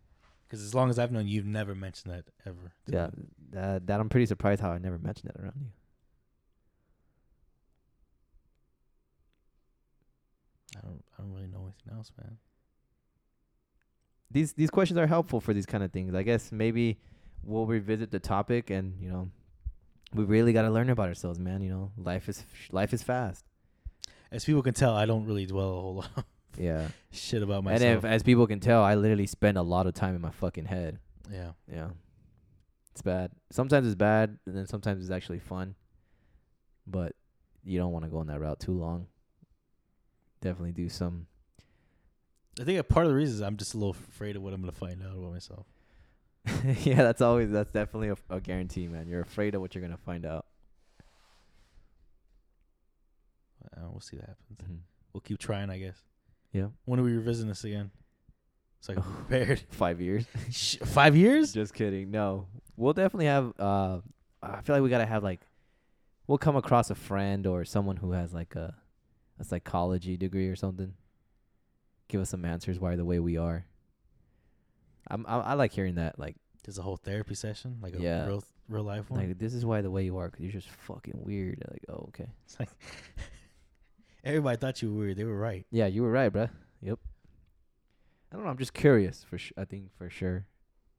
Because 0.47 0.63
as 0.63 0.75
long 0.75 0.91
as 0.91 0.99
I've 0.99 1.11
known 1.11 1.27
you, 1.27 1.37
you've 1.37 1.47
never 1.47 1.75
mentioned 1.75 2.13
that 2.13 2.25
ever. 2.47 2.73
Yeah, 2.87 3.11
that 3.51 4.01
I'm 4.01 4.09
pretty 4.09 4.27
surprised 4.27 4.61
how 4.61 4.71
I 4.71 4.79
never 4.79 4.99
mentioned 4.99 5.33
that 5.35 5.43
around 5.43 5.55
you. 5.61 5.69
I 10.77 10.81
don't. 10.83 11.05
I 11.19 11.23
don't 11.23 11.33
really 11.33 11.47
know 11.47 11.63
anything 11.63 11.97
else, 11.97 12.13
man. 12.21 12.37
These 14.31 14.53
these 14.55 14.71
questions 14.71 14.99
are 14.99 15.07
helpful 15.07 15.41
for 15.41 15.55
these 15.55 15.67
kind 15.67 15.83
of 15.85 15.93
things. 15.93 16.15
I 16.15 16.23
guess 16.23 16.53
maybe 16.53 16.99
we'll 17.43 17.67
revisit 17.67 18.11
the 18.11 18.19
topic, 18.19 18.71
and 18.71 19.01
you 19.01 19.09
know, 19.09 19.31
we 20.13 20.25
really 20.25 20.53
got 20.53 20.63
to 20.63 20.71
learn 20.71 20.91
about 20.91 21.09
ourselves, 21.09 21.39
man. 21.39 21.63
You 21.63 21.71
know, 21.71 21.93
life 21.97 22.29
is 22.29 22.45
life 22.71 22.93
is 22.93 23.03
fast. 23.03 23.45
As 24.31 24.45
people 24.45 24.63
can 24.63 24.75
tell, 24.75 24.95
I 24.95 25.07
don't 25.07 25.27
really 25.27 25.47
dwell 25.47 25.69
a 25.69 25.81
whole 25.81 25.95
lot 26.17 26.27
Yeah, 26.57 26.89
shit 27.11 27.43
about 27.43 27.57
and 27.59 27.65
myself. 27.65 27.99
if 27.99 28.05
as 28.05 28.23
people 28.23 28.47
can 28.47 28.61
tell, 28.61 28.83
I 28.83 28.95
literally 28.95 29.27
spend 29.27 29.59
a 29.59 29.63
lot 29.63 29.87
of 29.87 29.95
time 29.95 30.15
in 30.15 30.21
my 30.21 30.31
fucking 30.31 30.67
head. 30.67 30.99
yeah. 31.31 31.53
Yeah. 31.73 31.89
It's 32.93 33.03
bad. 33.03 33.33
Sometimes 33.51 33.87
it's 33.87 33.97
bad, 33.97 34.39
and 34.47 34.57
then 34.57 34.67
sometimes 34.69 35.03
it's 35.03 35.11
actually 35.11 35.41
fun. 35.41 35.75
But 36.87 37.17
you 37.65 37.77
don't 37.79 37.91
want 37.93 38.05
to 38.05 38.11
go 38.11 38.19
on 38.19 38.29
that 38.29 38.39
route 38.41 38.61
too 38.61 38.73
long. 38.79 39.09
Definitely 40.41 40.73
do 40.73 40.89
some. 40.89 41.27
I 42.61 42.63
think 42.63 42.79
a 42.79 42.85
part 42.85 43.07
of 43.07 43.11
the 43.11 43.17
reason 43.17 43.35
is 43.35 43.41
I'm 43.43 43.57
just 43.57 43.75
a 43.75 43.79
little 43.79 43.97
afraid 44.11 44.37
of 44.37 44.43
what 44.43 44.53
I'm 44.55 44.61
gonna 44.61 44.71
find 44.71 45.03
out 45.03 45.17
about 45.17 45.33
myself. 45.33 45.67
yeah, 46.85 47.03
that's 47.03 47.21
always 47.21 47.51
that's 47.51 47.73
definitely 47.73 48.11
a, 48.11 48.17
a 48.31 48.41
guarantee, 48.41 48.87
man. 48.87 49.09
You're 49.09 49.23
afraid 49.23 49.57
of 49.57 49.61
what 49.61 49.75
you're 49.75 49.83
gonna 49.83 49.97
find 49.97 50.25
out. 50.25 50.47
Uh, 53.77 53.89
we'll 53.91 54.01
see 54.01 54.17
what 54.17 54.27
happens. 54.27 54.59
Mhm. 54.63 54.79
We'll 55.13 55.21
keep 55.23 55.39
trying, 55.39 55.71
I 55.71 55.79
guess. 55.79 56.01
Yeah, 56.55 56.69
When 56.87 56.99
are 57.01 57.03
we 57.03 57.13
revisiting 57.13 57.49
this 57.49 57.65
again? 57.65 57.91
So 58.81 58.93
I 58.93 58.95
can 58.97 59.03
prepared. 59.03 59.61
five 59.71 60.01
years. 60.01 60.25
Five 60.85 61.17
years? 61.17 61.53
Just 61.53 61.75
kidding. 61.75 62.11
No, 62.11 62.47
we'll 62.77 62.93
definitely 62.93 63.27
have. 63.27 63.53
Uh, 63.59 63.99
I 64.43 64.61
feel 64.63 64.77
like 64.77 64.83
we 64.83 64.89
gotta 64.89 65.05
have 65.07 65.23
like, 65.25 65.41
we'll 66.29 66.39
come 66.39 66.55
across 66.57 66.91
a 66.91 66.95
friend 66.95 67.47
or 67.47 67.65
someone 67.65 67.97
who 67.97 68.13
has 68.13 68.33
like 68.33 68.55
a, 68.55 68.73
a 69.41 69.45
psychology 69.45 70.17
degree 70.17 70.49
or 70.49 70.55
something. 70.57 70.95
Give 72.09 72.21
us 72.21 72.31
some 72.31 72.45
answers 72.45 72.79
why 72.79 72.95
the 72.97 73.05
way 73.05 73.19
we 73.19 73.37
are. 73.37 73.65
I'm 75.11 75.25
I, 75.27 75.39
I 75.41 75.55
like 75.55 75.73
hearing 75.73 75.97
that 75.97 76.19
like 76.19 76.37
There's 76.65 76.79
a 76.79 76.83
whole 76.83 76.97
therapy 76.99 77.35
session, 77.35 77.79
like 77.83 77.95
a 77.97 78.01
Yeah. 78.01 78.27
real, 78.27 78.45
real 78.69 78.85
life 78.85 79.11
one. 79.11 79.21
like 79.27 79.39
this 79.39 79.55
is 79.55 79.67
why 79.67 79.81
the 79.81 79.91
way 79.91 80.05
you 80.05 80.19
are, 80.19 80.29
because 80.29 80.43
you're 80.45 80.53
just 80.53 80.69
fucking 80.71 81.21
weird. 81.25 81.65
Like 81.71 81.85
oh 81.89 82.05
okay. 82.09 82.27
it's 82.45 82.61
like 82.61 82.69
everybody 84.25 84.57
thought 84.57 84.83
you 84.83 84.93
were 84.93 84.99
weird. 84.99 85.17
They 85.17 85.25
were 85.25 85.39
right. 85.39 85.67
Yeah, 85.71 85.87
you 85.87 86.03
were 86.03 86.11
right, 86.11 86.33
bruh. 86.33 86.51
Yep. 86.83 86.99
I 88.33 88.37
don't 88.37 88.45
know. 88.45 88.51
I'm 88.51 88.59
just 88.59 88.75
curious 88.75 89.25
for. 89.29 89.39
Sh- 89.39 89.53
I 89.57 89.65
think 89.65 89.91
for 89.97 90.11
sure, 90.11 90.47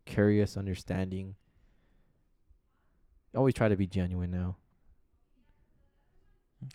curious, 0.06 0.56
understanding. 0.58 1.36
Always 3.36 3.54
try 3.54 3.68
to 3.68 3.76
be 3.76 3.88
genuine 3.88 4.32
now. 4.32 4.56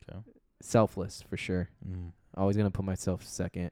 Okay. 0.09 0.19
Selfless 0.61 1.23
for 1.29 1.37
sure. 1.39 1.71
Mm. 1.89 2.13
Always 2.37 2.57
gonna 2.57 2.71
put 2.71 2.85
myself 2.85 3.25
second. 3.25 3.71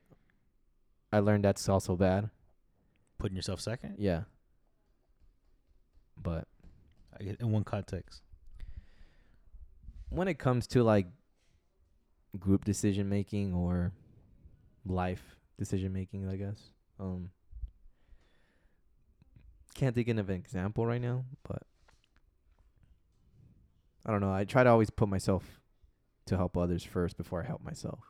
I 1.12 1.18
learned 1.20 1.44
that's 1.44 1.68
also 1.68 1.96
bad. 1.96 2.30
Putting 3.18 3.36
yourself 3.36 3.60
second. 3.60 3.96
Yeah. 3.98 4.22
But 6.20 6.48
in 7.20 7.50
one 7.52 7.64
context. 7.64 8.22
when 10.10 10.28
it 10.28 10.38
comes 10.38 10.66
to 10.68 10.82
like 10.82 11.06
group 12.38 12.64
decision 12.64 13.08
making 13.08 13.54
or 13.54 13.92
life 14.84 15.36
decision 15.58 15.92
making, 15.92 16.28
I 16.28 16.36
guess. 16.36 16.72
Um 16.98 17.30
can't 19.74 19.94
think 19.94 20.08
of 20.08 20.28
an 20.28 20.34
example 20.36 20.86
right 20.86 21.00
now, 21.00 21.24
but 21.46 21.62
I 24.04 24.10
don't 24.10 24.20
know. 24.20 24.32
I 24.32 24.44
try 24.44 24.64
to 24.64 24.70
always 24.70 24.90
put 24.90 25.08
myself 25.08 25.60
to 26.26 26.36
help 26.36 26.56
others 26.56 26.82
first 26.82 27.16
before 27.16 27.42
I 27.42 27.46
help 27.46 27.62
myself. 27.62 28.00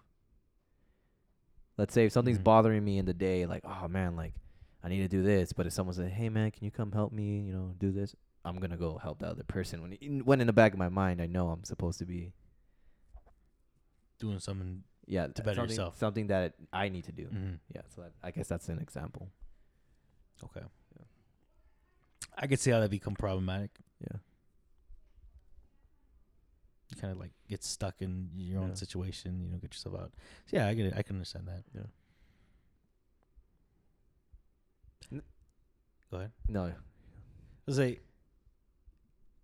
Let's 1.76 1.94
say 1.94 2.06
if 2.06 2.12
something's 2.12 2.38
Mhm. 2.38 2.44
bothering 2.44 2.84
me 2.84 2.98
in 2.98 3.04
the 3.04 3.14
day, 3.14 3.46
like, 3.46 3.64
oh 3.64 3.86
man, 3.88 4.16
like 4.16 4.34
I 4.82 4.88
need 4.88 4.98
to 5.00 5.08
do 5.08 5.22
this, 5.22 5.52
but 5.52 5.66
if 5.66 5.72
someone 5.72 5.94
says, 5.94 6.10
"Hey 6.12 6.28
man, 6.28 6.50
can 6.50 6.64
you 6.64 6.70
come 6.70 6.92
help 6.92 7.12
me?" 7.12 7.40
You 7.40 7.52
know, 7.52 7.74
do 7.78 7.90
this. 7.92 8.14
I'm 8.44 8.58
gonna 8.58 8.76
go 8.76 8.96
help 8.98 9.18
the 9.18 9.26
other 9.26 9.42
person. 9.44 9.82
When 9.82 9.92
in, 9.94 10.24
when 10.24 10.40
in 10.40 10.46
the 10.46 10.52
back 10.52 10.72
of 10.72 10.78
my 10.78 10.88
mind, 10.88 11.20
I 11.20 11.26
know 11.26 11.50
I'm 11.50 11.64
supposed 11.64 11.98
to 11.98 12.06
be 12.06 12.32
Doing 14.18 14.38
something. 14.40 14.82
yeah 15.06 15.26
To 15.28 15.42
better 15.42 15.56
something, 15.56 15.70
yourself. 15.70 15.98
something 15.98 16.26
that 16.28 16.54
I 16.72 16.88
need 16.88 17.04
to 17.04 17.12
do. 17.12 17.26
Mm. 17.26 17.58
Yeah, 17.74 17.82
so 17.94 18.02
that, 18.02 18.12
I 18.22 18.30
guess 18.30 18.48
that's 18.48 18.68
an 18.68 18.78
example. 18.78 19.28
Okay. 20.44 20.62
I 22.40 22.46
could 22.46 22.60
see 22.60 22.70
how 22.70 22.78
that 22.80 22.90
become 22.90 23.14
problematic. 23.16 23.70
Yeah, 24.00 24.18
You 26.90 27.00
kind 27.00 27.12
of 27.12 27.18
like 27.18 27.32
get 27.48 27.64
stuck 27.64 27.96
in 28.00 28.30
your 28.36 28.60
own 28.60 28.68
Yeah. 28.68 28.74
situation. 28.74 29.40
You 29.42 29.48
know, 29.50 29.58
get 29.58 29.72
yourself 29.72 29.94
out. 29.96 30.12
So 30.46 30.56
yeah, 30.56 30.68
I 30.68 30.74
get 30.74 30.86
it. 30.86 30.94
I 30.96 31.02
can 31.02 31.16
understand 31.16 31.48
that. 31.48 31.64
yeah. 31.74 31.82
Go 36.10 36.16
ahead. 36.18 36.32
No, 36.48 36.72
Let's 37.66 37.76
say 37.76 37.98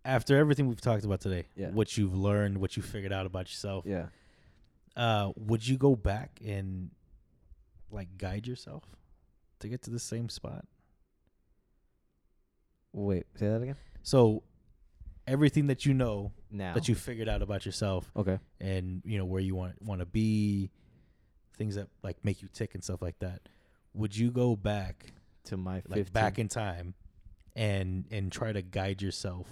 after 0.04 0.36
everything 0.38 0.66
we've 0.68 0.80
talked 0.80 1.04
about 1.04 1.20
today, 1.20 1.46
Yeah. 1.56 1.70
what 1.70 1.96
you've 1.98 2.14
learned, 2.16 2.58
what 2.58 2.76
you 2.76 2.82
figured 2.82 3.12
out 3.12 3.26
about 3.26 3.48
yourself, 3.50 3.84
yeah. 3.86 4.06
Uh, 4.96 5.32
would 5.36 5.66
you 5.66 5.76
go 5.76 5.96
back 5.96 6.40
and 6.44 6.90
like 7.90 8.16
guide 8.18 8.46
yourself 8.46 8.84
to 9.60 9.68
get 9.68 9.82
to 9.82 9.90
the 9.90 9.98
same 9.98 10.28
spot? 10.28 10.64
Wait, 12.92 13.26
say 13.36 13.48
that 13.48 13.60
again. 13.62 13.76
So 14.02 14.42
everything 15.26 15.66
that 15.68 15.84
you 15.86 15.94
know 15.94 16.32
Now 16.50 16.74
that 16.74 16.88
you 16.88 16.94
figured 16.94 17.28
out 17.28 17.42
about 17.42 17.64
yourself 17.66 18.10
okay. 18.16 18.38
and 18.60 19.02
you 19.04 19.18
know 19.18 19.24
where 19.24 19.40
you 19.40 19.54
want 19.54 19.80
want 19.82 20.00
to 20.00 20.06
be, 20.06 20.70
things 21.56 21.74
that 21.76 21.88
like 22.02 22.16
make 22.24 22.42
you 22.42 22.48
tick 22.52 22.74
and 22.74 22.84
stuff 22.84 23.02
like 23.02 23.18
that. 23.20 23.40
Would 23.94 24.16
you 24.16 24.30
go 24.30 24.54
back 24.56 25.12
To 25.44 25.56
my 25.56 25.76
like 25.88 25.98
15. 26.00 26.12
back 26.12 26.38
in 26.38 26.48
time 26.48 26.94
and 27.56 28.04
and 28.10 28.30
try 28.30 28.52
to 28.52 28.62
guide 28.62 29.00
yourself 29.02 29.46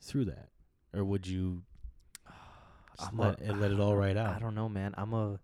through 0.00 0.26
that 0.26 0.50
or 0.94 1.04
would 1.04 1.26
you 1.26 1.62
I'm 2.98 3.16
let, 3.16 3.40
a- 3.40 3.50
it, 3.50 3.56
let 3.56 3.70
it 3.70 3.80
all 3.80 3.96
right 3.96 4.16
I 4.16 4.38
don't 4.38 4.54
know, 4.54 4.68
man. 4.68 4.94
I'm 4.96 5.12
a. 5.12 5.38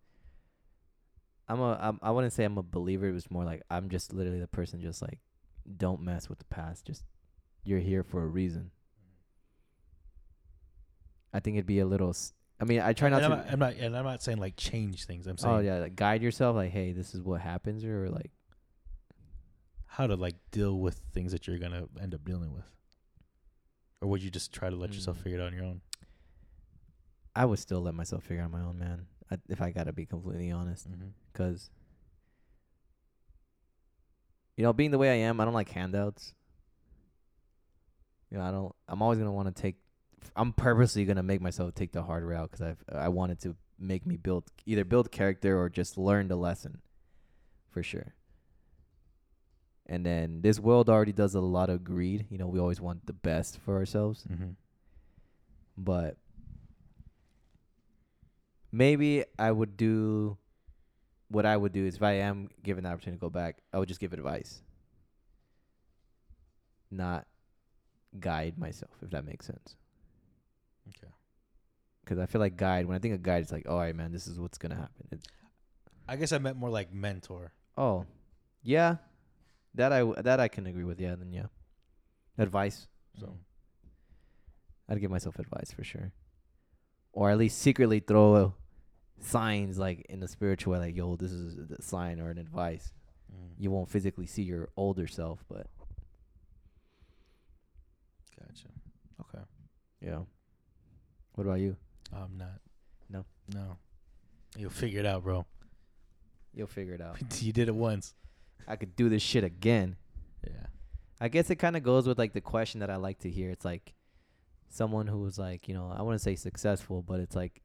I'm 1.48 1.60
a. 1.60 1.78
I'm, 1.80 1.98
I 2.02 2.10
wouldn't 2.10 2.32
say 2.32 2.44
I'm 2.44 2.58
a 2.58 2.62
believer. 2.62 3.06
It 3.08 3.12
was 3.12 3.30
more 3.30 3.44
like 3.44 3.62
I'm 3.70 3.88
just 3.88 4.12
literally 4.12 4.40
the 4.40 4.46
person. 4.46 4.80
Just 4.80 5.02
like, 5.02 5.18
don't 5.76 6.00
mess 6.00 6.28
with 6.28 6.38
the 6.38 6.44
past. 6.46 6.86
Just, 6.86 7.04
you're 7.64 7.78
here 7.80 8.02
for 8.02 8.22
a 8.22 8.26
reason. 8.26 8.70
I 11.32 11.40
think 11.40 11.56
it'd 11.56 11.66
be 11.66 11.80
a 11.80 11.86
little. 11.86 12.14
I 12.60 12.64
mean, 12.64 12.80
I 12.80 12.92
try 12.92 13.08
not 13.08 13.22
and 13.22 13.32
to. 13.32 13.38
I'm, 13.38 13.44
not, 13.44 13.52
I'm 13.52 13.58
not 13.58 13.84
and 13.84 13.96
i'm 13.96 14.04
not 14.04 14.22
saying 14.22 14.38
like 14.38 14.54
change 14.56 15.04
things 15.06 15.26
i'm 15.26 15.36
saying 15.36 15.54
oh 15.54 15.58
yeah, 15.58 15.78
like 15.78 15.96
guide 15.96 16.22
yourself. 16.22 16.56
Like, 16.56 16.70
hey, 16.70 16.92
this 16.92 17.14
is 17.14 17.22
what 17.22 17.40
happens, 17.40 17.84
or 17.84 18.08
like, 18.08 18.30
how 19.86 20.06
to 20.06 20.14
like 20.16 20.36
deal 20.50 20.78
with 20.78 21.00
things 21.12 21.32
that 21.32 21.46
you're 21.46 21.58
gonna 21.58 21.84
end 22.00 22.14
up 22.14 22.24
dealing 22.24 22.52
with 22.52 22.64
or 24.00 24.08
would 24.08 24.22
you 24.22 24.30
just 24.30 24.52
try 24.52 24.68
to 24.68 24.76
let 24.76 24.92
yourself 24.92 25.16
Mm. 25.18 25.22
figure 25.22 25.38
it 25.38 25.42
out 25.42 25.46
on 25.48 25.54
your 25.54 25.64
own 25.64 25.80
I 27.36 27.44
would 27.44 27.58
still 27.58 27.80
let 27.80 27.94
myself 27.94 28.24
figure 28.24 28.42
out 28.42 28.50
my 28.50 28.60
own 28.60 28.78
man. 28.78 29.06
I, 29.30 29.38
if 29.48 29.60
I 29.60 29.70
gotta 29.70 29.92
be 29.92 30.06
completely 30.06 30.50
honest, 30.50 30.90
mm-hmm. 30.90 31.08
because 31.32 31.70
you 34.56 34.62
know, 34.62 34.72
being 34.72 34.90
the 34.92 34.98
way 34.98 35.10
I 35.10 35.26
am, 35.26 35.40
I 35.40 35.44
don't 35.44 35.54
like 35.54 35.70
handouts. 35.70 36.32
You 38.30 38.38
know, 38.38 38.44
I 38.44 38.50
don't. 38.50 38.74
I'm 38.88 39.02
always 39.02 39.18
gonna 39.18 39.32
want 39.32 39.54
to 39.54 39.62
take. 39.62 39.76
I'm 40.36 40.52
purposely 40.52 41.04
gonna 41.04 41.22
make 41.22 41.40
myself 41.40 41.74
take 41.74 41.92
the 41.92 42.02
hard 42.02 42.24
route 42.24 42.50
because 42.50 42.66
I've 42.66 42.84
I 42.92 43.08
wanted 43.08 43.40
to 43.40 43.56
make 43.78 44.06
me 44.06 44.16
build 44.16 44.44
either 44.66 44.84
build 44.84 45.10
character 45.10 45.60
or 45.60 45.68
just 45.68 45.98
learn 45.98 46.28
the 46.28 46.36
lesson, 46.36 46.78
for 47.70 47.82
sure. 47.82 48.14
And 49.86 50.06
then 50.06 50.40
this 50.40 50.58
world 50.58 50.88
already 50.88 51.12
does 51.12 51.34
a 51.34 51.40
lot 51.40 51.68
of 51.68 51.84
greed. 51.84 52.26
You 52.30 52.38
know, 52.38 52.46
we 52.46 52.58
always 52.58 52.80
want 52.80 53.06
the 53.06 53.12
best 53.12 53.58
for 53.58 53.76
ourselves, 53.76 54.24
Mm-hmm. 54.30 54.50
but 55.76 56.16
maybe 58.74 59.24
I 59.38 59.52
would 59.52 59.76
do 59.76 60.36
what 61.28 61.46
I 61.46 61.56
would 61.56 61.72
do 61.72 61.86
is 61.86 61.96
if 61.96 62.02
I 62.02 62.12
am 62.14 62.48
given 62.62 62.84
the 62.84 62.90
opportunity 62.90 63.18
to 63.18 63.20
go 63.20 63.30
back, 63.30 63.62
I 63.72 63.78
would 63.78 63.88
just 63.88 64.00
give 64.00 64.12
advice, 64.12 64.62
not 66.90 67.26
guide 68.18 68.58
myself, 68.58 68.92
if 69.02 69.10
that 69.10 69.24
makes 69.24 69.46
sense. 69.46 69.76
okay 70.88 71.12
Because 72.04 72.18
I 72.18 72.26
feel 72.26 72.40
like 72.40 72.56
guide 72.56 72.86
when 72.86 72.96
I 72.96 72.98
think 72.98 73.14
of 73.14 73.22
guide, 73.22 73.42
it's 73.42 73.52
like, 73.52 73.64
oh, 73.66 73.74
all 73.74 73.78
right, 73.80 73.94
man, 73.94 74.12
this 74.12 74.26
is 74.26 74.38
what's 74.40 74.58
gonna 74.58 74.76
happen. 74.76 75.08
It, 75.10 75.20
i 76.06 76.16
guess 76.16 76.32
i 76.32 76.38
meant 76.38 76.58
more 76.58 76.68
like 76.68 76.92
mentor 76.92 77.52
oh, 77.78 78.04
yeah, 78.62 78.96
that 79.74 79.92
I 79.92 79.98
w- 80.00 80.20
that 80.22 80.40
I 80.40 80.48
can 80.48 80.66
agree 80.66 80.84
with. 80.84 81.00
Yeah, 81.00 81.14
then 81.16 81.32
yeah, 81.32 81.46
advice. 82.38 82.86
so 83.18 83.26
So 83.26 83.38
I'd 84.88 85.00
give 85.00 85.10
myself 85.10 85.38
advice 85.38 85.72
for 85.72 85.84
sure, 85.84 86.12
or 87.12 87.30
at 87.30 87.38
least 87.38 87.58
secretly 87.58 88.00
throw 88.00 88.54
signs 89.24 89.78
like 89.78 90.06
in 90.08 90.20
the 90.20 90.28
spiritual 90.28 90.72
way, 90.74 90.78
like, 90.78 90.96
yo, 90.96 91.16
this 91.16 91.32
is 91.32 91.70
a 91.70 91.82
sign 91.82 92.20
or 92.20 92.30
an 92.30 92.38
advice. 92.38 92.92
mm, 93.32 93.48
You 93.58 93.70
won't 93.70 93.88
physically 93.90 94.26
see 94.26 94.42
your 94.42 94.68
older 94.76 95.06
self, 95.06 95.44
but 95.48 95.66
gotcha 98.38 98.68
okay 99.20 99.44
yeah. 100.00 100.18
What 101.34 101.46
about 101.46 101.60
you? 101.60 101.76
i'm 102.12 102.36
not 102.36 102.60
No. 103.10 103.24
no 103.52 103.78
you'll 104.56 104.70
figure 104.70 105.00
it 105.00 105.06
out 105.06 105.24
bro 105.24 105.46
You'll 106.56 106.68
figure 106.68 106.94
it 106.94 107.00
out. 107.00 107.16
you 107.42 107.52
did 107.52 107.66
it 107.66 107.74
once 107.74 108.14
I 108.68 108.76
could 108.76 108.94
do 108.94 109.08
this 109.08 109.22
shit 109.22 109.42
again. 109.42 109.96
yeah 110.46 110.66
I 111.20 111.26
guess 111.28 111.50
it 111.50 111.56
kind 111.56 111.76
of 111.76 111.82
goes 111.82 112.06
with 112.06 112.16
like 112.16 112.32
the 112.32 112.40
question 112.40 112.78
that 112.80 112.90
I 112.90 112.96
like 112.96 113.18
to 113.20 113.30
hear. 113.30 113.50
It's 113.50 113.64
like 113.64 113.94
someone 114.68 115.06
who 115.08 115.18
was 115.18 115.36
like, 115.38 115.66
you 115.68 115.74
know, 115.74 115.92
I 115.96 116.02
wouldn't 116.02 116.20
say 116.20 116.36
successful, 116.36 117.02
but 117.02 117.18
it's 117.18 117.34
like 117.34 117.60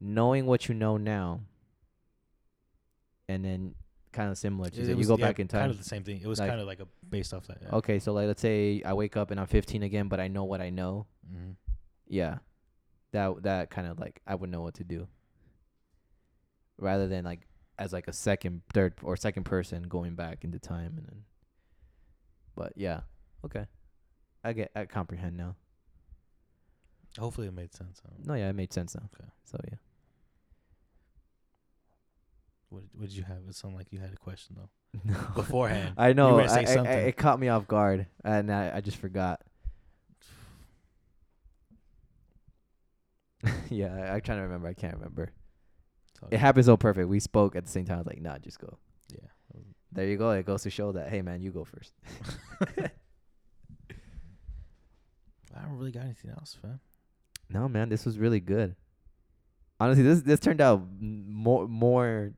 knowing 0.00 0.46
what 0.46 0.68
you 0.68 0.74
know 0.74 0.96
now, 0.96 1.40
and 3.28 3.44
then 3.44 3.74
kind 4.12 4.30
of 4.30 4.38
similar. 4.38 4.70
To 4.70 4.80
It 4.80 4.88
you 4.88 4.96
was- 4.96 5.06
go 5.08 5.16
yeah, 5.18 5.26
back 5.26 5.38
in 5.38 5.48
time. 5.48 5.60
kind 5.62 5.70
of 5.70 5.78
the 5.78 5.84
same 5.84 6.02
thing 6.04 6.20
it 6.20 6.26
was 6.26 6.38
Like- 6.40 6.48
kind 6.48 6.60
of 6.60 6.66
like 6.66 6.80
a 6.80 6.86
based 7.08 7.34
off 7.34 7.46
that 7.46 7.58
yeah. 7.62 7.70
Okay, 7.74 7.98
so 7.98 8.12
like 8.12 8.26
let's 8.26 8.40
say 8.40 8.82
I 8.82 8.94
wake 8.94 9.16
up 9.16 9.30
and 9.30 9.38
I'm 9.38 9.46
15 9.46 9.82
again, 9.82 10.08
but 10.08 10.18
I 10.20 10.28
know 10.28 10.44
what 10.44 10.60
I 10.60 10.70
know. 10.70 11.06
mm-hmm. 11.26 11.52
Yeah, 12.06 12.38
that 13.12 13.42
that 13.42 13.70
kind 13.70 13.86
of 13.86 13.98
like 13.98 14.20
I 14.26 14.34
would 14.34 14.50
know 14.50 14.62
what 14.62 14.74
to 14.74 14.84
do. 14.84 15.08
Rather 16.78 17.06
than 17.06 17.24
like 17.24 17.46
as 17.78 17.92
like 17.92 18.08
a 18.08 18.12
second, 18.12 18.62
third, 18.72 18.94
or 19.02 19.16
second 19.16 19.44
person 19.44 19.82
going 19.84 20.14
back 20.14 20.42
into 20.44 20.58
time 20.58 20.96
and 20.96 21.06
then. 21.06 21.24
But 22.54 22.72
yeah, 22.76 23.02
okay, 23.44 23.66
I 24.42 24.52
get 24.54 24.70
I 24.74 24.86
comprehend 24.86 25.36
now. 25.36 25.56
hopefully 27.18 27.46
it 27.48 27.52
made 27.52 27.74
sense 27.74 28.00
No, 28.24 28.34
yeah, 28.34 28.48
it 28.48 28.54
made 28.54 28.72
sense 28.72 28.94
now. 28.94 29.08
Okay. 29.14 29.28
So 29.44 29.58
yeah. 29.68 29.76
What, 32.70 32.82
what 32.94 33.08
did 33.08 33.16
you 33.16 33.22
have 33.24 33.38
it 33.48 33.54
sounded 33.54 33.76
like 33.78 33.92
you 33.92 33.98
had 33.98 34.12
a 34.12 34.16
question 34.16 34.56
though 34.58 34.68
No. 35.04 35.18
beforehand 35.34 35.94
I 35.96 36.12
know. 36.12 36.38
I- 36.38 36.44
I- 36.44 36.60
I- 36.62 36.92
it 37.08 37.16
caught 37.16 37.38
me 37.40 37.48
off 37.48 37.66
guard, 37.66 38.06
and 38.24 38.50
I, 38.52 38.76
I 38.76 38.80
just 38.80 38.96
forgot. 38.98 39.40
yeah, 43.70 43.94
I, 43.94 44.14
I'm 44.14 44.20
trying 44.20 44.38
to 44.38 44.42
remember. 44.42 44.66
I 44.68 44.74
can't 44.74 44.94
remember. 44.94 45.24
It 46.24 46.30
good. 46.30 46.40
happened 46.40 46.64
so 46.64 46.76
perfect. 46.76 47.08
We 47.08 47.20
spoke 47.20 47.54
at 47.54 47.64
the 47.64 47.70
same 47.70 47.84
time. 47.84 47.96
I 47.96 47.98
was 48.00 48.06
like, 48.06 48.20
nah, 48.20 48.38
just 48.38 48.58
go. 48.58 48.78
yeah 49.12 49.28
There 49.92 50.06
you 50.06 50.16
go. 50.16 50.30
It 50.32 50.46
goes 50.46 50.62
to 50.64 50.70
show 50.70 50.90
that, 50.92 51.08
hey, 51.10 51.22
man, 51.22 51.40
you 51.42 51.50
go 51.52 51.64
first. 51.64 51.92
I 55.54 55.62
don't 55.62 55.76
really 55.78 55.92
got 55.92 56.04
anything 56.04 56.30
else, 56.30 56.56
fam. 56.60 56.80
No, 57.50 57.68
man, 57.68 57.88
this 57.88 58.04
was 58.04 58.18
really 58.18 58.40
good. 58.40 58.74
Honestly, 59.80 60.02
this 60.02 60.22
this 60.22 60.40
turned 60.40 60.60
out 60.60 60.82
more 61.00 61.68
more 61.68 62.32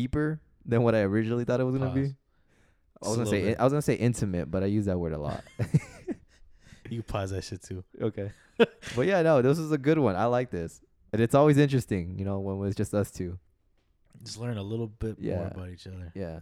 deeper 0.00 0.40
than 0.64 0.82
what 0.82 0.94
I 0.94 1.00
originally 1.00 1.44
thought 1.44 1.60
it 1.60 1.64
was 1.64 1.76
gonna 1.76 1.94
be. 1.94 2.14
I 3.02 3.08
was 3.08 3.16
Just 3.16 3.16
gonna 3.16 3.26
say 3.30 3.42
little. 3.42 3.60
I 3.60 3.64
was 3.64 3.72
gonna 3.72 3.82
say 3.82 3.94
intimate, 3.94 4.50
but 4.50 4.62
I 4.62 4.66
use 4.66 4.84
that 4.86 4.98
word 4.98 5.12
a 5.12 5.18
lot. 5.18 5.42
You 6.90 7.02
can 7.02 7.12
pause 7.12 7.30
that 7.30 7.42
shit 7.42 7.62
too. 7.64 7.82
okay, 8.00 8.30
but 8.94 9.06
yeah, 9.06 9.20
no, 9.22 9.42
this 9.42 9.58
is 9.58 9.72
a 9.72 9.78
good 9.78 9.98
one. 9.98 10.14
I 10.14 10.26
like 10.26 10.50
this, 10.52 10.80
and 11.12 11.20
it's 11.20 11.34
always 11.34 11.58
interesting, 11.58 12.16
you 12.16 12.24
know, 12.24 12.38
when 12.38 12.64
it's 12.68 12.76
just 12.76 12.94
us 12.94 13.10
two. 13.10 13.38
Just 14.22 14.38
learn 14.38 14.56
a 14.56 14.62
little 14.62 14.86
bit 14.86 15.20
more 15.20 15.32
Yeah. 15.32 15.46
about 15.48 15.68
each 15.70 15.86
other. 15.88 16.12
Yeah. 16.14 16.40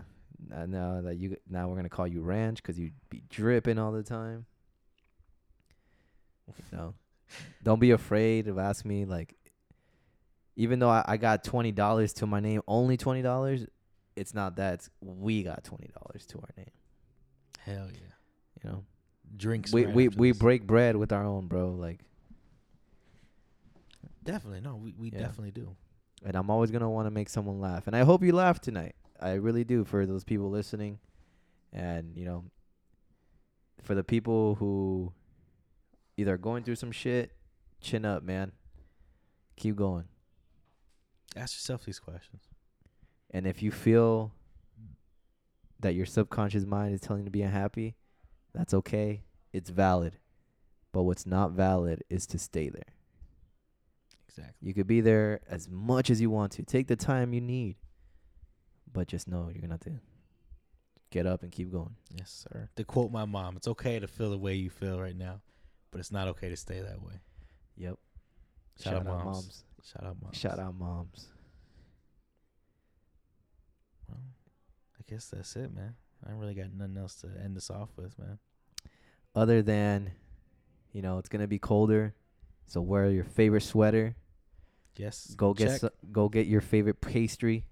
Now, 0.51 0.61
uh, 0.63 0.67
now 0.67 1.01
that 1.01 1.17
you 1.17 1.37
now 1.49 1.69
we're 1.69 1.77
gonna 1.77 1.89
call 1.89 2.07
you 2.07 2.21
Ranch 2.21 2.59
because 2.63 2.79
you 2.79 2.91
be 3.09 3.23
dripping 3.31 3.79
all 3.79 3.91
the 3.93 4.03
time. 4.03 4.45
You 6.71 6.77
know, 6.77 6.95
don't 7.63 7.81
be 7.81 7.93
afraid 7.93 8.47
of 8.49 8.59
asking 8.59 8.91
me. 8.91 9.05
Like, 9.07 9.35
even 10.57 10.79
though 10.79 10.89
I, 10.91 11.05
I 11.07 11.17
got 11.17 11.45
twenty 11.45 11.73
dollars 11.73 12.13
to 12.15 12.27
my 12.27 12.41
name, 12.41 12.63
only 12.69 12.97
twenty 12.97 13.23
dollars. 13.23 13.67
It's 14.17 14.33
not 14.35 14.57
that. 14.57 14.75
It's 14.75 14.91
we 15.01 15.43
got 15.43 15.65
twenty 15.65 15.89
dollars 15.99 16.27
to 16.27 16.39
our 16.39 16.49
name. 16.57 16.71
Hell 17.61 17.89
yeah. 17.93 18.63
You 18.63 18.71
know, 18.71 18.85
Drinks. 19.37 19.73
we 19.73 19.85
right 19.87 19.95
we 19.95 20.09
we 20.09 20.31
this. 20.31 20.39
break 20.39 20.67
bread 20.67 20.97
with 20.97 21.13
our 21.13 21.25
own, 21.25 21.49
bro. 21.49 21.71
Like, 21.71 22.01
Definitely 24.23 24.61
no. 24.61 24.77
We 24.77 24.95
we 24.97 25.11
Yeah. 25.11 25.19
definitely 25.21 25.51
do. 25.51 25.77
and 26.25 26.35
I'm 26.37 26.49
always 26.49 26.71
gonna 26.71 26.89
want 26.91 27.07
to 27.07 27.11
make 27.11 27.29
someone 27.29 27.61
laugh, 27.61 27.87
and 27.87 27.95
I 27.95 28.05
hope 28.05 28.23
you 28.23 28.33
laugh 28.33 28.61
tonight. 28.61 28.95
I 29.21 29.33
really 29.35 29.65
do 29.65 29.85
for 29.85 30.07
those 30.07 30.25
people 30.25 30.49
listening, 30.51 30.99
and 31.73 32.17
you 32.17 32.25
know, 32.25 32.45
for 33.83 33.95
the 33.95 34.05
people 34.05 34.55
who 34.55 35.13
either 36.17 36.35
are 36.35 36.39
going 36.39 36.65
through 36.65 36.77
some 36.77 36.93
shit, 36.93 37.33
chin 37.81 38.05
up, 38.07 38.23
man. 38.23 38.53
Keep 39.57 39.77
going, 39.77 40.05
Ask 41.37 41.57
yourself 41.57 41.85
these 41.85 41.99
questions. 41.99 42.43
and 43.31 43.47
if 43.47 43.63
you 43.63 43.73
feel 43.73 44.33
that 45.81 45.95
your 45.95 46.07
subconscious 46.07 46.65
mind 46.65 46.95
is 46.95 47.01
telling 47.01 47.23
you 47.23 47.27
to 47.27 47.31
be 47.31 47.43
unhappy, 47.43 47.97
that's 48.55 48.73
okay. 48.73 49.25
It's 49.53 49.71
valid, 49.71 50.19
but 50.93 51.03
what's 51.03 51.27
not 51.27 51.51
valid 51.53 52.03
is 52.09 52.27
to 52.29 52.39
stay 52.39 52.69
there. 52.69 52.95
Exactly. 54.29 54.69
You 54.69 54.75
could 54.75 54.87
be 54.87 55.01
there 55.01 55.41
as 55.49 55.69
much 55.69 56.11
as 56.11 56.21
you 56.21 56.31
want 56.31 56.53
to. 56.53 56.63
Take 56.63 56.87
the 56.87 56.97
time 56.97 57.33
you 57.33 57.41
need. 57.41 57.77
But 58.93 59.09
just 59.09 59.27
know 59.29 59.49
you're 59.53 59.61
gonna 59.61 59.75
have 59.75 59.81
to 59.81 60.01
get 61.11 61.27
up 61.27 61.43
and 61.43 61.51
keep 61.53 61.71
going. 61.71 61.97
Yes, 62.11 62.47
sir. 62.49 62.69
To 62.77 62.85
quote 62.85 63.11
my 63.11 63.25
mom, 63.25 63.57
it's 63.57 63.69
okay 63.69 63.99
to 63.99 64.07
feel 64.07 64.31
the 64.31 64.39
way 64.39 64.55
you 64.55 64.71
feel 64.71 65.01
right 65.01 65.17
now, 65.17 65.41
but 65.91 65.99
it's 66.01 66.13
not 66.13 66.29
okay 66.29 66.49
to 66.49 66.57
stay 66.57 66.81
that 66.81 67.03
way. 67.03 67.15
Yep. 67.77 67.99
Shout, 68.81 68.95
out, 68.95 69.05
moms. 69.05 69.65
Shout 69.85 70.07
out 70.07 70.17
moms. 70.23 70.37
Shout 70.37 70.59
out 70.59 70.75
moms. 70.79 71.27
Well, 74.09 74.19
I 74.99 75.03
guess 75.11 75.27
that's 75.27 75.55
it, 75.57 75.75
man. 75.75 75.95
I 76.27 76.33
really 76.33 76.55
got 76.55 76.73
nothing 76.73 76.97
else 76.97 77.17
to 77.17 77.29
end 77.43 77.55
this 77.55 77.71
off 77.71 77.91
with, 77.97 78.19
man. 78.19 78.39
Other 79.35 79.61
than, 79.63 80.13
you 80.93 81.03
know, 81.03 81.19
it's 81.19 81.29
gonna 81.29 81.47
be 81.47 81.59
colder, 81.59 82.15
so 82.67 82.81
wear 82.81 83.11
your 83.11 83.25
favorite 83.25 83.63
sweater. 83.63 84.17
Yes. 84.97 85.35
Go 85.37 85.53
get 85.53 85.81
so, 85.81 85.91
go 86.13 86.29
get 86.29 86.47
your 86.47 86.61
favorite 86.61 87.01
pastry. 87.01 87.67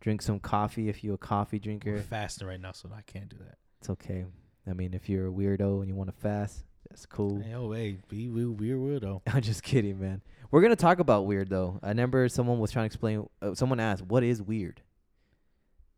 Drink 0.00 0.22
some 0.22 0.38
coffee 0.38 0.88
if 0.88 1.02
you're 1.02 1.16
a 1.16 1.18
coffee 1.18 1.56
We're 1.56 1.78
drinker. 1.78 1.98
fasting 1.98 2.46
right 2.46 2.60
now, 2.60 2.72
so 2.72 2.88
I 2.96 3.02
can't 3.02 3.28
do 3.28 3.36
that. 3.38 3.58
It's 3.80 3.90
okay. 3.90 4.24
I 4.66 4.72
mean, 4.72 4.94
if 4.94 5.08
you're 5.08 5.26
a 5.26 5.30
weirdo 5.30 5.80
and 5.80 5.88
you 5.88 5.94
want 5.94 6.08
to 6.08 6.16
fast, 6.16 6.64
that's 6.88 7.04
cool. 7.04 7.40
Hey, 7.40 7.54
oh, 7.54 7.72
hey, 7.72 7.98
be 8.08 8.28
we 8.28 8.46
weird 8.46 9.02
weirdo. 9.02 9.22
I'm 9.34 9.42
just 9.42 9.62
kidding, 9.62 10.00
man. 10.00 10.22
We're 10.50 10.62
gonna 10.62 10.76
talk 10.76 10.98
about 10.98 11.26
weird 11.26 11.50
though. 11.50 11.78
I 11.82 11.88
remember 11.88 12.28
someone 12.28 12.58
was 12.58 12.70
trying 12.70 12.84
to 12.84 12.86
explain. 12.86 13.28
Uh, 13.42 13.54
someone 13.54 13.80
asked, 13.80 14.02
"What 14.02 14.22
is 14.22 14.40
weird?" 14.42 14.80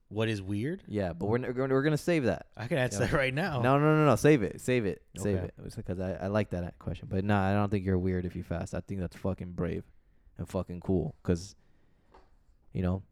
What 0.08 0.28
is 0.28 0.42
weird? 0.42 0.82
Yeah, 0.88 1.12
but 1.12 1.26
we're 1.26 1.36
n- 1.36 1.42
we're 1.42 1.52
gonna, 1.52 1.72
we're 1.74 1.82
gonna 1.84 1.96
save 1.96 2.24
that. 2.24 2.46
I 2.56 2.66
can 2.66 2.78
answer 2.78 2.98
that 2.98 3.12
right 3.12 3.32
now. 3.32 3.60
No, 3.62 3.78
no, 3.78 3.94
no, 3.94 4.06
no. 4.06 4.16
Save 4.16 4.42
it. 4.42 4.60
Save 4.60 4.84
it. 4.86 5.02
Save 5.16 5.36
Okay. 5.36 5.44
it. 5.46 5.54
It's 5.66 5.76
because 5.76 6.00
I, 6.00 6.14
I 6.14 6.26
like 6.26 6.50
that 6.50 6.76
question. 6.80 7.06
But 7.08 7.24
nah, 7.24 7.48
I 7.48 7.52
don't 7.54 7.70
think 7.70 7.86
you're 7.86 7.96
weird 7.96 8.24
if 8.24 8.34
you 8.34 8.42
fast. 8.42 8.74
I 8.74 8.80
think 8.80 8.98
that's 9.00 9.14
fucking 9.16 9.52
brave 9.52 9.84
and 10.36 10.48
fucking 10.48 10.80
cool. 10.80 11.14
Cause, 11.22 11.54
you 12.72 12.82
know, 12.82 13.04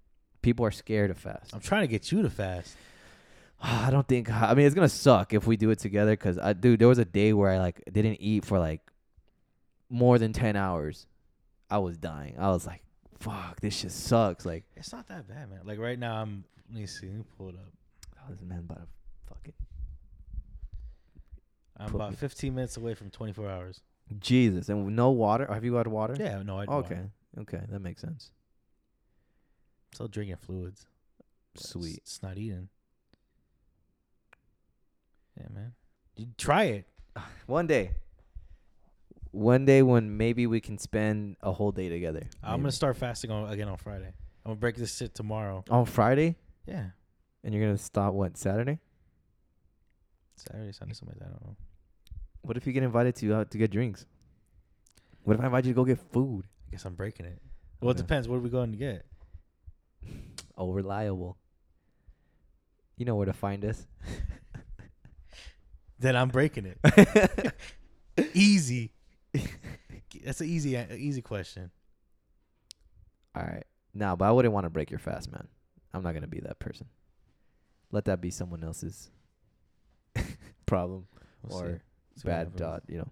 people 0.42 0.66
are 0.66 0.72
scared 0.72 1.12
of 1.12 1.18
fast. 1.18 1.54
I'm 1.54 1.60
trying 1.60 1.82
to 1.82 1.86
get 1.86 2.10
you 2.10 2.22
to 2.22 2.30
fast. 2.30 2.74
I 3.62 3.90
don't 3.92 4.08
think. 4.08 4.28
I 4.32 4.54
mean, 4.54 4.66
it's 4.66 4.74
gonna 4.74 4.88
suck 4.88 5.32
if 5.34 5.46
we 5.46 5.56
do 5.56 5.70
it 5.70 5.78
together. 5.78 6.16
Cause 6.16 6.36
I, 6.36 6.52
dude, 6.52 6.80
there 6.80 6.88
was 6.88 6.98
a 6.98 7.04
day 7.04 7.32
where 7.32 7.50
I 7.52 7.58
like 7.58 7.80
didn't 7.92 8.16
eat 8.20 8.44
for 8.44 8.58
like 8.58 8.80
more 9.88 10.18
than 10.18 10.32
ten 10.32 10.56
hours. 10.56 11.06
I 11.70 11.78
was 11.78 11.96
dying. 11.98 12.34
I 12.38 12.48
was 12.50 12.66
like, 12.66 12.82
fuck, 13.20 13.60
this 13.60 13.76
shit 13.76 13.92
sucks. 13.92 14.46
Like, 14.46 14.64
It's 14.76 14.92
not 14.92 15.06
that 15.08 15.28
bad, 15.28 15.50
man. 15.50 15.60
Like 15.64 15.78
right 15.78 15.98
now, 15.98 16.22
I'm. 16.22 16.44
Let 16.70 16.80
me 16.80 16.86
see. 16.86 17.06
Let 17.06 17.16
me 17.16 17.24
pull 17.36 17.48
it 17.50 17.54
up. 17.54 17.72
oh, 18.18 18.32
this 18.32 18.42
man 18.42 18.58
about 18.60 18.82
to 18.82 18.86
fucking 19.28 19.54
I'm 21.78 21.94
about 21.94 22.10
me- 22.10 22.16
15 22.16 22.54
minutes 22.54 22.76
away 22.76 22.94
from 22.94 23.10
24 23.10 23.48
hours. 23.48 23.80
Jesus 24.20 24.68
and 24.68 24.96
no 24.96 25.10
water. 25.10 25.46
Have 25.52 25.64
you 25.64 25.74
had 25.74 25.86
water? 25.86 26.16
Yeah, 26.18 26.42
no, 26.42 26.58
I 26.58 26.64
Okay. 26.64 27.00
Okay, 27.38 27.60
that 27.68 27.80
makes 27.80 28.00
sense. 28.00 28.30
Still 29.92 30.08
drinking 30.08 30.36
fluids. 30.36 30.86
but 31.54 31.60
it's- 31.60 31.70
Sweet. 31.70 31.98
It's, 31.98 32.22
not 32.22 32.36
eating. 32.38 32.68
Yeah, 35.38 35.46
man. 35.54 35.72
You 36.16 36.26
try 36.36 36.64
it. 36.64 36.86
One 37.46 37.66
day. 37.66 37.92
One 39.30 39.64
day 39.64 39.82
when 39.82 40.16
maybe 40.16 40.46
we 40.46 40.60
can 40.60 40.78
spend 40.78 41.36
a 41.42 41.52
whole 41.52 41.70
day 41.72 41.88
together. 41.88 42.22
I'm 42.42 42.52
maybe. 42.52 42.62
gonna 42.62 42.72
start 42.72 42.96
fasting 42.96 43.30
on 43.30 43.50
again 43.50 43.68
on 43.68 43.76
Friday. 43.76 44.06
I'm 44.44 44.50
gonna 44.52 44.56
break 44.56 44.76
this 44.76 44.96
shit 44.96 45.14
tomorrow. 45.14 45.64
on 45.70 45.84
Friday, 45.84 46.36
Yeah, 46.66 46.86
and 47.44 47.54
you're 47.54 47.62
gonna 47.64 47.78
stop 47.78 48.14
what 48.14 48.36
Saturday? 48.38 48.78
Saturday, 50.36 50.72
Sunday, 50.72 50.94
something 50.94 51.14
like 51.14 51.18
that. 51.18 51.26
I 51.26 51.38
don't 51.38 51.44
know. 51.46 51.56
What 52.42 52.56
if 52.56 52.66
you 52.66 52.72
get 52.72 52.82
invited 52.82 53.16
to 53.16 53.34
out 53.34 53.50
to 53.50 53.58
get 53.58 53.70
drinks? 53.70 54.06
What 55.24 55.34
if 55.36 55.42
I 55.42 55.46
invite 55.46 55.64
you 55.66 55.72
to 55.72 55.76
go 55.76 55.84
get 55.84 55.98
food? 56.12 56.44
I 56.66 56.70
guess 56.70 56.84
I'm 56.86 56.94
breaking 56.94 57.26
it. 57.26 57.38
Well, 57.80 57.90
it 57.90 57.96
depends. 57.96 58.28
What 58.28 58.36
are 58.36 58.40
we 58.40 58.48
going 58.50 58.72
to 58.72 58.78
get? 58.78 59.04
Oh, 60.60 60.72
reliable. 60.72 61.36
You 62.96 63.04
know 63.04 63.14
where 63.14 63.26
to 63.26 63.32
find 63.32 63.64
us. 63.64 63.86
Then 66.00 66.14
I'm 66.16 66.28
breaking 66.28 66.66
it. 66.66 67.54
easy. 68.34 68.92
That's 70.24 70.40
an 70.40 70.48
easy, 70.48 70.76
easy 70.76 71.22
question. 71.22 71.70
All 73.34 73.42
right. 73.42 73.64
No, 73.94 74.16
but 74.16 74.26
I 74.26 74.32
wouldn't 74.32 74.54
want 74.54 74.64
to 74.64 74.70
break 74.70 74.90
your 74.90 75.00
fast, 75.00 75.30
man. 75.30 75.48
I'm 75.92 76.02
not 76.02 76.14
gonna 76.14 76.26
be 76.26 76.40
that 76.40 76.58
person. 76.58 76.86
Let 77.90 78.04
that 78.06 78.20
be 78.20 78.30
someone 78.30 78.62
else's 78.62 79.10
problem 80.66 81.06
We'll 81.42 81.58
or 81.58 81.82
bad 82.24 82.56
dot, 82.56 82.82
you 82.88 82.98
know. 82.98 83.08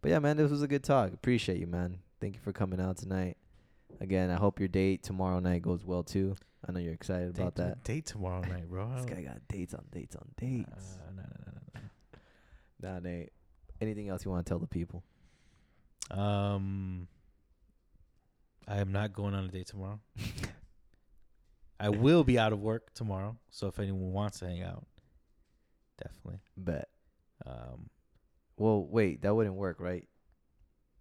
But 0.00 0.10
yeah, 0.10 0.18
man, 0.20 0.36
this 0.36 0.50
was 0.50 0.62
a 0.62 0.68
good 0.68 0.84
talk. 0.84 1.12
Appreciate 1.12 1.58
you, 1.58 1.66
man. 1.66 1.98
Thank 2.20 2.34
you 2.34 2.40
for 2.40 2.52
coming 2.52 2.80
out 2.80 2.96
tonight. 2.96 3.36
Again, 4.00 4.30
I 4.30 4.36
hope 4.36 4.60
your 4.60 4.68
date 4.68 5.02
tomorrow 5.02 5.40
night 5.40 5.62
goes 5.62 5.84
well 5.84 6.02
too. 6.02 6.36
I 6.68 6.72
know 6.72 6.80
you're 6.80 6.94
excited 6.94 7.34
Date, 7.34 7.42
about 7.42 7.54
that. 7.56 7.84
date 7.84 8.06
tomorrow 8.06 8.40
night, 8.48 8.68
bro. 8.68 8.90
This 8.96 9.06
guy 9.06 9.22
got 9.22 9.46
dates 9.48 9.74
on 9.74 9.84
dates 9.90 10.16
on 10.16 10.28
dates. 10.36 10.98
Uh, 11.06 11.10
no, 11.14 11.22
no, 11.22 11.28
no, 11.46 11.80
no, 12.82 12.92
Nah, 12.94 12.98
Nate. 13.00 13.30
Anything 13.80 14.08
else 14.08 14.24
you 14.24 14.30
want 14.30 14.44
to 14.44 14.48
tell 14.50 14.58
the 14.58 14.66
people? 14.66 15.02
Um, 16.10 17.08
I 18.68 18.78
am 18.78 18.92
not 18.92 19.12
going 19.12 19.34
on 19.34 19.44
a 19.44 19.48
date 19.48 19.66
tomorrow. 19.66 20.00
I 21.80 21.90
will 21.90 22.24
be 22.24 22.38
out 22.38 22.52
of 22.52 22.60
work 22.60 22.94
tomorrow, 22.94 23.36
so 23.50 23.66
if 23.66 23.78
anyone 23.78 24.12
wants 24.12 24.38
to 24.38 24.46
hang 24.46 24.62
out, 24.62 24.86
definitely. 26.02 26.40
Bet. 26.56 26.88
Um, 27.44 27.90
Well, 28.56 28.86
wait, 28.90 29.22
that 29.22 29.34
wouldn't 29.34 29.54
work, 29.56 29.78
right? 29.78 30.06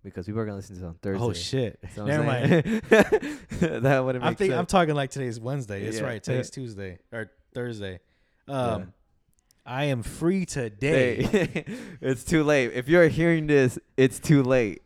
Because 0.04 0.26
people 0.26 0.42
are 0.42 0.46
gonna 0.46 0.58
listen 0.58 0.76
to 0.76 0.82
this 0.82 0.88
on 0.88 0.96
Thursday. 0.96 1.24
oh 1.24 1.34
shit! 1.34 1.80
So 1.96 2.06
Never 2.06 2.24
mind. 2.26 2.50
that 2.90 4.04
wouldn't 4.06 4.24
I'm 4.24 4.36
think. 4.36 4.54
I'm 4.54 4.66
talking 4.68 4.94
like 4.96 5.10
today's 5.12 5.40
Wednesday. 5.40 5.84
It's 5.84 5.98
Yeah. 6.00 6.06
right. 6.06 6.22
Today's 6.22 6.50
Tuesday 6.52 7.00
or 7.12 7.32
Thursday. 7.54 8.00
Um, 8.48 8.82
Yeah. 8.82 8.86
I 9.66 9.86
am 9.86 10.04
free 10.04 10.46
today. 10.46 11.66
It's 12.02 12.24
too 12.24 12.44
late. 12.44 12.74
If 12.74 12.88
you're 12.88 13.08
hearing 13.08 13.48
this, 13.48 13.80
it's 13.98 14.20
too 14.20 14.44
late. 14.44 14.84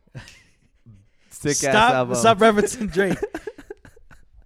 Sick 1.40 1.52
ass 1.52 1.56
stop, 1.58 1.94
album. 1.94 2.14
stop 2.16 2.38
referencing 2.38 2.92
Drake. 2.92 3.18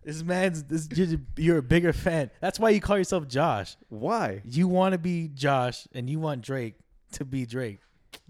this 0.05 0.23
man's 0.23 0.63
this 0.65 0.89
you're, 1.37 1.59
a 1.59 1.63
bigger 1.63 1.93
fan. 1.93 2.31
That's 2.41 2.61
why 2.61 2.71
you 2.71 2.81
call 2.81 2.97
yourself 2.99 3.27
Josh. 3.27 3.77
Why? 3.89 4.43
You 4.45 4.69
want 4.69 4.93
to 4.93 4.99
be 4.99 5.29
Josh, 5.29 5.89
and 5.93 6.09
you 6.09 6.21
want 6.21 6.43
Drake 6.43 6.75
to 7.13 7.25
be 7.25 7.47
Drake. 7.47 7.81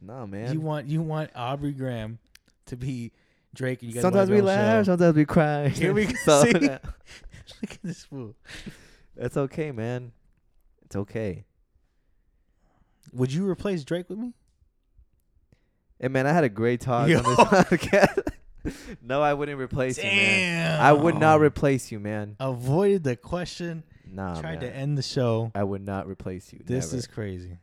Nah, 0.00 0.24
man. 0.24 0.54
You 0.54 0.60
want 0.60 0.86
you 0.86 1.02
want 1.02 1.30
Aubrey 1.36 1.72
Graham 1.72 2.18
to 2.66 2.76
be 2.76 3.12
Drake, 3.54 3.82
and 3.82 3.90
you 3.90 3.94
guys 3.96 4.02
sometimes 4.02 4.30
we 4.30 4.40
laugh, 4.40 4.86
show. 4.86 4.92
sometimes 4.92 5.16
we 5.16 5.26
cry. 5.26 5.68
Here 5.68 5.92
we 5.92 6.06
go. 6.06 6.14
So, 6.24 6.42
See? 6.44 6.52
Look 6.52 6.62
at 7.72 7.82
this 7.82 8.04
fool. 8.04 8.34
it's 9.16 9.36
okay, 9.36 9.72
man. 9.72 10.12
It's 10.86 10.96
okay. 10.96 11.44
Would 13.12 13.30
you 13.32 13.46
replace 13.48 13.84
Drake 13.84 14.08
with 14.08 14.18
me? 14.18 14.32
Hey, 16.00 16.08
man, 16.08 16.26
I 16.26 16.32
had 16.32 16.44
a 16.44 16.48
great 16.48 16.80
talk 16.80 17.08
Yo. 17.08 17.18
on 17.18 17.24
this 17.24 17.38
podcast. 17.38 18.28
no, 19.02 19.22
I 19.22 19.34
wouldn't 19.34 19.60
replace 19.60 19.98
you, 19.98 20.04
man. 20.04 20.80
I 20.80 20.92
would 20.92 21.18
not 21.18 21.40
replace 21.40 21.92
you, 21.92 22.00
man. 22.00 22.36
avoided 22.40 23.04
the 23.04 23.16
question. 23.16 23.82
Nah, 24.10 24.40
tried 24.40 24.60
man. 24.60 24.70
to 24.70 24.76
end 24.76 24.98
the 24.98 25.02
show. 25.02 25.50
I 25.54 25.64
would 25.64 25.84
not 25.84 26.06
replace 26.06 26.52
you. 26.52 26.60
This 26.64 26.86
never. 26.86 26.98
is 26.98 27.06
crazy. 27.06 27.58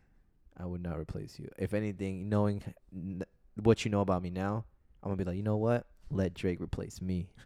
I 0.58 0.66
would 0.66 0.84
not 0.84 0.98
replace 0.98 1.40
you. 1.40 1.50
If 1.58 1.74
anything, 1.74 2.30
knowing 2.30 2.62
n- 2.94 3.24
what 3.56 3.86
you 3.86 3.92
know 3.92 4.02
about 4.02 4.22
me 4.22 4.30
now, 4.30 4.66
I'm 5.02 5.10
gonna 5.10 5.18
be 5.18 5.24
like, 5.24 5.38
you 5.38 5.44
know 5.44 5.58
what? 5.58 5.86
Let 6.10 6.34
Drake 6.34 6.62
replace 6.62 7.02
me. 7.02 7.30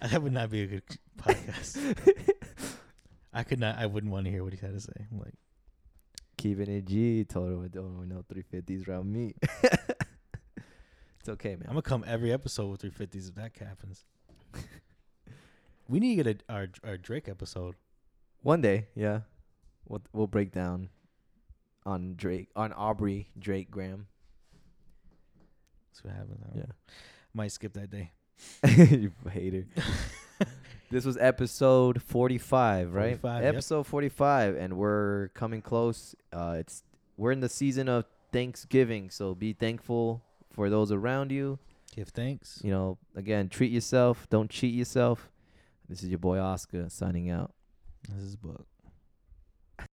That 0.00 0.22
would 0.22 0.32
not 0.32 0.48
be 0.50 0.62
a 0.62 0.66
good 0.66 0.82
podcast. 1.18 1.96
I 3.32 3.42
could 3.42 3.58
not. 3.58 3.78
I 3.78 3.86
wouldn't 3.86 4.12
want 4.12 4.26
to 4.26 4.30
hear 4.30 4.44
what 4.44 4.52
he 4.52 4.58
had 4.58 4.72
to 4.72 4.80
say. 4.80 4.92
I'm 5.10 5.18
like, 5.18 5.34
Keeping 6.36 6.70
it 6.70 6.84
G. 6.84 7.24
Told 7.24 7.48
him, 7.48 7.68
don't 7.68 8.08
know 8.08 8.24
350s 8.32 8.88
around 8.88 9.12
me. 9.12 9.34
It's 11.28 11.34
okay, 11.34 11.50
man. 11.50 11.64
I'm 11.66 11.74
gonna 11.74 11.82
come 11.82 12.04
every 12.06 12.32
episode 12.32 12.68
with 12.68 12.82
350s 12.82 13.28
if 13.28 13.34
that 13.34 13.52
happens. 13.58 14.04
we 15.88 16.00
need 16.00 16.16
to 16.16 16.24
get 16.24 16.42
a, 16.48 16.52
our 16.52 16.68
our 16.84 16.96
Drake 16.96 17.28
episode. 17.28 17.74
One 18.42 18.60
day, 18.60 18.86
yeah, 18.94 19.20
we'll 19.86 20.02
we'll 20.12 20.26
break 20.26 20.52
down 20.52 20.88
on 21.84 22.14
Drake, 22.16 22.48
on 22.56 22.72
Aubrey 22.72 23.28
Drake 23.38 23.70
Graham. 23.70 24.06
See 25.92 26.08
what 26.08 26.16
don't 26.16 26.38
Yeah. 26.54 26.62
know. 26.62 26.74
Might 27.34 27.52
skip 27.52 27.74
that 27.74 27.90
day. 27.90 28.12
you 28.76 29.12
hater. 29.30 29.66
this 30.90 31.04
was 31.04 31.16
episode 31.16 32.00
45, 32.02 32.94
right? 32.94 33.20
45, 33.20 33.42
yep. 33.42 33.54
episode 33.54 33.86
45 33.86 34.56
and 34.56 34.76
we're 34.78 35.28
coming 35.34 35.60
close. 35.60 36.14
Uh 36.32 36.56
it's 36.58 36.84
we're 37.16 37.32
in 37.32 37.40
the 37.40 37.48
season 37.48 37.88
of 37.88 38.04
Thanksgiving, 38.32 39.10
so 39.10 39.34
be 39.34 39.52
thankful 39.52 40.22
for 40.58 40.68
those 40.68 40.90
around 40.90 41.30
you. 41.30 41.56
Give 41.94 42.08
thanks. 42.08 42.60
You 42.64 42.72
know, 42.72 42.98
again, 43.14 43.48
treat 43.48 43.70
yourself, 43.70 44.26
don't 44.28 44.50
cheat 44.50 44.74
yourself. 44.74 45.30
This 45.88 46.02
is 46.02 46.08
your 46.08 46.18
boy 46.18 46.40
Oscar 46.40 46.86
signing 46.88 47.30
out. 47.30 47.52
This 48.08 48.24
is 48.24 48.34
book. 48.34 48.66